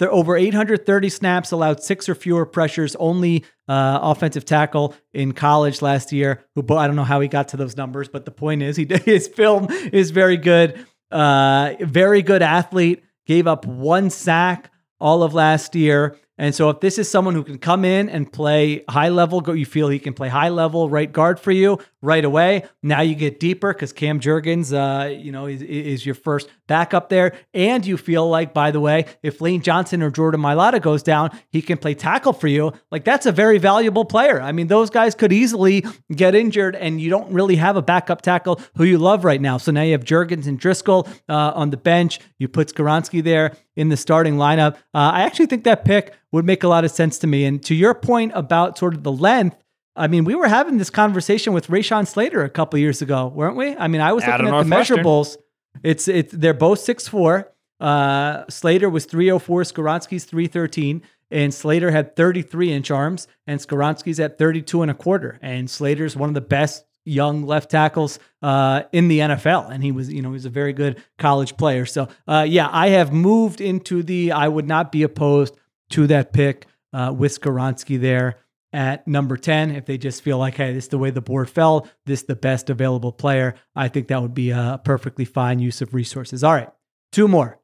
they're 0.00 0.12
over 0.12 0.34
830 0.34 1.10
snaps, 1.10 1.52
allowed 1.52 1.82
six 1.82 2.08
or 2.08 2.14
fewer 2.14 2.46
pressures, 2.46 2.96
only 2.96 3.44
uh, 3.68 3.98
offensive 4.02 4.46
tackle 4.46 4.94
in 5.12 5.32
college 5.32 5.82
last 5.82 6.10
year. 6.10 6.42
Who 6.54 6.64
I 6.74 6.86
don't 6.86 6.96
know 6.96 7.04
how 7.04 7.20
he 7.20 7.28
got 7.28 7.48
to 7.48 7.58
those 7.58 7.76
numbers, 7.76 8.08
but 8.08 8.24
the 8.24 8.30
point 8.30 8.62
is, 8.62 8.76
he 8.76 8.86
his 9.04 9.28
film 9.28 9.68
is 9.92 10.10
very 10.10 10.38
good. 10.38 10.84
Uh, 11.10 11.74
very 11.80 12.22
good 12.22 12.40
athlete. 12.42 13.04
Gave 13.26 13.46
up 13.46 13.66
one 13.66 14.08
sack 14.08 14.72
all 14.98 15.22
of 15.22 15.34
last 15.34 15.74
year. 15.74 16.16
And 16.40 16.54
so, 16.54 16.70
if 16.70 16.80
this 16.80 16.98
is 16.98 17.06
someone 17.06 17.34
who 17.34 17.44
can 17.44 17.58
come 17.58 17.84
in 17.84 18.08
and 18.08 18.32
play 18.32 18.82
high 18.88 19.10
level, 19.10 19.44
you 19.54 19.66
feel 19.66 19.90
he 19.90 19.98
can 19.98 20.14
play 20.14 20.30
high 20.30 20.48
level 20.48 20.88
right 20.88 21.12
guard 21.12 21.38
for 21.38 21.52
you 21.52 21.78
right 22.00 22.24
away. 22.24 22.64
Now 22.82 23.02
you 23.02 23.14
get 23.14 23.38
deeper 23.38 23.74
because 23.74 23.92
Cam 23.92 24.20
Jurgens, 24.20 24.72
uh, 24.72 25.10
you 25.10 25.32
know, 25.32 25.44
is, 25.44 25.60
is 25.60 26.06
your 26.06 26.14
first 26.14 26.48
backup 26.66 27.10
there, 27.10 27.36
and 27.52 27.84
you 27.84 27.98
feel 27.98 28.26
like, 28.26 28.54
by 28.54 28.70
the 28.70 28.80
way, 28.80 29.04
if 29.22 29.42
Lane 29.42 29.60
Johnson 29.60 30.02
or 30.02 30.10
Jordan 30.10 30.40
Mailata 30.40 30.80
goes 30.80 31.02
down, 31.02 31.38
he 31.50 31.60
can 31.60 31.76
play 31.76 31.92
tackle 31.92 32.32
for 32.32 32.48
you. 32.48 32.72
Like 32.90 33.04
that's 33.04 33.26
a 33.26 33.32
very 33.32 33.58
valuable 33.58 34.06
player. 34.06 34.40
I 34.40 34.52
mean, 34.52 34.68
those 34.68 34.88
guys 34.88 35.14
could 35.14 35.34
easily 35.34 35.84
get 36.10 36.34
injured, 36.34 36.74
and 36.74 37.02
you 37.02 37.10
don't 37.10 37.30
really 37.30 37.56
have 37.56 37.76
a 37.76 37.82
backup 37.82 38.22
tackle 38.22 38.62
who 38.76 38.84
you 38.84 38.96
love 38.96 39.26
right 39.26 39.42
now. 39.42 39.58
So 39.58 39.72
now 39.72 39.82
you 39.82 39.92
have 39.92 40.04
Jurgens 40.04 40.46
and 40.46 40.58
Driscoll 40.58 41.06
uh, 41.28 41.52
on 41.54 41.68
the 41.68 41.76
bench. 41.76 42.18
You 42.38 42.48
put 42.48 42.68
Skoronski 42.68 43.22
there 43.22 43.56
in 43.76 43.88
the 43.88 43.96
starting 43.96 44.36
lineup. 44.36 44.74
Uh, 44.94 45.12
I 45.14 45.22
actually 45.22 45.46
think 45.46 45.64
that 45.64 45.84
pick 45.84 46.14
would 46.32 46.44
make 46.44 46.62
a 46.62 46.68
lot 46.68 46.84
of 46.84 46.90
sense 46.90 47.18
to 47.18 47.26
me. 47.26 47.44
And 47.44 47.62
to 47.64 47.74
your 47.74 47.94
point 47.94 48.32
about 48.34 48.78
sort 48.78 48.94
of 48.94 49.02
the 49.02 49.12
length, 49.12 49.56
I 49.96 50.06
mean, 50.06 50.24
we 50.24 50.34
were 50.34 50.48
having 50.48 50.78
this 50.78 50.90
conversation 50.90 51.52
with 51.52 51.68
Rashawn 51.68 52.06
Slater 52.06 52.42
a 52.42 52.50
couple 52.50 52.78
years 52.78 53.02
ago, 53.02 53.28
weren't 53.28 53.56
we? 53.56 53.76
I 53.76 53.88
mean, 53.88 54.00
I 54.00 54.12
was 54.12 54.26
looking 54.26 54.46
at 54.46 54.64
the 54.64 54.70
measurables. 54.70 55.36
It's 55.82 56.08
it's 56.08 56.32
they're 56.32 56.54
both 56.54 56.80
six 56.80 57.06
four. 57.08 57.52
Uh, 57.80 58.44
Slater 58.50 58.90
was 58.90 59.06
304, 59.06 59.62
Skoronski's 59.62 60.24
313, 60.24 61.02
and 61.30 61.54
Slater 61.54 61.90
had 61.90 62.14
33 62.14 62.72
inch 62.72 62.90
arms, 62.90 63.26
and 63.46 63.58
Skoronski's 63.58 64.20
at 64.20 64.36
32 64.36 64.82
and 64.82 64.90
a 64.90 64.94
quarter. 64.94 65.38
And 65.40 65.70
Slater's 65.70 66.14
one 66.14 66.28
of 66.28 66.34
the 66.34 66.42
best 66.42 66.84
young 67.04 67.44
left 67.44 67.70
tackles 67.70 68.18
uh, 68.42 68.82
in 68.92 69.08
the 69.08 69.20
NFL, 69.20 69.70
and 69.70 69.82
he 69.82 69.92
was, 69.92 70.12
you 70.12 70.22
know, 70.22 70.30
he 70.30 70.34
was 70.34 70.44
a 70.44 70.50
very 70.50 70.72
good 70.72 71.02
college 71.18 71.56
player. 71.56 71.86
So, 71.86 72.08
uh, 72.26 72.46
yeah, 72.48 72.68
I 72.70 72.88
have 72.88 73.12
moved 73.12 73.60
into 73.60 74.02
the. 74.02 74.32
I 74.32 74.48
would 74.48 74.68
not 74.68 74.92
be 74.92 75.02
opposed 75.02 75.56
to 75.90 76.06
that 76.08 76.32
pick 76.32 76.66
uh, 76.92 77.14
with 77.16 77.38
Skoronski 77.38 78.00
there 78.00 78.38
at 78.72 79.06
number 79.06 79.36
10. 79.36 79.72
If 79.72 79.86
they 79.86 79.98
just 79.98 80.22
feel 80.22 80.38
like, 80.38 80.54
hey, 80.54 80.72
this 80.72 80.84
is 80.84 80.90
the 80.90 80.98
way 80.98 81.10
the 81.10 81.20
board 81.20 81.50
fell, 81.50 81.88
this 82.06 82.20
is 82.20 82.26
the 82.26 82.36
best 82.36 82.70
available 82.70 83.12
player, 83.12 83.54
I 83.74 83.88
think 83.88 84.08
that 84.08 84.22
would 84.22 84.34
be 84.34 84.50
a 84.50 84.80
perfectly 84.84 85.24
fine 85.24 85.58
use 85.58 85.80
of 85.80 85.94
resources. 85.94 86.44
All 86.44 86.54
right, 86.54 86.70
two 87.12 87.28
more. 87.28 87.58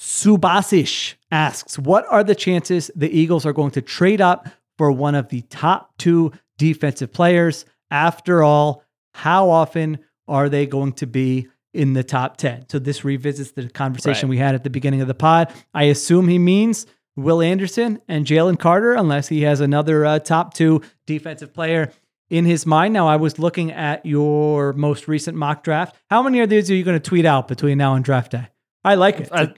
Subasish 0.00 1.14
asks, 1.30 1.78
what 1.78 2.06
are 2.08 2.22
the 2.22 2.34
chances 2.34 2.90
the 2.94 3.10
Eagles 3.10 3.44
are 3.44 3.52
going 3.52 3.72
to 3.72 3.82
trade 3.82 4.20
up 4.20 4.48
for 4.76 4.92
one 4.92 5.16
of 5.16 5.28
the 5.28 5.42
top 5.42 5.92
two 5.98 6.32
defensive 6.56 7.12
players? 7.12 7.64
After 7.90 8.42
all, 8.42 8.82
how 9.14 9.50
often 9.50 9.98
are 10.26 10.48
they 10.48 10.66
going 10.66 10.92
to 10.94 11.06
be 11.06 11.48
in 11.74 11.92
the 11.94 12.04
top 12.04 12.36
10? 12.36 12.68
So 12.68 12.78
this 12.78 13.04
revisits 13.04 13.52
the 13.52 13.68
conversation 13.68 14.28
Right. 14.28 14.30
we 14.30 14.38
had 14.38 14.54
at 14.54 14.64
the 14.64 14.70
beginning 14.70 15.00
of 15.00 15.08
the 15.08 15.14
pod. 15.14 15.52
I 15.74 15.84
assume 15.84 16.28
he 16.28 16.38
means 16.38 16.86
Will 17.16 17.40
Anderson 17.42 18.00
and 18.06 18.24
Jalen 18.26 18.58
Carter, 18.58 18.92
unless 18.94 19.28
he 19.28 19.42
has 19.42 19.60
another 19.60 20.04
uh, 20.06 20.18
top 20.20 20.54
two 20.54 20.82
defensive 21.06 21.52
player 21.52 21.90
in 22.30 22.44
his 22.44 22.64
mind. 22.66 22.94
Now, 22.94 23.08
I 23.08 23.16
was 23.16 23.38
looking 23.40 23.72
at 23.72 24.06
your 24.06 24.72
most 24.74 25.08
recent 25.08 25.36
mock 25.36 25.64
draft. 25.64 25.96
How 26.10 26.22
many 26.22 26.40
of 26.40 26.48
these 26.48 26.70
are 26.70 26.74
you 26.76 26.84
going 26.84 27.00
to 27.00 27.08
tweet 27.08 27.24
out 27.24 27.48
between 27.48 27.76
now 27.78 27.94
and 27.94 28.04
draft 28.04 28.30
day? 28.32 28.46
I 28.84 28.94
like 28.94 29.18
it. 29.20 29.28
Uh, 29.32 29.48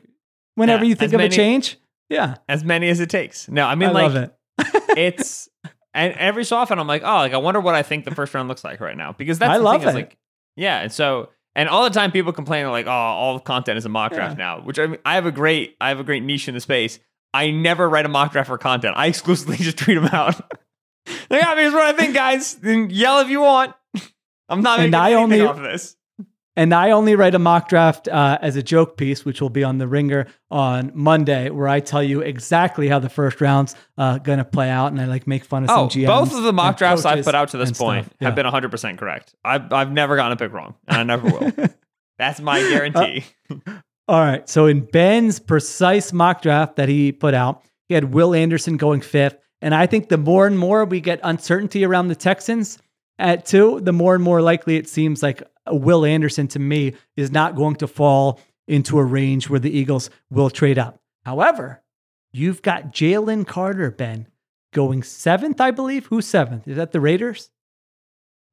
Whenever 0.54 0.84
yeah, 0.84 0.88
you 0.88 0.94
think 0.94 1.12
of 1.12 1.20
a 1.20 1.28
change, 1.28 1.78
yeah, 2.08 2.36
As 2.48 2.64
many 2.64 2.88
as 2.88 2.98
it 3.00 3.10
takes. 3.10 3.46
No, 3.48 3.66
I 3.66 3.72
I, 3.72 3.74
mean, 3.74 3.92
like, 3.92 4.12
love 4.12 4.16
it. 4.16 4.34
it's 4.96 5.48
and 5.94 6.12
every 6.14 6.44
so 6.44 6.56
often 6.56 6.78
I'm 6.78 6.86
like, 6.86 7.02
oh, 7.02 7.16
like 7.16 7.32
I 7.32 7.38
wonder 7.38 7.60
what 7.60 7.74
I 7.74 7.82
think 7.82 8.04
the 8.04 8.14
first 8.14 8.32
round 8.34 8.48
looks 8.48 8.64
like 8.64 8.80
right 8.80 8.96
now 8.96 9.12
because 9.12 9.38
that's 9.38 9.50
I 9.50 9.58
the 9.58 9.64
love 9.64 9.80
thing 9.82 9.90
it. 9.90 9.94
like, 9.94 10.18
yeah, 10.56 10.80
and 10.80 10.92
so 10.92 11.28
and 11.56 11.68
all 11.68 11.84
the 11.84 11.90
time 11.90 12.12
people 12.12 12.32
complain 12.32 12.68
like, 12.68 12.86
oh, 12.86 12.90
all 12.90 13.34
the 13.34 13.40
content 13.40 13.76
is 13.78 13.84
a 13.84 13.88
mock 13.88 14.12
draft 14.12 14.38
now, 14.38 14.60
which 14.60 14.78
I 14.78 14.86
mean, 14.86 15.00
I 15.04 15.14
have 15.16 15.26
a 15.26 15.32
great 15.32 15.76
I 15.80 15.88
have 15.88 16.00
a 16.00 16.04
great 16.04 16.22
niche 16.22 16.48
in 16.48 16.54
the 16.54 16.60
space. 16.60 16.98
I 17.32 17.50
never 17.50 17.88
write 17.88 18.06
a 18.06 18.08
mock 18.08 18.32
draft 18.32 18.48
for 18.48 18.58
content. 18.58 18.94
I 18.96 19.06
exclusively 19.08 19.56
just 19.56 19.78
tweet 19.78 19.96
them 19.96 20.06
out. 20.06 20.40
like, 21.30 21.42
yeah, 21.42 21.54
here's 21.56 21.72
what 21.72 21.82
I 21.82 21.92
think, 21.96 22.14
guys. 22.14 22.54
Then 22.56 22.90
yell 22.90 23.20
if 23.20 23.28
you 23.28 23.40
want. 23.40 23.74
I'm 24.48 24.62
not 24.62 24.80
And 24.80 24.90
making 24.90 24.94
I 25.04 25.12
only- 25.14 25.40
off 25.42 25.56
of 25.58 25.62
this. 25.62 25.96
And 26.60 26.74
I 26.74 26.90
only 26.90 27.16
write 27.16 27.34
a 27.34 27.38
mock 27.38 27.70
draft 27.70 28.06
uh, 28.06 28.36
as 28.42 28.54
a 28.54 28.62
joke 28.62 28.98
piece, 28.98 29.24
which 29.24 29.40
will 29.40 29.48
be 29.48 29.64
on 29.64 29.78
the 29.78 29.88
Ringer 29.88 30.26
on 30.50 30.92
Monday, 30.94 31.48
where 31.48 31.66
I 31.66 31.80
tell 31.80 32.02
you 32.02 32.20
exactly 32.20 32.86
how 32.86 32.98
the 32.98 33.08
first 33.08 33.40
round's 33.40 33.74
uh, 33.96 34.18
going 34.18 34.36
to 34.36 34.44
play 34.44 34.68
out, 34.68 34.92
and 34.92 35.00
I 35.00 35.06
like 35.06 35.26
make 35.26 35.42
fun 35.46 35.64
of 35.64 35.70
Oh, 35.70 35.88
some 35.88 36.02
GMs. 36.02 36.06
both 36.06 36.34
of 36.36 36.42
the 36.42 36.52
mock 36.52 36.76
drafts 36.76 37.06
I've 37.06 37.24
put 37.24 37.34
out 37.34 37.48
to 37.50 37.56
this 37.56 37.72
point. 37.72 38.12
Yeah. 38.20 38.28
have 38.28 38.34
been 38.34 38.44
100% 38.44 38.98
correct. 38.98 39.34
I've, 39.42 39.72
I've 39.72 39.90
never 39.90 40.16
gotten 40.16 40.32
a 40.32 40.36
pick 40.36 40.52
wrong, 40.52 40.74
and 40.86 40.98
I 40.98 41.02
never 41.02 41.30
will. 41.30 41.50
That's 42.18 42.40
my 42.42 42.60
guarantee. 42.60 43.24
All 44.06 44.20
right. 44.20 44.46
So 44.46 44.66
in 44.66 44.80
Ben's 44.82 45.40
precise 45.40 46.12
mock 46.12 46.42
draft 46.42 46.76
that 46.76 46.90
he 46.90 47.10
put 47.10 47.32
out, 47.32 47.62
he 47.88 47.94
had 47.94 48.12
Will 48.12 48.34
Anderson 48.34 48.76
going 48.76 49.00
fifth. 49.00 49.38
And 49.62 49.74
I 49.74 49.86
think 49.86 50.10
the 50.10 50.18
more 50.18 50.46
and 50.46 50.58
more 50.58 50.84
we 50.84 51.00
get 51.00 51.20
uncertainty 51.22 51.86
around 51.86 52.08
the 52.08 52.14
Texans 52.14 52.76
at 53.20 53.46
two, 53.46 53.80
the 53.80 53.92
more 53.92 54.14
and 54.14 54.24
more 54.24 54.42
likely 54.42 54.76
it 54.76 54.88
seems 54.88 55.22
like 55.22 55.42
Will 55.68 56.04
Anderson 56.04 56.48
to 56.48 56.58
me 56.58 56.94
is 57.16 57.30
not 57.30 57.54
going 57.54 57.76
to 57.76 57.86
fall 57.86 58.40
into 58.66 58.98
a 58.98 59.04
range 59.04 59.48
where 59.48 59.60
the 59.60 59.70
Eagles 59.76 60.10
will 60.30 60.50
trade 60.50 60.78
up. 60.78 61.00
However, 61.24 61.82
you've 62.32 62.62
got 62.62 62.92
Jalen 62.92 63.46
Carter, 63.46 63.90
Ben, 63.90 64.26
going 64.72 65.02
seventh, 65.02 65.60
I 65.60 65.70
believe. 65.70 66.06
Who's 66.06 66.26
seventh? 66.26 66.66
Is 66.68 66.76
that 66.76 66.92
the 66.92 67.00
Raiders? 67.00 67.50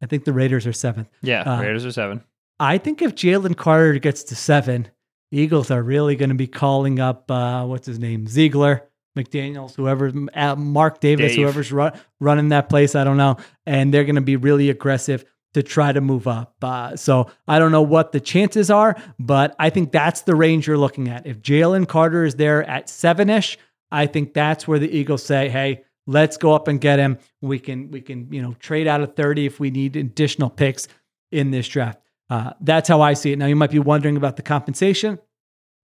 I 0.01 0.05
think 0.05 0.25
the 0.25 0.33
Raiders 0.33 0.67
are 0.67 0.73
seventh. 0.73 1.07
yeah, 1.21 1.41
Uh, 1.43 1.61
Raiders 1.61 1.85
are 1.85 1.91
seven. 1.91 2.23
I 2.59 2.77
think 2.77 3.01
if 3.01 3.15
Jalen 3.15 3.55
Carter 3.57 3.99
gets 3.99 4.23
to 4.25 4.35
seven, 4.35 4.89
Eagles 5.31 5.69
are 5.71 5.81
really 5.83 6.15
going 6.15 6.29
to 6.29 6.35
be 6.35 6.47
calling 6.47 6.99
up 6.99 7.29
uh, 7.29 7.65
what's 7.65 7.85
his 7.87 7.99
name, 7.99 8.27
Ziegler, 8.27 8.83
McDaniels, 9.17 9.75
whoever, 9.75 10.11
uh, 10.33 10.55
Mark 10.55 10.99
Davis, 10.99 11.31
Dave. 11.31 11.43
whoever's 11.43 11.71
run, 11.71 11.99
running 12.19 12.49
that 12.49 12.69
place. 12.69 12.95
I 12.95 13.03
don't 13.03 13.17
know, 13.17 13.37
and 13.65 13.93
they're 13.93 14.05
going 14.05 14.15
to 14.15 14.21
be 14.21 14.35
really 14.35 14.69
aggressive 14.69 15.25
to 15.53 15.63
try 15.63 15.91
to 15.91 16.01
move 16.01 16.27
up. 16.27 16.55
Uh, 16.61 16.95
so 16.95 17.29
I 17.47 17.57
don't 17.59 17.71
know 17.71 17.81
what 17.81 18.11
the 18.11 18.19
chances 18.19 18.69
are, 18.69 18.95
but 19.17 19.55
I 19.57 19.69
think 19.69 19.91
that's 19.91 20.21
the 20.21 20.35
range 20.35 20.67
you're 20.67 20.77
looking 20.77 21.07
at. 21.07 21.25
If 21.25 21.41
Jalen 21.41 21.87
Carter 21.87 22.25
is 22.25 22.35
there 22.35 22.63
at 22.63 22.89
seven 22.89 23.29
ish, 23.29 23.57
I 23.91 24.05
think 24.05 24.33
that's 24.33 24.67
where 24.67 24.79
the 24.79 24.89
Eagles 24.95 25.23
say, 25.23 25.49
"Hey, 25.49 25.83
let's 26.05 26.37
go 26.37 26.53
up 26.53 26.67
and 26.67 26.79
get 26.79 26.99
him. 26.99 27.17
We 27.41 27.59
can 27.59 27.89
we 27.91 28.01
can 28.01 28.31
you 28.31 28.41
know 28.41 28.53
trade 28.59 28.87
out 28.87 29.01
of 29.01 29.15
thirty 29.15 29.45
if 29.45 29.59
we 29.59 29.71
need 29.71 29.95
additional 29.95 30.49
picks 30.49 30.87
in 31.31 31.51
this 31.51 31.67
draft." 31.67 31.99
Uh, 32.29 32.51
that's 32.61 32.89
how 32.89 33.01
I 33.01 33.13
see 33.13 33.31
it. 33.31 33.39
Now 33.39 33.45
you 33.45 33.55
might 33.55 33.71
be 33.71 33.79
wondering 33.79 34.17
about 34.17 34.35
the 34.35 34.43
compensation. 34.43 35.19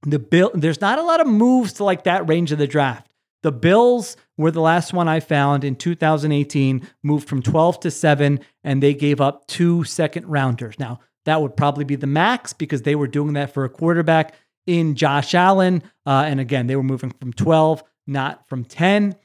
The 0.05 0.19
bill, 0.19 0.51
there's 0.53 0.81
not 0.81 0.99
a 0.99 1.01
lot 1.01 1.21
of 1.21 1.27
moves 1.27 1.73
to 1.73 1.85
like 1.85 2.03
that 2.03 2.27
range 2.27 2.51
of 2.51 2.57
the 2.57 2.67
draft. 2.67 3.07
The 3.43 3.51
Bills 3.51 4.17
were 4.37 4.51
the 4.51 4.61
last 4.61 4.93
one 4.93 5.07
I 5.07 5.19
found 5.19 5.63
in 5.63 5.75
2018, 5.75 6.87
moved 7.03 7.27
from 7.27 7.41
12 7.41 7.81
to 7.81 7.91
7, 7.91 8.39
and 8.63 8.81
they 8.81 8.93
gave 8.93 9.21
up 9.21 9.45
two 9.47 9.83
second 9.83 10.25
rounders. 10.27 10.79
Now, 10.79 11.01
that 11.25 11.41
would 11.41 11.55
probably 11.55 11.83
be 11.83 11.95
the 11.95 12.07
max 12.07 12.53
because 12.53 12.81
they 12.81 12.95
were 12.95 13.07
doing 13.07 13.33
that 13.33 13.53
for 13.53 13.65
a 13.65 13.69
quarterback 13.69 14.33
in 14.65 14.95
Josh 14.95 15.33
Allen. 15.35 15.83
Uh, 16.05 16.23
and 16.25 16.39
again, 16.39 16.67
they 16.67 16.75
were 16.75 16.83
moving 16.83 17.11
from 17.19 17.33
12, 17.33 17.83
not 18.07 18.47
from 18.47 18.63
10. 18.63 19.15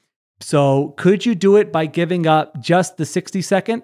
So, 0.41 0.95
could 0.97 1.25
you 1.25 1.35
do 1.35 1.57
it 1.57 1.73
by 1.73 1.87
giving 1.87 2.27
up 2.27 2.61
just 2.61 2.97
the 2.97 3.07
60 3.07 3.43
second 3.43 3.83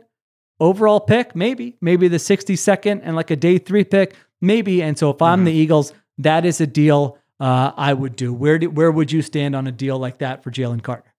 overall 0.61 1.01
pick? 1.01 1.35
Maybe. 1.35 1.77
Maybe 1.81 2.07
the 2.07 2.19
62nd 2.19 3.01
and 3.03 3.17
like 3.17 3.31
a 3.31 3.37
day 3.37 3.59
three 3.59 3.85
pick? 3.85 4.15
Maybe. 4.41 4.83
And 4.83 4.97
so, 4.97 5.11
if 5.11 5.21
I'm 5.23 5.45
the 5.45 5.53
Eagles, 5.53 5.93
that 6.19 6.45
is 6.45 6.61
a 6.61 6.67
deal 6.67 7.19
uh, 7.41 7.73
I 7.77 7.93
would 7.93 8.17
do. 8.17 8.33
Where 8.33 8.59
do, 8.59 8.71
where 8.71 8.91
would 8.93 9.11
you 9.13 9.23
stand 9.23 9.55
on 9.57 9.67
a 9.67 9.73
deal 9.73 9.99
like 9.99 10.19
that 10.19 10.43
for 10.43 10.51
Jalen 10.51 10.83
Carter? 10.83 11.13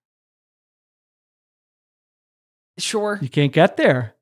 Sure. 2.78 3.18
You 3.22 3.28
can't 3.28 3.52
get 3.52 3.76
there. 3.76 4.14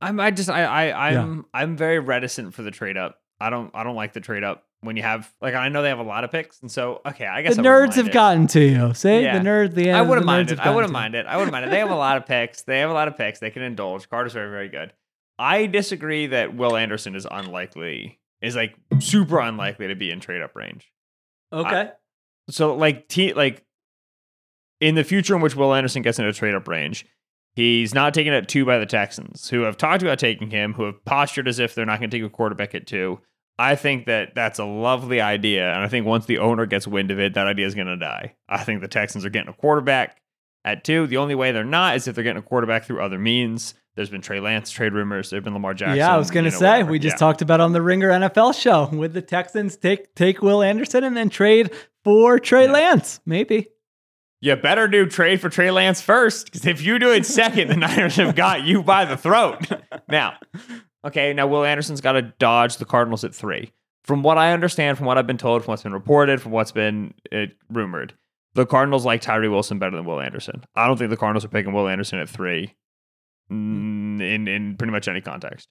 I'm 0.00 0.18
I 0.20 0.30
just 0.32 0.50
I 0.50 0.64
I 0.90 1.10
I'm 1.20 1.46
I'm 1.54 1.76
very 1.76 1.98
reticent 1.98 2.54
for 2.54 2.62
the 2.62 2.70
trade 2.70 2.96
up. 2.96 3.20
I 3.40 3.50
don't 3.50 3.70
I 3.74 3.84
don't 3.84 3.94
like 3.94 4.12
the 4.12 4.20
trade 4.20 4.42
up 4.44 4.64
when 4.80 4.96
you 4.96 5.02
have 5.02 5.32
like 5.40 5.54
I 5.54 5.68
know 5.68 5.80
they 5.82 5.88
have 5.88 6.00
a 6.00 6.02
lot 6.02 6.24
of 6.24 6.30
picks, 6.32 6.60
and 6.60 6.70
so 6.70 7.00
okay, 7.06 7.26
I 7.26 7.42
guess 7.42 7.54
The 7.56 7.62
I 7.62 7.64
nerds 7.64 7.94
have 7.94 8.08
it. 8.08 8.12
gotten 8.12 8.46
to 8.48 8.60
you. 8.60 8.92
Say 8.94 9.22
Yeah. 9.22 9.38
the 9.38 9.48
nerds. 9.48 9.74
The 9.74 9.92
I 9.92 10.02
wouldn't 10.02 10.26
mind 10.26 10.50
it. 10.50 10.58
I 10.58 10.74
wouldn't 10.74 10.92
mind 10.92 11.14
it. 11.14 11.26
I 11.26 11.36
wouldn't 11.36 11.52
mind 11.52 11.66
it. 11.66 11.70
They 11.70 11.78
have 11.78 11.90
a 11.90 11.94
lot 11.96 12.16
of 12.16 12.26
picks. 12.26 12.62
They 12.62 12.80
have 12.80 12.90
a 12.90 12.94
lot 12.94 13.08
of 13.08 13.16
picks. 13.16 13.38
They 13.38 13.50
can 13.50 13.62
indulge. 13.62 14.08
Carter's 14.10 14.32
very 14.34 14.50
very 14.50 14.68
good. 14.68 14.92
I 15.38 15.66
disagree 15.66 16.26
that 16.28 16.54
Will 16.54 16.76
Anderson 16.76 17.14
is 17.14 17.26
unlikely. 17.30 18.18
Is 18.42 18.56
like 18.56 18.74
super 18.98 19.38
unlikely 19.40 19.88
to 19.88 19.94
be 19.94 20.10
in 20.10 20.20
trade 20.20 20.42
up 20.42 20.54
range. 20.54 20.92
Okay. 21.54 21.90
So 22.50 22.74
like 22.74 23.08
t 23.08 23.32
like 23.32 23.64
in 24.80 24.94
the 24.94 25.04
future 25.04 25.34
in 25.34 25.40
which 25.40 25.56
Will 25.56 25.74
Anderson 25.74 26.02
gets 26.02 26.18
into 26.18 26.32
trade 26.32 26.54
up 26.54 26.68
range, 26.68 27.06
he's 27.54 27.94
not 27.94 28.12
taken 28.14 28.32
at 28.32 28.48
two 28.48 28.64
by 28.64 28.78
the 28.78 28.86
Texans, 28.86 29.48
who 29.48 29.62
have 29.62 29.76
talked 29.76 30.02
about 30.02 30.18
taking 30.18 30.50
him, 30.50 30.74
who 30.74 30.84
have 30.84 31.04
postured 31.04 31.48
as 31.48 31.58
if 31.58 31.74
they're 31.74 31.86
not 31.86 32.00
going 32.00 32.10
to 32.10 32.16
take 32.18 32.26
a 32.26 32.30
quarterback 32.30 32.74
at 32.74 32.86
two. 32.86 33.20
I 33.56 33.76
think 33.76 34.06
that 34.06 34.34
that's 34.34 34.58
a 34.58 34.64
lovely 34.64 35.20
idea, 35.20 35.72
and 35.72 35.82
I 35.82 35.88
think 35.88 36.06
once 36.06 36.26
the 36.26 36.38
owner 36.38 36.66
gets 36.66 36.88
wind 36.88 37.12
of 37.12 37.20
it, 37.20 37.34
that 37.34 37.46
idea 37.46 37.66
is 37.66 37.76
going 37.76 37.86
to 37.86 37.96
die. 37.96 38.34
I 38.48 38.64
think 38.64 38.80
the 38.80 38.88
Texans 38.88 39.24
are 39.24 39.30
getting 39.30 39.48
a 39.48 39.54
quarterback 39.54 40.20
at 40.64 40.84
two. 40.84 41.06
The 41.06 41.16
only 41.18 41.34
way 41.34 41.52
they're 41.52 41.64
not 41.64 41.96
is 41.96 42.08
if 42.08 42.14
they're 42.14 42.24
getting 42.24 42.42
a 42.42 42.46
quarterback 42.46 42.84
through 42.84 43.02
other 43.02 43.18
means. 43.18 43.74
There's 43.96 44.10
been 44.10 44.22
Trey 44.22 44.40
Lance 44.40 44.70
trade 44.72 44.92
rumors. 44.92 45.30
There've 45.30 45.44
been 45.44 45.52
Lamar 45.54 45.72
Jackson. 45.74 45.98
yeah, 45.98 46.12
I 46.12 46.18
was 46.18 46.30
gonna 46.30 46.46
you 46.46 46.52
know, 46.52 46.58
say 46.58 46.70
whatever. 46.72 46.90
we 46.90 46.98
just 46.98 47.14
Yeah. 47.14 47.18
talked 47.18 47.42
about 47.42 47.60
on 47.60 47.72
the 47.72 47.80
Ringer 47.82 48.10
NFL 48.10 48.52
show 48.58 48.86
with 48.92 49.12
the 49.12 49.22
Texans 49.22 49.76
take 49.76 50.14
take 50.16 50.42
Will 50.42 50.62
Anderson 50.62 51.04
and 51.04 51.16
then 51.16 51.30
trade 51.30 51.70
for 52.02 52.38
Trey 52.40 52.64
Yeah. 52.64 52.72
Lance. 52.72 53.20
Maybe. 53.24 53.68
You 54.40 54.56
better 54.56 54.88
do 54.88 55.06
trade 55.06 55.40
for 55.40 55.48
Trey 55.48 55.70
Lance 55.70 56.02
first, 56.02 56.46
because 56.46 56.66
if 56.66 56.82
you 56.82 56.98
do 56.98 57.12
it 57.12 57.24
second, 57.24 57.68
the 57.68 57.76
Niners 57.78 58.16
have 58.16 58.34
got 58.34 58.64
you 58.64 58.82
by 58.82 59.04
the 59.06 59.16
throat. 59.16 59.64
now, 60.08 60.34
okay, 61.04 61.32
now 61.32 61.46
Will 61.46 61.64
Anderson's 61.64 62.00
got 62.02 62.12
to 62.12 62.22
dodge 62.22 62.76
the 62.78 62.84
Cardinals 62.84 63.24
at 63.24 63.34
three. 63.34 63.72
From 64.02 64.22
what 64.22 64.36
I 64.36 64.52
understand, 64.52 64.98
from 64.98 65.06
what 65.06 65.16
I've 65.16 65.26
been 65.26 65.38
told, 65.38 65.62
from 65.64 65.72
what's 65.72 65.82
been 65.84 65.94
reported, 65.94 66.42
from 66.42 66.52
what's 66.52 66.72
been 66.72 67.14
uh, 67.32 67.46
rumored, 67.70 68.12
the 68.54 68.66
Cardinals 68.66 69.04
like 69.04 69.20
Tyree 69.20 69.48
Wilson 69.48 69.78
better 69.78 69.96
than 69.96 70.04
Will 70.04 70.20
Anderson. 70.20 70.64
I 70.74 70.86
don't 70.86 70.96
think 70.96 71.10
the 71.10 71.16
Cardinals 71.16 71.44
are 71.44 71.48
picking 71.48 71.72
Will 71.72 71.88
Anderson 71.88 72.18
at 72.18 72.28
three 72.28 72.74
in 73.50 74.20
in 74.20 74.76
pretty 74.76 74.92
much 74.92 75.08
any 75.08 75.20
context. 75.20 75.68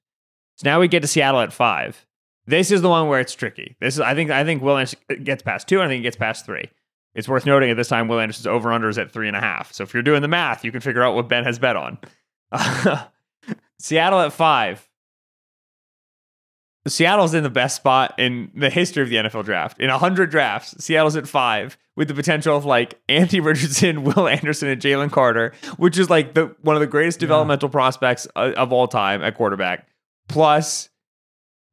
So 0.57 0.69
now 0.69 0.79
we 0.79 0.87
get 0.87 1.01
to 1.01 1.07
Seattle 1.07 1.41
at 1.41 1.51
five. 1.53 2.05
This 2.45 2.71
is 2.71 2.81
the 2.81 2.89
one 2.89 3.07
where 3.07 3.19
it's 3.19 3.33
tricky. 3.33 3.75
This 3.79 3.95
is 3.95 3.99
I 4.01 4.13
think 4.15 4.29
I 4.31 4.43
think 4.43 4.61
Will 4.61 4.77
Anderson 4.77 4.99
uh, 5.09 5.15
gets 5.23 5.41
past 5.41 5.67
two. 5.67 5.77
and 5.79 5.85
I 5.85 5.87
think 5.87 5.99
he 5.99 6.03
gets 6.03 6.17
past 6.17 6.45
three. 6.45 6.69
It's 7.15 7.27
worth 7.27 7.45
noting 7.45 7.69
at 7.69 7.77
this 7.77 7.87
time 7.87 8.07
Will 8.07 8.19
Anderson's 8.19 8.47
over 8.47 8.71
under 8.71 8.89
is 8.89 8.97
at 8.97 9.11
three 9.11 9.27
and 9.27 9.37
a 9.37 9.39
half. 9.39 9.71
So 9.71 9.83
if 9.83 9.93
you're 9.93 10.03
doing 10.03 10.21
the 10.21 10.27
math, 10.27 10.65
you 10.65 10.71
can 10.71 10.81
figure 10.81 11.03
out 11.03 11.15
what 11.15 11.29
Ben 11.29 11.43
has 11.43 11.59
bet 11.59 11.75
on. 11.75 11.97
Seattle 13.79 14.19
at 14.19 14.33
five. 14.33 14.87
Seattle's 16.85 17.33
in 17.33 17.43
the 17.43 17.49
best 17.49 17.77
spot 17.77 18.13
in 18.17 18.51
the 18.53 18.69
history 18.69 19.03
of 19.03 19.09
the 19.09 19.15
NFL 19.15 19.45
draft. 19.45 19.79
In 19.79 19.89
100 19.89 20.29
drafts, 20.29 20.83
Seattle's 20.83 21.15
at 21.15 21.27
five 21.27 21.77
with 21.95 22.09
the 22.09 22.13
potential 22.13 22.57
of 22.57 22.65
like 22.65 22.99
Anthony 23.09 23.39
Richardson, 23.39 24.03
Will 24.03 24.27
Anderson, 24.27 24.67
and 24.67 24.81
Jalen 24.81 25.11
Carter, 25.11 25.53
which 25.77 25.97
is 25.97 26.09
like 26.09 26.33
the 26.33 26.55
one 26.61 26.75
of 26.75 26.81
the 26.81 26.87
greatest 26.87 27.19
developmental 27.19 27.69
prospects 27.69 28.27
uh, 28.35 28.51
of 28.57 28.73
all 28.73 28.87
time 28.87 29.23
at 29.23 29.35
quarterback. 29.35 29.87
Plus, 30.27 30.89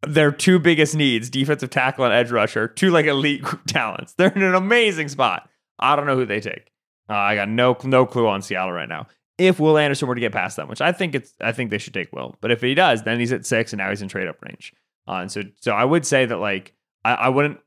their 0.06 0.30
two 0.30 0.58
biggest 0.58 0.94
needs, 0.94 1.28
defensive 1.28 1.70
tackle 1.70 2.04
and 2.04 2.14
edge 2.14 2.30
rusher, 2.30 2.68
two 2.68 2.90
like 2.90 3.06
elite 3.06 3.44
talents. 3.66 4.14
They're 4.14 4.30
in 4.30 4.42
an 4.42 4.54
amazing 4.54 5.08
spot. 5.08 5.48
I 5.78 5.96
don't 5.96 6.06
know 6.06 6.16
who 6.16 6.26
they 6.26 6.40
take. 6.40 6.70
Uh, 7.08 7.14
I 7.14 7.34
got 7.34 7.48
no 7.48 7.76
no 7.82 8.06
clue 8.06 8.28
on 8.28 8.42
Seattle 8.42 8.72
right 8.72 8.88
now. 8.88 9.08
If 9.38 9.58
Will 9.58 9.78
Anderson 9.78 10.06
were 10.06 10.14
to 10.14 10.20
get 10.20 10.32
past 10.32 10.56
them, 10.56 10.68
which 10.68 10.82
I 10.82 10.92
think 10.92 11.14
it's, 11.14 11.32
I 11.40 11.52
think 11.52 11.70
they 11.70 11.78
should 11.78 11.94
take 11.94 12.12
Will. 12.12 12.36
But 12.42 12.50
if 12.50 12.60
he 12.60 12.74
does, 12.74 13.02
then 13.04 13.18
he's 13.18 13.32
at 13.32 13.46
six, 13.46 13.72
and 13.72 13.78
now 13.78 13.88
he's 13.88 14.02
in 14.02 14.08
trade 14.08 14.28
up 14.28 14.36
range. 14.42 14.74
Uh, 15.08 15.14
and 15.22 15.32
so, 15.32 15.42
so 15.60 15.72
I 15.72 15.84
would 15.84 16.06
say 16.06 16.26
that 16.26 16.38
like 16.38 16.74
I, 17.04 17.14
I 17.14 17.28
wouldn't 17.28 17.58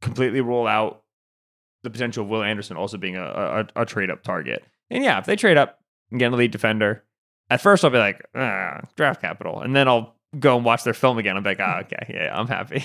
completely 0.00 0.40
rule 0.40 0.66
out 0.66 1.02
the 1.82 1.90
potential 1.90 2.24
of 2.24 2.30
Will 2.30 2.42
Anderson 2.42 2.76
also 2.76 2.98
being 2.98 3.16
a, 3.16 3.24
a, 3.76 3.82
a 3.82 3.86
trade 3.86 4.10
up 4.10 4.22
target. 4.22 4.64
And 4.90 5.04
yeah, 5.04 5.18
if 5.18 5.26
they 5.26 5.36
trade 5.36 5.56
up 5.56 5.80
and 6.10 6.18
get 6.18 6.26
an 6.26 6.34
elite 6.34 6.52
defender, 6.52 7.04
at 7.48 7.60
first 7.60 7.84
I'll 7.84 7.90
be 7.90 7.98
like, 7.98 8.24
ah, 8.34 8.80
draft 8.96 9.20
capital, 9.20 9.60
and 9.60 9.74
then 9.74 9.88
I'll 9.88 10.16
go 10.38 10.56
and 10.56 10.64
watch 10.64 10.84
their 10.84 10.94
film 10.94 11.18
again. 11.18 11.36
I'm 11.36 11.44
like, 11.44 11.60
ah, 11.60 11.78
okay, 11.80 12.12
yeah, 12.12 12.38
I'm 12.38 12.48
happy. 12.48 12.84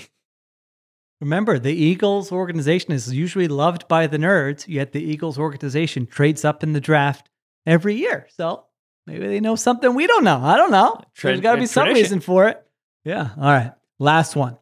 Remember, 1.20 1.60
the 1.60 1.74
Eagles 1.74 2.32
organization 2.32 2.92
is 2.92 3.14
usually 3.14 3.48
loved 3.48 3.88
by 3.88 4.08
the 4.08 4.18
nerds, 4.18 4.68
yet 4.68 4.92
the 4.92 5.04
Eagles 5.04 5.38
organization 5.38 6.08
trades 6.08 6.44
up 6.44 6.64
in 6.64 6.74
the 6.74 6.82
draft 6.82 7.30
every 7.68 7.96
year. 7.96 8.28
So 8.36 8.66
maybe 9.06 9.28
they 9.28 9.40
know 9.40 9.56
something 9.56 9.94
we 9.94 10.08
don't 10.08 10.24
know. 10.24 10.40
I 10.42 10.58
don't 10.58 10.72
know. 10.72 11.00
Tra- 11.14 11.30
There's 11.30 11.42
got 11.42 11.54
to 11.54 11.58
be 11.60 11.66
uh, 11.66 11.68
some 11.68 11.86
tradition. 11.86 12.04
reason 12.04 12.20
for 12.22 12.48
it. 12.48 12.66
Yeah. 13.04 13.30
All 13.38 13.44
right. 13.44 13.72
Last 14.00 14.36
one. 14.36 14.58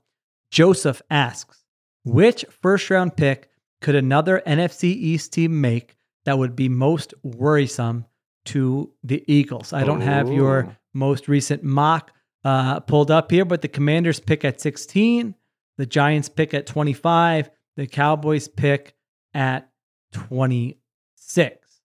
Joseph 0.51 1.01
asks 1.09 1.63
Which 2.03 2.45
first 2.61 2.89
round 2.89 3.15
pick 3.15 3.49
could 3.81 3.95
another 3.95 4.41
NFC 4.45 4.85
East 4.85 5.33
team 5.33 5.61
make 5.61 5.95
that 6.25 6.37
would 6.37 6.55
be 6.55 6.69
most 6.69 7.13
worrisome 7.23 8.05
to 8.45 8.91
the 9.03 9.23
Eagles? 9.31 9.73
I 9.73 9.83
don't 9.83 10.01
have 10.01 10.31
your 10.31 10.75
most 10.93 11.27
recent 11.27 11.63
mock 11.63 12.11
uh, 12.43 12.79
pulled 12.81 13.11
up 13.11 13.31
here, 13.31 13.45
but 13.45 13.61
the 13.61 13.67
Commanders 13.67 14.19
pick 14.19 14.43
at 14.43 14.59
16, 14.59 15.35
the 15.77 15.85
Giants 15.85 16.29
pick 16.29 16.53
at 16.53 16.65
25, 16.65 17.49
the 17.77 17.87
Cowboys 17.87 18.47
pick 18.47 18.95
at 19.33 19.69
26. 20.13 21.81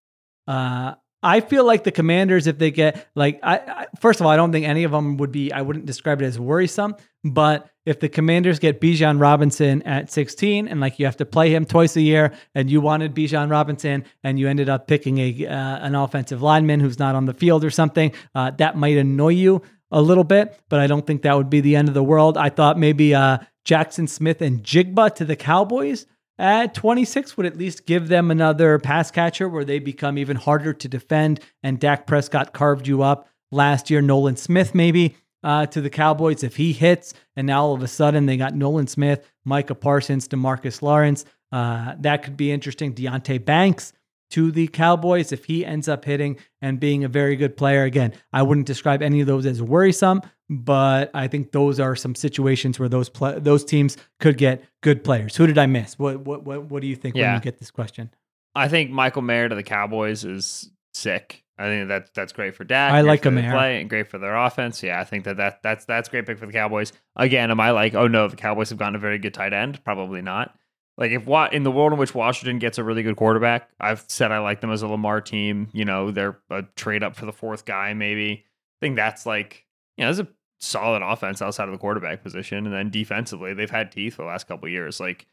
Uh, 0.46 0.94
I 1.24 1.40
feel 1.40 1.64
like 1.64 1.84
the 1.84 1.90
Commanders, 1.90 2.46
if 2.46 2.58
they 2.58 2.70
get 2.70 3.08
like, 3.14 3.40
I, 3.42 3.56
I 3.56 3.86
first 3.98 4.20
of 4.20 4.26
all, 4.26 4.32
I 4.32 4.36
don't 4.36 4.52
think 4.52 4.66
any 4.66 4.84
of 4.84 4.92
them 4.92 5.16
would 5.16 5.32
be. 5.32 5.50
I 5.50 5.62
wouldn't 5.62 5.86
describe 5.86 6.20
it 6.20 6.26
as 6.26 6.38
worrisome. 6.38 6.96
But 7.24 7.70
if 7.86 7.98
the 7.98 8.10
Commanders 8.10 8.58
get 8.58 8.78
Bijan 8.78 9.18
Robinson 9.18 9.82
at 9.84 10.12
16, 10.12 10.68
and 10.68 10.80
like 10.80 10.98
you 10.98 11.06
have 11.06 11.16
to 11.16 11.24
play 11.24 11.54
him 11.54 11.64
twice 11.64 11.96
a 11.96 12.02
year, 12.02 12.32
and 12.54 12.70
you 12.70 12.82
wanted 12.82 13.14
Bijan 13.14 13.50
Robinson, 13.50 14.04
and 14.22 14.38
you 14.38 14.48
ended 14.48 14.68
up 14.68 14.86
picking 14.86 15.16
a 15.18 15.46
uh, 15.46 15.78
an 15.78 15.94
offensive 15.94 16.42
lineman 16.42 16.80
who's 16.80 16.98
not 16.98 17.14
on 17.14 17.24
the 17.24 17.34
field 17.34 17.64
or 17.64 17.70
something, 17.70 18.12
uh, 18.34 18.50
that 18.58 18.76
might 18.76 18.98
annoy 18.98 19.30
you 19.30 19.62
a 19.90 20.02
little 20.02 20.24
bit. 20.24 20.60
But 20.68 20.80
I 20.80 20.86
don't 20.86 21.06
think 21.06 21.22
that 21.22 21.34
would 21.34 21.48
be 21.48 21.62
the 21.62 21.76
end 21.76 21.88
of 21.88 21.94
the 21.94 22.04
world. 22.04 22.36
I 22.36 22.50
thought 22.50 22.78
maybe 22.78 23.14
uh, 23.14 23.38
Jaxon 23.64 24.10
Smith-Njigba 24.10 25.14
to 25.14 25.24
the 25.24 25.36
Cowboys 25.36 26.04
at 26.38 26.74
26 26.74 27.36
would 27.36 27.46
at 27.46 27.56
least 27.56 27.86
give 27.86 28.08
them 28.08 28.30
another 28.30 28.78
pass 28.78 29.10
catcher 29.10 29.48
where 29.48 29.64
they 29.64 29.78
become 29.78 30.18
even 30.18 30.36
harder 30.36 30.72
to 30.72 30.88
defend. 30.88 31.40
And 31.62 31.78
Dak 31.78 32.06
Prescott 32.06 32.52
carved 32.52 32.86
you 32.86 33.02
up 33.02 33.28
last 33.52 33.90
year. 33.90 34.02
Nolan 34.02 34.36
Smith, 34.36 34.74
maybe 34.74 35.16
uh, 35.42 35.66
to 35.66 35.80
the 35.80 35.90
Cowboys 35.90 36.42
if 36.42 36.56
he 36.56 36.72
hits. 36.72 37.14
And 37.36 37.46
now 37.46 37.62
all 37.62 37.74
of 37.74 37.82
a 37.82 37.88
sudden 37.88 38.26
they 38.26 38.36
got 38.36 38.54
Nolan 38.54 38.88
Smith, 38.88 39.30
Micah 39.44 39.74
Parsons, 39.74 40.26
DeMarcus 40.26 40.82
Lawrence. 40.82 41.24
Uh, 41.52 41.94
that 42.00 42.24
could 42.24 42.36
be 42.36 42.50
interesting. 42.50 42.94
Deonte 42.94 43.44
Banks 43.44 43.92
to 44.30 44.50
the 44.50 44.68
Cowboys 44.68 45.32
if 45.32 45.44
he 45.44 45.64
ends 45.64 45.88
up 45.88 46.04
hitting 46.04 46.38
and 46.60 46.80
being 46.80 47.04
a 47.04 47.08
very 47.08 47.36
good 47.36 47.56
player. 47.56 47.84
Again, 47.84 48.12
I 48.32 48.42
wouldn't 48.42 48.66
describe 48.66 49.02
any 49.02 49.20
of 49.20 49.26
those 49.26 49.46
as 49.46 49.62
worrisome, 49.62 50.22
but 50.50 51.10
I 51.14 51.28
think 51.28 51.52
those 51.52 51.80
are 51.80 51.96
some 51.96 52.14
situations 52.14 52.78
where 52.78 52.88
those 52.88 53.08
pla 53.08 53.38
those 53.38 53.64
teams 53.64 53.96
could 54.20 54.38
get 54.38 54.64
good 54.82 55.04
players. 55.04 55.36
Who 55.36 55.46
did 55.46 55.58
I 55.58 55.66
miss? 55.66 55.98
What 55.98 56.20
what 56.20 56.44
what, 56.44 56.64
what 56.64 56.82
do 56.82 56.88
you 56.88 56.96
think 56.96 57.14
when 57.14 57.34
you 57.34 57.40
get 57.40 57.58
this 57.58 57.70
question? 57.70 58.10
I 58.54 58.68
think 58.68 58.90
Michael 58.90 59.22
Mayer 59.22 59.48
to 59.48 59.54
the 59.54 59.62
Cowboys 59.62 60.24
is 60.24 60.70
sick. 60.92 61.44
I 61.56 61.66
think 61.66 61.88
that 61.88 62.12
that's 62.14 62.32
great 62.32 62.56
for 62.56 62.64
Dak. 62.64 62.92
I 62.92 63.02
like 63.02 63.24
a 63.26 63.30
Mayer. 63.30 63.52
play 63.52 63.80
and 63.80 63.88
great 63.88 64.08
for 64.08 64.18
their 64.18 64.36
offense. 64.36 64.82
Yeah, 64.82 65.00
I 65.00 65.04
think 65.04 65.24
that, 65.24 65.36
that 65.36 65.62
that's 65.62 65.84
that's 65.84 66.08
great 66.08 66.26
pick 66.26 66.38
for 66.38 66.46
the 66.46 66.52
Cowboys. 66.52 66.92
Again, 67.14 67.50
am 67.50 67.60
I 67.60 67.70
like, 67.70 67.94
oh 67.94 68.08
no, 68.08 68.26
the 68.26 68.36
Cowboys 68.36 68.70
have 68.70 68.78
gotten 68.78 68.96
a 68.96 68.98
very 68.98 69.18
good 69.18 69.34
tight 69.34 69.52
end? 69.52 69.82
Probably 69.84 70.20
not. 70.20 70.56
Like 70.96 71.10
if 71.10 71.26
what 71.26 71.52
in 71.52 71.64
the 71.64 71.70
world 71.70 71.92
in 71.92 71.98
which 71.98 72.14
Washington 72.14 72.58
gets 72.58 72.78
a 72.78 72.84
really 72.84 73.02
good 73.02 73.16
quarterback, 73.16 73.68
I've 73.80 74.04
said 74.08 74.30
I 74.30 74.38
like 74.38 74.60
them 74.60 74.70
as 74.70 74.82
a 74.82 74.88
Lamar 74.88 75.20
team. 75.20 75.68
You 75.72 75.84
know, 75.84 76.10
they're 76.10 76.38
a 76.50 76.62
trade 76.76 77.02
up 77.02 77.16
for 77.16 77.26
the 77.26 77.32
fourth 77.32 77.64
guy, 77.64 77.94
maybe. 77.94 78.44
I 78.44 78.78
think 78.80 78.96
that's 78.96 79.26
like, 79.26 79.64
you 79.96 80.02
know, 80.02 80.12
there's 80.12 80.20
a 80.20 80.28
solid 80.60 81.02
offense 81.02 81.42
outside 81.42 81.68
of 81.68 81.72
the 81.72 81.78
quarterback 81.78 82.22
position, 82.22 82.66
and 82.66 82.74
then 82.74 82.90
defensively, 82.90 83.54
they've 83.54 83.70
had 83.70 83.90
teeth 83.90 84.14
for 84.14 84.22
the 84.22 84.28
last 84.28 84.46
couple 84.46 84.66
of 84.66 84.72
years. 84.72 85.00
Like, 85.00 85.26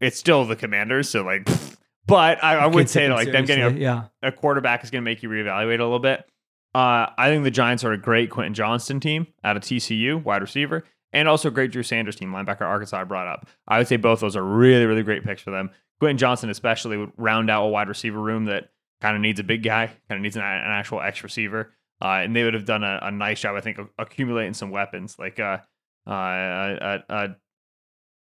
it's 0.00 0.18
still 0.18 0.44
the 0.44 0.56
Commanders, 0.56 1.08
so 1.08 1.22
like, 1.22 1.48
but 2.06 2.42
I, 2.42 2.56
I 2.56 2.66
would 2.66 2.90
say 2.90 3.08
like 3.08 3.30
them 3.30 3.44
getting 3.44 3.64
a 3.64 3.70
yeah. 3.70 4.04
a 4.22 4.32
quarterback 4.32 4.82
is 4.82 4.90
going 4.90 5.02
to 5.02 5.08
make 5.08 5.22
you 5.22 5.28
reevaluate 5.28 5.78
a 5.80 5.84
little 5.84 6.00
bit. 6.00 6.26
Uh, 6.74 7.06
I 7.16 7.28
think 7.28 7.44
the 7.44 7.52
Giants 7.52 7.84
are 7.84 7.92
a 7.92 7.98
great 7.98 8.30
Quentin 8.30 8.52
Johnston 8.52 8.98
team 8.98 9.28
out 9.44 9.56
of 9.56 9.62
TCU, 9.62 10.22
wide 10.22 10.42
receiver, 10.42 10.82
and 11.14 11.28
also 11.28 11.48
great 11.48 11.70
Drew 11.70 11.82
Sanders 11.82 12.16
team, 12.16 12.32
linebacker 12.32 12.62
Arkansas 12.62 13.00
I 13.00 13.04
brought 13.04 13.28
up. 13.28 13.48
I 13.66 13.78
would 13.78 13.88
say 13.88 13.96
both 13.96 14.20
those 14.20 14.36
are 14.36 14.42
really, 14.42 14.84
really 14.84 15.04
great 15.04 15.24
picks 15.24 15.40
for 15.40 15.52
them. 15.52 15.70
Quentin 16.00 16.18
Johnston, 16.18 16.50
especially, 16.50 16.96
would 16.96 17.12
round 17.16 17.48
out 17.48 17.64
a 17.64 17.68
wide 17.68 17.88
receiver 17.88 18.20
room 18.20 18.46
that 18.46 18.70
kind 19.00 19.14
of 19.16 19.22
needs 19.22 19.38
a 19.38 19.44
big 19.44 19.62
guy, 19.62 19.86
kind 19.86 20.18
of 20.18 20.20
needs 20.20 20.36
an, 20.36 20.42
an 20.42 20.70
actual 20.70 21.00
X 21.00 21.22
receiver. 21.22 21.72
Uh, 22.02 22.20
and 22.24 22.34
they 22.34 22.42
would 22.42 22.54
have 22.54 22.64
done 22.64 22.82
a, 22.82 22.98
a 23.02 23.10
nice 23.12 23.40
job, 23.40 23.54
I 23.56 23.60
think, 23.60 23.78
of 23.78 23.88
accumulating 23.96 24.54
some 24.54 24.70
weapons. 24.70 25.16
Like, 25.18 25.38
uh, 25.38 25.58
uh, 26.06 26.10
uh, 26.10 26.98
uh, 27.08 27.28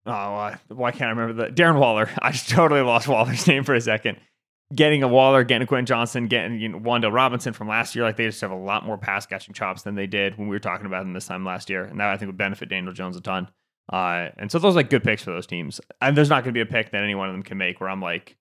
oh, 0.06 0.10
uh, 0.10 0.56
why 0.69 0.90
can't 0.90 1.05
I 1.05 1.20
remember 1.20 1.44
the 1.44 1.52
Darren 1.52 1.78
Waller? 1.78 2.09
I 2.23 2.32
just 2.32 2.48
totally 2.48 2.81
lost 2.81 3.06
Waller's 3.06 3.47
name 3.47 3.65
for 3.65 3.74
a 3.74 3.81
second. 3.81 4.19
Getting 4.74 5.03
a 5.03 5.09
Waller, 5.09 5.45
getting 5.45 5.62
a 5.62 5.66
Quentin 5.66 5.86
Johnston, 5.86 6.27
getting 6.27 6.61
you 6.61 6.69
know, 6.69 6.78
Wan'Dale 6.78 7.12
Robinson 7.12 7.55
from 7.55 7.69
last 7.69 7.95
year, 7.95 8.05
like 8.05 8.16
they 8.16 8.27
just 8.27 8.40
have 8.43 8.51
a 8.51 8.57
lot 8.57 8.85
more 8.85 8.99
pass 8.99 9.24
catching 9.24 9.55
chops 9.55 9.82
than 9.82 9.95
they 9.95 10.07
did 10.07 10.36
when 10.36 10.49
we 10.49 10.55
were 10.55 10.61
talking 10.61 10.85
about 10.85 11.05
them 11.05 11.15
this 11.15 11.27
time 11.27 11.45
last 11.45 11.70
year. 11.70 11.85
And 11.85 11.99
that 12.01 12.09
I 12.09 12.16
think 12.19 12.28
would 12.28 12.36
benefit 12.36 12.69
Daniel 12.69 12.93
Jones 12.93 13.16
a 13.16 13.23
ton. 13.23 13.49
Uh, 13.90 14.28
and 14.36 14.53
so 14.53 14.59
those 14.59 14.74
are 14.74 14.77
like 14.77 14.90
good 14.90 15.03
picks 15.03 15.23
for 15.23 15.31
those 15.31 15.47
teams. 15.47 15.81
And 16.03 16.16
there's 16.16 16.28
not 16.28 16.45
going 16.45 16.53
to 16.53 16.59
be 16.59 16.61
a 16.61 16.66
pick 16.66 16.90
that 16.90 17.03
any 17.03 17.15
one 17.15 17.28
of 17.28 17.35
them 17.35 17.43
can 17.43 17.57
make 17.57 17.81
where 17.81 17.89
I'm 17.89 18.03
like, 18.03 18.36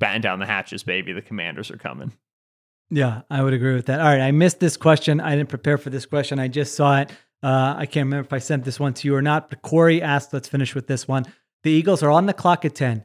batten 0.00 0.22
down 0.22 0.40
the 0.40 0.46
hatches, 0.46 0.82
baby. 0.82 1.12
The 1.12 1.22
commanders 1.22 1.70
are 1.70 1.76
coming. 1.76 2.12
Yeah, 2.90 3.22
I 3.30 3.40
would 3.42 3.52
agree 3.52 3.74
with 3.74 3.86
that. 3.86 4.00
All 4.00 4.06
right, 4.06 4.20
I 4.20 4.32
missed 4.32 4.58
this 4.58 4.76
question. 4.76 5.20
I 5.20 5.36
didn't 5.36 5.48
prepare 5.48 5.78
for 5.78 5.90
this 5.90 6.06
question. 6.06 6.40
I 6.40 6.48
just 6.48 6.74
saw 6.74 7.00
it. 7.00 7.12
Uh, 7.42 7.74
I 7.76 7.86
can't 7.86 8.06
remember 8.06 8.26
if 8.26 8.32
I 8.32 8.38
sent 8.38 8.64
this 8.64 8.80
one 8.80 8.94
to 8.94 9.06
you 9.06 9.14
or 9.14 9.22
not, 9.22 9.48
but 9.48 9.62
Corey 9.62 10.02
asked, 10.02 10.32
let's 10.32 10.48
finish 10.48 10.74
with 10.74 10.88
this 10.88 11.06
one. 11.06 11.24
The 11.62 11.70
Eagles 11.70 12.02
are 12.02 12.10
on 12.10 12.26
the 12.26 12.34
clock 12.34 12.64
at 12.64 12.74
10. 12.74 13.04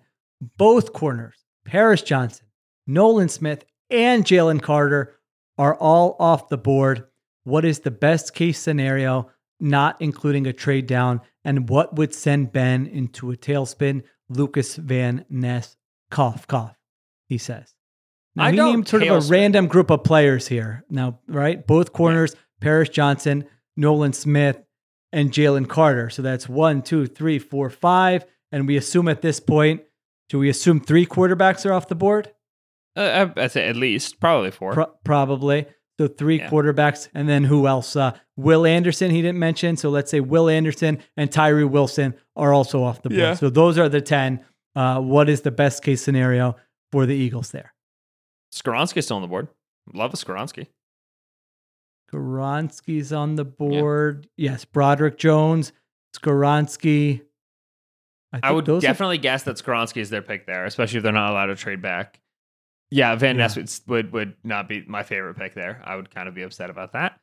Both 0.57 0.91
corners, 0.91 1.45
Paris 1.65 2.01
Johnson, 2.01 2.44
Nolan 2.87 3.29
Smith, 3.29 3.65
and 3.89 4.23
Jalen 4.23 4.61
Carter 4.61 5.15
are 5.57 5.75
all 5.75 6.15
off 6.19 6.49
the 6.49 6.57
board. 6.57 7.05
What 7.43 7.65
is 7.65 7.79
the 7.79 7.91
best 7.91 8.33
case 8.33 8.59
scenario, 8.59 9.29
not 9.59 10.01
including 10.01 10.47
a 10.47 10.53
trade 10.53 10.87
down? 10.87 11.21
And 11.43 11.69
what 11.69 11.95
would 11.95 12.13
send 12.13 12.51
Ben 12.51 12.87
into 12.87 13.31
a 13.31 13.37
tailspin? 13.37 14.03
Lukas 14.29 14.75
Van 14.75 15.25
Ness, 15.29 15.77
cough, 16.09 16.47
cough, 16.47 16.75
he 17.27 17.37
says. 17.37 17.75
Now, 18.35 18.45
I 18.45 18.51
he 18.51 18.57
named 18.57 18.87
sort 18.87 19.03
of 19.03 19.23
a 19.23 19.27
random 19.27 19.67
group 19.67 19.91
of 19.91 20.03
players 20.03 20.47
here. 20.47 20.83
Now, 20.89 21.19
right? 21.27 21.65
Both 21.65 21.93
corners, 21.93 22.35
Paris 22.59 22.89
Johnson, 22.89 23.45
Nolan 23.77 24.13
Smith, 24.13 24.61
and 25.13 25.31
Jalen 25.31 25.69
Carter. 25.69 26.09
So 26.09 26.21
that's 26.21 26.49
one, 26.49 26.81
two, 26.81 27.05
three, 27.05 27.39
four, 27.39 27.69
five. 27.69 28.25
And 28.51 28.67
we 28.67 28.75
assume 28.75 29.07
at 29.07 29.21
this 29.21 29.39
point, 29.39 29.83
do 30.27 30.39
we 30.39 30.49
assume 30.49 30.81
three 30.81 31.05
quarterbacks 31.05 31.65
are 31.65 31.73
off 31.73 31.87
the 31.87 31.95
board? 31.95 32.31
Uh, 32.95 33.29
I- 33.37 33.43
I'd 33.43 33.51
say 33.51 33.67
at 33.67 33.75
least, 33.75 34.19
probably 34.19 34.51
four. 34.51 34.73
Pro- 34.73 34.93
probably. 35.03 35.65
So 35.99 36.07
three 36.07 36.39
Yeah. 36.39 36.49
quarterbacks, 36.49 37.07
and 37.13 37.27
then 37.29 37.45
who 37.45 37.67
else? 37.67 37.95
Uh, 37.95 38.17
Will 38.35 38.65
Anderson, 38.65 39.11
he 39.11 39.21
didn't 39.21 39.39
mention. 39.39 39.77
So 39.77 39.89
let's 39.89 40.11
say 40.11 40.19
Will 40.19 40.49
Anderson 40.49 40.99
and 41.15 41.31
Tyree 41.31 41.63
Wilson 41.63 42.15
are 42.35 42.53
also 42.53 42.83
off 42.83 43.01
the 43.01 43.09
board. 43.09 43.19
Yeah. 43.19 43.33
So 43.35 43.49
those 43.49 43.77
are 43.77 43.87
the 43.87 44.01
10. 44.01 44.43
Uh, 44.75 44.99
what 44.99 45.29
is 45.29 45.41
the 45.41 45.51
best 45.51 45.83
case 45.83 46.01
scenario 46.01 46.57
for 46.91 47.05
the 47.05 47.15
Eagles 47.15 47.51
there? 47.51 47.73
Skoronski's 48.53 49.05
still 49.05 49.15
on 49.17 49.21
the 49.21 49.27
board. 49.29 49.47
Love 49.93 50.13
a 50.13 50.17
Skoronski. 50.17 50.67
Skoronski's 52.11 53.11
on 53.13 53.35
the 53.35 53.45
board. 53.45 54.27
Yes, 54.37 54.65
Broderick 54.65 55.17
Jones, 55.17 55.71
Skoronski. 56.15 57.21
I 58.33 58.39
think 58.41 58.53
would 58.55 58.65
those 58.65 58.83
are- 58.83 58.87
definitely 58.87 59.17
guess 59.17 59.43
that 59.43 59.55
Skoronski 59.57 59.97
is 60.01 60.09
their 60.09 60.21
pick 60.21 60.45
there, 60.45 60.65
especially 60.65 60.97
if 60.97 61.03
they're 61.03 61.11
not 61.13 61.31
allowed 61.31 61.47
to 61.47 61.55
trade 61.55 61.81
back. 61.81 62.19
Yeah, 62.95 63.13
Van 63.15 63.35
Yeah. 63.35 63.47
Ness 63.47 63.57
would, 63.57 63.69
would 63.87 64.13
would 64.13 64.33
not 64.45 64.69
be 64.69 64.85
my 64.87 65.03
favorite 65.03 65.35
pick 65.35 65.53
there. 65.53 65.81
I 65.83 65.97
would 65.97 66.09
kind 66.15 66.29
of 66.29 66.33
be 66.33 66.43
upset 66.43 66.69
about 66.69 66.93
that. 66.93 67.19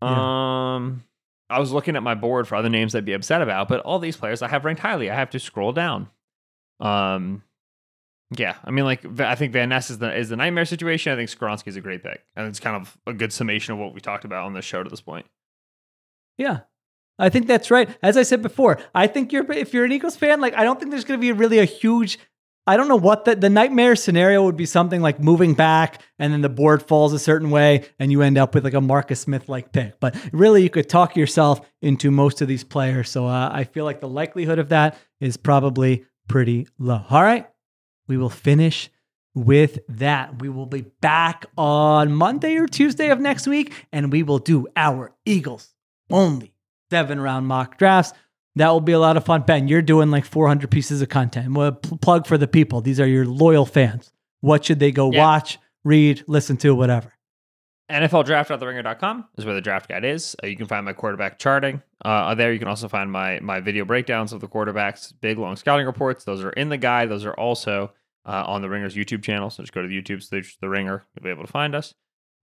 Yeah. 0.00 0.74
Um, 0.76 1.04
I 1.50 1.60
was 1.60 1.70
looking 1.70 1.96
at 1.96 2.02
my 2.02 2.14
board 2.14 2.48
for 2.48 2.54
other 2.54 2.70
names 2.70 2.94
I'd 2.94 3.04
be 3.04 3.12
upset 3.12 3.42
about, 3.42 3.68
but 3.68 3.80
all 3.80 3.98
these 3.98 4.16
players 4.16 4.40
I 4.40 4.48
have 4.48 4.64
ranked 4.64 4.80
highly. 4.80 5.10
I 5.10 5.14
have 5.14 5.28
to 5.30 5.38
scroll 5.38 5.72
down. 5.72 6.08
Um, 6.80 7.42
yeah, 8.34 8.56
I 8.64 8.70
mean, 8.70 8.86
like 8.86 9.20
I 9.20 9.34
think 9.34 9.52
Van 9.52 9.68
Ness 9.68 9.90
is 9.90 9.98
the 9.98 10.16
is 10.16 10.30
the 10.30 10.36
nightmare 10.36 10.64
situation. 10.64 11.12
I 11.12 11.16
think 11.16 11.28
Skoronski 11.28 11.68
is 11.68 11.76
a 11.76 11.82
great 11.82 12.02
pick, 12.02 12.24
and 12.34 12.48
it's 12.48 12.58
kind 12.58 12.76
of 12.76 12.96
a 13.06 13.12
good 13.12 13.34
summation 13.34 13.74
of 13.74 13.78
what 13.78 13.92
we 13.92 14.00
talked 14.00 14.24
about 14.24 14.46
on 14.46 14.54
this 14.54 14.64
show 14.64 14.82
to 14.82 14.88
this 14.88 15.02
point. 15.02 15.26
Yeah. 16.38 16.60
I 17.18 17.28
think 17.28 17.46
that's 17.46 17.70
right. 17.70 17.88
As 18.02 18.16
I 18.16 18.22
said 18.22 18.40
before, 18.40 18.78
I 18.94 19.08
think 19.08 19.30
you're 19.30 19.50
if 19.52 19.74
you're 19.74 19.84
an 19.84 19.92
Eagles 19.92 20.16
fan, 20.16 20.40
like 20.40 20.54
I 20.54 20.64
don't 20.64 20.78
think 20.78 20.90
there's 20.90 21.04
going 21.04 21.20
to 21.20 21.22
be 21.22 21.32
really 21.32 21.58
a 21.58 21.64
huge 21.66 22.18
I 22.66 22.76
don't 22.76 22.88
know 22.88 22.96
what 22.96 23.24
the 23.24 23.36
the 23.36 23.50
nightmare 23.50 23.94
scenario 23.94 24.44
would 24.44 24.56
be 24.56 24.66
something 24.66 25.00
like 25.00 25.20
moving 25.20 25.54
back 25.54 26.02
and 26.18 26.32
then 26.32 26.40
the 26.40 26.48
board 26.48 26.82
falls 26.82 27.12
a 27.12 27.18
certain 27.18 27.50
way 27.50 27.88
and 27.98 28.10
you 28.10 28.22
end 28.22 28.38
up 28.38 28.54
with 28.54 28.64
like 28.64 28.74
a 28.74 28.80
Marcus 28.80 29.20
Smith 29.20 29.48
like 29.48 29.72
pick. 29.72 30.00
But 30.00 30.16
really 30.32 30.62
you 30.62 30.70
could 30.70 30.88
talk 30.88 31.16
yourself 31.16 31.60
into 31.80 32.10
most 32.10 32.42
of 32.42 32.48
these 32.48 32.64
players. 32.64 33.08
So 33.08 33.26
uh, 33.26 33.50
I 33.52 33.64
feel 33.64 33.84
like 33.84 34.00
the 34.00 34.08
likelihood 34.08 34.58
of 34.58 34.70
that 34.70 34.98
is 35.20 35.36
probably 35.36 36.04
pretty 36.28 36.66
low. 36.78 37.04
All 37.08 37.22
right. 37.22 37.48
We 38.08 38.16
will 38.16 38.30
finish 38.30 38.90
with 39.34 39.78
that. 39.88 40.40
We 40.40 40.48
will 40.48 40.66
be 40.66 40.82
back 41.00 41.46
on 41.56 42.12
Monday 42.12 42.56
or 42.56 42.66
Tuesday 42.66 43.10
of 43.10 43.20
next 43.20 43.46
week 43.46 43.72
and 43.92 44.10
we 44.10 44.22
will 44.22 44.38
do 44.38 44.66
our 44.74 45.14
Eagles 45.24 45.72
only 46.10 46.52
seven 46.90 47.20
round 47.20 47.46
mock 47.46 47.78
drafts. 47.78 48.12
That 48.56 48.70
will 48.70 48.80
be 48.80 48.92
a 48.92 48.98
lot 48.98 49.16
of 49.16 49.24
fun. 49.24 49.42
Ben, 49.42 49.68
you're 49.68 49.82
doing 49.82 50.10
like 50.10 50.24
400 50.24 50.70
pieces 50.70 51.02
of 51.02 51.08
content. 51.08 51.52
Well, 51.54 51.72
pl- 51.72 51.98
plug 51.98 52.26
for 52.26 52.36
the 52.38 52.48
people. 52.48 52.80
These 52.80 52.98
are 52.98 53.06
your 53.06 53.26
loyal 53.26 53.66
fans. 53.66 54.12
What 54.40 54.64
should 54.64 54.78
they 54.80 54.90
go 54.92 55.12
Yeah. 55.12 55.20
watch, 55.24 55.58
read, 55.84 56.24
listen 56.26 56.56
to, 56.58 56.74
whatever? 56.74 57.12
NFL 57.90 58.24
draft 58.24 58.50
at 58.50 58.58
NFLDraft.theringer.com 58.58 59.26
is 59.38 59.44
where 59.44 59.54
the 59.54 59.60
draft 59.60 59.88
guide 59.88 60.04
is. 60.04 60.34
Uh, 60.42 60.48
you 60.48 60.56
can 60.56 60.66
find 60.66 60.84
my 60.84 60.92
quarterback 60.92 61.38
charting. 61.38 61.80
Uh, 62.04 62.34
there 62.34 62.52
you 62.52 62.58
can 62.58 62.66
also 62.66 62.88
find 62.88 63.12
my 63.12 63.38
my 63.40 63.60
video 63.60 63.84
breakdowns 63.84 64.32
of 64.32 64.40
the 64.40 64.48
quarterbacks, 64.48 65.12
big 65.20 65.38
long 65.38 65.54
scouting 65.54 65.86
reports. 65.86 66.24
Those 66.24 66.42
are 66.42 66.50
in 66.50 66.68
the 66.68 66.76
guide. 66.78 67.08
Those 67.10 67.24
are 67.24 67.34
also 67.34 67.92
uh, 68.24 68.42
on 68.46 68.60
the 68.62 68.68
Ringer's 68.68 68.96
YouTube 68.96 69.22
channel. 69.22 69.50
So 69.50 69.62
just 69.62 69.72
go 69.72 69.82
to 69.82 69.88
the 69.88 70.02
YouTube, 70.02 70.20
search 70.22 70.58
the 70.60 70.68
Ringer. 70.68 71.04
You'll 71.14 71.22
be 71.24 71.30
able 71.30 71.44
to 71.46 71.52
find 71.52 71.76
us. 71.76 71.94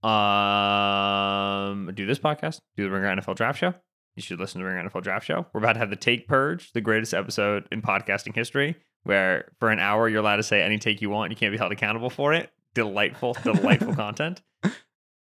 Um, 0.03 1.91
do 1.93 2.05
this 2.05 2.19
podcast, 2.19 2.59
do 2.77 2.83
the 2.83 2.89
Ringer 2.91 3.15
NFL 3.17 3.35
Draft 3.35 3.59
Show. 3.59 3.73
You 4.15 4.21
should 4.21 4.39
listen 4.39 4.59
to 4.61 4.65
the 4.65 4.71
Ringer 4.71 4.89
NFL 4.89 5.03
Draft 5.03 5.25
Show. 5.25 5.45
We're 5.53 5.59
about 5.59 5.73
to 5.73 5.79
have 5.79 5.89
the 5.89 5.95
Take 5.95 6.27
Purge, 6.27 6.71
the 6.73 6.81
greatest 6.81 7.13
episode 7.13 7.67
in 7.71 7.81
podcasting 7.81 8.35
history, 8.35 8.75
where 9.03 9.51
for 9.59 9.69
an 9.69 9.79
hour 9.79 10.07
you're 10.07 10.19
allowed 10.19 10.35
to 10.35 10.43
say 10.43 10.61
any 10.61 10.77
take 10.77 11.01
you 11.01 11.09
want. 11.09 11.31
You 11.31 11.35
can't 11.35 11.51
be 11.51 11.57
held 11.57 11.71
accountable 11.71 12.11
for 12.11 12.33
it. 12.33 12.51
Delightful, 12.75 13.35
delightful 13.43 13.95
content. 13.95 14.41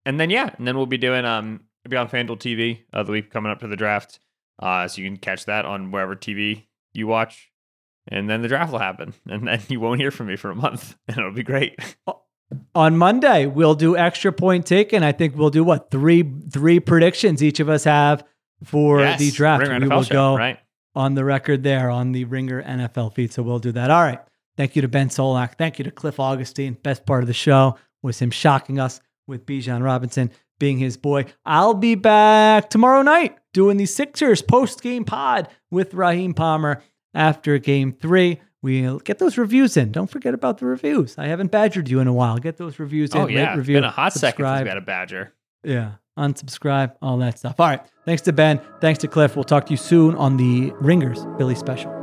And 0.06 0.20
then 0.20 0.30
yeah, 0.30 0.52
and 0.58 0.66
then 0.66 0.78
we'll 0.78 0.86
be 0.86 0.98
doing 0.98 1.26
um 1.26 1.62
be 1.88 1.98
on 1.98 2.10
FanDuel 2.10 2.38
TV 2.38 2.84
uh, 2.94 3.04
the 3.04 3.12
week 3.12 3.32
coming 3.32 3.52
up 3.52 3.60
to 3.60 3.68
the 3.68 3.76
draft. 3.76 4.20
Uh, 4.60 4.88
so 4.88 5.02
you 5.02 5.08
can 5.08 5.18
catch 5.18 5.46
that 5.46 5.66
on 5.66 5.92
wherever 5.92 6.16
TV 6.16 6.66
you 6.94 7.08
watch. 7.08 7.52
And 8.10 8.30
then 8.30 8.42
the 8.42 8.48
draft 8.48 8.72
will 8.72 8.80
happen, 8.80 9.14
and 9.30 9.48
then 9.48 9.62
you 9.68 9.82
won't 9.82 10.00
hear 10.00 10.12
from 10.12 10.28
me 10.28 10.38
for 10.38 10.50
a 10.50 10.56
month, 10.56 10.96
and 11.08 11.18
it'll 11.18 11.34
be 11.34 11.44
great. 11.44 11.78
On 12.74 12.98
Monday, 12.98 13.46
we'll 13.46 13.76
do 13.76 13.98
extra 13.98 14.32
point 14.32 14.66
taken. 14.66 15.04
I 15.04 15.12
think 15.12 15.36
we'll 15.36 15.50
do 15.50 15.66
what 15.66 15.92
three 15.92 16.24
three 16.50 16.80
predictions 16.80 17.44
each 17.44 17.60
of 17.60 17.68
us 17.68 17.84
have 17.84 18.24
for 18.64 19.00
Yes, 19.00 19.20
the 19.20 19.32
draft. 19.32 19.62
Ringer 19.62 19.80
we 19.80 19.86
NFL 19.86 19.96
will 19.96 20.04
show, 20.04 20.14
go 20.14 20.38
right. 20.38 20.60
on 20.96 21.16
the 21.16 21.24
record 21.24 21.64
there 21.64 21.90
on 21.90 22.12
the 22.12 22.26
Ringer 22.26 22.64
NFL 22.64 23.14
feed. 23.14 23.34
So 23.34 23.44
we'll 23.44 23.60
do 23.60 23.72
that. 23.74 23.92
All 23.92 24.04
right. 24.04 24.20
Thank 24.56 24.76
you 24.76 24.82
to 24.82 24.88
Ben 24.88 25.10
Solak. 25.10 25.58
Thank 25.58 25.78
you 25.78 25.84
to 25.86 25.92
Cliff 25.92 26.20
Augustin. 26.20 26.78
Best 26.82 27.06
part 27.06 27.24
of 27.24 27.28
the 27.28 27.34
show 27.34 27.78
was 28.02 28.20
him 28.20 28.32
shocking 28.32 28.80
us 28.80 29.00
with 29.28 29.46
Bijan 29.46 29.84
Robinson 29.84 30.32
being 30.60 30.80
his 30.80 30.98
boy. 30.98 31.26
I'll 31.46 31.76
be 31.76 31.96
back 31.96 32.70
tomorrow 32.70 33.04
night 33.04 33.38
doing 33.54 33.78
the 33.78 33.86
Sixers 33.86 34.42
post 34.42 34.82
game 34.82 35.06
pod 35.06 35.48
with 35.70 35.94
Raheem 35.94 36.34
Palmer 36.34 36.82
after 37.14 37.58
game 37.60 37.94
three. 37.94 38.40
We'll 38.64 39.00
get 39.00 39.20
those 39.20 39.38
reviews 39.38 39.78
in. 39.78 39.92
Don't 39.92 40.10
forget 40.10 40.34
about 40.34 40.58
the 40.58 40.66
reviews. 40.66 41.18
I 41.18 41.28
haven't 41.28 41.52
badgered 41.52 41.90
you 41.90 42.00
in 42.00 42.08
a 42.08 42.14
while. 42.14 42.38
Get 42.40 42.58
those 42.58 42.80
reviews 42.80 43.12
oh, 43.14 43.20
in. 43.20 43.24
Oh 43.24 43.28
Rate, 43.28 43.34
yeah, 43.36 43.50
it's 43.52 43.58
review, 43.58 43.78
been 43.78 43.84
a 43.84 43.92
hot 43.92 44.14
second 44.14 44.22
since 44.22 44.30
subscribe. 44.32 44.64
we 44.64 44.70
had 44.70 44.78
a 44.78 44.82
Badger. 44.82 45.34
Yeah. 45.64 45.92
Unsubscribe, 46.18 46.94
all 47.02 47.18
that 47.18 47.40
stuff. 47.40 47.60
All 47.60 47.68
right. 47.68 47.82
Thanks 48.06 48.22
to 48.24 48.34
Ben. 48.34 48.60
Thanks 48.82 49.00
to 49.00 49.08
Cliff. 49.08 49.36
We'll 49.36 49.44
talk 49.44 49.66
to 49.68 49.72
you 49.72 49.78
soon 49.78 50.16
on 50.16 50.38
the 50.38 50.72
Ringers 50.80 51.26
Philly 51.38 51.56
special. 51.56 51.97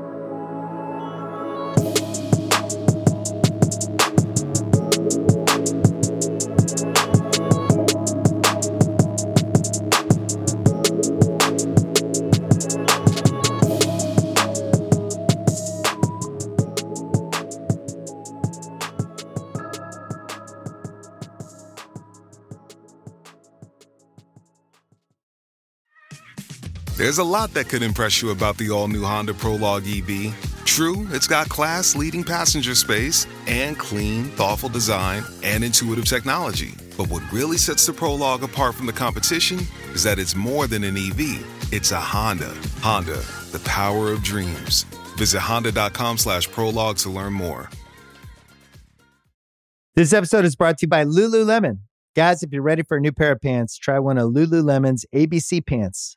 There's 27.04 27.18
a 27.18 27.22
lot 27.22 27.52
that 27.52 27.68
could 27.68 27.82
impress 27.82 28.22
you 28.22 28.30
about 28.30 28.56
the 28.56 28.70
all 28.70 28.88
new 28.88 29.04
Honda 29.04 29.34
Prologue 29.34 29.84
EV. 29.86 30.34
True, 30.64 31.06
it's 31.10 31.26
got 31.26 31.50
class 31.50 31.94
leading 31.94 32.24
passenger 32.24 32.74
space 32.74 33.26
and 33.46 33.78
clean, 33.78 34.30
thoughtful 34.38 34.70
design 34.70 35.22
and 35.42 35.62
intuitive 35.62 36.06
technology. 36.06 36.72
But 36.96 37.10
what 37.10 37.22
really 37.30 37.58
sets 37.58 37.84
the 37.84 37.92
Prologue 37.92 38.42
apart 38.42 38.74
from 38.74 38.86
the 38.86 38.92
competition 38.94 39.60
is 39.92 40.02
that 40.02 40.18
it's 40.18 40.34
more 40.34 40.66
than 40.66 40.82
an 40.82 40.96
EV, 40.96 41.46
it's 41.74 41.92
a 41.92 42.00
Honda. 42.00 42.54
Honda, 42.80 43.22
the 43.52 43.60
power 43.66 44.10
of 44.10 44.22
dreams. 44.22 44.84
Visit 45.18 45.40
honda.com 45.40 46.16
slash 46.16 46.50
prologue 46.50 46.96
to 46.96 47.10
learn 47.10 47.34
more. 47.34 47.68
This 49.94 50.14
episode 50.14 50.46
is 50.46 50.56
brought 50.56 50.78
to 50.78 50.86
you 50.86 50.88
by 50.88 51.04
Lululemon. 51.04 51.80
Guys, 52.16 52.42
if 52.42 52.50
you're 52.50 52.62
ready 52.62 52.82
for 52.82 52.96
a 52.96 53.00
new 53.02 53.12
pair 53.12 53.32
of 53.32 53.42
pants, 53.42 53.76
try 53.76 53.98
one 53.98 54.16
of 54.16 54.30
Lululemon's 54.30 55.04
ABC 55.14 55.66
pants. 55.66 56.16